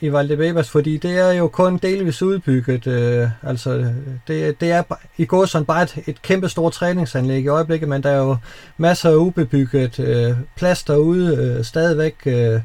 i 0.00 0.12
Valdebebas, 0.12 0.70
fordi 0.70 0.96
det 0.96 1.18
er 1.18 1.32
jo 1.32 1.48
kun 1.48 1.76
delvis 1.76 2.22
udbygget. 2.22 2.86
Øh, 2.86 3.28
altså, 3.42 3.92
det, 4.28 4.60
det 4.60 4.70
er 4.70 4.82
i 5.18 5.24
går 5.24 5.44
sådan 5.44 5.66
bare 5.66 5.82
et, 5.82 5.98
et 6.06 6.22
kæmpe 6.22 6.48
stort 6.48 6.72
træningsanlæg 6.72 7.44
i 7.44 7.48
øjeblikket, 7.48 7.88
men 7.88 8.02
der 8.02 8.10
er 8.10 8.18
jo 8.18 8.36
masser 8.76 9.10
af 9.10 9.14
ubebygget 9.14 9.98
øh, 9.98 10.36
plads 10.56 10.82
derude 10.82 11.36
øh, 11.36 11.64
stadigvæk, 11.64 12.14
øh, 12.26 12.60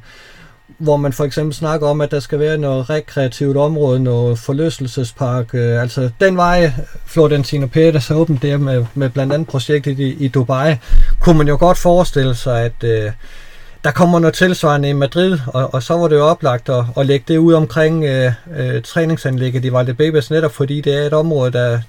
hvor 0.77 0.97
man 0.97 1.13
for 1.13 1.23
eksempel 1.23 1.55
snakker 1.55 1.87
om, 1.87 2.01
at 2.01 2.11
der 2.11 2.19
skal 2.19 2.39
være 2.39 2.57
noget 2.57 2.89
rekreativt 2.89 3.57
område, 3.57 4.03
noget 4.03 4.39
forlystelsespark. 4.39 5.55
Øh, 5.55 5.81
altså 5.81 6.09
den 6.19 6.37
vej, 6.37 6.71
Florentino 7.05 7.67
Pérez 7.75 8.07
har 8.07 8.15
åbent 8.15 8.41
der 8.41 8.57
med, 8.57 8.85
med 8.93 9.09
blandt 9.09 9.33
andet 9.33 9.47
projektet 9.47 9.99
i, 9.99 10.13
i 10.13 10.27
Dubai, 10.27 10.75
kunne 11.19 11.37
man 11.37 11.47
jo 11.47 11.57
godt 11.59 11.77
forestille 11.77 12.35
sig, 12.35 12.61
at 12.61 12.83
øh, 12.83 13.11
der 13.83 13.91
kommer 13.91 14.19
noget 14.19 14.33
tilsvarende 14.33 14.89
i 14.89 14.93
Madrid, 14.93 15.39
og, 15.47 15.73
og 15.73 15.83
så 15.83 15.97
var 15.97 16.07
det 16.07 16.15
jo 16.15 16.25
oplagt 16.25 16.69
at, 16.69 16.85
at 16.97 17.05
lægge 17.05 17.25
det 17.27 17.37
ud 17.37 17.53
omkring 17.53 18.03
øh, 18.03 18.31
øh, 18.57 18.81
træningsanlægget 18.81 19.65
i 19.65 19.73
Valdebebas, 19.73 20.31
netop 20.31 20.51
fordi 20.51 20.81
det 20.81 20.93
er 20.93 21.07
et 21.07 21.13
område, 21.13 21.51
der 21.51 21.79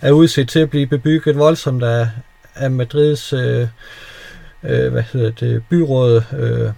er 0.00 0.12
udset 0.12 0.48
til 0.48 0.58
at 0.58 0.70
blive 0.70 0.86
bebygget 0.86 1.38
voldsomt 1.38 1.82
af, 1.82 2.08
af 2.54 2.70
Madrids 2.70 3.32
øh, 3.32 3.68
øh, 4.64 4.92
hvad 4.92 5.02
hedder 5.12 5.30
det, 5.30 5.62
byråd 5.70 6.22
øh, 6.38 6.70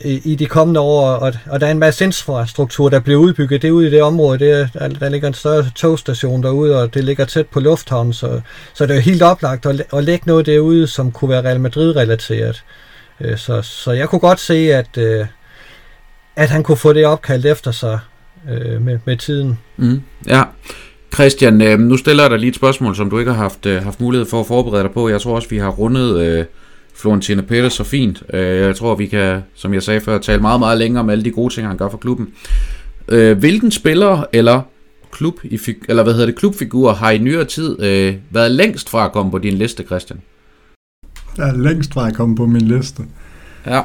i, 0.00 0.32
i 0.32 0.34
de 0.34 0.46
kommende 0.46 0.80
år, 0.80 1.10
og, 1.10 1.32
og 1.46 1.60
der 1.60 1.66
er 1.66 1.70
en 1.70 1.78
masse 1.78 2.04
infrastruktur, 2.04 2.88
der 2.88 3.00
bliver 3.00 3.20
udbygget. 3.20 3.62
Det 3.62 3.68
er 3.68 3.72
ude 3.72 3.86
i 3.86 3.90
det 3.90 4.02
område, 4.02 4.38
det 4.38 4.50
er, 4.50 4.88
der 4.88 5.08
ligger 5.08 5.28
en 5.28 5.34
større 5.34 5.70
togstation 5.74 6.42
derude, 6.42 6.82
og 6.82 6.94
det 6.94 7.04
ligger 7.04 7.24
tæt 7.24 7.46
på 7.46 7.60
lufthavnen, 7.60 8.12
så, 8.12 8.40
så 8.74 8.86
det 8.86 8.96
er 8.96 9.00
helt 9.00 9.22
oplagt 9.22 9.66
at, 9.66 9.82
at 9.92 10.04
lægge 10.04 10.26
noget 10.26 10.46
derude, 10.46 10.86
som 10.86 11.12
kunne 11.12 11.28
være 11.28 11.42
Real 11.42 11.60
Madrid-relateret. 11.60 12.64
Øh, 13.20 13.38
så, 13.38 13.62
så 13.62 13.92
jeg 13.92 14.08
kunne 14.08 14.20
godt 14.20 14.40
se, 14.40 14.74
at, 14.74 14.98
øh, 14.98 15.26
at 16.36 16.50
han 16.50 16.62
kunne 16.62 16.76
få 16.76 16.92
det 16.92 17.06
opkaldt 17.06 17.46
efter 17.46 17.70
sig 17.70 17.98
øh, 18.50 18.82
med, 18.82 18.98
med 19.04 19.16
tiden. 19.16 19.58
Mm, 19.76 20.02
ja. 20.26 20.42
Christian, 21.14 21.80
nu 21.80 21.96
stiller 21.96 22.22
jeg 22.22 22.30
dig 22.30 22.38
lige 22.38 22.48
et 22.48 22.56
spørgsmål, 22.56 22.96
som 22.96 23.10
du 23.10 23.18
ikke 23.18 23.32
har 23.32 23.42
haft, 23.42 23.66
haft 23.66 24.00
mulighed 24.00 24.26
for 24.30 24.40
at 24.40 24.46
forberede 24.46 24.82
dig 24.82 24.92
på. 24.92 25.08
Jeg 25.08 25.20
tror 25.20 25.34
også, 25.34 25.48
vi 25.48 25.58
har 25.58 25.68
rundet 25.68 26.18
øh, 26.18 26.44
Florentino 26.98 27.42
Pérez 27.42 27.68
så 27.68 27.84
fint. 27.84 28.22
Øh, 28.32 28.60
jeg 28.60 28.76
tror, 28.76 28.94
vi 28.94 29.06
kan, 29.06 29.40
som 29.54 29.74
jeg 29.74 29.82
sagde 29.82 30.00
før, 30.00 30.18
tale 30.18 30.42
meget, 30.42 30.60
meget 30.60 30.78
længere 30.78 31.00
om 31.00 31.10
alle 31.10 31.24
de 31.24 31.30
gode 31.30 31.54
ting, 31.54 31.66
han 31.66 31.76
gør 31.76 31.88
for 31.88 31.98
klubben. 31.98 32.28
Øh, 33.08 33.38
hvilken 33.38 33.70
spiller 33.70 34.24
eller 34.32 34.62
klub 35.12 35.34
i, 35.44 35.58
eller 35.88 36.02
hvad 36.02 36.12
hedder 36.12 36.26
det, 36.26 36.36
klubfigur 36.36 36.92
har 36.92 37.10
i 37.10 37.18
nyere 37.18 37.44
tid 37.44 37.82
øh, 37.82 38.14
været 38.30 38.50
længst 38.50 38.90
fra 38.90 39.04
at 39.04 39.12
komme 39.12 39.30
på 39.30 39.38
din 39.38 39.54
liste, 39.54 39.82
Christian? 39.82 40.20
der 41.38 41.46
er 41.46 41.56
længst 41.56 41.94
fra 41.94 42.08
at 42.08 42.14
komme 42.14 42.36
på 42.36 42.46
min 42.46 42.62
liste. 42.62 43.02
Ja. 43.66 43.82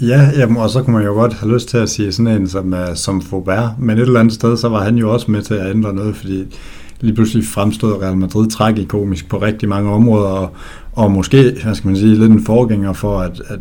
Ja, 0.00 0.30
jamen, 0.36 0.56
og 0.56 0.70
så 0.70 0.82
kunne 0.82 0.96
man 0.96 1.04
jo 1.04 1.12
godt 1.12 1.32
have 1.32 1.52
lyst 1.54 1.68
til 1.68 1.78
at 1.78 1.90
sige 1.90 2.12
sådan 2.12 2.40
en 2.40 2.48
som, 2.48 2.72
uh, 2.72 2.78
som 2.94 3.22
Faubert, 3.22 3.70
men 3.78 3.98
et 3.98 4.02
eller 4.02 4.20
andet 4.20 4.34
sted, 4.34 4.56
så 4.56 4.68
var 4.68 4.84
han 4.84 4.96
jo 4.96 5.12
også 5.12 5.30
med 5.30 5.42
til 5.42 5.54
at 5.54 5.70
ændre 5.70 5.94
noget, 5.94 6.16
fordi 6.16 6.58
lige 7.04 7.14
pludselig 7.14 7.44
fremstod 7.46 8.02
Real 8.02 8.16
Madrid 8.16 8.50
tragikomisk 8.50 9.28
på 9.28 9.38
rigtig 9.38 9.68
mange 9.68 9.90
områder, 9.90 10.26
og, 10.26 10.50
og 10.92 11.10
måske, 11.10 11.56
hvad 11.62 11.74
skal 11.74 11.88
man 11.88 11.96
sige, 11.96 12.14
lidt 12.14 12.32
en 12.32 12.44
forgænger 12.44 12.92
for, 12.92 13.18
at, 13.18 13.42
at, 13.48 13.58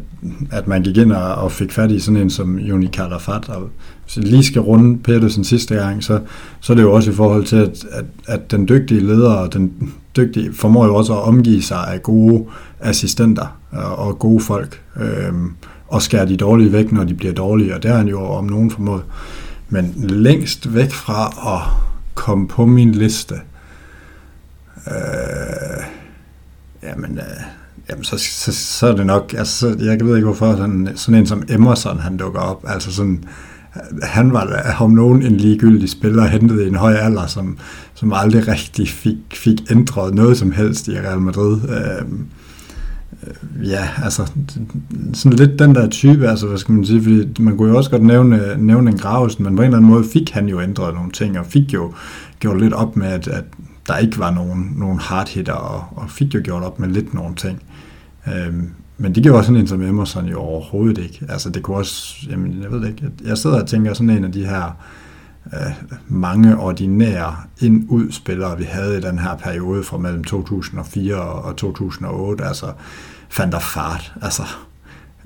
at 0.52 0.68
man 0.68 0.84
gik 0.84 0.98
ind 0.98 1.12
og, 1.12 1.36
og 1.36 1.52
fik 1.52 1.72
fat 1.72 1.91
i 1.91 2.00
sådan 2.00 2.22
en 2.22 2.30
som 2.30 2.60
Juni 2.60 2.88
Calafat, 2.88 3.50
og 3.50 3.70
hvis 4.04 4.18
jeg 4.18 4.26
lige 4.26 4.44
skal 4.44 4.62
runde 4.62 4.98
Pedersen 4.98 5.44
sidste 5.44 5.76
gang, 5.76 6.04
så, 6.04 6.20
så 6.60 6.74
er 6.74 6.76
det 6.76 6.84
jo 6.84 6.94
også 6.94 7.12
i 7.12 7.14
forhold 7.14 7.46
til, 7.46 7.56
at, 7.56 7.86
at, 7.91 8.06
at 8.28 8.52
den 8.52 8.68
dygtige 8.68 9.02
leder 9.02 9.32
og 9.32 9.54
den 9.54 9.94
dygtige 10.16 10.54
formår 10.54 10.86
jo 10.86 10.96
også 10.96 11.14
at 11.14 11.24
omgive 11.24 11.62
sig 11.62 11.88
af 11.94 12.04
gode 12.04 12.46
assistenter 12.80 13.58
og, 13.72 13.96
og 13.96 14.20
gode 14.20 14.39
folk, 14.39 14.82
øh, 15.02 15.34
og 15.88 16.02
skære 16.02 16.26
de 16.26 16.38
dårlige 16.38 16.74
væk, 16.74 16.91
når 16.91 17.04
de 17.04 17.14
bliver 17.14 17.34
dårlige, 17.34 17.76
og 17.76 17.84
det 17.84 17.91
har 17.91 17.98
han 17.98 18.08
jo 18.08 18.22
om 18.22 18.46
nogen 18.46 18.72
formået. 18.72 19.02
Men 19.70 19.94
længst 19.98 20.74
væk 20.74 20.91
fra 20.91 21.26
at 21.56 21.93
kom 22.14 22.47
på 22.47 22.66
min 22.66 22.91
liste, 22.91 23.36
øh, 24.88 25.84
jamen, 26.84 27.18
øh, 27.18 27.43
jamen 27.89 28.03
så, 28.03 28.18
så, 28.18 28.53
så 28.53 28.88
er 28.88 28.95
det 28.95 29.05
nok, 29.05 29.34
altså, 29.38 29.68
jeg 29.68 29.99
ved 30.05 30.16
ikke 30.16 30.26
hvorfor, 30.26 30.55
sådan, 30.55 30.89
sådan 30.95 31.20
en 31.20 31.28
som 31.28 31.43
Emerson, 31.49 31.99
han 31.99 32.18
dukker 32.18 32.39
op, 32.39 32.64
altså 32.68 32.93
sådan, 32.93 33.24
øh, 33.76 33.82
han 34.03 34.34
var 34.34 34.76
om 34.80 34.91
nogen 34.91 35.24
en 35.24 35.38
ligegyldig 35.38 35.89
spiller, 35.89 36.26
hentet 36.26 36.61
i 36.61 36.68
en 36.68 36.76
høj 36.76 36.93
alder, 36.93 37.28
som, 37.28 37.57
som 37.93 38.14
aldrig 38.14 38.47
rigtig 38.47 38.89
fik, 38.89 39.18
fik 39.34 39.72
ændret 39.72 40.14
noget 40.14 40.38
som 40.38 40.51
helst 40.51 40.88
i 40.88 40.99
Real 40.99 41.22
Madrid. 41.22 41.61
Øh, 41.70 42.05
Øh, 43.28 43.70
ja, 43.70 43.90
altså 44.04 44.32
sådan 45.14 45.38
lidt 45.38 45.60
den 45.60 45.76
der 45.76 45.90
type, 45.90 46.28
altså 46.28 46.48
hvad 46.48 46.58
skal 46.58 46.74
man 46.74 46.86
sige, 46.86 47.04
fordi 47.04 47.42
man 47.42 47.58
kunne 47.58 47.70
jo 47.70 47.78
også 47.78 47.90
godt 47.90 48.04
nævne, 48.04 48.42
nævne 48.58 48.92
en 48.92 48.98
Gravesen, 48.98 49.44
men 49.44 49.56
på 49.56 49.62
en 49.62 49.66
eller 49.66 49.78
anden 49.78 49.92
måde 49.92 50.04
fik 50.14 50.30
han 50.30 50.48
jo 50.48 50.62
ændret 50.62 50.94
nogle 50.94 51.12
ting, 51.12 51.40
og 51.40 51.46
fik 51.46 51.74
jo 51.74 51.94
gjort 52.40 52.62
lidt 52.62 52.74
op 52.74 52.96
med, 52.96 53.08
at, 53.08 53.28
at 53.28 53.44
der 53.88 53.98
ikke 53.98 54.20
var 54.20 54.32
nogen, 54.32 54.74
nogen 54.78 55.00
hard 55.00 55.30
hitter, 55.30 55.54
og, 55.54 55.84
og 55.96 56.10
fik 56.10 56.36
jo 56.36 56.42
gjort 56.44 56.64
op 56.64 56.80
med 56.80 56.90
lidt 56.90 57.14
nogle 57.14 57.36
ting. 57.36 57.64
Øhm, 58.28 58.70
men 58.98 59.16
det 59.16 59.24
gjorde 59.24 59.44
sådan 59.44 59.62
en 59.62 59.68
som 59.68 59.82
Emerson 59.82 60.26
jo 60.26 60.40
overhovedet 60.40 60.98
ikke. 60.98 61.26
Altså 61.30 61.50
det 61.50 61.64
kunne 61.64 61.78
også, 61.78 62.16
jamen 62.30 62.62
jeg 62.62 62.72
ved 62.72 62.82
det 62.82 62.88
ikke, 62.88 63.10
jeg 63.26 63.38
sidder 63.38 63.62
og 63.62 63.68
tænker 63.68 63.94
sådan 63.94 64.10
en 64.10 64.24
af 64.24 64.32
de 64.32 64.46
her 64.46 64.78
øh, 65.54 65.72
mange 66.08 66.58
ordinære 66.58 67.36
ind-ud-spillere, 67.60 68.58
vi 68.58 68.64
havde 68.64 68.98
i 68.98 69.02
den 69.02 69.20
her 69.20 69.36
periode 69.36 69.84
fra 69.84 69.98
mellem 69.98 70.24
2004 70.24 71.16
og 71.16 71.56
2008, 71.56 72.44
altså 72.44 72.66
fandt 73.34 73.54
der 73.54 73.60
fart, 73.60 74.14
altså 74.22 74.44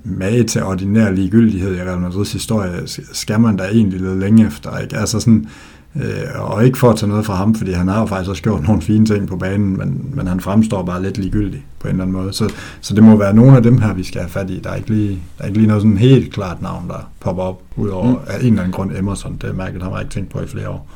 mage 0.04 0.44
til 0.44 0.64
ordinær 0.64 1.12
ligegyldighed 1.12 1.76
i 1.76 1.82
Real 1.82 2.00
Madrids 2.00 2.34
historie, 2.34 2.82
skal 3.12 3.40
man 3.40 3.58
da 3.58 3.64
egentlig 3.64 4.02
lidt 4.02 4.20
længe 4.20 4.48
efter. 4.48 4.78
Ikke? 4.78 4.98
Altså 4.98 5.20
sådan, 5.20 5.48
øh, 5.96 6.52
og 6.52 6.66
ikke 6.66 6.78
for 6.78 6.90
at 6.90 6.96
tage 6.96 7.10
noget 7.10 7.26
fra 7.26 7.36
ham, 7.36 7.56
fordi 7.56 7.72
han 7.72 7.88
har 7.88 8.00
jo 8.00 8.06
faktisk 8.06 8.30
også 8.30 8.44
gjort 8.44 8.64
nogle 8.64 8.82
fine 8.82 9.06
ting 9.06 9.28
på 9.28 9.38
banen, 9.38 9.78
men, 9.78 10.10
men 10.14 10.28
han 10.28 10.40
fremstår 10.40 10.84
bare 10.84 11.04
lidt 11.04 11.18
ligegyldig 11.18 11.66
på 11.80 11.88
en 11.88 11.92
eller 11.92 12.04
anden 12.04 12.18
måde. 12.18 12.34
Så, 12.34 12.54
så 12.82 12.96
det 12.96 13.04
må 13.04 13.16
være 13.16 13.34
nogle 13.34 13.58
af 13.58 13.64
dem 13.64 13.78
her, 13.78 13.94
vi 13.94 14.04
skal 14.04 14.22
have 14.22 14.30
fat 14.30 14.50
i. 14.50 14.60
Der 14.60 14.70
er 14.70 14.76
ikke 14.76 14.90
lige, 14.90 15.20
der 15.38 15.44
er 15.44 15.48
ikke 15.48 15.58
lige 15.58 15.68
noget 15.68 15.84
sådan 15.84 15.98
helt 15.98 16.34
klart 16.34 16.62
navn, 16.62 16.88
der 16.88 17.10
popper 17.20 17.44
op, 17.44 17.62
udover 17.76 18.12
mm. 18.12 18.20
af 18.28 18.40
en 18.40 18.46
eller 18.46 18.62
anden 18.62 18.74
grund 18.74 18.92
Emerson. 18.98 19.38
Det 19.42 19.50
er 19.50 19.54
mærkeligt, 19.54 19.84
har 19.84 19.92
jeg 19.92 20.02
ikke 20.02 20.14
tænkt 20.14 20.30
på 20.30 20.40
i 20.40 20.48
flere 20.48 20.70
år. 20.70 20.90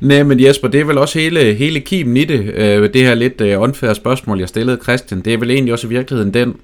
Nej, 0.00 0.22
men 0.22 0.40
Jesper, 0.40 0.68
det 0.68 0.80
er 0.80 0.84
vel 0.84 0.98
også 0.98 1.18
hele, 1.18 1.54
hele 1.54 1.80
kimen 1.80 2.16
i 2.16 2.24
det, 2.24 2.54
øh, 2.54 2.94
det 2.94 3.02
her 3.02 3.14
lidt 3.14 3.40
øh, 3.40 3.60
unfair 3.60 3.92
spørgsmål, 3.92 4.38
jeg 4.38 4.48
stillede 4.48 4.78
Christian. 4.82 5.20
Det 5.20 5.34
er 5.34 5.38
vel 5.38 5.50
egentlig 5.50 5.72
også 5.72 5.86
i 5.86 5.90
virkeligheden 5.90 6.34
den 6.34 6.56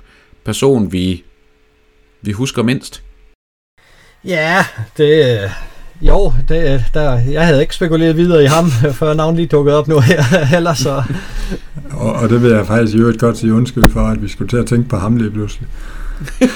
person, 0.45 0.93
vi, 0.93 1.25
vi 2.23 2.33
husker 2.33 2.63
mindst. 2.63 3.03
Ja, 4.25 4.65
det, 4.97 5.41
jo, 6.01 6.33
det, 6.49 6.85
der, 6.95 7.21
jeg 7.31 7.47
havde 7.47 7.61
ikke 7.61 7.75
spekuleret 7.75 8.17
videre 8.17 8.45
i 8.45 8.47
ham, 8.47 8.71
før 9.01 9.15
navnet 9.15 9.37
lige 9.37 9.47
dukkede 9.47 9.77
op 9.77 9.89
nu 9.89 10.01
her, 10.01 10.23
heller 10.55 10.75
så. 10.75 11.03
og, 11.91 12.13
og 12.13 12.29
det 12.29 12.43
vil 12.43 12.51
jeg 12.51 12.67
faktisk 12.67 12.97
i 12.97 12.99
øvrigt 12.99 13.19
godt 13.19 13.39
sige 13.39 13.55
undskyld 13.55 13.91
for, 13.91 14.01
at 14.01 14.23
vi 14.23 14.29
skulle 14.29 14.49
til 14.49 14.57
at 14.57 14.67
tænke 14.67 14.89
på 14.89 14.97
ham 14.97 15.17
lige 15.17 15.31
pludselig. 15.31 15.69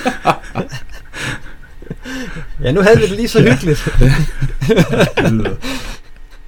ja, 2.62 2.72
nu 2.72 2.80
havde 2.80 2.98
vi 2.98 3.02
det 3.02 3.16
lige 3.16 3.28
så 3.28 3.42
hyggeligt. 3.42 3.88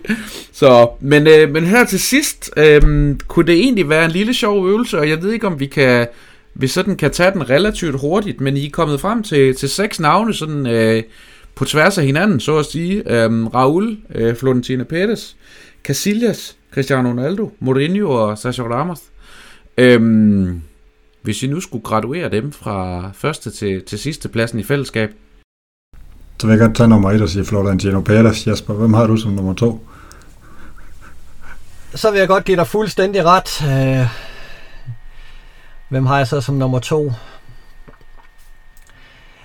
så, 0.53 0.89
men, 1.01 1.27
øh, 1.27 1.51
men 1.51 1.65
her 1.65 1.85
til 1.85 2.01
sidst, 2.01 2.51
øh, 2.57 3.15
kunne 3.29 3.47
det 3.47 3.55
egentlig 3.55 3.89
være 3.89 4.05
en 4.05 4.11
lille 4.11 4.35
sjov 4.35 4.69
øvelse, 4.69 4.99
og 4.99 5.09
jeg 5.09 5.23
ved 5.23 5.33
ikke, 5.33 5.47
om 5.47 5.61
vi 5.61 5.67
kan, 5.67 6.07
vi 6.55 6.67
sådan 6.67 6.97
kan 6.97 7.11
tage 7.11 7.31
den 7.31 7.51
relativt 7.51 8.01
hurtigt, 8.01 8.41
men 8.41 8.57
I 8.57 8.67
er 8.67 8.71
kommet 8.71 9.01
frem 9.01 9.23
til, 9.23 9.57
til 9.57 9.69
seks 9.69 10.01
navne, 10.01 10.35
sådan 10.35 10.67
øh, 10.67 11.03
på 11.55 11.65
tværs 11.65 11.99
af 11.99 12.05
hinanden, 12.05 12.41
så 12.41 12.57
at 12.57 12.67
sige. 12.67 13.13
Øh, 13.13 13.47
Raul, 13.47 13.97
øh, 14.15 14.37
Florentino 14.37 14.85
Pérez, 14.93 15.35
Casillas, 15.85 16.57
Cristiano 16.73 17.09
Ronaldo, 17.09 17.53
Mourinho 17.61 18.11
og 18.11 18.39
Sergio 18.39 18.65
Ramos. 18.65 19.01
Øhm, 19.79 20.61
hvis 21.23 21.43
I 21.43 21.47
nu 21.47 21.61
skulle 21.61 21.85
graduere 21.85 22.31
dem 22.31 22.53
fra 22.53 23.11
første 23.15 23.51
til, 23.51 23.83
til 23.83 23.99
sidste 23.99 24.29
pladsen 24.29 24.59
i 24.59 24.63
fællesskab. 24.63 25.11
Så 26.41 26.47
vil 26.47 26.55
jeg 26.55 26.67
godt 26.67 26.77
tage 26.77 26.89
nummer 26.89 27.11
et 27.11 27.23
og 27.23 27.29
sige 27.29 27.45
Florentino 27.45 28.01
Pérez. 28.09 28.51
Jesper, 28.51 28.75
hvem 28.75 28.95
har 28.95 29.07
du 29.07 29.17
som 29.17 29.33
nummer 29.33 29.55
to? 29.55 29.87
Så 31.95 32.11
vil 32.11 32.19
jeg 32.19 32.29
godt 32.29 32.45
give 32.45 32.57
dig 32.57 32.67
fuldstændig 32.67 33.25
ret. 33.25 33.63
Øh, 33.63 34.07
hvem 35.89 36.07
har 36.07 36.17
jeg 36.19 36.27
så 36.27 36.41
som 36.41 36.55
nummer 36.55 36.79
to? 36.79 37.13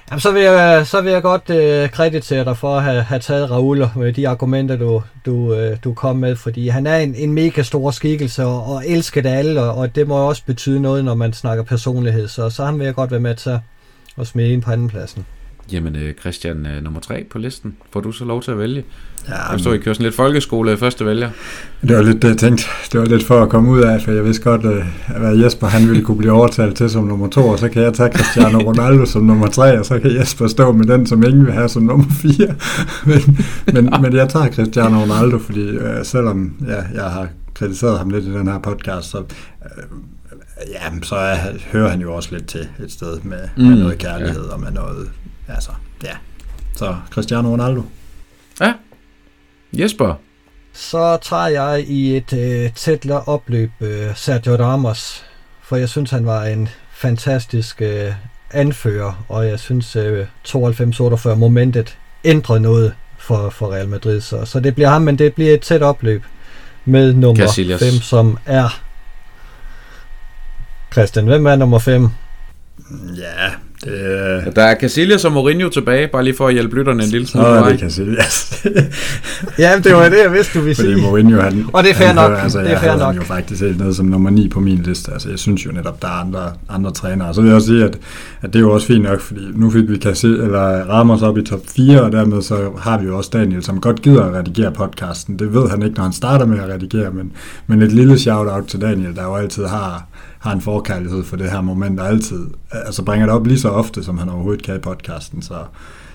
Jamen, 0.10 0.20
så 0.20 0.32
vil 0.32 0.42
jeg, 0.42 0.88
så 0.88 1.02
vil 1.02 1.12
jeg 1.12 1.22
godt 1.22 1.50
øh, 1.50 1.90
kreditere 1.90 2.46
dig 2.46 2.58
for 2.58 2.78
at 2.78 2.84
have, 2.84 3.02
have 3.02 3.20
taget 3.20 3.52
Raul 3.52 3.90
med 3.96 4.08
øh, 4.08 4.16
de 4.16 4.28
argumenter, 4.28 4.76
du, 4.76 5.04
du, 5.26 5.54
øh, 5.54 5.78
du 5.84 5.94
kom 5.94 6.16
med, 6.16 6.36
fordi 6.36 6.68
han 6.68 6.88
er 6.88 6.98
en, 6.98 7.16
en 7.16 7.34
mega 7.34 7.62
stor 7.62 7.92
skikkelse 7.92 8.46
og, 8.46 8.66
og 8.66 8.84
elsket 8.88 9.26
af 9.26 9.38
alle, 9.38 9.62
og, 9.62 9.78
og 9.78 9.96
det 9.96 10.08
må 10.08 10.16
også 10.16 10.44
betyde 10.46 10.82
noget, 10.82 11.06
når 11.06 11.16
man 11.16 11.34
snakker 11.34 11.64
personlighed, 11.64 12.28
så, 12.28 12.50
så 12.50 12.66
han 12.66 12.80
vil 12.80 12.86
jeg 12.86 12.96
godt 12.96 13.12
være 13.12 13.20
med 13.20 13.36
til 13.36 13.60
at 14.18 14.28
smide 14.28 14.54
ind 14.54 14.62
på 14.62 14.72
andenpladsen. 14.72 15.26
Jamen 15.72 15.96
øh, 15.96 16.14
Christian, 16.14 16.66
øh, 16.66 16.84
nummer 16.84 17.00
tre 17.00 17.26
på 17.32 17.38
listen. 17.38 17.76
Får 17.94 18.00
du 18.00 18.12
så 18.12 18.26
lov 18.26 18.42
til 18.42 18.52
at 18.52 18.58
vælge? 18.58 18.84
Ja, 19.28 19.52
jeg 19.52 19.60
står 19.60 19.74
I 19.74 19.78
kører 19.78 19.94
sådan 19.94 20.04
lidt 20.04 20.16
folkeskole 20.16 20.78
første 20.78 21.06
vælger. 21.06 21.30
Det 21.82 21.96
var 21.96 22.02
lidt 22.02 22.22
det, 22.22 22.30
jeg 22.30 22.38
tænkte. 22.38 22.64
Det 22.92 23.00
var 23.00 23.06
lidt 23.06 23.24
for 23.24 23.42
at 23.42 23.50
komme 23.50 23.72
ud 23.72 23.82
af, 23.82 24.02
for 24.02 24.12
jeg 24.12 24.26
vidste 24.26 24.44
godt, 24.44 24.66
øh, 24.66 25.30
at 25.30 25.40
Jesper 25.44 25.68
han 25.68 25.88
ville 25.88 26.04
kunne 26.04 26.18
blive 26.18 26.32
overtalt 26.32 26.78
til 26.78 26.90
som 26.90 27.04
nummer 27.04 27.28
to, 27.28 27.48
og 27.48 27.60
så 27.60 27.70
kan 27.70 27.82
jeg 27.82 27.94
tage 27.94 28.12
Cristiano 28.12 28.58
Ronaldo 28.58 29.06
som 29.06 29.24
nummer 29.24 29.48
tre, 29.48 29.80
og 29.80 29.86
så 29.86 30.00
kan 30.00 30.16
Jesper 30.16 30.48
stå 30.48 30.72
med 30.72 30.86
den, 30.86 31.08
som 31.08 31.24
ingen 31.24 31.46
vil 31.46 31.54
have 31.54 31.70
som 31.70 31.84
nummer 31.84 32.10
fire. 32.22 32.56
men, 33.10 33.40
men, 33.74 34.02
men 34.02 34.16
jeg 34.16 34.30
tager 34.30 34.52
Cristiano 34.52 35.02
Ronaldo, 35.02 35.38
fordi 35.38 35.68
øh, 35.68 36.06
selvom 36.06 36.54
ja, 36.68 37.02
jeg 37.04 37.12
har 37.12 37.28
kritiseret 37.54 37.98
ham 37.98 38.10
lidt 38.10 38.26
i 38.26 38.34
den 38.34 38.48
her 38.48 38.60
podcast, 38.60 39.10
så 39.10 39.18
øh, 39.18 39.84
ja, 40.68 41.00
så 41.04 41.16
er, 41.16 41.38
hører 41.72 41.90
han 41.90 42.02
jo 42.02 42.14
også 42.14 42.30
lidt 42.32 42.48
til 42.48 42.68
et 42.84 42.92
sted 42.92 43.20
med, 43.24 43.40
mm, 43.58 43.64
med 43.64 43.78
noget 43.78 43.98
kærlighed 43.98 44.46
ja. 44.46 44.54
og 44.54 44.60
med 44.60 44.72
noget 44.72 45.10
altså, 45.50 45.72
ja. 46.04 46.14
Så 46.76 46.96
Cristiano 47.12 47.50
Ronaldo. 47.52 47.84
Ja. 48.62 48.74
Jesper. 49.74 50.16
Så 50.74 51.18
tager 51.22 51.48
jeg 51.48 51.84
i 51.88 52.18
et 52.18 52.34
øh, 52.34 52.74
tæt 52.74 53.06
opløb 53.26 53.72
øh, 53.82 54.16
Sergio 54.16 54.56
Ramos, 54.56 55.26
for 55.62 55.76
jeg 55.76 55.90
synes, 55.90 56.12
han 56.12 56.26
var 56.26 56.46
en 56.46 56.70
fantastisk 56.92 57.82
øh, 57.82 58.12
anfører, 58.52 59.26
og 59.30 59.48
jeg 59.48 59.60
synes, 59.60 59.96
øh, 59.96 60.28
92-48 60.48 61.36
momentet 61.36 61.98
ændrede 62.24 62.60
noget 62.60 62.94
for, 63.18 63.50
for 63.50 63.74
Real 63.74 63.88
Madrid. 63.88 64.22
Så, 64.22 64.46
så 64.46 64.60
det 64.60 64.76
bliver 64.76 64.90
ham, 64.90 65.02
men 65.02 65.18
det 65.18 65.34
bliver 65.34 65.54
et 65.54 65.62
tæt 65.62 65.82
opløb 65.82 66.24
med 66.86 67.14
nummer 67.14 67.78
5, 67.80 67.94
som 68.02 68.38
er 68.46 68.82
Christian. 70.92 71.26
Hvem 71.26 71.46
er 71.46 71.56
nummer 71.56 71.80
5? 71.80 72.10
Ja, 73.18 73.50
det... 73.84 74.56
Der 74.56 74.64
er 74.64 74.76
Casillas 74.76 75.26
og 75.26 75.32
Mourinho 75.32 75.70
tilbage, 75.70 76.08
bare 76.08 76.24
lige 76.24 76.36
for 76.36 76.48
at 76.48 76.54
hjælpe 76.54 76.76
lytterne 76.76 77.04
en 77.04 77.10
lille 77.10 77.28
smule. 77.28 77.48
Nå, 77.48 77.56
det 77.56 77.74
er 77.74 77.78
Casillas. 77.78 78.66
ja, 79.60 79.80
det 79.84 79.96
var 79.96 80.10
det, 80.10 80.18
jeg 80.24 80.34
vidste, 80.34 80.60
du 80.60 80.64
ville 80.64 80.76
sige. 80.76 80.88
Fordi 80.88 81.02
Mourinho, 81.02 81.42
han, 81.42 81.66
og 81.74 81.84
det 81.84 81.92
er 81.92 81.96
fair 81.96 82.14
nok. 82.14 82.32
Altså, 82.44 82.60
det 82.60 82.72
er 82.72 82.80
fair 82.80 82.98
nok. 82.98 83.16
jo 83.16 83.22
faktisk 83.22 83.62
helt 83.62 83.80
ned 83.80 83.94
som 83.94 84.06
nummer 84.06 84.30
9 84.30 84.48
på 84.48 84.60
min 84.60 84.78
liste. 84.78 85.12
Altså, 85.12 85.30
jeg 85.30 85.40
synes 85.40 85.66
jo 85.66 85.72
netop, 85.72 86.02
der 86.02 86.08
er 86.08 86.12
andre, 86.12 86.52
andre 86.70 86.92
trænere. 86.92 87.34
Så 87.34 87.42
vil 87.42 87.48
jeg 87.48 87.56
også 87.56 87.68
sige, 87.68 87.84
at, 87.84 87.98
at 88.42 88.54
det 88.54 88.56
er 88.56 88.60
jo 88.60 88.72
også 88.72 88.88
fint 88.88 89.04
nok, 89.04 89.20
fordi 89.20 89.42
nu 89.54 89.72
fik 89.72 89.90
vi 89.90 89.98
Casillas, 89.98 90.44
eller 90.44 90.60
Ramos 90.90 91.22
op 91.22 91.38
i 91.38 91.42
top 91.42 91.62
4, 91.76 92.02
og 92.02 92.12
dermed 92.12 92.42
så 92.42 92.72
har 92.80 92.98
vi 92.98 93.06
jo 93.06 93.18
også 93.18 93.30
Daniel, 93.34 93.64
som 93.64 93.82
godt 93.82 94.02
gider 94.02 94.24
at 94.24 94.34
redigere 94.34 94.72
podcasten. 94.72 95.40
Det 95.40 95.54
ved 95.54 95.70
han 95.70 95.84
ikke, 95.84 95.96
når 95.96 96.04
han 96.04 96.14
starter 96.14 96.46
med 96.46 96.60
at 96.60 96.70
redigere, 96.70 97.12
men, 97.12 97.32
men 97.68 97.82
et 97.82 97.92
lille 97.92 98.20
shout-out 98.20 98.64
til 98.68 98.82
Daniel, 98.82 99.16
der 99.16 99.24
jo 99.24 99.36
altid 99.36 99.66
har 99.66 100.08
har 100.40 100.52
en 100.52 100.62
forkærlighed 100.62 101.24
for 101.24 101.36
det 101.36 101.52
her 101.52 101.62
moment, 101.62 102.00
og 102.00 102.08
altid 102.08 102.48
altså 102.72 103.04
bringer 103.04 103.26
det 103.26 103.36
op 103.36 103.48
lige 103.48 103.60
så 103.60 103.70
ofte, 103.70 104.04
som 104.04 104.18
han 104.18 104.30
overhovedet 104.30 104.64
kan 104.64 104.76
i 104.76 104.80
podcasten. 104.80 105.42
Så, 105.42 105.56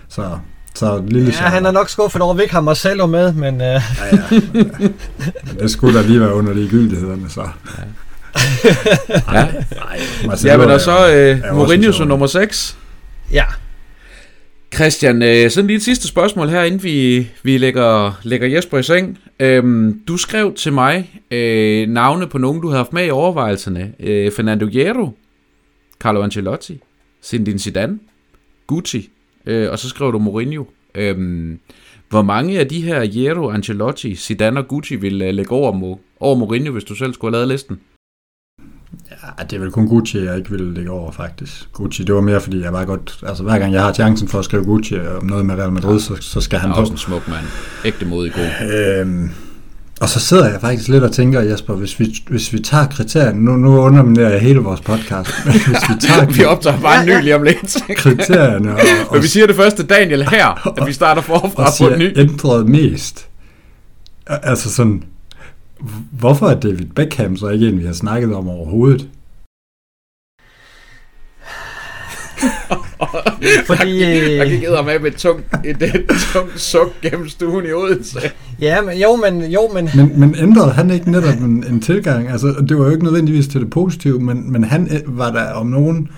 så, 0.08 0.38
så 0.74 1.02
lille 1.06 1.32
Ja, 1.40 1.48
han 1.48 1.66
er 1.66 1.70
nok 1.70 1.88
skuffet 1.88 2.22
over, 2.22 2.32
at 2.32 2.36
vi 2.38 2.42
ikke 2.42 2.54
har 2.54 2.60
Marcelo 2.60 3.06
med, 3.06 3.32
men... 3.32 3.54
Uh... 3.54 3.60
Ja, 3.60 3.80
ja, 4.12 4.16
ja. 4.54 4.64
Men 5.46 5.56
det 5.60 5.70
skulle 5.70 5.98
da 5.98 6.06
lige 6.06 6.20
være 6.20 6.34
under 6.34 6.54
ligegyldighederne, 6.54 7.30
så... 7.30 7.40
Ja. 7.40 7.82
ja. 9.32 9.48
Nej, 10.26 10.36
ja, 10.44 10.56
men 10.56 10.70
og 10.70 10.80
så 10.80 10.96
uh, 11.50 11.56
Mourinho 11.56 11.92
som 11.92 12.08
nummer 12.08 12.26
6. 12.26 12.76
Ja. 13.32 13.44
Christian, 14.74 15.22
øh, 15.22 15.50
sådan 15.50 15.66
lige 15.66 15.76
et 15.76 15.82
sidste 15.82 16.08
spørgsmål 16.08 16.48
her, 16.48 16.62
inden 16.62 16.82
vi, 16.82 17.26
vi 17.42 17.58
lægger, 17.58 18.20
lægger 18.22 18.48
Jesper 18.48 18.78
i 18.78 18.82
seng. 18.82 19.18
Øhm, 19.40 20.00
du 20.08 20.16
skrev 20.16 20.54
til 20.54 20.72
mig 20.72 21.20
øh, 21.30 21.88
navne 21.88 22.26
på 22.26 22.38
nogen, 22.38 22.60
du 22.60 22.68
havde 22.68 22.76
haft 22.76 22.92
med 22.92 23.06
i 23.06 23.10
overvejelserne. 23.10 23.92
Øh, 24.00 24.32
Fernando 24.32 24.66
Hierro, 24.66 25.10
Carlo 26.00 26.22
Ancelotti, 26.22 26.80
Zinedine 27.24 27.58
Zidane, 27.58 27.98
Gucci, 28.66 29.10
øh, 29.46 29.70
og 29.70 29.78
så 29.78 29.88
skrev 29.88 30.12
du 30.12 30.18
Mourinho. 30.18 30.64
Øhm, 30.94 31.58
hvor 32.08 32.22
mange 32.22 32.58
af 32.58 32.68
de 32.68 32.80
her 32.80 33.04
Hierro, 33.04 33.50
Ancelotti, 33.50 34.14
Zidane 34.14 34.60
og 34.60 34.68
Gucci 34.68 34.96
ville 34.96 35.26
øh, 35.26 35.34
lægge 35.34 35.52
over, 35.52 35.98
over 36.20 36.36
Mourinho, 36.36 36.72
hvis 36.72 36.84
du 36.84 36.94
selv 36.94 37.14
skulle 37.14 37.36
have 37.36 37.46
lavet 37.46 37.48
listen? 37.48 37.80
Ja, 39.10 39.44
det 39.44 39.56
er 39.56 39.60
vel 39.60 39.70
kun 39.70 39.88
Gucci, 39.88 40.24
jeg 40.24 40.36
ikke 40.36 40.50
ville 40.50 40.74
lægge 40.74 40.90
over, 40.90 41.12
faktisk. 41.12 41.68
Gucci, 41.72 42.02
det 42.02 42.14
var 42.14 42.20
mere, 42.20 42.40
fordi 42.40 42.62
jeg 42.62 42.72
var 42.72 42.84
godt... 42.84 43.18
Altså, 43.26 43.42
hver 43.42 43.58
gang 43.58 43.72
jeg 43.72 43.82
har 43.82 43.92
chancen 43.92 44.28
for 44.28 44.38
at 44.38 44.44
skrive 44.44 44.64
Gucci 44.64 44.98
om 45.20 45.26
noget 45.26 45.46
med 45.46 45.54
Real 45.54 45.72
Madrid, 45.72 46.00
så, 46.00 46.16
så 46.20 46.40
skal 46.40 46.58
han... 46.58 46.70
Er 46.70 46.74
også 46.74 46.92
en 46.92 46.98
smuk 46.98 47.28
mand. 47.28 47.44
Ægte 47.84 48.06
modig 48.06 48.32
god. 48.32 48.68
Øhm, 49.00 49.30
og 50.00 50.08
så 50.08 50.20
sidder 50.20 50.50
jeg 50.50 50.60
faktisk 50.60 50.88
lidt 50.88 51.04
og 51.04 51.12
tænker, 51.12 51.40
Jesper, 51.40 51.74
hvis 51.74 52.00
vi, 52.00 52.14
hvis 52.28 52.52
vi 52.52 52.58
tager 52.58 52.86
kriterierne, 52.86 53.44
nu, 53.44 53.56
nu 53.56 53.78
underminerer 53.78 54.30
jeg 54.30 54.40
hele 54.40 54.58
vores 54.58 54.80
podcast, 54.80 55.30
hvis 55.44 55.66
vi 55.88 55.94
tager... 56.06 56.26
vi 56.26 56.44
optager 56.44 56.80
bare 56.80 57.00
en 57.00 57.06
ny 57.06 57.22
lige 57.22 57.36
om 57.36 57.42
lidt. 57.42 57.76
kriterierne 57.96 58.72
og, 58.74 58.80
og... 59.08 59.14
Men 59.14 59.22
vi 59.22 59.28
siger 59.28 59.46
det 59.46 59.56
første, 59.56 59.82
Daniel, 59.82 60.28
her, 60.28 60.78
at 60.80 60.86
vi 60.86 60.92
starter 60.92 61.22
forfra 61.22 61.70
på 61.80 61.88
en 61.94 61.98
ny. 61.98 62.18
ændret 62.18 62.68
mest. 62.68 63.28
Altså 64.26 64.74
sådan, 64.74 65.02
Hvorfor 66.10 66.46
er 66.46 66.60
David 66.60 66.86
Beckham 66.86 67.36
så 67.36 67.48
ikke 67.48 67.68
en, 67.68 67.78
vi 67.78 67.84
har 67.84 67.92
snakket 67.92 68.34
om 68.34 68.48
overhovedet? 68.48 69.08
Fordi... 73.66 74.02
Jeg 74.36 74.50
gik 74.50 74.62
med 74.62 75.00
med 75.00 75.10
et 75.10 75.16
tungt, 75.16 75.44
et, 75.64 75.82
et 75.82 76.06
tungt 76.32 76.60
suk 76.60 76.92
gennem 77.02 77.28
stuen 77.28 77.66
i 77.66 77.72
Odense. 77.72 78.18
Ja, 78.60 78.82
men 78.82 78.98
jo, 78.98 79.16
men... 79.16 79.50
Jo, 79.50 79.60
men... 79.74 79.88
men, 79.94 80.20
men 80.20 80.34
ændrede 80.38 80.72
han 80.72 80.90
ikke 80.90 81.10
netop 81.10 81.38
en, 81.40 81.64
en 81.70 81.80
tilgang? 81.80 82.28
Altså, 82.28 82.64
det 82.68 82.78
var 82.78 82.84
jo 82.84 82.90
ikke 82.90 83.04
nødvendigvis 83.04 83.48
til 83.48 83.60
det 83.60 83.70
positive, 83.70 84.20
men, 84.20 84.52
men 84.52 84.64
han 84.64 84.88
øh, 84.90 85.18
var 85.18 85.30
der 85.30 85.52
om 85.52 85.66
nogen 85.66 86.08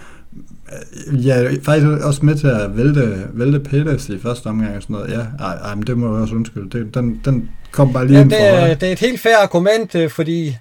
Ja, 1.13 1.51
faktisk 1.65 1.87
også 1.87 2.21
med 2.23 2.37
til 2.37 2.47
at 2.47 2.77
vælte, 2.77 3.27
vælte 3.33 3.61
Peters 3.61 4.09
i 4.09 4.19
første 4.19 4.47
omgang 4.47 4.77
og 4.77 4.83
sådan 4.83 4.95
noget. 4.95 5.11
Ja, 5.11 5.45
ej, 5.45 5.55
ej 5.55 5.75
men 5.75 5.87
det 5.87 5.99
må 5.99 6.15
jeg 6.15 6.23
også 6.23 6.35
undskylde. 6.35 6.79
Det, 6.79 6.95
den, 6.95 7.21
den 7.25 7.51
kom 7.71 7.93
bare 7.93 8.07
lige 8.07 8.17
ja, 8.17 8.23
ind 8.23 8.31
det, 8.31 8.49
er, 8.49 8.75
det 8.75 8.89
er 8.89 8.93
et 8.93 8.99
helt 8.99 9.21
fair 9.21 9.37
argument, 9.43 9.95
øh, 9.95 10.11
fordi 10.11 10.57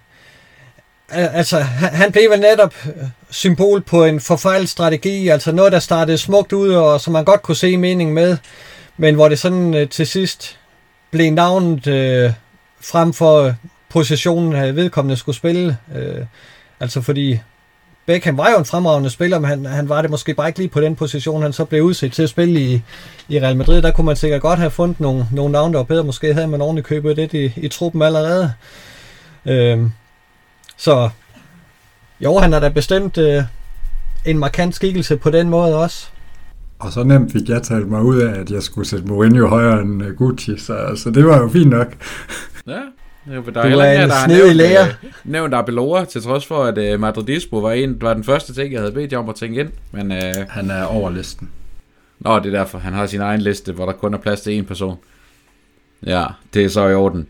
altså, 1.10 1.60
han 1.60 2.12
blev 2.12 2.32
vel 2.32 2.40
netop 2.40 2.74
symbol 3.30 3.82
på 3.82 4.04
en 4.04 4.20
forfejlet 4.20 4.70
strategi, 4.70 5.28
altså 5.28 5.52
noget, 5.52 5.72
der 5.72 5.80
startede 5.80 6.18
smukt 6.18 6.54
ud, 6.54 6.70
og 6.70 7.02
som 7.02 7.14
man 7.14 7.26
godt 7.26 7.42
kunne 7.42 7.56
se 7.56 7.78
mening 7.78 8.14
med, 8.14 8.38
men 8.98 9.16
hvor 9.16 9.30
det 9.30 9.40
sådan 9.40 9.74
øh, 9.74 9.90
til 9.90 10.08
sidst 10.08 10.60
blev 11.12 11.32
navnet 11.32 11.88
øh, 11.88 12.32
frem 12.82 13.14
for 13.14 13.56
positionen, 13.90 14.56
at 14.56 14.76
vedkommende 14.76 15.18
skulle 15.18 15.36
spille. 15.36 15.78
Øh, 15.96 16.26
altså 16.80 17.02
fordi 17.02 17.40
Beckham 18.06 18.38
var 18.38 18.52
jo 18.52 18.58
en 18.58 18.66
fremragende 18.66 19.10
spiller, 19.10 19.40
men 19.40 19.50
han, 19.50 19.66
han 19.66 19.90
var 19.90 20.02
det 20.02 20.12
måske 20.12 20.34
bare 20.34 20.48
ikke 20.48 20.60
lige 20.60 20.70
på 20.70 20.82
den 20.82 20.96
position, 20.96 21.42
han 21.42 21.54
så 21.54 21.66
blev 21.66 21.84
udset 21.84 22.12
til 22.12 22.24
at 22.24 22.30
spille 22.30 22.62
i, 22.62 22.82
i 23.30 23.40
Real 23.40 23.58
Madrid. 23.58 23.82
Der 23.82 23.92
kunne 23.92 24.06
man 24.06 24.16
sikkert 24.16 24.42
godt 24.42 24.60
have 24.60 24.72
fundet 24.72 25.00
nogle, 25.00 25.28
nogle 25.32 25.52
navne, 25.52 25.74
der 25.74 25.80
var 25.80 25.84
bedre. 25.84 26.04
Måske 26.04 26.34
havde 26.34 26.48
man 26.48 26.62
ordentligt 26.62 26.88
købet 26.88 27.18
det 27.18 27.34
i, 27.34 27.54
i 27.56 27.68
truppen 27.68 28.02
allerede. 28.02 28.54
Øh, 29.46 29.80
så 30.78 31.10
jo, 32.22 32.38
han 32.38 32.54
er 32.54 32.60
da 32.60 32.70
bestemt 32.70 33.18
øh, 33.18 33.44
en 34.26 34.38
markant 34.40 34.76
skikkelse 34.76 35.18
på 35.18 35.30
den 35.30 35.50
måde 35.50 35.76
også. 35.76 36.08
Og 36.80 36.92
så 36.92 37.04
nemt 37.04 37.32
fik 37.32 37.50
jeg 37.50 37.64
talt 37.64 37.88
mig 37.88 38.02
ud 38.02 38.18
af, 38.18 38.40
at 38.40 38.52
jeg 38.52 38.64
skulle 38.64 38.88
sætte 38.88 39.08
Mourinho 39.08 39.48
højere 39.48 39.82
end 39.82 40.04
uh, 40.04 40.08
Gucci, 40.08 40.58
så, 40.58 40.92
så 40.96 41.10
det 41.10 41.26
var 41.26 41.38
jo 41.38 41.50
fint 41.50 41.70
nok. 41.70 41.96
Ja, 42.68 42.80
der 43.26 43.62
er 43.62 43.68
heller 43.68 43.92
ikke, 43.92 44.08
der 44.08 44.14
har 44.14 44.28
nævnt, 44.28 44.56
lærer. 44.56 44.86
Uh, 44.86 45.10
nævnt 45.24 45.54
Abelora, 45.54 46.06
til 46.06 46.22
trods 46.22 46.46
for, 46.46 46.64
at 46.64 46.94
uh, 46.94 47.00
Madridismo 47.00 47.60
var, 47.60 47.72
en, 47.72 48.02
var 48.02 48.14
den 48.14 48.24
første 48.24 48.54
ting, 48.54 48.74
jeg 48.74 48.82
havde 48.82 48.92
bedt 48.92 49.12
jer 49.12 49.18
om 49.18 49.30
at 49.30 49.36
tænke 49.36 49.60
ind. 49.60 49.70
Men, 49.92 50.12
uh, 50.12 50.18
han 50.50 50.70
er 50.70 50.84
over 50.84 51.10
listen. 51.10 51.50
Nå, 52.20 52.40
det 52.40 52.46
er 52.46 52.58
derfor. 52.58 52.78
Han 52.78 52.94
har 52.94 53.06
sin 53.06 53.22
egen 53.22 53.42
liste, 53.42 53.72
hvor 53.72 53.86
der 53.86 53.94
kun 53.94 54.14
er 54.14 54.18
plads 54.18 54.42
til 54.42 54.62
én 54.62 54.64
person. 54.64 54.98
Ja, 56.06 56.26
det 56.54 56.66
er 56.66 56.70
så 56.70 56.88
i 56.88 56.94
orden. 56.94 57.28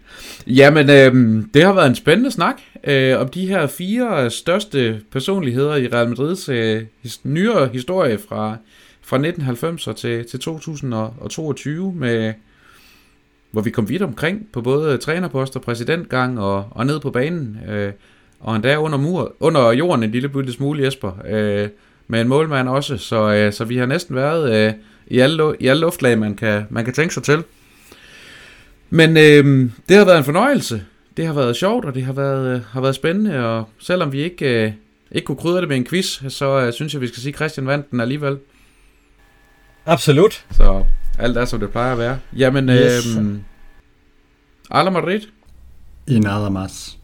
Jamen, 0.48 0.90
øh, 0.90 1.44
det 1.54 1.64
har 1.64 1.74
været 1.74 1.88
en 1.88 1.96
spændende 1.96 2.32
snak 2.32 2.56
øh, 2.84 3.20
om 3.20 3.28
de 3.28 3.48
her 3.48 3.68
fire 3.68 4.30
største 4.30 5.02
personligheder 5.12 5.76
i 5.76 5.88
Real 5.88 6.10
Madrids 6.10 6.50
øh, 6.50 6.84
his, 7.02 7.26
nyere 7.26 7.68
historie 7.68 8.18
fra, 8.30 8.58
fra 9.02 9.18
1990'er 9.18 9.94
til, 9.94 10.26
til 10.30 10.40
2022, 10.40 11.94
med, 11.96 12.34
hvor 13.56 13.62
vi 13.62 13.70
kom 13.70 13.90
vidt 13.90 14.02
omkring 14.02 14.48
på 14.54 14.62
både 14.62 14.98
trænerposter, 14.98 15.60
præsidentgang 15.60 16.40
og, 16.40 16.68
og 16.72 16.86
ned 16.86 17.00
på 17.00 17.12
banen. 17.12 17.60
Øh, 17.70 17.92
og 18.40 18.56
endda 18.56 18.78
under, 18.78 18.98
mur, 18.98 19.36
under 19.40 19.72
jorden 19.72 20.04
en 20.04 20.12
lille 20.12 20.30
bitte 20.30 20.54
smule, 20.54 20.84
Jesper, 20.84 21.12
øh, 21.28 21.70
med 22.08 22.22
en 22.22 22.28
målmand 22.28 22.70
også. 22.70 22.98
Så, 22.98 23.34
øh, 23.34 23.54
så 23.54 23.66
vi 23.66 23.78
har 23.78 23.86
næsten 23.86 24.16
været 24.16 24.68
øh, 24.68 24.74
i, 25.08 25.20
alle, 25.20 25.56
i 25.60 25.68
alle 25.68 25.82
luftlag, 25.82 26.20
man 26.20 26.36
kan, 26.36 26.66
man 26.70 26.86
kan 26.86 26.94
tænke 26.94 27.14
sig 27.14 27.24
til. 27.24 27.44
Men 28.90 29.18
øh, 29.18 29.70
det 29.90 29.98
har 29.98 30.06
været 30.06 30.18
en 30.18 30.24
fornøjelse. 30.24 30.84
Det 31.18 31.26
har 31.26 31.34
været 31.34 31.56
sjovt, 31.56 31.86
og 31.86 31.96
det 31.96 32.04
har 32.04 32.14
været, 32.14 32.56
øh, 32.56 32.62
har 32.72 32.82
været 32.82 32.96
spændende, 32.96 33.46
og 33.46 33.70
selvom 33.80 34.12
vi 34.12 34.22
ikke, 34.22 34.66
øh, 34.66 34.72
ikke 35.12 35.26
kunne 35.26 35.38
krydre 35.38 35.62
det 35.62 35.68
med 35.68 35.78
en 35.78 35.86
quiz, 35.86 36.22
så 36.28 36.60
øh, 36.60 36.74
synes 36.74 36.94
jeg, 36.94 37.02
vi 37.02 37.08
skal 37.08 37.22
sige, 37.22 37.32
at 37.32 37.36
Christian 37.36 37.68
vandt 37.68 37.92
den 37.92 38.00
alligevel. 38.00 38.38
Absolut. 39.86 40.46
Så 40.52 40.84
alt 41.20 41.38
er, 41.38 41.46
som 41.46 41.60
det 41.60 41.72
plejer 41.72 41.92
at 41.92 41.98
være. 41.98 42.20
Jamen, 42.38 42.70
yes. 42.70 43.18
øh, 43.18 43.38
Ala 44.72 44.90
Madrid. 44.90 45.22
I 46.08 46.20
nada 46.20 46.50
más. 46.50 46.98